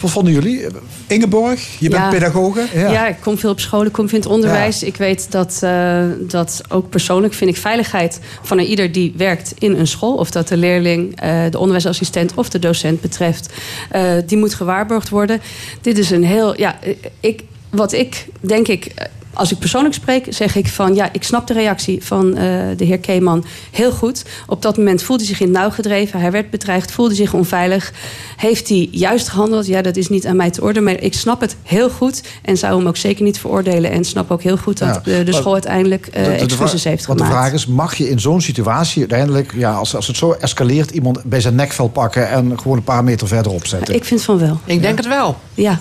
Wat 0.00 0.10
vonden 0.10 0.32
jullie? 0.32 0.66
Ingeborg, 1.06 1.78
je 1.78 1.88
bent 1.88 2.02
Ja. 2.02 2.08
pedagoge. 2.10 2.66
Ja. 2.74 3.06
ik 3.06 3.16
kom 3.20 3.38
veel 3.38 3.50
op 3.50 3.60
school, 3.60 3.84
ik 3.84 3.92
kom 3.92 4.08
veel 4.08 4.18
in 4.18 4.24
het 4.24 4.32
onderwijs. 4.32 4.82
Ik 4.82 4.96
weet 4.96 5.30
dat, 5.30 5.58
eh, 5.62 6.04
dat 6.20 6.62
ook 6.68 6.88
persoonlijk 6.88 7.34
vind 7.34 7.50
ik 7.50 7.56
veiligheid 7.56 8.20
van 8.42 8.58
ieder 8.58 8.92
die 8.92 9.12
werkt 9.16 9.54
in 9.58 9.72
een 9.78 9.86
school... 9.86 10.14
of 10.14 10.30
dat 10.30 10.48
de 10.48 10.56
leerling, 10.56 11.20
eh, 11.20 11.44
de 11.50 11.58
onderwijsassistent 11.58 12.34
of 12.34 12.48
de 12.48 12.58
docent 12.58 13.00
betreft... 13.00 13.52
eh, 13.90 14.12
die 14.26 14.38
moet 14.38 14.54
gewaarborgd 14.54 15.08
worden. 15.08 15.40
Dit 15.80 15.98
is 15.98 16.10
een 16.10 16.24
heel... 16.24 16.58
Ja, 16.58 16.78
ik, 17.20 17.42
wat 17.70 17.92
ik 17.92 18.26
denk 18.40 18.68
ik... 18.68 18.92
eh, 19.36 19.40
Als 19.40 19.52
ik 19.52 19.58
persoonlijk 19.58 19.94
spreek, 19.94 20.26
zeg 20.28 20.56
ik 20.56 20.68
van 20.68 20.94
ja, 20.94 21.08
ik 21.12 21.22
snap 21.22 21.46
de 21.46 21.52
reactie 21.52 22.04
van 22.04 22.36
eh, 22.36 22.42
de 22.76 22.84
heer 22.84 22.98
Keeman 22.98 23.44
heel 23.70 23.90
goed. 23.92 24.24
Op 24.46 24.62
dat 24.62 24.76
moment 24.76 25.02
voelde 25.02 25.22
hij 25.22 25.32
zich 25.32 25.40
in 25.40 25.48
het 25.52 25.56
nauw 25.56 25.70
gedreven. 25.70 26.20
Hij 26.20 26.30
werd 26.30 26.50
bedreigd, 26.50 26.90
voelde 26.92 27.14
zich 27.14 27.34
onveilig. 27.34 27.92
Heeft 28.36 28.68
hij 28.68 28.88
juist 28.90 29.28
gehandeld? 29.28 29.66
Ja, 29.66 29.82
dat 29.82 29.96
is 29.96 30.08
niet 30.08 30.26
aan 30.26 30.36
mij 30.36 30.50
te 30.50 30.62
oordelen. 30.62 30.84
Maar 30.84 31.00
ik 31.02 31.14
snap 31.14 31.40
het 31.40 31.56
heel 31.62 31.90
goed 31.90 32.22
en 32.42 32.56
zou 32.56 32.76
hem 32.78 32.86
ook 32.86 32.96
zeker 32.96 33.24
niet 33.24 33.38
veroordelen. 33.38 33.90
En 33.90 34.04
snap 34.04 34.30
ook 34.30 34.42
heel 34.42 34.56
goed 34.56 34.78
dat 34.78 34.88
Ja, 34.88 35.00
de, 35.04 35.24
de 35.24 35.30
maar 35.30 35.40
school 35.40 35.52
uiteindelijk 35.52 36.06
eh 36.06 36.24
De- 36.24 36.30
de- 36.30 36.36
de 36.36 36.42
excuses 36.42 36.84
heeft 36.84 37.06
Want 37.06 37.18
gemaakt. 37.20 37.36
de 37.36 37.42
vraag 37.42 37.52
is, 37.54 37.66
mag 37.66 37.94
je 37.94 38.08
in 38.10 38.20
zo'n 38.20 38.40
situatie 38.40 38.98
uiteindelijk... 39.00 39.52
Ja, 39.56 39.72
als, 39.72 39.96
als 39.96 40.06
het 40.06 40.16
zo 40.16 40.32
escaleert, 40.32 40.90
iemand 40.90 41.22
bij 41.24 41.40
zijn 41.40 41.54
nekvel 41.54 41.88
pakken... 41.88 42.28
en 42.30 42.58
gewoon 42.60 42.76
een 42.76 42.84
paar 42.84 43.04
meter 43.04 43.28
verderop 43.28 43.66
zetten? 43.66 43.94
Ik 43.94 44.04
vind 44.04 44.22
van 44.22 44.38
wel. 44.38 44.60
Ik 44.64 44.82
denk 44.82 44.96
het 44.96 45.06
wel. 45.06 45.36
Ja. 45.54 45.78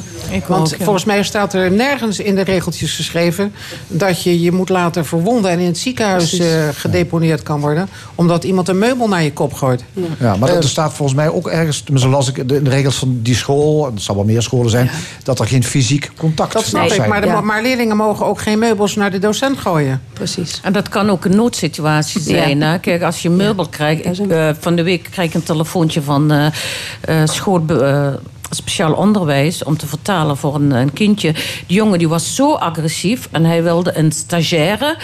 Want 0.47 0.73
ook, 0.73 0.79
ja. 0.79 0.83
volgens 0.83 1.05
mij 1.05 1.23
staat 1.23 1.53
er 1.53 1.71
nergens 1.71 2.19
in 2.19 2.35
de 2.35 2.41
regeltjes 2.41 2.93
geschreven 2.95 3.44
dat 3.87 4.23
je 4.23 4.41
je 4.41 4.51
moet 4.51 4.69
laten 4.69 5.05
verwonden 5.05 5.51
en 5.51 5.59
in 5.59 5.65
het 5.65 5.77
ziekenhuis 5.77 6.39
eh, 6.39 6.47
gedeponeerd 6.73 7.43
kan 7.43 7.59
worden, 7.59 7.89
omdat 8.15 8.43
iemand 8.43 8.67
een 8.67 8.77
meubel 8.77 9.07
naar 9.07 9.23
je 9.23 9.33
kop 9.33 9.53
gooit. 9.53 9.83
Ja, 10.19 10.35
maar 10.35 10.49
Eh, 10.49 10.55
er 10.55 10.63
staat 10.63 10.93
volgens 10.93 11.17
mij 11.17 11.29
ook 11.29 11.47
ergens, 11.47 11.81
tenminste 11.81 12.09
las 12.09 12.27
ik 12.29 12.47
de, 12.49 12.55
in 12.55 12.63
de 12.63 12.69
regels 12.69 12.95
van 12.95 13.19
die 13.21 13.35
school, 13.35 13.87
en 13.87 13.93
het 13.93 14.01
zal 14.03 14.15
wel 14.15 14.23
meer 14.23 14.41
scholen 14.41 14.69
zijn, 14.69 14.89
dat 15.23 15.39
er 15.39 15.47
geen 15.47 15.63
fysiek 15.63 16.11
contact 16.17 16.53
dat 16.53 16.65
snap 16.65 16.91
ik, 16.91 17.07
maar, 17.07 17.21
de- 17.21 17.41
maar 17.43 17.61
leerlingen 17.61 17.97
mogen 17.97 18.25
ook 18.25 18.41
geen 18.41 18.59
meubels 18.59 18.95
naar 18.95 19.11
de 19.11 19.19
docent 19.19 19.57
gooien. 19.57 20.01
Precies. 20.13 20.59
En 20.63 20.73
dat 20.73 20.89
kan 20.89 21.09
ook 21.09 21.25
een 21.25 21.35
noodsituatie 21.35 22.21
zijn. 22.21 22.61
Hè? 22.61 22.79
Kijk, 22.79 23.01
als 23.01 23.21
je 23.21 23.29
een 23.29 23.35
meubel 23.35 23.67
krijgt. 23.67 24.05
Ik, 24.19 24.29
eh, 24.29 24.49
van 24.59 24.75
de 24.75 24.83
week 24.83 25.07
krijg 25.11 25.29
ik 25.29 25.35
een 25.35 25.43
telefoontje 25.43 26.01
van 26.01 26.31
eh 26.31 26.45
eh, 27.01 27.27
school. 27.27 27.65
Speciaal 28.49 28.93
onderwijs 28.93 29.63
om 29.63 29.77
te 29.77 29.87
vertalen 29.87 30.37
voor 30.37 30.55
een, 30.55 30.71
een 30.71 30.93
kindje. 30.93 31.31
Die 31.67 31.75
jongen 31.77 31.99
die 31.99 32.09
was 32.09 32.35
zo 32.35 32.53
agressief 32.53 33.27
en 33.31 33.45
hij 33.45 33.63
wilde 33.63 33.97
een 33.97 34.11
stagiaire 34.11 34.97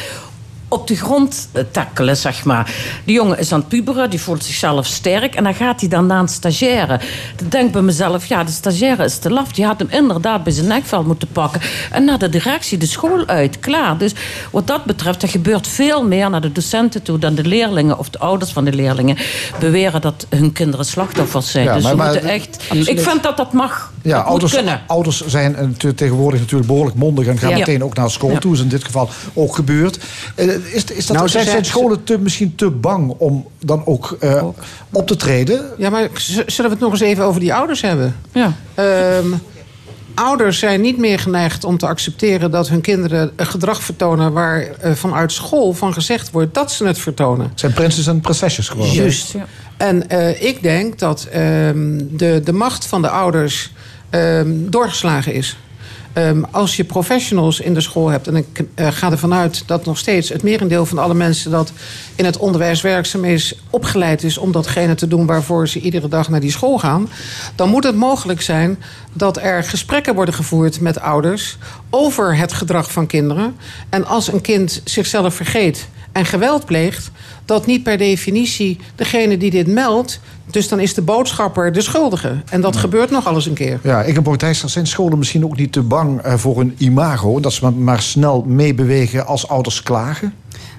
op 0.71 0.87
de 0.87 0.95
grond 0.95 1.49
eh, 1.51 1.63
tackelen, 1.71 2.17
zeg 2.17 2.43
maar. 2.43 2.73
Die 3.03 3.15
jongen 3.15 3.39
is 3.39 3.51
aan 3.51 3.59
het 3.59 3.67
puberen, 3.67 4.09
die 4.09 4.21
voelt 4.21 4.43
zichzelf 4.43 4.85
sterk. 4.85 5.35
En 5.35 5.43
dan 5.43 5.53
gaat 5.55 5.79
hij 5.79 5.89
dan 5.89 6.05
naar 6.05 6.19
een 6.19 6.27
stagiaire. 6.27 6.99
Dan 7.35 7.49
denk 7.49 7.65
ik 7.65 7.71
bij 7.71 7.81
mezelf, 7.81 8.25
ja, 8.25 8.43
de 8.43 8.51
stagiaire 8.51 9.03
is 9.03 9.17
te 9.17 9.29
laf. 9.29 9.51
Die 9.51 9.65
had 9.65 9.79
hem 9.79 9.87
inderdaad 9.89 10.43
bij 10.43 10.53
zijn 10.53 10.67
nekvel 10.67 11.03
moeten 11.03 11.27
pakken. 11.31 11.61
En 11.91 12.05
naar 12.05 12.17
de 12.19 12.29
directie, 12.29 12.77
de 12.77 12.85
school 12.85 13.25
uit, 13.27 13.59
klaar. 13.59 13.97
Dus 13.97 14.13
wat 14.51 14.67
dat 14.67 14.85
betreft, 14.85 15.21
er 15.23 15.29
gebeurt 15.29 15.67
veel 15.67 16.03
meer 16.03 16.29
naar 16.29 16.41
de 16.41 16.51
docenten 16.51 17.01
toe... 17.03 17.19
dan 17.19 17.35
de 17.35 17.43
leerlingen 17.43 17.97
of 17.99 18.09
de 18.09 18.19
ouders 18.19 18.51
van 18.51 18.65
de 18.65 18.73
leerlingen 18.73 19.17
beweren 19.59 20.01
dat 20.01 20.25
hun 20.29 20.51
kinderen 20.51 20.85
slachtoffers 20.85 21.51
zijn. 21.51 21.65
Ja, 21.65 21.73
dus 21.75 21.83
maar- 21.83 21.95
moeten 21.95 22.23
echt... 22.29 22.57
Absoluut. 22.61 22.87
Ik 22.87 22.99
vind 22.99 23.23
dat 23.23 23.37
dat 23.37 23.53
mag. 23.53 23.91
Ja, 24.03 24.17
dat 24.17 24.25
ouders, 24.25 24.53
kunnen. 24.53 24.81
ouders 24.87 25.25
zijn 25.25 25.55
eh, 25.55 25.67
te- 25.77 25.93
tegenwoordig 25.93 26.39
natuurlijk 26.39 26.67
behoorlijk 26.69 26.95
mondig 26.97 27.25
en 27.27 27.37
gaan 27.37 27.49
Ja. 27.49 27.57
meteen 27.57 27.83
ook 27.83 27.95
naar 27.95 28.11
school 28.11 28.31
Ja. 28.31 28.37
toe. 28.39 28.53
is 28.53 28.59
in 28.59 28.67
dit 28.67 28.83
geval 28.83 29.09
ook 29.33 29.55
gebeurd. 29.55 29.99
Is, 30.71 30.83
is 30.83 31.05
dat, 31.05 31.17
Nou, 31.17 31.29
ze 31.29 31.43
zijn, 31.43 31.65
scholen 31.65 32.03
te, 32.03 32.19
misschien 32.19 32.55
te 32.55 32.69
bang 32.69 33.13
om 33.17 33.47
dan 33.59 33.85
ook 33.85 34.17
eh, 34.19 34.43
op 34.91 35.07
te 35.07 35.15
treden? 35.15 35.69
Ja, 35.77 35.89
maar 35.89 36.09
zullen 36.47 36.71
we 36.71 36.75
het 36.75 36.79
nog 36.79 36.91
eens 36.91 37.01
even 37.01 37.23
over 37.23 37.39
die 37.39 37.53
ouders 37.53 37.81
hebben? 37.81 38.15
Ja. 38.31 38.53
Ehm, 38.73 39.33
ouders 40.13 40.59
zijn 40.59 40.81
niet 40.81 40.97
meer 40.97 41.19
geneigd 41.19 41.63
om 41.63 41.77
te 41.77 41.87
accepteren 41.87 42.51
dat 42.51 42.69
hun 42.69 42.81
kinderen 42.81 43.31
een 43.35 43.45
gedrag 43.45 43.83
vertonen 43.83 44.33
waar 44.33 44.61
eh, 44.61 44.91
vanuit 44.91 45.31
school 45.31 45.73
van 45.73 45.93
gezegd 45.93 46.31
wordt 46.31 46.53
dat 46.53 46.71
ze 46.71 46.85
het 46.85 46.99
vertonen. 46.99 47.49
Het 47.49 47.59
zijn 47.59 47.73
prinses 47.73 48.07
en 48.07 48.19
prinsesjes 48.19 48.69
geworden. 48.69 48.95
Juist. 48.95 49.35
En 49.77 50.09
eh, 50.09 50.41
ik 50.41 50.61
denk 50.61 50.99
dat 50.99 51.27
ehm, 51.31 52.01
de, 52.11 52.41
de 52.43 52.53
macht 52.53 52.85
van 52.85 53.01
de 53.01 53.09
ouders 53.09 53.71
ehm, 54.09 54.51
doorgeslagen 54.69 55.33
is. 55.33 55.57
Ehm, 56.13 56.43
als 56.51 56.75
je 56.75 56.83
professionals 56.83 57.59
in 57.59 57.73
de 57.73 57.81
school 57.81 58.09
hebt, 58.09 58.27
en 58.27 58.35
ik 58.35 58.63
eh, 58.75 58.87
ga 58.91 59.11
ervan 59.11 59.33
uit 59.33 59.63
dat 59.65 59.85
nog 59.85 59.97
steeds 59.97 60.29
het 60.29 60.43
merendeel 60.43 60.85
van 60.85 60.97
alle 60.97 61.13
mensen 61.13 61.51
dat 61.51 61.71
in 62.15 62.25
het 62.25 62.37
onderwijs 62.37 62.81
werkzaam 62.81 63.25
is, 63.25 63.55
opgeleid 63.69 64.23
is 64.23 64.37
om 64.37 64.51
datgene 64.51 64.95
te 64.95 65.07
doen 65.07 65.25
waarvoor 65.25 65.67
ze 65.67 65.79
iedere 65.79 66.07
dag 66.07 66.29
naar 66.29 66.39
die 66.39 66.51
school 66.51 66.77
gaan, 66.77 67.09
dan 67.55 67.69
moet 67.69 67.83
het 67.83 67.95
mogelijk 67.95 68.41
zijn 68.41 68.79
dat 69.13 69.37
er 69.37 69.63
gesprekken 69.63 70.15
worden 70.15 70.33
gevoerd 70.33 70.79
met 70.79 70.99
ouders 70.99 71.57
over 71.89 72.37
het 72.37 72.53
gedrag 72.53 72.91
van 72.91 73.07
kinderen. 73.07 73.55
En 73.89 74.05
als 74.05 74.33
een 74.33 74.41
kind 74.41 74.81
zichzelf 74.83 75.35
vergeet 75.35 75.87
en 76.11 76.25
geweld 76.25 76.65
pleegt, 76.65 77.11
dat 77.45 77.65
niet 77.65 77.83
per 77.83 77.97
definitie 77.97 78.79
degene 78.95 79.37
die 79.37 79.51
dit 79.51 79.67
meldt, 79.67 80.19
dus 80.53 80.67
dan 80.67 80.79
is 80.79 80.93
de 80.93 81.01
boodschapper 81.01 81.71
de 81.71 81.81
schuldige. 81.81 82.41
En 82.49 82.61
dat 82.61 82.75
gebeurt 82.75 83.11
nog 83.11 83.27
alles 83.27 83.45
een 83.45 83.53
keer. 83.53 83.79
Ja, 83.83 84.03
ik 84.03 84.15
heb 84.15 84.35
Thijs, 84.35 84.63
zijn 84.63 84.87
scholen 84.87 85.17
misschien 85.17 85.45
ook 85.45 85.57
niet 85.57 85.71
te 85.71 85.81
bang 85.81 86.21
eh, 86.21 86.33
voor 86.33 86.59
een 86.59 86.75
imago? 86.77 87.39
Dat 87.39 87.53
ze 87.53 87.69
maar 87.69 88.01
snel 88.01 88.43
meebewegen 88.47 89.25
als 89.25 89.47
ouders 89.47 89.83
klagen? 89.83 90.33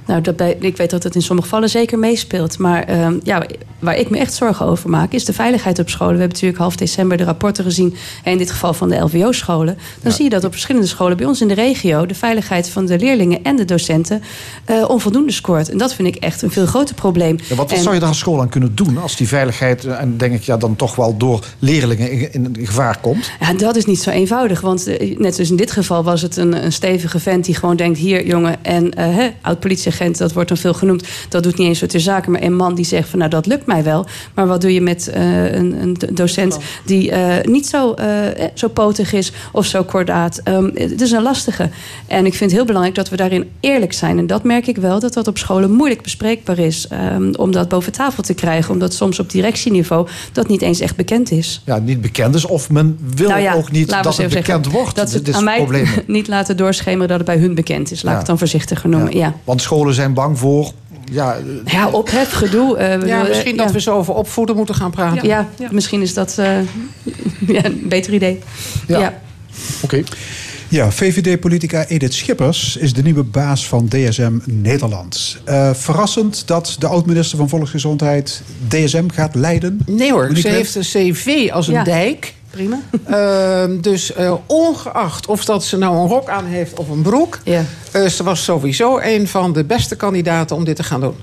Nou, 0.07 0.21
dat 0.21 0.37
bij, 0.37 0.57
ik 0.61 0.77
weet 0.77 0.91
dat 0.91 1.03
het 1.03 1.15
in 1.15 1.23
sommige 1.23 1.49
gevallen 1.49 1.69
zeker 1.71 1.99
meespeelt. 1.99 2.59
Maar 2.59 2.85
ehm, 2.85 3.19
ja, 3.23 3.47
waar 3.79 3.97
ik 3.97 4.11
me 4.11 4.19
echt 4.19 4.35
zorgen 4.35 4.67
over 4.67 4.91
maak, 4.91 5.13
is 5.13 5.25
de 5.25 5.33
veiligheid 5.33 5.79
op 5.79 5.89
scholen. 5.89 6.15
We 6.15 6.21
hebben 6.21 6.35
natuurlijk 6.37 6.63
half 6.63 6.77
december 6.77 7.17
de 7.17 7.25
rapporten 7.25 7.65
gezien. 7.65 7.95
En 8.25 8.33
in 8.33 8.39
dit 8.39 8.51
geval 8.51 8.75
van 8.75 8.89
de 8.89 8.97
LVO-scholen. 8.99 9.79
Dan 10.03 10.13
zie 10.13 10.25
je 10.25 10.31
dat 10.31 10.45
op 10.45 10.53
verschillende 10.53 10.87
scholen 10.87 11.17
bij 11.17 11.27
ons 11.27 11.41
in 11.41 11.49
de 11.49 11.55
regio 11.55 12.07
de 12.07 12.15
veiligheid 12.15 12.69
van 12.69 12.87
de 12.87 12.99
leerlingen 12.99 13.43
en 13.43 13.57
de 13.57 13.65
docenten 13.65 14.23
eh, 14.65 14.89
onvoldoende 14.89 15.33
scoort. 15.33 15.71
En 15.71 15.79
dat 15.79 15.95
vind 15.95 16.09
ik 16.09 16.17
echt 16.17 16.43
een 16.43 16.51
veel 16.51 16.67
groter 16.67 16.95
probleem. 16.95 17.39
Ja, 17.49 17.55
wat 17.55 17.73
En- 17.73 17.83
zou 17.83 17.95
je 17.95 18.01
daar 18.01 18.09
als 18.09 18.19
school 18.19 18.41
aan 18.41 18.49
kunnen 18.49 18.75
doen 18.75 18.99
als 18.99 19.17
die 19.17 19.29
veiligheid, 19.29 19.85
eh, 19.85 20.01
en 20.01 20.17
denk 20.17 20.35
ik 20.35 20.43
ja, 20.43 20.57
dan 20.57 20.77
toch 20.77 20.95
wel 20.97 21.17
door 21.17 21.45
leerlingen 21.59 22.33
in, 22.33 22.57
in 22.59 22.67
gevaar 22.67 22.99
komt? 23.01 23.31
Ja, 23.41 23.53
dat 23.53 23.77
is 23.77 23.85
niet 23.85 24.01
zo 24.03 24.11
eenvoudig. 24.11 24.61
Want 24.61 24.87
eh, 24.87 25.19
net 25.19 25.35
zoals 25.35 25.51
in 25.51 25.57
dit 25.57 25.71
geval 25.71 26.05
was 26.05 26.23
het 26.23 26.37
een, 26.37 26.65
een 26.65 26.73
stevige 26.73 27.19
vent 27.19 27.45
die 27.45 27.55
gewoon 27.55 27.77
denkt: 27.77 27.99
hier, 27.99 28.27
jongen, 28.27 28.65
en 28.65 28.91
eh, 28.91 29.27
dat 30.19 30.33
wordt 30.33 30.49
dan 30.49 30.59
veel 30.59 30.75
genoemd. 30.75 31.05
Dat 31.29 31.43
doet 31.43 31.59
niet 31.59 31.69
eens 31.69 31.79
zo 31.79 31.87
ter 31.87 32.01
zake. 32.01 32.31
Maar 32.31 32.43
een 32.43 32.57
man 32.57 32.75
die 32.75 32.85
zegt: 32.85 33.09
van 33.09 33.19
nou, 33.19 33.31
dat 33.31 33.47
lukt 33.47 33.67
mij 33.67 33.85
wel. 33.85 34.07
Maar 34.35 34.47
wat 34.47 34.61
doe 34.61 34.75
je 34.75 34.81
met 34.81 35.09
eh, 35.09 35.53
een, 35.53 35.83
een 35.83 35.97
docent 36.13 36.59
die 36.85 37.11
eh, 37.11 37.45
niet 37.45 37.67
zo, 37.67 37.93
eh, 37.93 38.07
zo 38.55 38.69
potig 38.69 39.13
is 39.13 39.33
of 39.53 39.67
zo 39.67 39.85
kordaat? 39.85 40.41
Ehm, 40.45 40.71
het 40.75 41.01
is 41.01 41.11
een 41.11 41.23
lastige. 41.23 41.71
En 42.07 42.27
ik 42.27 42.35
vind 42.35 42.51
het 42.51 42.53
heel 42.53 42.65
belangrijk 42.65 42.97
dat 42.97 43.09
we 43.09 43.17
daarin 43.17 43.51
eerlijk 43.61 43.93
zijn. 43.93 44.19
En 44.19 44.27
dat 44.27 44.45
merk 44.45 44.67
ik 44.67 44.77
wel, 44.77 45.01
dat 45.01 45.13
dat 45.13 45.27
op 45.29 45.39
scholen 45.39 45.71
moeilijk 45.73 46.03
bespreekbaar 46.03 46.59
is. 46.59 46.87
ehm, 46.89 47.33
om 47.37 47.53
dat 47.53 47.69
boven 47.69 47.93
tafel 47.93 48.23
te 48.23 48.35
krijgen. 48.35 48.73
Omdat 48.73 48.95
soms 48.95 49.19
op 49.19 49.31
directieniveau 49.31 50.09
dat 50.33 50.49
niet 50.49 50.63
eens 50.63 50.81
echt 50.81 50.97
bekend 50.97 51.31
is. 51.31 51.63
Ja, 51.67 51.79
niet 51.79 52.01
bekend 52.01 52.35
is 52.35 52.45
of 52.47 52.71
men 52.71 52.99
wil 53.17 53.29
Nou 53.29 53.41
ja, 53.41 53.55
ook 53.55 53.71
niet 53.71 53.89
dat 53.89 54.05
het 54.05 54.17
bekend 54.17 54.47
zeggen, 54.47 54.71
wordt. 54.71 54.97
Dat 54.97 55.11
ze 55.11 55.17
het 55.17 55.35
aan 55.35 55.45
mij 55.45 55.57
probleem. 55.57 55.87
niet 56.07 56.29
laten 56.29 56.57
doorschemeren 56.57 57.09
dat 57.09 57.17
het 57.17 57.27
bij 57.27 57.37
hun 57.37 57.55
bekend 57.55 57.91
is. 57.91 58.03
Laat 58.03 58.05
Ja. 58.05 58.11
ik 58.11 58.17
het 58.19 58.27
dan 58.27 58.39
voorzichtig 58.39 58.85
noemen. 58.85 59.17
Ja. 59.17 59.35
Want 59.45 59.63
scholen 59.63 59.82
zijn 59.91 60.15
bang 60.15 60.39
voor... 60.39 60.73
Ja, 61.11 61.35
eh, 61.37 61.73
Ja, 61.73 61.89
ophef, 61.89 62.33
gedoe. 62.33 62.77
eh, 62.77 63.07
Ja, 63.07 63.23
eh, 63.23 63.29
misschien 63.29 63.57
dat 63.57 63.73
we 63.73 63.81
zo 63.81 63.95
over 63.97 64.15
opvoeden 64.15 64.57
moeten 64.57 64.75
gaan 64.75 64.91
praten. 64.91 65.29
Ja, 65.29 65.49
misschien 65.71 66.03
is 66.03 66.15
dat 66.15 66.35
eh, 66.39 66.47
ja, 67.55 67.65
een 67.65 67.85
beter 67.89 68.13
idee. 68.15 68.39
Ja. 68.87 69.21
Oké. 69.83 70.03
Ja, 70.69 70.91
VVD-politica 70.91 71.87
Edith 71.87 72.15
Schippers 72.15 72.77
is 72.77 72.93
de 72.93 73.03
nieuwe 73.03 73.23
baas 73.23 73.67
van 73.67 73.89
DSM 73.89 74.33
Nederland. 74.45 75.39
Eh, 75.45 75.71
verrassend 75.75 76.47
dat 76.47 76.77
de 76.79 76.87
oud-minister 76.87 77.39
van 77.39 77.49
Volksgezondheid 77.49 78.43
DSM 78.69 79.09
gaat 79.09 79.35
leiden? 79.35 79.81
Nee 79.87 80.13
hoor, 80.13 80.31
ze 80.37 80.49
heeft 80.49 80.75
een 80.75 80.83
cv 80.83 81.51
als 81.53 81.67
een 81.67 81.73
Ja. 81.75 81.85
dijk. 81.85 82.35
Prima. 82.53 82.79
Ehm, 83.07 83.81
dus 83.81 84.13
eh, 84.13 84.35
ongeacht 84.47 85.27
of 85.27 85.45
dat 85.45 85.65
ze 85.65 85.79
nou 85.79 85.97
een 85.97 86.09
rok 86.09 86.29
aan 86.29 86.45
heeft 86.45 86.79
of 86.79 86.89
een 86.89 87.03
broek... 87.03 87.39
Ja. 87.45 87.65
eh, 87.93 88.07
ze 88.07 88.23
was 88.23 88.45
sowieso 88.45 88.99
een 88.99 89.29
van 89.29 89.53
de 89.53 89.65
beste 89.65 89.97
kandidaten 89.97 90.57
om 90.57 90.65
dit 90.65 90.77
te 90.77 90.83
gaan 90.83 91.01
doen. 91.01 91.15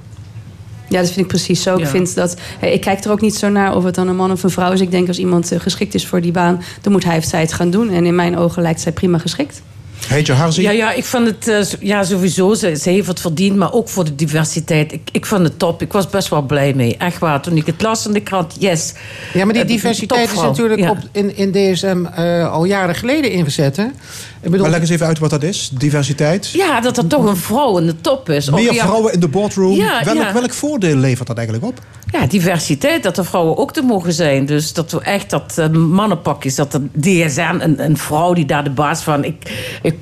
Ja, 0.87 0.99
dat 0.99 1.07
vind 1.07 1.19
ik 1.19 1.27
precies 1.27 1.61
zo. 1.61 1.77
Ik, 1.77 1.87
vind 1.87 2.15
dat, 2.15 2.35
eh, 2.59 2.73
ik 2.73 2.81
kijk 2.81 3.03
er 3.03 3.11
ook 3.11 3.21
niet 3.21 3.35
zo 3.35 3.49
naar 3.49 3.75
of 3.75 3.83
het 3.83 3.95
dan 3.95 4.07
een 4.07 4.15
man 4.15 4.31
of 4.31 4.43
een 4.43 4.49
vrouw 4.49 4.71
is. 4.71 4.81
Ik 4.81 4.91
denk 4.91 5.07
als 5.07 5.19
iemand 5.19 5.51
geschikt 5.57 5.93
is 5.93 6.07
voor 6.07 6.21
die 6.21 6.31
baan, 6.31 6.61
dan 6.81 6.91
moet 6.91 7.03
hij 7.03 7.17
of 7.17 7.23
zij 7.23 7.41
het 7.41 7.53
gaan 7.53 7.69
doen. 7.69 7.89
En 7.89 8.05
in 8.05 8.15
mijn 8.15 8.37
ogen 8.37 8.61
lijkt 8.61 8.81
zij 8.81 8.91
prima 8.91 9.17
geschikt. 9.17 9.61
Heetje 10.09 10.33
Harzi? 10.33 10.61
Ja, 10.61 10.71
ja, 10.71 10.91
ik 10.91 11.03
vond 11.05 11.25
het 11.27 11.47
eh, 11.47 11.61
ja, 11.79 12.03
sowieso. 12.03 12.53
Ze, 12.53 12.75
ze 12.75 12.89
heeft 12.89 13.07
het 13.07 13.19
verdiend, 13.19 13.55
maar 13.55 13.73
ook 13.73 13.89
voor 13.89 14.03
de 14.03 14.15
diversiteit. 14.15 14.93
Ik, 14.93 15.09
ik 15.11 15.25
vond 15.25 15.43
het 15.43 15.59
top. 15.59 15.81
Ik 15.81 15.91
was 15.91 16.09
best 16.09 16.29
wel 16.29 16.41
blij 16.41 16.73
mee. 16.73 16.97
Echt 16.97 17.19
waar. 17.19 17.41
Toen 17.41 17.57
ik 17.57 17.65
het 17.65 17.81
las 17.81 18.05
in 18.07 18.13
de 18.13 18.19
krant, 18.21 18.55
yes. 18.59 18.93
Ja, 19.33 19.45
maar 19.45 19.53
die 19.53 19.61
Eh, 19.63 19.67
diversiteit 19.69 20.31
is 20.31 20.41
natuurlijk 20.41 20.79
Ja. 20.79 20.89
op, 20.89 20.97
in, 21.11 21.37
in 21.37 21.51
DSM 21.51 22.05
eh, 22.15 22.51
al 22.51 22.63
jaren 22.65 22.95
geleden 22.95 23.31
ingezet. 23.31 23.77
Hè? 23.77 23.85
Bedoel, 24.41 24.59
Maar 24.59 24.69
leg 24.69 24.79
eens 24.79 24.89
even 24.89 25.05
uit 25.05 25.19
wat 25.19 25.29
dat 25.29 25.43
is, 25.43 25.69
diversiteit. 25.73 26.49
Ja, 26.49 26.81
dat 26.81 26.97
er 26.97 27.07
toch 27.07 27.25
een 27.25 27.37
vrouw 27.37 27.77
in 27.77 27.85
de 27.85 28.01
top 28.01 28.29
is. 28.29 28.49
Meer 28.49 28.73
ja, 28.73 28.85
vrouwen 28.85 29.13
in 29.13 29.19
de 29.19 29.27
boardroom. 29.27 29.75
Ja, 29.75 30.03
welk, 30.03 30.17
ja. 30.17 30.33
welk 30.33 30.53
voordeel 30.53 30.95
levert 30.95 31.27
dat 31.27 31.37
eigenlijk 31.37 31.67
op? 31.67 31.79
Ja, 32.11 32.25
diversiteit, 32.27 33.03
dat 33.03 33.17
er 33.17 33.25
vrouwen 33.25 33.57
ook 33.57 33.73
te 33.73 33.81
mogen 33.81 34.13
zijn. 34.13 34.45
Dus 34.45 34.73
dat 34.73 34.91
we 34.91 35.01
echt 35.01 35.29
dat 35.29 35.55
uh, 35.59 35.67
mannenpak 35.67 36.43
is, 36.43 36.55
dat 36.55 36.71
de 36.71 36.87
DSM, 36.99 37.55
een, 37.59 37.83
een 37.83 37.97
vrouw 37.97 38.33
die 38.33 38.45
daar 38.45 38.63
de 38.63 38.69
baas 38.69 39.01
van. 39.01 39.23
Ik, 39.23 39.51
ik, 39.81 39.95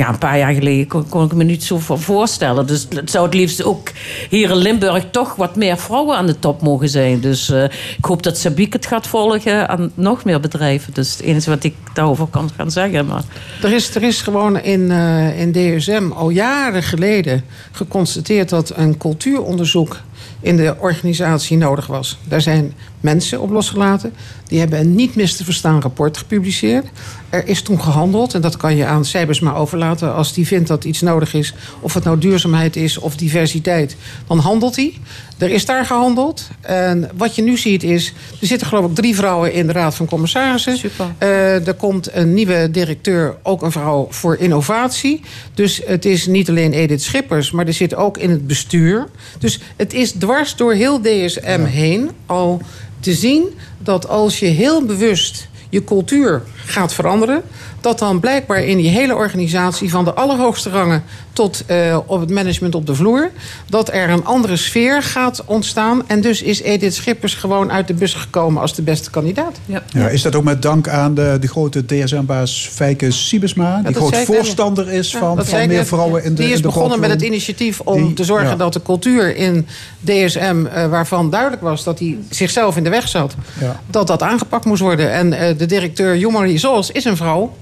ja, 0.00 0.08
een 0.08 0.18
paar 0.18 0.38
jaar 0.38 0.52
geleden 0.52 0.86
kon, 1.08 1.24
ik 1.24 1.34
me 1.34 1.44
niet 1.44 1.64
zo 1.64 1.78
voor 1.78 1.98
voorstellen. 1.98 2.66
Dus 2.66 2.86
het 2.88 3.10
zou 3.10 3.24
het 3.24 3.34
liefst 3.34 3.62
ook 3.62 3.88
hier 4.28 4.50
in 4.50 4.56
Limburg 4.56 5.04
toch 5.10 5.34
wat 5.34 5.56
meer 5.56 5.78
vrouwen 5.78 6.16
aan 6.16 6.26
de 6.26 6.38
top 6.38 6.62
mogen 6.62 6.88
zijn. 6.88 7.20
Dus 7.20 7.50
eh, 7.50 7.64
ik 7.98 8.04
hoop 8.04 8.22
dat 8.22 8.38
Sabiek 8.38 8.72
het 8.72 8.86
gaat 8.86 9.06
volgen 9.06 9.68
aan 9.68 9.92
nog 9.94 10.24
meer 10.24 10.40
bedrijven. 10.40 10.94
Dus 10.94 11.12
het 11.12 11.20
enige 11.20 11.50
wat 11.50 11.64
ik 11.64 11.74
daarover 11.92 12.26
kan 12.26 12.50
gaan 12.56 12.70
zeggen. 12.70 13.06
Maar... 13.06 13.22
Er 13.62 13.72
is, 13.72 13.94
er 13.94 14.02
is 14.02 14.22
gewoon 14.22 14.60
in, 14.60 14.90
eh, 14.90 15.40
in 15.40 15.52
DSM 15.52 16.10
al 16.14 16.30
jaren 16.30 16.82
geleden 16.82 17.44
geconstateerd 17.72 18.48
dat 18.48 18.72
een 18.76 18.96
cultuuronderzoek 18.96 20.00
in 20.40 20.56
de 20.56 20.74
organisatie 20.78 21.56
nodig 21.56 21.86
was. 21.86 22.18
Daar 22.28 22.40
zijn 22.40 22.72
mensen 23.00 23.40
op 23.40 23.50
losgelaten. 23.50 24.12
Die 24.46 24.58
hebben 24.58 24.78
een 24.78 24.94
niet 24.94 25.14
mis 25.14 25.36
te 25.36 25.44
verstaan 25.44 25.80
rapport 25.80 26.16
gepubliceerd. 26.16 26.86
Er 27.28 27.48
is 27.48 27.62
toen 27.62 27.82
gehandeld, 27.82 28.34
en 28.34 28.40
dat 28.40 28.56
kan 28.56 28.76
je 28.76 28.86
aan 28.86 29.04
Cijbers 29.04 29.40
maar 29.40 29.56
overlaten... 29.56 30.14
als 30.14 30.32
die 30.32 30.46
vindt 30.46 30.68
dat 30.68 30.84
iets 30.84 31.00
nodig 31.00 31.34
is, 31.34 31.54
of 31.80 31.94
het 31.94 32.04
nou 32.04 32.18
duurzaamheid 32.18 32.76
is 32.76 32.98
of 32.98 33.16
diversiteit... 33.16 33.96
dan 34.26 34.38
handelt 34.38 34.76
hij. 34.76 34.94
Er 35.38 35.50
is 35.50 35.64
daar 35.64 35.86
gehandeld. 35.86 36.48
En 36.60 37.10
wat 37.16 37.34
je 37.34 37.42
nu 37.42 37.56
ziet 37.56 37.82
is... 37.82 38.12
er 38.40 38.46
zitten 38.46 38.66
geloof 38.66 38.90
ik 38.90 38.94
drie 38.94 39.14
vrouwen 39.14 39.52
in 39.52 39.66
de 39.66 39.72
Raad 39.72 39.94
van 39.94 40.06
Commissarissen. 40.06 40.78
Eh, 41.18 41.66
er 41.66 41.74
komt 41.74 42.14
een 42.14 42.34
nieuwe 42.34 42.68
directeur, 42.70 43.36
ook 43.42 43.62
een 43.62 43.72
vrouw 43.72 44.06
voor 44.10 44.36
innovatie. 44.36 45.20
Dus 45.54 45.80
het 45.84 46.04
is 46.04 46.26
niet 46.26 46.48
alleen 46.48 46.72
Edith 46.72 47.02
Schippers... 47.02 47.50
maar 47.50 47.66
er 47.66 47.72
zit 47.72 47.94
ook 47.94 48.18
in 48.18 48.30
het 48.30 48.46
bestuur. 48.46 49.06
Dus 49.38 49.60
het 49.76 49.92
is 49.92 50.12
dwars 50.12 50.56
door 50.56 50.72
heel 50.72 51.00
DSM 51.00 51.64
heen 51.64 52.10
al 52.26 52.62
te 53.00 53.14
zien... 53.14 53.58
dat 53.78 54.08
als 54.08 54.38
je 54.38 54.46
heel 54.46 54.84
bewust 54.84 55.48
je 55.68 55.84
cultuur 55.84 56.42
gaat 56.64 56.92
veranderen. 56.92 57.42
Dat 57.80 57.98
dan 57.98 58.20
blijkbaar 58.20 58.62
in 58.64 58.76
die 58.76 58.88
hele 58.88 59.14
organisatie, 59.14 59.90
van 59.90 60.04
de 60.04 60.12
allerhoogste 60.12 60.70
rangen 60.70 61.02
tot 61.32 61.62
eh, 61.66 61.98
op 62.06 62.20
het 62.20 62.30
management 62.30 62.74
op 62.74 62.86
de 62.86 62.94
vloer, 62.94 63.30
dat 63.68 63.92
er 63.92 64.10
een 64.10 64.24
andere 64.24 64.56
sfeer 64.56 65.02
gaat 65.02 65.42
ontstaan. 65.46 66.02
En 66.06 66.20
dus 66.20 66.42
is 66.42 66.60
Edith 66.60 66.94
Schippers 66.94 67.34
gewoon 67.34 67.72
uit 67.72 67.86
de 67.86 67.94
bus 67.94 68.14
gekomen 68.14 68.62
als 68.62 68.74
de 68.74 68.82
beste 68.82 69.10
kandidaat. 69.10 69.56
Ja. 69.66 69.82
Ja, 69.92 70.08
is 70.08 70.22
dat 70.22 70.34
ook 70.34 70.44
met 70.44 70.62
dank 70.62 70.88
aan 70.88 71.14
de, 71.14 71.36
de 71.40 71.48
grote 71.48 71.86
DSM-baas 71.86 72.68
Fijke 72.72 73.10
Siebesma... 73.10 73.82
die 73.84 73.94
groot 73.94 74.10
net. 74.10 74.24
voorstander 74.26 74.92
is 74.92 75.16
van, 75.16 75.44
van 75.44 75.66
meer 75.68 75.86
vrouwen 75.86 76.24
in 76.24 76.34
de 76.34 76.42
Die 76.42 76.50
is 76.50 76.56
in 76.56 76.62
de 76.62 76.68
begonnen 76.68 77.00
met 77.00 77.10
het 77.10 77.22
initiatief 77.22 77.80
om 77.80 78.04
Die- 78.04 78.14
te 78.14 78.24
zorgen 78.24 78.48
ja. 78.48 78.56
dat 78.56 78.72
de 78.72 78.82
cultuur 78.82 79.36
in 79.36 79.66
DSM, 80.04 80.66
eh, 80.66 80.86
waarvan 80.86 81.30
duidelijk 81.30 81.62
was 81.62 81.84
dat 81.84 81.98
hij 81.98 82.18
zichzelf 82.30 82.76
in 82.76 82.84
de 82.84 82.90
weg 82.90 83.08
zat, 83.08 83.34
Ja. 83.60 83.80
dat 83.86 84.06
dat 84.06 84.22
aangepakt 84.22 84.64
moest 84.64 84.80
worden. 84.80 85.12
En 85.12 85.32
eh, 85.32 85.58
de 85.58 85.66
directeur 85.66 86.16
Jomarie 86.16 86.58
Zols 86.58 86.90
is 86.90 87.04
een 87.04 87.16
vrouw. 87.16 87.52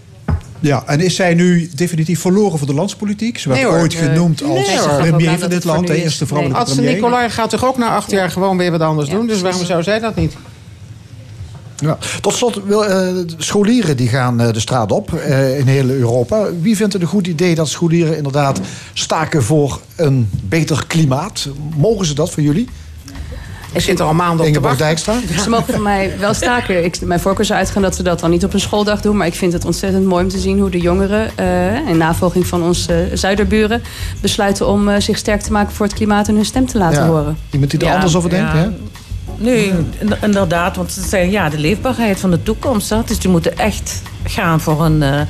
Ja, 0.61 0.83
en 0.87 1.01
is 1.01 1.15
zij 1.15 1.35
nu 1.35 1.71
definitief 1.75 2.21
verloren 2.21 2.59
voor 2.59 2.67
de 2.67 2.75
landspolitiek? 2.75 3.39
Ze 3.39 3.49
werd 3.49 3.61
Nee 3.61 3.71
ooit 3.71 3.95
genoemd 3.95 4.43
als 4.43 4.67
Nee 4.67 5.11
premier 5.11 5.39
van 5.39 5.49
dit 5.49 5.65
land, 5.65 5.87
de 5.87 6.03
eerste 6.03 6.27
vrouwelijke 6.27 6.63
Adse 6.63 6.75
premier. 6.75 6.95
Nicolai 6.95 7.31
gaat 7.31 7.51
toch 7.51 7.65
ook 7.65 7.79
na 7.79 7.89
acht 7.89 8.11
jaar 8.11 8.31
gewoon 8.31 8.57
weer 8.57 8.71
wat 8.71 8.81
anders 8.81 9.09
doen. 9.09 9.27
Dus 9.27 9.41
waarom 9.41 9.65
zou 9.65 9.83
zij 9.83 9.99
dat 9.99 10.15
niet? 10.15 10.37
Ja. 11.81 11.99
Tot 12.21 12.35
slot, 12.35 12.61
wil, 12.65 12.85
eh, 12.85 13.17
scholieren 13.37 13.97
die 13.97 14.09
gaan 14.09 14.41
eh, 14.41 14.53
de 14.53 14.61
straat 14.61 14.93
op 14.93 15.15
eh, 15.15 15.59
in 15.59 15.67
heel 15.67 15.89
Europa. 15.89 16.47
Wie 16.61 16.77
vindt 16.77 16.93
het 16.93 17.03
een 17.03 17.09
goed 17.09 17.27
idee 17.27 17.55
dat 17.55 17.69
scholieren 17.69 18.17
inderdaad 18.17 18.61
staken 18.93 19.43
voor 19.43 19.81
een 19.97 20.31
beter 20.43 20.85
klimaat? 20.87 21.49
Mogen 21.77 22.07
ze 22.07 22.15
dat 22.15 22.31
voor 22.31 22.43
jullie? 22.43 22.69
Ik 23.73 23.81
zit 23.81 23.99
er 23.99 24.05
al 24.07 24.15
maanden 24.15 24.37
op 24.37 24.43
te 24.43 24.47
Ingeborg 24.49 24.79
wachten. 24.79 24.87
Dijkstra? 24.87 25.43
Ze 25.43 25.51
mogen 25.51 25.73
van 25.73 25.83
mij 25.83 26.13
wel 26.19 26.35
staken. 26.35 26.85
Ik, 26.85 27.01
mijn 27.01 27.21
voorkeur 27.21 27.45
zou 27.45 27.59
uitgaan 27.59 27.83
dat 27.83 27.95
ze 27.97 28.03
dat 28.03 28.21
dan 28.21 28.31
niet 28.31 28.45
op 28.45 28.55
een 28.55 28.61
schooldag 28.61 29.01
doen. 29.01 29.17
Maar 29.17 29.27
ik 29.27 29.35
vind 29.35 29.53
het 29.53 29.65
ontzettend 29.65 30.05
mooi 30.05 30.25
om 30.25 30.31
te 30.31 30.39
zien 30.39 30.59
hoe 30.61 30.71
de 30.71 30.79
jongeren... 30.81 31.31
eh, 31.37 31.89
in 31.89 31.97
navolging 31.97 32.47
van 32.47 32.63
onze 32.63 33.09
zuiderburen... 33.15 33.83
besluiten 34.21 34.67
om 34.67 34.89
eh, 34.89 35.01
zich 35.01 35.19
sterk 35.19 35.41
te 35.41 35.53
maken 35.53 35.75
voor 35.75 35.87
het 35.87 35.95
klimaat... 35.95 36.29
en 36.29 36.35
hun 36.35 36.45
stem 36.45 36.67
te 36.67 36.79
laten 36.79 37.03
Ja. 37.03 37.09
horen. 37.09 37.37
Iemand 37.51 37.71
die 37.71 37.81
er 37.81 37.87
Ja, 37.87 37.95
anders 37.95 38.17
over 38.17 38.31
denkt? 38.31 38.53
ja. 38.53 38.59
Hè? 38.59 38.69
Nee, 39.37 39.67
in- 39.99 40.13
inderdaad. 40.23 40.77
Want 40.77 40.93
ze 40.93 41.01
zeggen 41.09 41.31
ja, 41.31 41.49
de 41.49 41.59
leefbaarheid 41.59 42.21
van 42.21 42.31
de 42.31 42.43
toekomst. 42.43 42.91
Hè. 42.91 42.99
Dus 43.07 43.19
die 43.19 43.31
moeten 43.31 43.59
echt 43.59 44.03
gaan 44.29 44.61
voor 44.61 44.85
een, 44.85 45.03
eh, 45.03 45.21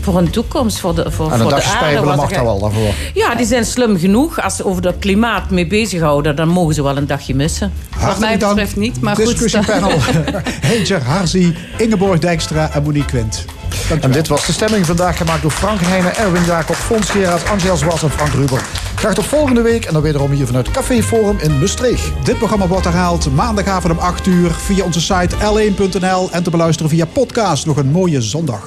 voor 0.00 0.18
een 0.18 0.30
toekomst. 0.30 0.78
Voor 0.78 0.94
de, 0.94 1.10
voor, 1.10 1.26
En 1.26 1.32
een 1.32 1.38
voor 1.38 1.48
de 1.48 1.54
dagje 1.54 1.78
aarde. 1.78 2.02
mag 2.02 2.30
daar 2.30 2.44
wel 2.44 2.58
daarvoor. 2.60 2.94
Ja, 3.14 3.34
die 3.34 3.46
zijn 3.46 3.64
slim 3.64 3.98
genoeg. 3.98 4.40
Als 4.42 4.56
ze 4.56 4.64
over 4.64 4.82
dat 4.82 4.94
klimaat 4.98 5.50
mee 5.50 5.66
bezighouden, 5.66 6.36
dan 6.36 6.48
mogen 6.48 6.74
ze 6.74 6.82
wel 6.82 6.96
een 6.96 7.06
dagje 7.06 7.34
missen. 7.34 7.72
Wat 8.00 8.18
mij 8.18 8.38
betreft 8.38 8.76
niet, 8.76 9.00
maar 9.00 9.16
goed. 9.16 9.26
Discussiepanel. 9.26 9.92
Heintje, 10.70 10.98
Harzi, 10.98 11.56
Ingeborg 11.76 12.18
Dijkstra 12.18 12.70
en 12.72 12.82
Monique 12.82 13.08
Quint. 13.08 13.44
En 14.00 14.10
dit 14.10 14.28
was 14.28 14.46
de 14.46 14.52
stemming 14.52 14.86
vandaag 14.86 15.16
gemaakt 15.16 15.42
door 15.42 15.50
Frank 15.50 15.80
Heijnen, 15.80 16.16
Erwin 16.16 16.44
Jacob, 16.44 16.76
Fons 16.76 17.10
Gerard, 17.10 17.48
Angel 17.48 17.76
Zwas 17.76 18.02
en 18.02 18.10
Frank 18.10 18.32
Ruber. 18.32 18.62
Graag 18.94 19.14
tot 19.14 19.26
volgende 19.26 19.62
week 19.62 19.84
en 19.84 19.92
dan 19.92 20.02
wederom 20.02 20.30
hier 20.30 20.46
vanuit 20.46 20.70
Café 20.70 21.02
Forum 21.02 21.38
in 21.38 21.58
Maastricht. 21.58 22.12
Dit 22.24 22.38
programma 22.38 22.66
wordt 22.66 22.84
herhaald 22.84 23.34
maandagavond 23.34 23.92
om 23.92 23.98
8 23.98 24.26
uur 24.26 24.50
via 24.50 24.84
onze 24.84 25.00
site 25.00 25.36
l1.nl 25.36 26.30
en 26.30 26.42
te 26.42 26.50
beluisteren 26.50 26.90
via 26.90 27.04
podcast. 27.04 27.66
Nog 27.66 27.76
een 27.76 27.90
mooie 27.90 28.20
zondag. 28.30 28.62